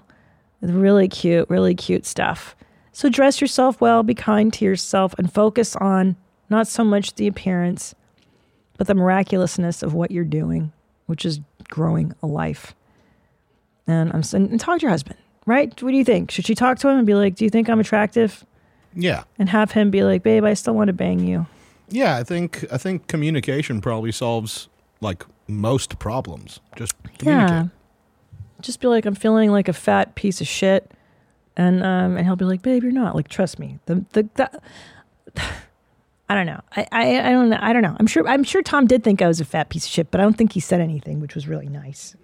really 0.61 1.07
cute, 1.07 1.49
really 1.49 1.75
cute 1.75 2.05
stuff. 2.05 2.55
So 2.91 3.09
dress 3.09 3.41
yourself 3.41 3.81
well, 3.81 4.03
be 4.03 4.13
kind 4.13 4.51
to 4.53 4.65
yourself, 4.65 5.13
and 5.17 5.31
focus 5.31 5.75
on 5.77 6.15
not 6.49 6.67
so 6.67 6.83
much 6.83 7.15
the 7.15 7.27
appearance, 7.27 7.95
but 8.77 8.87
the 8.87 8.95
miraculousness 8.95 9.83
of 9.83 9.93
what 9.93 10.11
you're 10.11 10.23
doing, 10.23 10.71
which 11.05 11.25
is 11.25 11.39
growing 11.69 12.13
a 12.21 12.27
life. 12.27 12.73
And 13.87 14.11
I'm 14.13 14.23
and 14.33 14.59
talk 14.59 14.79
to 14.79 14.83
your 14.83 14.91
husband, 14.91 15.17
right? 15.45 15.69
What 15.81 15.91
do 15.91 15.97
you 15.97 16.05
think? 16.05 16.31
Should 16.31 16.45
she 16.45 16.55
talk 16.55 16.79
to 16.79 16.89
him 16.89 16.97
and 16.97 17.07
be 17.07 17.15
like, 17.15 17.35
"Do 17.35 17.45
you 17.45 17.49
think 17.49 17.69
I'm 17.69 17.79
attractive?" 17.79 18.45
Yeah. 18.95 19.23
And 19.37 19.49
have 19.49 19.71
him 19.71 19.91
be 19.91 20.03
like, 20.03 20.23
"Babe, 20.23 20.43
I 20.43 20.53
still 20.53 20.73
want 20.73 20.87
to 20.87 20.93
bang 20.93 21.19
you." 21.19 21.45
Yeah, 21.89 22.17
I 22.17 22.23
think 22.23 22.65
I 22.71 22.77
think 22.77 23.07
communication 23.07 23.81
probably 23.81 24.11
solves 24.11 24.69
like 25.01 25.23
most 25.47 25.99
problems. 25.99 26.59
Just 26.75 26.95
communicate. 27.19 27.49
Yeah. 27.49 27.67
Just 28.61 28.79
be 28.79 28.87
like, 28.87 29.05
I'm 29.05 29.15
feeling 29.15 29.51
like 29.51 29.67
a 29.67 29.73
fat 29.73 30.15
piece 30.15 30.41
of 30.41 30.47
shit. 30.47 30.91
and 31.57 31.83
um, 31.83 32.17
and 32.17 32.25
he'll 32.25 32.35
be 32.35 32.45
like, 32.45 32.61
"Babe, 32.61 32.83
you're 32.83 32.91
not." 32.91 33.15
Like, 33.15 33.27
trust 33.27 33.59
me. 33.59 33.79
The 33.85 34.05
the, 34.13 34.29
the 34.35 34.49
I 36.29 36.33
don't 36.35 36.47
know. 36.47 36.61
I, 36.75 36.87
I 36.91 37.19
I 37.19 37.31
don't 37.31 37.49
know. 37.49 37.59
I 37.61 37.73
don't 37.73 37.83
know. 37.83 37.95
I'm 37.99 38.07
sure 38.07 38.27
I'm 38.27 38.43
sure 38.43 38.61
Tom 38.63 38.87
did 38.87 39.03
think 39.03 39.21
I 39.21 39.27
was 39.27 39.39
a 39.39 39.45
fat 39.45 39.69
piece 39.69 39.85
of 39.85 39.91
shit, 39.91 40.09
but 40.11 40.19
I 40.19 40.23
don't 40.23 40.37
think 40.37 40.53
he 40.53 40.59
said 40.59 40.81
anything, 40.81 41.19
which 41.19 41.35
was 41.35 41.47
really 41.47 41.69
nice. 41.69 42.15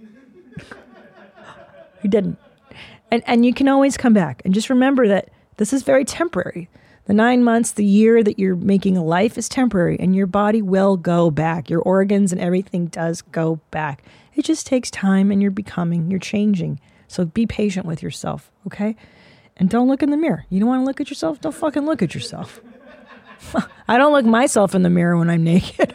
he 2.02 2.08
didn't. 2.08 2.38
And 3.12 3.22
and 3.28 3.46
you 3.46 3.54
can 3.54 3.68
always 3.68 3.98
come 3.98 4.14
back 4.14 4.42
and 4.46 4.54
just 4.54 4.70
remember 4.70 5.08
that 5.08 5.30
this 5.58 5.74
is 5.74 5.84
very 5.84 6.06
temporary. 6.06 6.70
The 7.12 7.16
nine 7.16 7.44
months, 7.44 7.74
the 7.74 7.84
year 7.84 8.24
that 8.24 8.40
you're 8.40 8.56
making 8.56 8.96
a 8.96 9.04
life 9.04 9.38
is 9.38 9.50
temporary, 9.50 9.98
and 10.00 10.16
your 10.16 10.28
body 10.28 10.62
will 10.62 10.96
go 10.96 11.30
back. 11.30 11.70
Your 11.70 11.82
organs 11.82 12.32
and 12.32 12.40
everything 12.40 12.86
does 12.86 13.22
go 13.22 13.60
back. 13.70 14.02
It 14.34 14.46
just 14.46 14.66
takes 14.66 14.90
time, 14.90 15.30
and 15.30 15.42
you're 15.42 15.52
becoming, 15.52 16.10
you're 16.10 16.22
changing. 16.22 16.80
So 17.10 17.26
be 17.26 17.46
patient 17.46 17.86
with 17.86 18.02
yourself, 18.02 18.50
okay? 18.66 18.96
And 19.58 19.70
don't 19.70 19.90
look 19.90 20.02
in 20.02 20.10
the 20.10 20.16
mirror. 20.16 20.46
You 20.48 20.62
don't 20.62 20.70
want 20.70 20.84
to 20.84 20.86
look 20.86 21.02
at 21.02 21.10
yourself? 21.10 21.42
Don't 21.42 21.54
fucking 21.54 21.86
look 21.86 22.02
at 22.02 22.16
yourself. 22.16 22.62
I 23.90 23.98
don't 23.98 24.14
look 24.14 24.24
myself 24.26 24.74
in 24.74 24.84
the 24.84 24.90
mirror 24.90 25.18
when 25.18 25.30
I'm 25.30 25.44
naked. 25.54 25.94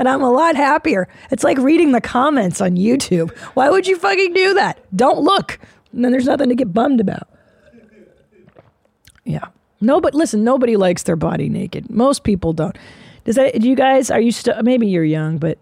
and 0.00 0.08
I'm 0.08 0.22
a 0.22 0.32
lot 0.32 0.56
happier. 0.56 1.06
It's 1.30 1.44
like 1.44 1.58
reading 1.58 1.92
the 1.92 2.00
comments 2.00 2.60
on 2.60 2.72
YouTube. 2.72 3.30
Why 3.54 3.70
would 3.70 3.86
you 3.86 3.96
fucking 3.96 4.34
do 4.34 4.54
that? 4.54 4.84
Don't 4.96 5.20
look. 5.20 5.60
And 5.92 6.04
then 6.04 6.10
there's 6.10 6.26
nothing 6.26 6.48
to 6.48 6.56
get 6.56 6.74
bummed 6.74 7.00
about. 7.00 7.28
Yeah. 9.24 9.46
No, 9.80 10.00
but 10.00 10.14
listen, 10.14 10.44
nobody 10.44 10.76
likes 10.76 11.04
their 11.04 11.16
body 11.16 11.48
naked. 11.48 11.88
Most 11.90 12.22
people 12.24 12.52
don't. 12.52 12.76
Does 13.24 13.36
that, 13.36 13.58
do 13.60 13.68
you 13.68 13.76
guys, 13.76 14.10
are 14.10 14.20
you 14.20 14.32
still, 14.32 14.62
maybe 14.62 14.86
you're 14.86 15.04
young, 15.04 15.38
but 15.38 15.58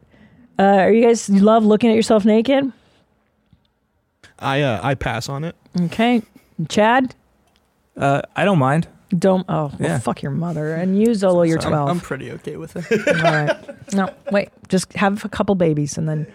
uh, 0.59 0.62
are 0.62 0.93
you 0.93 1.05
guys, 1.05 1.28
you 1.28 1.40
love 1.40 1.65
looking 1.65 1.90
at 1.90 1.97
yourself 1.97 2.24
naked? 2.24 2.73
I 4.39 4.62
uh, 4.62 4.81
I 4.82 4.95
pass 4.95 5.28
on 5.28 5.45
it. 5.45 5.57
Okay. 5.82 6.23
Chad? 6.69 7.15
Uh, 7.97 8.23
I 8.36 8.45
don't 8.45 8.59
mind. 8.59 8.86
Don't, 9.16 9.45
oh, 9.49 9.73
well, 9.78 9.89
Yeah. 9.90 9.99
fuck 9.99 10.23
your 10.23 10.31
mother. 10.32 10.74
And 10.74 11.01
you, 11.01 11.09
Zolo, 11.11 11.47
you're 11.49 11.59
I'm- 11.61 11.70
12. 11.70 11.89
I'm 11.89 12.01
pretty 12.01 12.31
okay 12.32 12.57
with 12.57 12.77
it. 12.77 13.09
All 13.09 13.23
right. 13.23 13.95
No, 13.95 14.11
wait. 14.31 14.51
Just 14.69 14.93
have 14.95 15.24
a 15.24 15.28
couple 15.28 15.55
babies 15.55 15.97
and 15.99 16.09
then. 16.09 16.27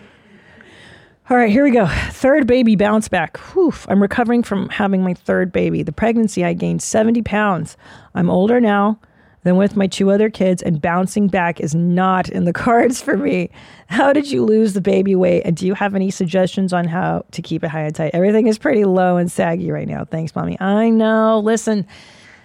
All 1.29 1.37
right, 1.37 1.49
here 1.49 1.63
we 1.63 1.71
go. 1.71 1.87
Third 2.09 2.47
baby 2.47 2.75
bounce 2.75 3.07
back. 3.07 3.37
Whew, 3.37 3.73
I'm 3.87 4.01
recovering 4.01 4.43
from 4.43 4.67
having 4.67 5.03
my 5.03 5.13
third 5.13 5.53
baby. 5.53 5.81
The 5.81 5.93
pregnancy, 5.93 6.43
I 6.43 6.51
gained 6.51 6.81
70 6.81 7.21
pounds. 7.21 7.77
I'm 8.13 8.29
older 8.29 8.59
now 8.59 8.99
than 9.43 9.55
with 9.55 9.77
my 9.77 9.87
two 9.87 10.11
other 10.11 10.29
kids, 10.29 10.61
and 10.61 10.81
bouncing 10.81 11.29
back 11.29 11.61
is 11.61 11.73
not 11.73 12.27
in 12.27 12.43
the 12.43 12.51
cards 12.65 13.01
for 13.01 13.15
me. 13.15 13.49
How 13.87 14.11
did 14.11 14.29
you 14.29 14.43
lose 14.43 14.73
the 14.73 14.81
baby 14.81 15.15
weight? 15.15 15.43
And 15.45 15.55
do 15.55 15.65
you 15.65 15.75
have 15.75 15.95
any 15.95 16.11
suggestions 16.11 16.73
on 16.73 16.89
how 16.89 17.23
to 17.31 17.41
keep 17.41 17.63
it 17.63 17.69
high 17.69 17.83
and 17.83 17.95
tight? 17.95 18.11
Everything 18.13 18.47
is 18.47 18.57
pretty 18.57 18.83
low 18.83 19.15
and 19.15 19.31
saggy 19.31 19.71
right 19.71 19.87
now. 19.87 20.03
Thanks, 20.03 20.35
mommy. 20.35 20.59
I 20.59 20.89
know. 20.89 21.39
Listen, 21.39 21.87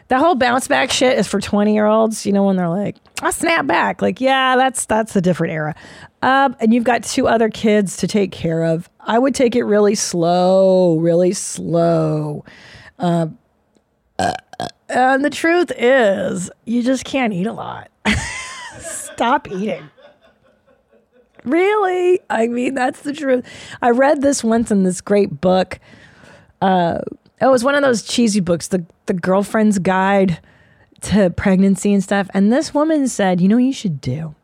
that 0.08 0.18
whole 0.18 0.34
bounce 0.34 0.68
back 0.68 0.90
shit 0.90 1.18
is 1.18 1.26
for 1.26 1.40
20 1.40 1.72
year 1.72 1.86
olds 1.86 2.26
you 2.26 2.32
know 2.32 2.44
when 2.44 2.56
they're 2.56 2.68
like 2.68 2.96
i 3.22 3.30
snap 3.30 3.66
back. 3.66 4.00
Like 4.02 4.20
yeah 4.20 4.56
that's 4.56 4.84
that's 4.84 5.16
a 5.16 5.20
different 5.20 5.52
era. 5.52 5.74
Um, 6.22 6.56
and 6.60 6.74
you've 6.74 6.84
got 6.84 7.04
two 7.04 7.28
other 7.28 7.48
kids 7.48 7.96
to 7.98 8.08
take 8.08 8.32
care 8.32 8.64
of. 8.64 8.90
I 9.00 9.18
would 9.18 9.34
take 9.34 9.56
it 9.56 9.64
really 9.64 9.94
slow 9.94 10.98
really 10.98 11.32
slow. 11.32 12.44
Um, 12.98 13.38
uh, 14.18 14.34
uh, 14.58 14.68
and 14.88 15.24
the 15.24 15.30
truth 15.30 15.70
is 15.76 16.50
you 16.64 16.82
just 16.82 17.04
can't 17.04 17.32
eat 17.32 17.46
a 17.46 17.52
lot. 17.52 17.90
Stop 18.80 19.48
eating. 19.48 19.88
Really? 21.44 22.20
I 22.30 22.46
mean 22.46 22.74
that's 22.74 23.00
the 23.02 23.12
truth. 23.12 23.44
I 23.82 23.90
read 23.90 24.22
this 24.22 24.44
once 24.44 24.70
in 24.70 24.84
this 24.84 25.00
great 25.00 25.40
book 25.40 25.80
uh, 26.60 27.00
it 27.40 27.46
was 27.46 27.64
one 27.64 27.74
of 27.74 27.82
those 27.82 28.02
cheesy 28.02 28.40
books, 28.40 28.68
the 28.68 28.84
the 29.06 29.14
girlfriend's 29.14 29.78
guide 29.78 30.40
to 31.02 31.30
pregnancy 31.30 31.92
and 31.92 32.02
stuff. 32.02 32.28
And 32.34 32.52
this 32.52 32.74
woman 32.74 33.08
said, 33.08 33.40
you 33.40 33.48
know 33.48 33.56
what 33.56 33.64
you 33.64 33.72
should 33.72 34.00
do 34.00 34.34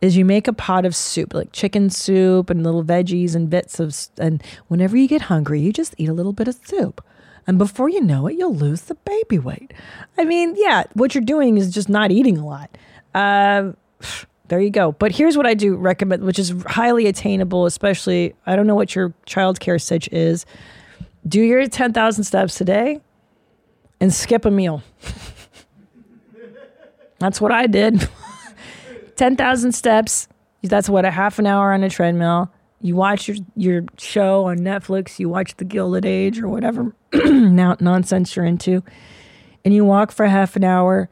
is 0.00 0.16
you 0.16 0.24
make 0.24 0.48
a 0.48 0.52
pot 0.52 0.84
of 0.84 0.96
soup, 0.96 1.32
like 1.32 1.52
chicken 1.52 1.88
soup 1.88 2.50
and 2.50 2.64
little 2.64 2.82
veggies 2.82 3.34
and 3.34 3.48
bits 3.48 3.78
of, 3.78 3.96
and 4.18 4.42
whenever 4.66 4.96
you 4.96 5.06
get 5.06 5.22
hungry, 5.22 5.60
you 5.60 5.72
just 5.72 5.94
eat 5.96 6.08
a 6.08 6.12
little 6.12 6.32
bit 6.32 6.48
of 6.48 6.58
soup. 6.64 7.04
And 7.46 7.56
before 7.56 7.88
you 7.88 8.00
know 8.00 8.26
it, 8.26 8.34
you'll 8.34 8.54
lose 8.54 8.82
the 8.82 8.94
baby 8.94 9.38
weight. 9.38 9.72
I 10.18 10.24
mean, 10.24 10.54
yeah, 10.56 10.84
what 10.94 11.14
you're 11.14 11.24
doing 11.24 11.56
is 11.56 11.72
just 11.72 11.88
not 11.88 12.10
eating 12.10 12.36
a 12.36 12.46
lot. 12.46 12.76
Uh, 13.14 13.72
there 14.48 14.60
you 14.60 14.70
go. 14.70 14.92
But 14.92 15.12
here's 15.12 15.36
what 15.36 15.46
I 15.46 15.54
do 15.54 15.76
recommend, 15.76 16.24
which 16.24 16.38
is 16.38 16.52
highly 16.66 17.06
attainable, 17.06 17.66
especially, 17.66 18.34
I 18.44 18.56
don't 18.56 18.66
know 18.66 18.74
what 18.74 18.94
your 18.94 19.14
childcare 19.26 19.80
sitch 19.80 20.08
is. 20.12 20.46
Do 21.26 21.40
your 21.40 21.66
10,000 21.66 22.24
steps 22.24 22.56
today 22.56 23.00
and 24.00 24.12
skip 24.12 24.44
a 24.44 24.50
meal. 24.50 24.82
That's 27.18 27.40
what 27.40 27.52
I 27.52 27.66
did. 27.66 28.08
10,000 29.16 29.72
steps. 29.72 30.28
That's 30.62 30.88
what, 30.88 31.04
a 31.04 31.10
half 31.10 31.38
an 31.38 31.46
hour 31.46 31.72
on 31.72 31.84
a 31.84 31.90
treadmill. 31.90 32.50
You 32.80 32.96
watch 32.96 33.28
your, 33.28 33.36
your 33.54 33.84
show 33.96 34.46
on 34.46 34.58
Netflix, 34.58 35.20
you 35.20 35.28
watch 35.28 35.56
The 35.56 35.64
Gilded 35.64 36.04
Age 36.04 36.40
or 36.40 36.48
whatever 36.48 36.94
nonsense 37.12 38.34
you're 38.34 38.44
into, 38.44 38.82
and 39.64 39.72
you 39.72 39.84
walk 39.84 40.10
for 40.10 40.26
half 40.26 40.56
an 40.56 40.64
hour 40.64 41.08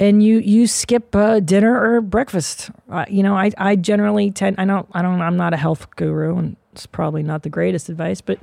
and 0.00 0.22
you 0.22 0.38
you 0.38 0.66
skip 0.66 1.14
uh, 1.14 1.40
dinner 1.40 1.80
or 1.80 2.00
breakfast. 2.00 2.70
Uh, 2.90 3.04
you 3.08 3.22
know, 3.22 3.36
I 3.36 3.52
I 3.56 3.76
generally 3.76 4.30
tend 4.30 4.56
I 4.58 4.64
don't 4.64 4.88
I 4.92 5.02
don't 5.02 5.20
I'm 5.20 5.36
not 5.36 5.54
a 5.54 5.56
health 5.56 5.94
guru 5.94 6.36
and 6.36 6.56
it's 6.72 6.86
probably 6.86 7.22
not 7.22 7.44
the 7.44 7.48
greatest 7.48 7.88
advice, 7.88 8.20
but 8.20 8.38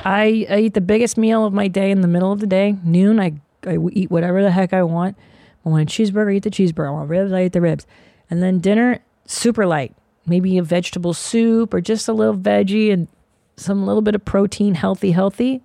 I, 0.00 0.46
I 0.48 0.58
eat 0.60 0.74
the 0.74 0.80
biggest 0.80 1.16
meal 1.18 1.44
of 1.44 1.52
my 1.52 1.68
day 1.68 1.90
in 1.90 2.00
the 2.00 2.08
middle 2.08 2.32
of 2.32 2.40
the 2.40 2.46
day. 2.46 2.76
Noon, 2.84 3.20
I, 3.20 3.34
I 3.66 3.78
eat 3.92 4.10
whatever 4.10 4.42
the 4.42 4.50
heck 4.50 4.72
I 4.72 4.82
want. 4.82 5.16
I 5.64 5.68
want 5.68 5.90
a 5.90 6.02
cheeseburger, 6.02 6.32
I 6.32 6.36
eat 6.36 6.44
the 6.44 6.50
cheeseburger. 6.50 6.88
I 6.88 6.92
want 6.92 7.10
ribs, 7.10 7.32
I 7.32 7.44
eat 7.44 7.52
the 7.52 7.60
ribs. 7.60 7.86
And 8.30 8.42
then 8.42 8.58
dinner, 8.60 9.00
super 9.26 9.66
light. 9.66 9.94
Maybe 10.26 10.58
a 10.58 10.62
vegetable 10.62 11.14
soup 11.14 11.72
or 11.72 11.80
just 11.80 12.08
a 12.08 12.12
little 12.12 12.36
veggie 12.36 12.92
and 12.92 13.08
some 13.56 13.86
little 13.86 14.02
bit 14.02 14.14
of 14.14 14.24
protein, 14.24 14.74
healthy, 14.74 15.12
healthy. 15.12 15.62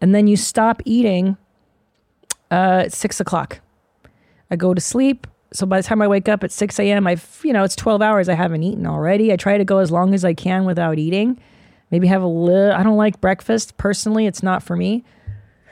And 0.00 0.14
then 0.14 0.26
you 0.26 0.36
stop 0.36 0.82
eating 0.84 1.36
uh, 2.50 2.84
at 2.84 2.92
six 2.92 3.20
o'clock. 3.20 3.60
I 4.50 4.56
go 4.56 4.74
to 4.74 4.80
sleep. 4.80 5.26
So 5.52 5.66
by 5.66 5.80
the 5.80 5.86
time 5.86 6.02
I 6.02 6.08
wake 6.08 6.28
up 6.28 6.42
at 6.42 6.50
6 6.50 6.80
a.m., 6.80 7.06
I've, 7.06 7.40
you 7.44 7.52
know, 7.52 7.62
it's 7.62 7.76
12 7.76 8.02
hours 8.02 8.28
I 8.28 8.34
haven't 8.34 8.64
eaten 8.64 8.86
already. 8.86 9.32
I 9.32 9.36
try 9.36 9.56
to 9.56 9.64
go 9.64 9.78
as 9.78 9.90
long 9.90 10.12
as 10.12 10.24
I 10.24 10.34
can 10.34 10.64
without 10.64 10.98
eating. 10.98 11.40
Maybe 11.94 12.08
have 12.08 12.22
a 12.22 12.26
little, 12.26 12.72
I 12.72 12.82
don't 12.82 12.96
like 12.96 13.20
breakfast 13.20 13.76
personally. 13.76 14.26
It's 14.26 14.42
not 14.42 14.64
for 14.64 14.74
me. 14.74 15.04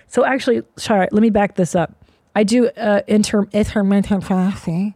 So 0.07 0.24
actually, 0.24 0.62
sorry, 0.77 1.09
let 1.11 1.20
me 1.20 1.31
back 1.31 1.57
this 1.57 1.74
up. 1.74 1.97
I 2.36 2.44
do 2.44 2.69
uh, 2.77 3.01
inter- 3.09 3.49
intermittent 3.51 4.23
fasting. 4.23 4.94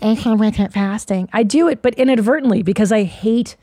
Intermittent 0.00 0.72
fasting. 0.72 1.28
I 1.32 1.42
do 1.42 1.66
it, 1.66 1.82
but 1.82 1.94
inadvertently 1.94 2.62
because 2.62 2.92
I 2.92 3.02
hate 3.02 3.56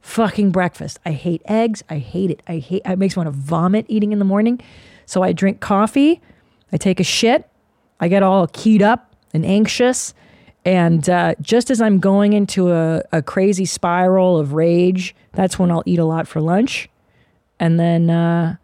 fucking 0.00 0.50
breakfast. 0.50 0.98
I 1.04 1.10
hate 1.10 1.42
eggs. 1.44 1.84
I 1.90 1.98
hate 1.98 2.30
it. 2.30 2.42
I 2.48 2.56
hate. 2.56 2.80
It 2.86 2.98
makes 2.98 3.14
me 3.14 3.24
want 3.24 3.34
to 3.34 3.38
vomit 3.38 3.84
eating 3.90 4.12
in 4.12 4.18
the 4.18 4.24
morning. 4.24 4.58
So 5.04 5.22
I 5.22 5.34
drink 5.34 5.60
coffee. 5.60 6.22
I 6.72 6.78
take 6.78 6.98
a 6.98 7.04
shit. 7.04 7.46
I 8.00 8.08
get 8.08 8.22
all 8.22 8.46
keyed 8.46 8.80
up 8.80 9.14
and 9.34 9.44
anxious. 9.44 10.14
And 10.64 11.10
uh, 11.10 11.34
just 11.42 11.70
as 11.70 11.82
I'm 11.82 11.98
going 11.98 12.32
into 12.32 12.72
a, 12.72 13.02
a 13.12 13.20
crazy 13.20 13.66
spiral 13.66 14.38
of 14.38 14.54
rage, 14.54 15.14
that's 15.38 15.56
when 15.56 15.70
I'll 15.70 15.84
eat 15.86 16.00
a 16.00 16.04
lot 16.04 16.26
for 16.26 16.40
lunch. 16.40 16.90
And 17.60 17.78
then 17.78 18.10
uh, 18.10 18.56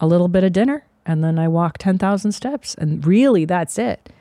a 0.00 0.06
little 0.08 0.26
bit 0.26 0.42
of 0.42 0.52
dinner. 0.52 0.84
And 1.06 1.22
then 1.22 1.38
I 1.38 1.46
walk 1.46 1.78
10,000 1.78 2.32
steps. 2.32 2.74
And 2.74 3.06
really, 3.06 3.44
that's 3.44 3.78
it. 3.78 4.12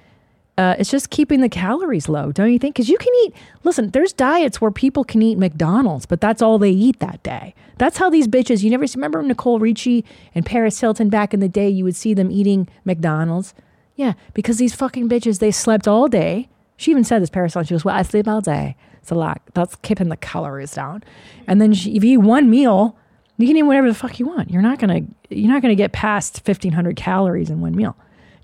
Uh, 0.56 0.76
it's 0.78 0.92
just 0.92 1.10
keeping 1.10 1.42
the 1.42 1.50
calories 1.50 2.08
low, 2.08 2.32
don't 2.32 2.54
you 2.54 2.60
think? 2.60 2.76
Because 2.76 2.90
you 2.90 3.00
can 3.00 3.12
eat, 3.24 3.34
listen, 3.64 3.90
there's 3.90 4.14
diets 4.14 4.62
where 4.62 4.70
people 4.70 5.04
can 5.04 5.24
eat 5.24 5.40
McDonald's, 5.40 6.06
but 6.06 6.22
that's 6.22 6.44
all 6.44 6.60
they 6.60 6.70
eat 6.70 7.00
that 7.00 7.24
day. 7.24 7.56
That's 7.80 7.98
how 7.98 8.08
these 8.08 8.28
bitches, 8.28 8.62
you 8.62 8.70
never 8.70 8.86
remember 8.94 9.24
Nicole 9.24 9.58
Richie 9.58 10.06
and 10.36 10.46
Paris 10.46 10.80
Hilton 10.80 11.10
back 11.10 11.34
in 11.34 11.40
the 11.40 11.50
day, 11.50 11.70
you 11.70 11.84
would 11.86 11.96
see 11.96 12.14
them 12.14 12.30
eating 12.30 12.68
McDonald's? 12.86 13.56
Yeah, 13.96 14.14
because 14.36 14.58
these 14.60 14.76
fucking 14.76 15.10
bitches, 15.10 15.40
they 15.40 15.50
slept 15.50 15.88
all 15.88 16.08
day. 16.08 16.50
She 16.78 16.92
even 16.92 17.04
said 17.04 17.24
this, 17.24 17.32
Paris 17.32 17.56
Hilton, 17.56 17.66
she 17.66 17.74
goes, 17.74 17.84
well, 17.84 17.96
I 17.96 18.04
sleep 18.04 18.28
all 18.28 18.42
day. 18.42 18.76
It's 19.04 19.12
a 19.12 19.16
lot. 19.16 19.42
That's 19.54 19.76
keeping 19.84 20.10
the 20.10 20.18
calories 20.18 20.72
down. 20.74 21.04
And 21.46 21.62
then 21.62 21.74
she, 21.74 21.96
if 21.96 22.04
you 22.04 22.14
eat 22.14 22.24
one 22.26 22.50
meal, 22.50 22.98
you 23.38 23.46
can 23.48 23.56
eat 23.58 23.64
whatever 23.64 23.88
the 23.88 23.94
fuck 23.94 24.18
you 24.18 24.26
want. 24.26 24.50
You're 24.50 24.62
not 24.62 24.80
gonna, 24.80 25.02
you're 25.30 25.52
not 25.52 25.62
gonna 25.62 25.76
get 25.76 25.92
past 25.92 26.42
1500 26.46 26.96
calories 26.96 27.50
in 27.50 27.60
one 27.62 27.76
meal. 27.76 27.96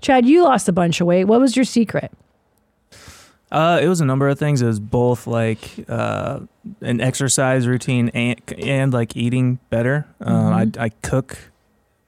Chad, 0.02 0.26
you 0.26 0.44
lost 0.44 0.68
a 0.68 0.72
bunch 0.72 1.00
of 1.00 1.06
weight. 1.06 1.24
What 1.24 1.40
was 1.40 1.56
your 1.56 1.64
secret? 1.64 2.12
Uh, 3.50 3.80
it 3.82 3.88
was 3.88 4.00
a 4.00 4.04
number 4.04 4.28
of 4.28 4.38
things. 4.38 4.62
It 4.62 4.66
was 4.66 4.78
both 4.78 5.26
like 5.26 5.84
uh, 5.88 6.40
an 6.82 7.00
exercise 7.00 7.66
routine 7.66 8.08
and, 8.10 8.40
and 8.58 8.92
like 8.92 9.16
eating 9.16 9.58
better. 9.70 10.06
Um, 10.20 10.34
Mhm. 10.52 10.78
I, 10.78 10.84
I 10.84 10.88
cook 11.02 11.38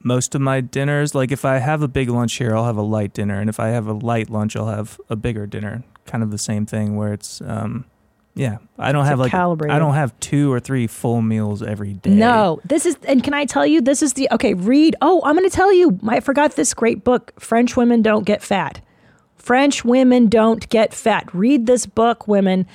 most 0.05 0.35
of 0.37 0.41
my 0.41 0.61
dinners. 0.61 1.15
Like 1.15 1.33
if 1.33 1.45
I 1.45 1.59
have 1.59 1.83
a 1.83 1.89
big 1.89 2.09
lunch 2.11 2.35
here, 2.35 2.55
I'll 2.55 2.67
have 2.67 2.77
a 2.77 2.83
light 2.83 3.13
dinner, 3.13 3.41
and 3.41 3.49
if 3.51 3.59
I 3.59 3.69
have 3.69 3.87
a 3.89 3.93
light 3.93 4.31
lunch, 4.31 4.55
I'll 4.57 4.67
have 4.69 5.01
a 5.11 5.17
bigger 5.17 5.47
dinner. 5.47 5.83
Kind 6.07 6.23
of 6.23 6.31
the 6.31 6.39
same 6.39 6.65
thing 6.67 6.97
where 6.97 7.13
it's 7.13 7.41
um, 7.43 7.85
Yeah, 8.35 8.59
I 8.79 8.93
don't 8.93 9.05
have 9.05 9.19
like 9.19 9.31
calibrated. 9.31 9.75
I 9.75 9.79
don't 9.79 9.95
have 9.95 10.19
two 10.19 10.51
or 10.51 10.59
three 10.59 10.87
full 10.87 11.21
meals 11.21 11.63
every 11.63 11.93
day. 11.93 12.11
No, 12.11 12.61
this 12.65 12.87
is, 12.87 12.97
and 13.07 13.23
can 13.23 13.35
I 13.35 13.45
tell 13.45 13.67
you, 13.67 13.83
this 13.83 14.03
is 14.03 14.15
the, 14.15 14.29
okay, 14.33 14.55
read. 14.55 14.97
Oh, 15.03 15.21
I'm 15.25 15.37
going 15.37 15.49
to 15.49 15.55
tell 15.55 15.73
you, 15.73 15.99
I 16.09 16.21
forgot 16.21 16.57
this 16.57 16.73
great 16.73 17.05
book, 17.05 17.33
French 17.39 17.77
Women 17.77 18.01
Don't 18.01 18.25
Get 18.25 18.43
Fat. 18.43 18.81
French 19.37 19.85
Women 19.85 20.29
Don't 20.29 20.67
Get 20.71 20.95
Fat. 20.95 21.29
Read 21.35 21.67
this 21.67 21.85
book, 21.85 22.27
women, 22.27 22.67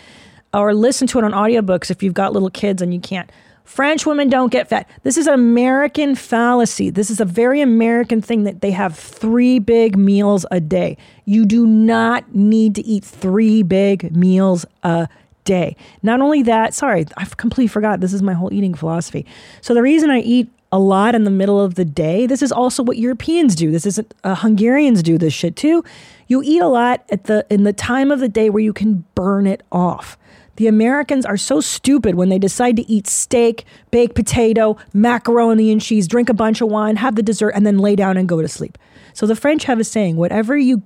or 0.53 0.75
listen 0.75 1.07
to 1.07 1.17
it 1.17 1.23
on 1.23 1.31
audiobooks 1.31 1.89
if 1.89 2.03
you've 2.03 2.13
got 2.13 2.33
little 2.33 2.51
kids 2.51 2.81
and 2.81 2.93
you 2.93 2.99
can't. 2.99 3.31
French 3.63 4.05
women 4.05 4.29
don't 4.29 4.49
get 4.49 4.69
fat. 4.69 4.89
This 5.03 5.17
is 5.17 5.27
an 5.27 5.33
American 5.33 6.15
fallacy. 6.15 6.89
This 6.89 7.09
is 7.09 7.19
a 7.19 7.25
very 7.25 7.59
American 7.59 8.21
thing 8.21 8.43
that 8.45 8.61
they 8.61 8.71
have 8.71 8.97
three 8.97 9.59
big 9.59 9.97
meals 9.97 10.45
a 10.51 10.61
day. 10.61 10.95
You 11.25 11.45
do 11.45 11.67
not 11.67 12.33
need 12.33 12.75
to 12.75 12.85
eat 12.85 13.03
three 13.03 13.63
big 13.63 14.15
meals 14.15 14.65
a 14.83 15.09
day. 15.47 15.75
Not 16.03 16.21
only 16.21 16.43
that, 16.43 16.73
sorry, 16.73 17.05
I've 17.15 17.37
completely 17.37 17.67
forgot. 17.67 18.01
This 18.01 18.13
is 18.13 18.21
my 18.21 18.33
whole 18.33 18.53
eating 18.53 18.75
philosophy. 18.75 19.25
So 19.61 19.73
the 19.73 19.81
reason 19.81 20.11
I 20.11 20.19
eat 20.19 20.49
a 20.71 20.77
lot 20.77 21.15
in 21.15 21.23
the 21.23 21.31
middle 21.31 21.61
of 21.61 21.75
the 21.75 21.85
day, 21.85 22.27
this 22.27 22.41
is 22.41 22.51
also 22.51 22.83
what 22.83 22.97
Europeans 22.97 23.55
do. 23.55 23.71
This 23.71 23.85
isn't 23.85 24.13
uh, 24.23 24.35
Hungarians 24.35 25.01
do 25.01 25.17
this 25.17 25.33
shit 25.33 25.55
too. 25.55 25.83
You 26.27 26.41
eat 26.43 26.61
a 26.61 26.67
lot 26.67 27.05
at 27.09 27.23
the 27.23 27.45
in 27.49 27.63
the 27.63 27.73
time 27.73 28.11
of 28.11 28.19
the 28.19 28.27
day 28.27 28.49
where 28.49 28.61
you 28.61 28.73
can 28.73 29.05
burn 29.15 29.47
it 29.47 29.63
off. 29.71 30.17
The 30.57 30.67
Americans 30.67 31.25
are 31.25 31.37
so 31.37 31.61
stupid 31.61 32.15
when 32.15 32.29
they 32.29 32.39
decide 32.39 32.75
to 32.77 32.91
eat 32.91 33.07
steak, 33.07 33.63
baked 33.91 34.15
potato, 34.15 34.75
macaroni 34.91 35.71
and 35.71 35.79
cheese, 35.79 36.07
drink 36.07 36.29
a 36.29 36.33
bunch 36.33 36.61
of 36.61 36.67
wine, 36.69 36.95
have 36.97 37.15
the 37.15 37.23
dessert, 37.23 37.51
and 37.51 37.65
then 37.65 37.77
lay 37.77 37.95
down 37.95 38.17
and 38.17 38.27
go 38.27 38.41
to 38.41 38.47
sleep. 38.47 38.77
So 39.13 39.25
the 39.25 39.35
French 39.35 39.63
have 39.65 39.79
a 39.79 39.83
saying: 39.83 40.17
whatever 40.17 40.57
you, 40.57 40.83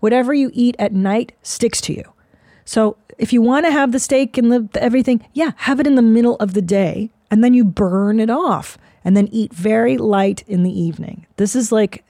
whatever 0.00 0.34
you 0.34 0.50
eat 0.52 0.74
at 0.78 0.92
night 0.92 1.32
sticks 1.42 1.80
to 1.82 1.92
you. 1.92 2.12
So 2.64 2.96
if 3.18 3.32
you 3.32 3.42
want 3.42 3.66
to 3.66 3.72
have 3.72 3.92
the 3.92 3.98
steak 3.98 4.38
and 4.38 4.50
the, 4.50 4.68
the 4.72 4.82
everything, 4.82 5.26
yeah, 5.32 5.52
have 5.56 5.80
it 5.80 5.86
in 5.86 5.94
the 5.94 6.02
middle 6.02 6.36
of 6.36 6.54
the 6.54 6.62
day, 6.62 7.10
and 7.30 7.42
then 7.42 7.54
you 7.54 7.64
burn 7.64 8.20
it 8.20 8.30
off, 8.30 8.78
and 9.04 9.16
then 9.16 9.28
eat 9.28 9.52
very 9.52 9.98
light 9.98 10.44
in 10.46 10.62
the 10.62 10.80
evening. 10.80 11.26
This 11.36 11.56
is 11.56 11.72
like 11.72 12.04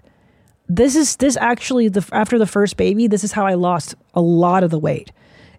this 0.69 0.97
is 0.97 1.16
this 1.16 1.37
actually 1.37 1.89
the 1.89 2.07
after 2.12 2.39
the 2.39 2.47
first 2.47 2.77
baby 2.77 3.07
this 3.07 3.24
is 3.24 3.33
how 3.33 3.47
i 3.47 3.55
lost 3.55 3.95
a 4.15 4.20
lot 4.20 4.65
of 4.65 4.70
the 4.70 4.79
weight 4.79 5.12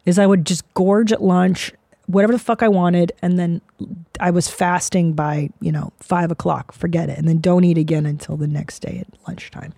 is 0.05 0.17
i 0.17 0.25
would 0.25 0.45
just 0.45 0.71
gorge 0.73 1.11
at 1.11 1.21
lunch 1.21 1.71
whatever 2.07 2.33
the 2.33 2.39
fuck 2.39 2.63
i 2.63 2.67
wanted 2.67 3.11
and 3.21 3.37
then 3.37 3.61
i 4.19 4.31
was 4.31 4.47
fasting 4.47 5.13
by 5.13 5.49
you 5.59 5.71
know 5.71 5.91
five 5.99 6.31
o'clock 6.31 6.71
forget 6.71 7.09
it 7.09 7.17
and 7.17 7.27
then 7.27 7.39
don't 7.39 7.63
eat 7.63 7.77
again 7.77 8.05
until 8.05 8.37
the 8.37 8.47
next 8.47 8.79
day 8.79 9.03
at 9.05 9.27
lunchtime 9.27 9.73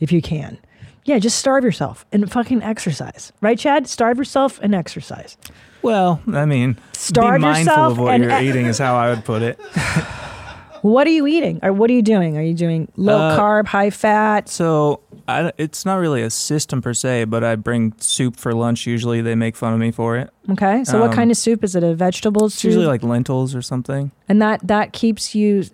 if 0.00 0.10
you 0.10 0.20
can 0.20 0.58
yeah 1.04 1.18
just 1.18 1.38
starve 1.38 1.64
yourself 1.64 2.04
and 2.12 2.30
fucking 2.30 2.62
exercise. 2.62 3.32
Right 3.40 3.58
chad? 3.58 3.86
Starve 3.88 4.18
yourself 4.18 4.58
and 4.62 4.74
exercise. 4.74 5.36
Well, 5.82 6.20
I 6.32 6.44
mean, 6.44 6.78
Starve 6.92 7.38
be 7.40 7.42
mindful 7.42 7.72
yourself 7.72 7.92
of 7.92 7.98
what 7.98 8.20
you're 8.20 8.40
e- 8.40 8.48
eating 8.48 8.66
is 8.66 8.78
how 8.78 8.94
I 8.94 9.10
would 9.10 9.24
put 9.24 9.42
it. 9.42 9.58
what 10.82 11.06
are 11.06 11.10
you 11.10 11.26
eating? 11.26 11.60
Or 11.62 11.72
what 11.72 11.90
are 11.90 11.92
you 11.92 12.02
doing? 12.02 12.36
Are 12.36 12.42
you 12.42 12.54
doing 12.54 12.88
low 12.96 13.18
Uh, 13.18 13.38
carb 13.38 13.66
high 13.66 13.90
fat? 13.90 14.48
So 14.48 15.00
I, 15.28 15.52
it's 15.58 15.84
not 15.84 15.96
really 15.96 16.22
a 16.22 16.30
system 16.30 16.82
per 16.82 16.94
se, 16.94 17.24
but 17.24 17.44
I 17.44 17.56
bring 17.56 17.94
soup 17.98 18.36
for 18.36 18.52
lunch. 18.52 18.86
Usually, 18.86 19.20
they 19.20 19.34
make 19.34 19.56
fun 19.56 19.72
of 19.72 19.78
me 19.80 19.90
for 19.90 20.16
it. 20.16 20.30
okay 20.50 20.82
so 20.84 20.98
what 21.00 21.10
Um, 21.10 21.16
kind 21.16 21.30
of 21.30 21.36
soup? 21.36 21.62
Is 21.64 21.74
it 21.76 21.82
a 21.84 21.94
vegetable 21.94 22.46
It's 22.46 22.56
soup? 22.56 22.70
usually 22.70 22.86
like 22.86 23.02
lentils 23.02 23.54
or 23.54 23.62
something. 23.62 24.10
and 24.28 24.40
that 24.42 24.60
that 24.66 24.92
keeps 24.92 25.34
you 25.34 25.64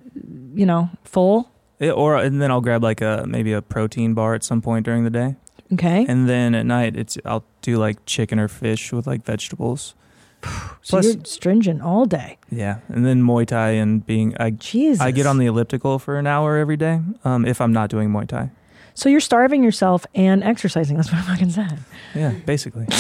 you 0.55 0.67
know 0.67 0.91
full 1.05 1.51
It, 1.79 1.91
or 1.91 2.17
and 2.17 2.41
then 2.43 2.51
I'll 2.51 2.61
grab 2.61 2.83
like 2.83 3.01
a 3.01 3.25
maybe 3.29 3.53
a 3.53 3.63
protein 3.63 4.15
bar 4.15 4.35
at 4.35 4.43
some 4.45 4.61
point 4.61 4.85
during 4.85 5.05
the 5.05 5.11
day. 5.11 5.37
Okay. 5.73 6.05
And 6.09 6.29
then 6.29 6.55
at 6.55 6.67
night, 6.67 6.97
it's 6.97 7.19
I'll 7.25 7.45
do 7.63 7.77
like 7.77 8.05
chicken 8.07 8.39
or 8.41 8.49
fish 8.49 8.93
with 8.93 9.07
like 9.07 9.23
vegetables. 9.25 9.95
so 10.83 11.01
you're 11.01 11.17
stringent 11.25 11.83
all 11.83 12.05
day 12.07 12.39
Yeah, 12.49 12.79
and 12.89 13.05
then 13.05 13.23
Muay 13.25 13.45
Thai 13.45 13.71
and 13.71 14.07
being 14.07 14.37
I 14.39 14.53
I 15.01 15.11
get 15.11 15.27
on 15.27 15.39
the 15.39 15.47
elliptical 15.47 15.99
for 15.99 16.17
an 16.17 16.27
hour 16.29 16.57
every 16.57 16.77
day. 16.77 17.01
Um, 17.25 17.45
if 17.45 17.61
I'm 17.61 17.73
not 17.73 17.91
doing 17.91 18.09
Muay 18.11 18.29
Thai. 18.29 18.51
so 18.95 19.09
you're 19.09 19.19
starving 19.21 19.65
yourself 19.65 20.07
and 20.15 20.45
exercising 20.45 20.97
that's 20.97 21.11
what 21.13 21.19
i 21.23 21.23
fucking 21.23 21.51
said 21.51 21.79
Yeah, 22.15 22.35
basically. 22.47 22.87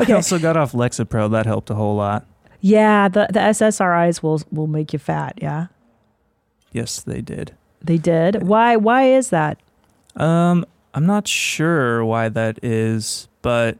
okay. 0.00 0.12
I 0.12 0.16
also 0.16 0.38
got 0.38 0.56
off 0.56 0.72
Lexapro. 0.72 1.30
That 1.30 1.46
helped 1.46 1.70
a 1.70 1.74
whole 1.74 1.96
lot. 1.96 2.26
yeah 2.60 3.08
the 3.08 3.26
the 3.32 3.40
ssris 3.40 4.22
will 4.22 4.40
will 4.50 4.66
make 4.66 4.92
you 4.92 4.98
fat 4.98 5.38
yeah 5.40 5.66
Yes, 6.76 7.00
they 7.00 7.20
did. 7.22 7.52
they 7.82 7.98
did 7.98 8.42
why 8.42 8.76
why 8.76 9.04
is 9.18 9.30
that 9.30 9.56
Um, 10.16 10.64
I'm 10.94 11.06
not 11.06 11.26
sure 11.28 12.04
why 12.04 12.28
that 12.30 12.58
is, 12.64 13.28
but 13.42 13.76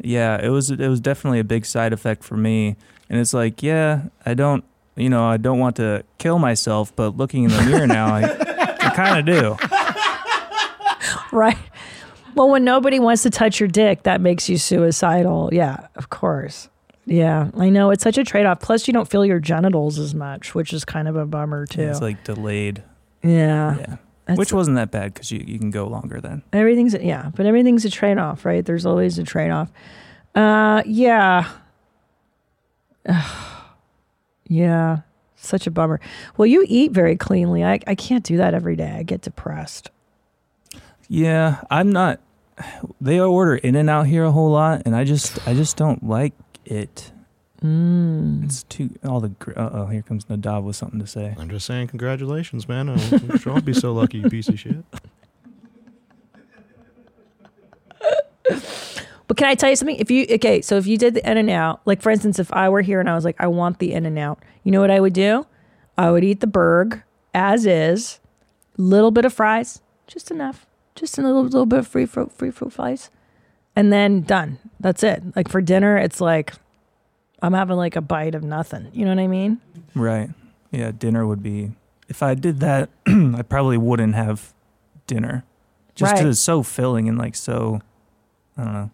yeah, 0.00 0.40
it 0.42 0.48
was 0.50 0.70
it 0.70 0.88
was 0.88 1.00
definitely 1.00 1.40
a 1.40 1.44
big 1.44 1.64
side 1.64 1.92
effect 1.92 2.24
for 2.24 2.36
me. 2.36 2.76
And 3.08 3.20
it's 3.20 3.32
like, 3.34 3.62
yeah, 3.62 4.02
I 4.24 4.32
don't, 4.34 4.64
you 4.96 5.08
know, 5.10 5.24
I 5.24 5.36
don't 5.36 5.58
want 5.58 5.76
to 5.76 6.02
kill 6.18 6.38
myself, 6.38 6.94
but 6.96 7.16
looking 7.16 7.44
in 7.44 7.50
the 7.50 7.62
mirror 7.62 7.86
now, 7.86 8.06
I, 8.14 8.22
I 8.80 8.90
kind 8.96 9.16
of 9.20 9.24
do. 9.26 9.56
right 11.32 11.56
well 12.34 12.48
when 12.50 12.64
nobody 12.64 12.98
wants 13.00 13.22
to 13.22 13.30
touch 13.30 13.58
your 13.60 13.68
dick 13.68 14.02
that 14.02 14.20
makes 14.20 14.48
you 14.48 14.58
suicidal 14.58 15.48
yeah 15.52 15.86
of 15.96 16.10
course 16.10 16.68
yeah 17.04 17.50
i 17.58 17.68
know 17.68 17.90
it's 17.90 18.02
such 18.04 18.16
a 18.18 18.24
trade-off 18.24 18.60
plus 18.60 18.86
you 18.86 18.92
don't 18.94 19.08
feel 19.10 19.24
your 19.24 19.40
genitals 19.40 19.98
as 19.98 20.14
much 20.14 20.54
which 20.54 20.72
is 20.72 20.84
kind 20.84 21.08
of 21.08 21.16
a 21.16 21.26
bummer 21.26 21.66
too 21.66 21.82
It's 21.82 22.00
like 22.00 22.22
delayed. 22.24 22.82
yeah 23.22 23.76
Yeah. 23.78 23.96
That's 24.26 24.38
Which 24.38 24.52
wasn't 24.52 24.76
that 24.76 24.92
bad 24.92 25.12
because 25.12 25.32
you, 25.32 25.42
you 25.44 25.58
can 25.58 25.72
go 25.72 25.88
longer 25.88 26.20
then. 26.20 26.44
Everything's 26.52 26.94
yeah, 26.94 27.32
but 27.34 27.44
everything's 27.44 27.84
a 27.84 27.90
trade 27.90 28.18
off, 28.18 28.44
right? 28.44 28.64
There's 28.64 28.86
always 28.86 29.18
a 29.18 29.24
trade 29.24 29.50
off. 29.50 29.68
Uh, 30.32 30.80
yeah, 30.86 31.50
yeah, 34.46 34.98
such 35.36 35.66
a 35.66 35.70
bummer. 35.70 36.00
Well, 36.36 36.46
you 36.46 36.64
eat 36.68 36.92
very 36.92 37.16
cleanly. 37.16 37.64
I 37.64 37.80
I 37.86 37.94
can't 37.94 38.24
do 38.24 38.36
that 38.36 38.54
every 38.54 38.76
day. 38.76 38.90
I 38.96 39.02
get 39.02 39.22
depressed. 39.22 39.90
Yeah, 41.08 41.62
I'm 41.70 41.90
not. 41.90 42.20
They 43.00 43.18
order 43.18 43.56
In 43.56 43.74
and 43.74 43.90
Out 43.90 44.06
here 44.06 44.24
a 44.24 44.30
whole 44.30 44.50
lot, 44.52 44.82
and 44.86 44.94
I 44.94 45.04
just 45.04 45.46
I 45.48 45.54
just 45.54 45.76
don't 45.76 46.06
like 46.06 46.32
it. 46.64 47.12
Mm. 47.62 48.44
It's 48.44 48.64
too 48.64 48.90
all 49.04 49.20
the. 49.20 49.32
Uh 49.56 49.70
oh, 49.72 49.86
here 49.86 50.02
comes 50.02 50.24
Nadav 50.24 50.64
with 50.64 50.76
something 50.76 50.98
to 50.98 51.06
say. 51.06 51.34
I'm 51.38 51.48
just 51.48 51.66
saying, 51.66 51.88
congratulations, 51.88 52.68
man. 52.68 52.88
I 52.88 52.96
don't 52.96 53.46
I'll 53.46 53.60
be 53.60 53.72
so 53.72 53.92
lucky, 53.92 54.18
you 54.18 54.28
piece 54.28 54.48
of 54.48 54.58
shit. 54.58 54.84
But 59.32 59.38
can 59.38 59.46
I 59.46 59.54
tell 59.54 59.70
you 59.70 59.76
something? 59.76 59.96
If 59.96 60.10
you 60.10 60.26
okay, 60.28 60.60
so 60.60 60.76
if 60.76 60.86
you 60.86 60.98
did 60.98 61.14
the 61.14 61.30
in 61.30 61.38
and 61.38 61.48
out, 61.48 61.80
like 61.86 62.02
for 62.02 62.10
instance, 62.10 62.38
if 62.38 62.52
I 62.52 62.68
were 62.68 62.82
here 62.82 63.00
and 63.00 63.08
I 63.08 63.14
was 63.14 63.24
like, 63.24 63.36
I 63.38 63.46
want 63.46 63.78
the 63.78 63.94
in 63.94 64.04
and 64.04 64.18
out, 64.18 64.44
you 64.62 64.70
know 64.70 64.82
what 64.82 64.90
I 64.90 65.00
would 65.00 65.14
do? 65.14 65.46
I 65.96 66.10
would 66.10 66.22
eat 66.22 66.40
the 66.40 66.46
burg 66.46 67.02
as 67.32 67.64
is, 67.64 68.20
little 68.76 69.10
bit 69.10 69.24
of 69.24 69.32
fries, 69.32 69.80
just 70.06 70.30
enough, 70.30 70.66
just 70.94 71.16
a 71.16 71.22
little 71.22 71.44
little 71.44 71.64
bit 71.64 71.78
of 71.78 71.88
free 71.88 72.04
fruit, 72.04 72.30
free 72.30 72.50
fruit 72.50 72.74
fries, 72.74 73.08
and 73.76 73.92
then 73.92 74.22
done. 74.22 74.58
That's 74.80 75.02
it. 75.02 75.22
Like 75.36 75.48
for 75.48 75.60
dinner, 75.60 75.96
it's 75.96 76.20
like 76.20 76.54
I'm 77.40 77.52
having 77.54 77.76
like 77.76 77.96
a 77.96 78.00
bite 78.00 78.34
of 78.34 78.42
nothing. 78.42 78.88
You 78.92 79.04
know 79.04 79.10
what 79.12 79.18
I 79.22 79.26
mean? 79.26 79.60
Right. 79.94 80.30
Yeah, 80.70 80.90
dinner 80.92 81.26
would 81.26 81.42
be. 81.42 81.72
If 82.08 82.22
I 82.22 82.34
did 82.34 82.60
that, 82.60 82.90
I 83.06 83.42
probably 83.42 83.78
wouldn't 83.78 84.14
have 84.14 84.52
dinner. 85.06 85.44
Just 85.94 86.12
'cause 86.14 86.20
Right. 86.22 86.30
it's 86.30 86.40
so 86.40 86.62
filling 86.62 87.08
and 87.08 87.18
like 87.18 87.34
so, 87.34 87.80
I 88.56 88.64
don't 88.64 88.72
know. 88.72 88.90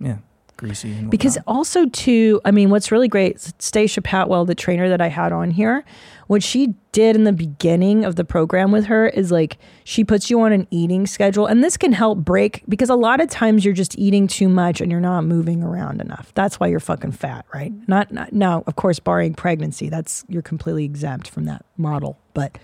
Yeah, 0.00 0.16
greasy. 0.56 0.92
And 0.92 1.10
Because 1.10 1.38
also 1.46 1.86
too, 1.86 2.40
I 2.44 2.50
mean, 2.50 2.70
what's 2.70 2.92
really 2.92 3.08
great, 3.08 3.40
Stacia 3.58 4.00
Patwell, 4.00 4.46
the 4.46 4.54
trainer 4.54 4.88
that 4.88 5.00
I 5.00 5.08
had 5.08 5.32
on 5.32 5.50
here, 5.50 5.84
what 6.26 6.42
she 6.42 6.74
did 6.92 7.16
in 7.16 7.24
the 7.24 7.32
beginning 7.32 8.04
of 8.04 8.16
the 8.16 8.24
program 8.24 8.70
with 8.70 8.86
her 8.86 9.06
is 9.08 9.30
like 9.30 9.58
she 9.84 10.04
puts 10.04 10.30
you 10.30 10.40
on 10.40 10.52
an 10.52 10.66
eating 10.70 11.06
schedule, 11.06 11.46
and 11.46 11.62
this 11.62 11.76
can 11.76 11.92
help 11.92 12.18
break 12.18 12.62
because 12.68 12.88
a 12.88 12.94
lot 12.94 13.20
of 13.20 13.28
times 13.28 13.64
you're 13.64 13.74
just 13.74 13.98
eating 13.98 14.26
too 14.26 14.48
much 14.48 14.80
and 14.80 14.90
you're 14.90 15.00
not 15.00 15.24
moving 15.24 15.62
around 15.62 16.00
enough. 16.00 16.32
That's 16.34 16.58
why 16.58 16.68
you're 16.68 16.80
fucking 16.80 17.12
fat, 17.12 17.44
right? 17.52 17.72
Not, 17.86 18.12
not 18.12 18.32
now, 18.32 18.64
of 18.66 18.76
course, 18.76 18.98
barring 18.98 19.34
pregnancy, 19.34 19.88
that's 19.88 20.24
you're 20.28 20.42
completely 20.42 20.84
exempt 20.84 21.28
from 21.28 21.44
that 21.44 21.64
model, 21.76 22.18
but 22.32 22.56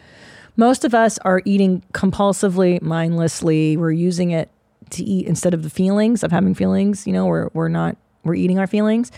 most 0.57 0.85
of 0.85 0.95
us 0.95 1.19
are 1.19 1.43
eating 1.45 1.83
compulsively, 1.93 2.83
mindlessly. 2.83 3.77
We're 3.77 3.93
using 3.93 4.31
it 4.31 4.51
to 4.93 5.05
eat 5.05 5.27
instead 5.27 5.55
of 5.55 5.63
the 5.63 5.71
feelings 5.71 6.23
of 6.23 6.31
having 6.31 6.55
feelings. 6.55 7.07
You 7.07 7.13
know, 7.13 7.27
we're 7.27 7.51
we're 7.53 7.69
not 7.69 7.97
we're 8.25 8.35
eating 8.35 8.59
our 8.59 8.67
feelings. 8.67 9.11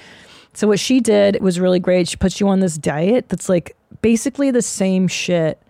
So 0.55 0.69
what 0.69 0.79
she 0.79 1.01
did 1.01 1.41
was 1.41 1.59
really 1.59 1.81
great. 1.81 2.09
She 2.09 2.17
puts 2.17 2.39
you 2.39 2.49
on 2.49 2.61
this 2.61 2.77
diet 2.77 3.29
that's 3.29 3.49
like 3.49 3.77
basically 4.03 4.51
the 4.51 4.63
same 4.63 5.09
shit 5.09 5.61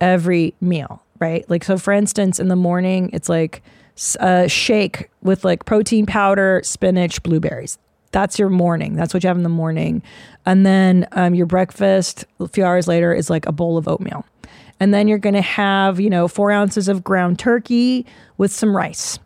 every 0.00 0.54
meal, 0.60 1.02
right? 1.20 1.48
Like 1.48 1.64
so 1.64 1.78
for 1.78 1.92
instance, 1.92 2.40
in 2.40 2.48
the 2.48 2.56
morning, 2.56 3.10
it's 3.12 3.28
like 3.28 3.62
a 4.20 4.48
shake 4.48 5.10
with 5.22 5.44
like 5.44 5.64
protein 5.64 6.06
powder, 6.06 6.60
spinach, 6.64 7.22
blueberries. 7.22 7.78
That's 8.10 8.38
your 8.38 8.48
morning. 8.48 8.94
That's 8.94 9.12
what 9.12 9.22
you 9.22 9.28
have 9.28 9.36
in 9.36 9.42
the 9.42 9.48
morning. 9.48 10.02
And 10.46 10.64
then 10.64 11.06
um, 11.12 11.34
your 11.34 11.46
breakfast 11.46 12.24
a 12.40 12.48
few 12.48 12.64
hours 12.64 12.88
later 12.88 13.12
is 13.12 13.28
like 13.28 13.46
a 13.46 13.52
bowl 13.52 13.76
of 13.76 13.86
oatmeal. 13.86 14.24
And 14.80 14.94
then 14.94 15.08
you're 15.08 15.18
going 15.18 15.34
to 15.34 15.42
have, 15.42 16.00
you 16.00 16.08
know, 16.08 16.28
four 16.28 16.50
ounces 16.50 16.88
of 16.88 17.02
ground 17.02 17.38
turkey 17.38 18.06
with 18.36 18.52
some 18.52 18.76
rice. 18.76 19.18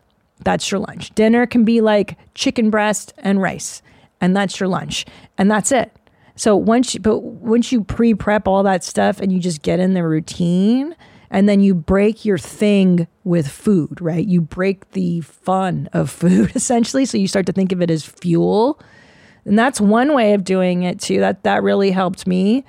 That's 0.43 0.69
your 0.71 0.79
lunch. 0.79 1.13
Dinner 1.15 1.45
can 1.45 1.63
be 1.63 1.81
like 1.81 2.17
chicken 2.35 2.69
breast 2.69 3.13
and 3.17 3.41
rice, 3.41 3.81
and 4.21 4.35
that's 4.35 4.59
your 4.59 4.69
lunch, 4.69 5.05
and 5.37 5.49
that's 5.49 5.71
it. 5.71 5.91
So 6.35 6.55
once 6.55 6.93
you, 6.93 6.99
but 6.99 7.19
once 7.19 7.71
you 7.71 7.83
pre-prep 7.83 8.47
all 8.47 8.63
that 8.63 8.83
stuff 8.83 9.19
and 9.19 9.31
you 9.31 9.39
just 9.39 9.61
get 9.61 9.79
in 9.79 9.93
the 9.93 10.03
routine, 10.03 10.95
and 11.33 11.49
then 11.49 11.61
you 11.61 11.73
break 11.73 12.25
your 12.25 12.37
thing 12.37 13.07
with 13.23 13.47
food, 13.47 13.99
right? 13.99 14.25
You 14.25 14.39
break 14.39 14.91
the 14.91 15.21
fun 15.21 15.89
of 15.91 16.09
food 16.09 16.51
essentially. 16.55 17.05
So 17.05 17.17
you 17.17 17.27
start 17.27 17.47
to 17.47 17.51
think 17.51 17.71
of 17.71 17.81
it 17.81 17.89
as 17.89 18.05
fuel. 18.05 18.79
And 19.43 19.57
that's 19.57 19.81
one 19.81 20.13
way 20.13 20.33
of 20.33 20.43
doing 20.43 20.83
it 20.83 21.01
too. 21.01 21.19
That 21.19 21.43
that 21.43 21.63
really 21.63 21.91
helped 21.91 22.27
me. 22.27 22.63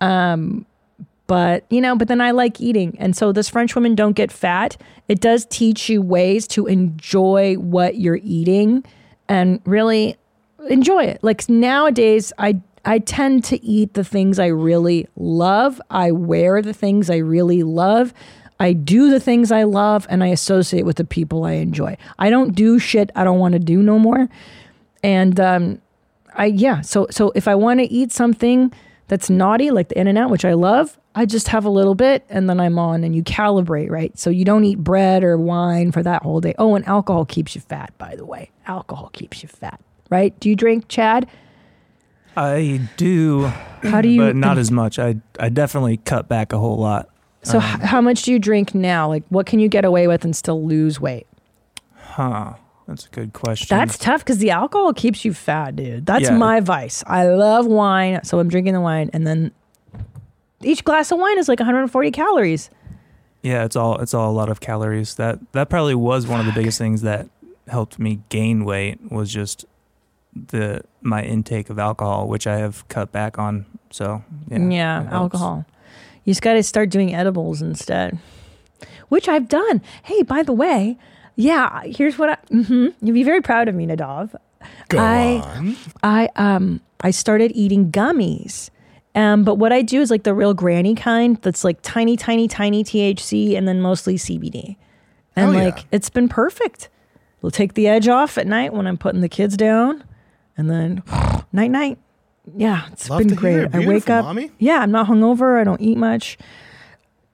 Um 0.00 0.66
but 1.30 1.64
you 1.70 1.80
know, 1.80 1.94
but 1.94 2.08
then 2.08 2.20
I 2.20 2.32
like 2.32 2.60
eating. 2.60 2.96
And 2.98 3.14
so 3.14 3.30
this 3.30 3.48
French 3.48 3.76
women 3.76 3.94
don't 3.94 4.14
get 4.14 4.32
fat. 4.32 4.76
It 5.06 5.20
does 5.20 5.46
teach 5.46 5.88
you 5.88 6.02
ways 6.02 6.48
to 6.48 6.66
enjoy 6.66 7.54
what 7.54 7.94
you're 7.94 8.18
eating 8.24 8.82
and 9.28 9.60
really 9.64 10.16
enjoy 10.68 11.04
it. 11.04 11.22
Like 11.22 11.48
nowadays 11.48 12.32
I 12.36 12.60
I 12.84 12.98
tend 12.98 13.44
to 13.44 13.64
eat 13.64 13.94
the 13.94 14.02
things 14.02 14.40
I 14.40 14.48
really 14.48 15.06
love. 15.14 15.80
I 15.88 16.10
wear 16.10 16.62
the 16.62 16.74
things 16.74 17.08
I 17.08 17.18
really 17.18 17.62
love. 17.62 18.12
I 18.58 18.72
do 18.72 19.08
the 19.08 19.20
things 19.20 19.52
I 19.52 19.62
love 19.62 20.08
and 20.10 20.24
I 20.24 20.28
associate 20.28 20.84
with 20.84 20.96
the 20.96 21.04
people 21.04 21.44
I 21.44 21.52
enjoy. 21.52 21.96
I 22.18 22.28
don't 22.30 22.56
do 22.56 22.80
shit 22.80 23.12
I 23.14 23.22
don't 23.22 23.38
want 23.38 23.52
to 23.52 23.60
do 23.60 23.84
no 23.84 24.00
more. 24.00 24.28
And 25.04 25.38
um 25.38 25.80
I 26.34 26.46
yeah, 26.46 26.80
so 26.80 27.06
so 27.12 27.30
if 27.36 27.46
I 27.46 27.54
want 27.54 27.78
to 27.78 27.86
eat 27.86 28.10
something 28.10 28.72
that's 29.06 29.30
naughty 29.30 29.70
like 29.70 29.90
the 29.90 30.00
in 30.00 30.08
and 30.08 30.18
out 30.18 30.30
which 30.30 30.44
I 30.44 30.54
love, 30.54 30.96
I 31.14 31.26
just 31.26 31.48
have 31.48 31.64
a 31.64 31.70
little 31.70 31.94
bit 31.96 32.24
and 32.28 32.48
then 32.48 32.60
I'm 32.60 32.78
on 32.78 33.02
and 33.02 33.14
you 33.16 33.22
calibrate, 33.24 33.90
right? 33.90 34.16
So 34.18 34.30
you 34.30 34.44
don't 34.44 34.64
eat 34.64 34.78
bread 34.78 35.24
or 35.24 35.36
wine 35.36 35.90
for 35.90 36.02
that 36.04 36.22
whole 36.22 36.40
day. 36.40 36.54
Oh, 36.58 36.74
and 36.76 36.86
alcohol 36.86 37.24
keeps 37.24 37.54
you 37.54 37.60
fat, 37.60 37.92
by 37.98 38.14
the 38.14 38.24
way. 38.24 38.50
Alcohol 38.66 39.10
keeps 39.12 39.42
you 39.42 39.48
fat, 39.48 39.80
right? 40.08 40.38
Do 40.38 40.48
you 40.48 40.54
drink, 40.56 40.86
Chad? 40.88 41.26
I 42.36 42.80
do. 42.96 43.46
How 43.82 44.00
do 44.00 44.08
you- 44.08 44.20
But 44.22 44.36
not 44.36 44.56
as 44.58 44.70
much. 44.70 44.98
I 44.98 45.16
I 45.38 45.48
definitely 45.48 45.96
cut 45.98 46.28
back 46.28 46.52
a 46.52 46.58
whole 46.58 46.76
lot. 46.78 47.08
So 47.42 47.58
Um, 47.58 47.64
h- 47.64 47.80
how 47.80 48.00
much 48.00 48.22
do 48.22 48.30
you 48.32 48.38
drink 48.38 48.74
now? 48.74 49.08
Like 49.08 49.24
what 49.30 49.46
can 49.46 49.58
you 49.58 49.68
get 49.68 49.84
away 49.84 50.06
with 50.06 50.24
and 50.24 50.34
still 50.36 50.64
lose 50.64 51.00
weight? 51.00 51.26
huh. 51.96 52.54
That's 52.86 53.06
a 53.06 53.10
good 53.10 53.32
question. 53.32 53.76
That's 53.76 53.96
tough 53.96 54.20
because 54.24 54.38
the 54.38 54.50
alcohol 54.50 54.92
keeps 54.92 55.24
you 55.24 55.32
fat, 55.32 55.76
dude. 55.76 56.06
That's 56.06 56.24
Yeah. 56.28 56.36
my 56.36 56.58
vice. 56.58 57.04
I 57.06 57.28
love 57.28 57.66
wine, 57.66 58.18
so 58.24 58.40
I'm 58.40 58.48
drinking 58.48 58.74
the 58.74 58.80
wine, 58.80 59.10
and 59.12 59.24
then 59.24 59.52
each 60.62 60.84
glass 60.84 61.10
of 61.12 61.18
wine 61.18 61.38
is 61.38 61.48
like 61.48 61.58
140 61.60 62.10
calories. 62.10 62.70
Yeah, 63.42 63.64
it's 63.64 63.76
all 63.76 63.98
it's 64.00 64.12
all 64.12 64.30
a 64.30 64.36
lot 64.36 64.50
of 64.50 64.60
calories. 64.60 65.14
That 65.14 65.38
that 65.52 65.70
probably 65.70 65.94
was 65.94 66.26
one 66.26 66.40
of 66.40 66.46
the 66.46 66.52
biggest 66.52 66.78
things 66.78 67.02
that 67.02 67.28
helped 67.68 67.98
me 67.98 68.20
gain 68.28 68.64
weight 68.64 68.98
was 69.10 69.32
just 69.32 69.64
the 70.34 70.82
my 71.00 71.22
intake 71.22 71.70
of 71.70 71.78
alcohol, 71.78 72.28
which 72.28 72.46
I 72.46 72.56
have 72.58 72.86
cut 72.88 73.12
back 73.12 73.38
on. 73.38 73.64
So 73.90 74.22
yeah, 74.48 74.58
Yeah, 74.68 75.08
alcohol. 75.10 75.64
You 76.24 76.32
just 76.32 76.42
got 76.42 76.52
to 76.54 76.62
start 76.62 76.90
doing 76.90 77.14
edibles 77.14 77.62
instead, 77.62 78.18
which 79.08 79.26
I've 79.28 79.48
done. 79.48 79.80
Hey, 80.02 80.22
by 80.22 80.42
the 80.42 80.52
way, 80.52 80.98
yeah, 81.34 81.82
here's 81.84 82.18
what 82.18 82.28
I. 82.30 82.36
hmm 82.54 82.88
You'd 83.00 83.14
be 83.14 83.22
very 83.24 83.40
proud 83.40 83.68
of 83.68 83.74
me, 83.74 83.86
Nadav. 83.86 84.34
Go 84.88 84.98
I, 84.98 85.40
on. 85.56 85.76
I 86.02 86.28
um 86.36 86.80
I 87.00 87.10
started 87.10 87.52
eating 87.54 87.90
gummies. 87.90 88.68
Um, 89.14 89.42
but 89.44 89.56
what 89.56 89.72
I 89.72 89.82
do 89.82 90.00
is 90.00 90.10
like 90.10 90.22
the 90.22 90.34
real 90.34 90.54
granny 90.54 90.94
kind 90.94 91.36
that's 91.42 91.64
like 91.64 91.78
tiny, 91.82 92.16
tiny, 92.16 92.46
tiny 92.46 92.84
THC 92.84 93.56
and 93.56 93.66
then 93.66 93.80
mostly 93.80 94.16
CBD. 94.16 94.76
And 95.36 95.54
yeah. 95.54 95.64
like 95.64 95.86
it's 95.90 96.10
been 96.10 96.28
perfect. 96.28 96.88
We'll 97.42 97.50
take 97.50 97.74
the 97.74 97.88
edge 97.88 98.08
off 98.08 98.38
at 98.38 98.46
night 98.46 98.72
when 98.72 98.86
I'm 98.86 98.98
putting 98.98 99.20
the 99.20 99.28
kids 99.28 99.56
down 99.56 100.04
and 100.56 100.70
then 100.70 101.02
night 101.52 101.70
night. 101.70 101.98
Yeah, 102.56 102.86
it's 102.92 103.08
Love 103.10 103.20
been 103.20 103.34
great. 103.34 103.74
I 103.74 103.86
wake 103.86 104.08
up. 104.08 104.24
mommy. 104.24 104.50
Yeah, 104.58 104.78
I'm 104.78 104.90
not 104.90 105.06
hungover. 105.06 105.60
I 105.60 105.64
don't 105.64 105.80
eat 105.80 105.98
much. 105.98 106.38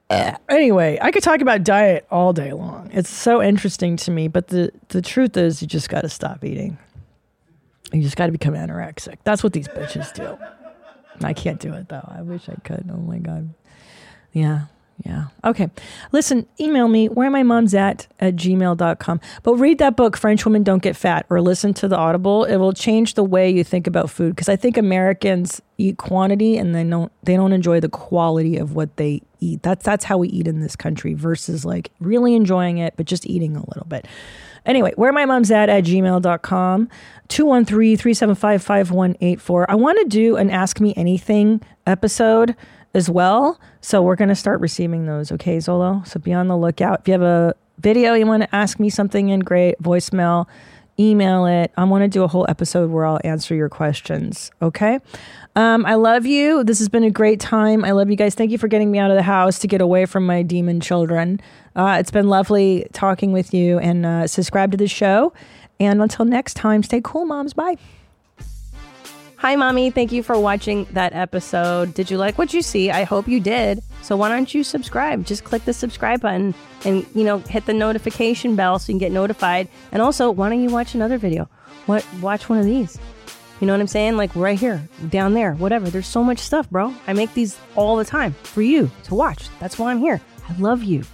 Uh, 0.08 0.36
anyway, 0.48 0.98
I 1.00 1.10
could 1.10 1.22
talk 1.22 1.40
about 1.40 1.64
diet 1.64 2.06
all 2.10 2.32
day 2.32 2.52
long. 2.52 2.90
It's 2.92 3.10
so 3.10 3.42
interesting 3.42 3.96
to 3.98 4.10
me, 4.10 4.28
but 4.28 4.48
the 4.48 4.70
the 4.88 5.02
truth 5.02 5.36
is 5.36 5.60
you 5.62 5.68
just 5.68 5.88
got 5.88 6.02
to 6.02 6.08
stop 6.08 6.44
eating. 6.44 6.78
You 7.92 8.02
just 8.02 8.16
got 8.16 8.26
to 8.26 8.32
become 8.32 8.54
anorexic. 8.54 9.18
That's 9.24 9.42
what 9.42 9.52
these 9.52 9.68
bitches 9.68 10.12
do. 10.12 10.38
I 11.24 11.32
can't 11.32 11.60
do 11.60 11.72
it 11.74 11.88
though. 11.88 12.08
I 12.08 12.22
wish 12.22 12.48
I 12.48 12.54
could. 12.64 12.88
Oh 12.92 12.98
my 12.98 13.18
god. 13.18 13.52
Yeah. 14.32 14.66
Yeah. 15.04 15.26
Okay. 15.44 15.68
Listen, 16.12 16.46
email 16.58 16.88
me 16.88 17.08
where 17.08 17.30
my 17.30 17.42
mom's 17.42 17.74
at 17.74 18.06
at 18.18 18.36
gmail.com. 18.36 19.20
But 19.42 19.54
read 19.56 19.78
that 19.78 19.94
book, 19.94 20.16
French 20.16 20.44
Women 20.46 20.62
Don't 20.62 20.82
Get 20.82 20.96
Fat, 20.96 21.26
or 21.28 21.42
listen 21.42 21.74
to 21.74 21.88
the 21.88 21.96
Audible. 21.96 22.44
It 22.44 22.56
will 22.56 22.72
change 22.72 23.14
the 23.14 23.24
way 23.24 23.50
you 23.50 23.62
think 23.62 23.86
about 23.86 24.08
food. 24.08 24.34
Because 24.34 24.48
I 24.48 24.56
think 24.56 24.78
Americans 24.78 25.60
eat 25.76 25.98
quantity 25.98 26.56
and 26.56 26.74
they 26.74 26.84
don't 26.84 27.12
they 27.22 27.36
don't 27.36 27.52
enjoy 27.52 27.80
the 27.80 27.90
quality 27.90 28.56
of 28.56 28.74
what 28.74 28.96
they 28.96 29.20
eat. 29.40 29.62
That's 29.62 29.84
that's 29.84 30.04
how 30.04 30.16
we 30.16 30.28
eat 30.28 30.48
in 30.48 30.60
this 30.60 30.76
country 30.76 31.12
versus 31.12 31.64
like 31.64 31.90
really 32.00 32.34
enjoying 32.34 32.78
it, 32.78 32.94
but 32.96 33.06
just 33.06 33.26
eating 33.26 33.54
a 33.56 33.64
little 33.68 33.86
bit. 33.86 34.06
Anyway, 34.66 34.92
where 34.96 35.12
my 35.12 35.24
mom's 35.24 35.50
at 35.50 35.68
at 35.68 35.84
gmail.com, 35.84 36.88
213-375-5184. 37.28 39.66
I 39.68 39.74
want 39.74 39.98
to 40.00 40.08
do 40.08 40.36
an 40.36 40.50
Ask 40.50 40.80
Me 40.80 40.94
Anything 40.96 41.60
episode 41.86 42.56
as 42.94 43.08
well. 43.08 43.60
So 43.80 44.02
we're 44.02 44.16
going 44.16 44.28
to 44.28 44.34
start 44.34 44.60
receiving 44.60 45.06
those. 45.06 45.32
Okay, 45.32 45.56
Zolo? 45.58 46.06
So 46.06 46.20
be 46.20 46.32
on 46.32 46.48
the 46.48 46.56
lookout. 46.56 47.00
If 47.00 47.08
you 47.08 47.12
have 47.12 47.22
a 47.22 47.54
video 47.78 48.14
you 48.14 48.26
want 48.26 48.42
to 48.42 48.54
ask 48.54 48.80
me 48.80 48.90
something 48.90 49.28
in, 49.28 49.40
great. 49.40 49.80
Voicemail, 49.82 50.46
email 50.98 51.46
it. 51.46 51.72
I 51.76 51.84
want 51.84 52.02
to 52.02 52.08
do 52.08 52.24
a 52.24 52.28
whole 52.28 52.46
episode 52.48 52.90
where 52.90 53.04
I'll 53.04 53.20
answer 53.22 53.54
your 53.54 53.68
questions. 53.68 54.50
Okay. 54.62 54.98
Um, 55.56 55.86
I 55.86 55.94
love 55.94 56.26
you. 56.26 56.62
This 56.64 56.78
has 56.80 56.90
been 56.90 57.02
a 57.02 57.10
great 57.10 57.40
time. 57.40 57.82
I 57.82 57.92
love 57.92 58.10
you 58.10 58.16
guys. 58.16 58.34
Thank 58.34 58.50
you 58.50 58.58
for 58.58 58.68
getting 58.68 58.90
me 58.90 58.98
out 58.98 59.10
of 59.10 59.16
the 59.16 59.22
house 59.22 59.58
to 59.60 59.66
get 59.66 59.80
away 59.80 60.04
from 60.04 60.26
my 60.26 60.42
demon 60.42 60.80
children. 60.80 61.40
Uh, 61.74 61.96
it's 61.98 62.10
been 62.10 62.28
lovely 62.28 62.86
talking 62.92 63.32
with 63.32 63.54
you 63.54 63.78
and 63.78 64.04
uh, 64.04 64.26
subscribe 64.26 64.70
to 64.72 64.76
the 64.76 64.86
show. 64.86 65.32
And 65.80 66.02
until 66.02 66.26
next 66.26 66.54
time, 66.54 66.82
stay 66.82 67.00
cool, 67.02 67.24
moms. 67.24 67.54
Bye. 67.54 67.78
Hi, 69.38 69.56
mommy. 69.56 69.90
Thank 69.90 70.12
you 70.12 70.22
for 70.22 70.38
watching 70.38 70.86
that 70.92 71.14
episode. 71.14 71.94
Did 71.94 72.10
you 72.10 72.18
like 72.18 72.36
what 72.36 72.52
you 72.52 72.60
see? 72.60 72.90
I 72.90 73.04
hope 73.04 73.26
you 73.26 73.40
did. 73.40 73.80
So 74.02 74.14
why 74.14 74.28
don't 74.28 74.52
you 74.52 74.62
subscribe? 74.62 75.24
Just 75.24 75.44
click 75.44 75.64
the 75.64 75.72
subscribe 75.72 76.20
button 76.20 76.54
and 76.84 77.06
you 77.14 77.24
know 77.24 77.38
hit 77.38 77.64
the 77.66 77.74
notification 77.74 78.56
bell 78.56 78.78
so 78.78 78.92
you 78.92 78.94
can 78.94 78.98
get 78.98 79.12
notified. 79.12 79.68
And 79.90 80.02
also, 80.02 80.30
why 80.30 80.50
don't 80.50 80.62
you 80.62 80.70
watch 80.70 80.94
another 80.94 81.16
video? 81.16 81.48
What? 81.86 82.06
Watch 82.20 82.48
one 82.48 82.58
of 82.58 82.66
these. 82.66 82.98
You 83.60 83.66
know 83.66 83.72
what 83.72 83.80
I'm 83.80 83.86
saying? 83.86 84.16
Like 84.16 84.34
right 84.36 84.58
here, 84.58 84.86
down 85.08 85.32
there, 85.34 85.54
whatever. 85.54 85.88
There's 85.88 86.06
so 86.06 86.22
much 86.22 86.38
stuff, 86.38 86.68
bro. 86.70 86.94
I 87.06 87.14
make 87.14 87.32
these 87.32 87.58
all 87.74 87.96
the 87.96 88.04
time 88.04 88.32
for 88.42 88.62
you 88.62 88.90
to 89.04 89.14
watch. 89.14 89.48
That's 89.60 89.78
why 89.78 89.90
I'm 89.90 89.98
here. 89.98 90.20
I 90.48 90.56
love 90.58 90.82
you. 90.82 91.04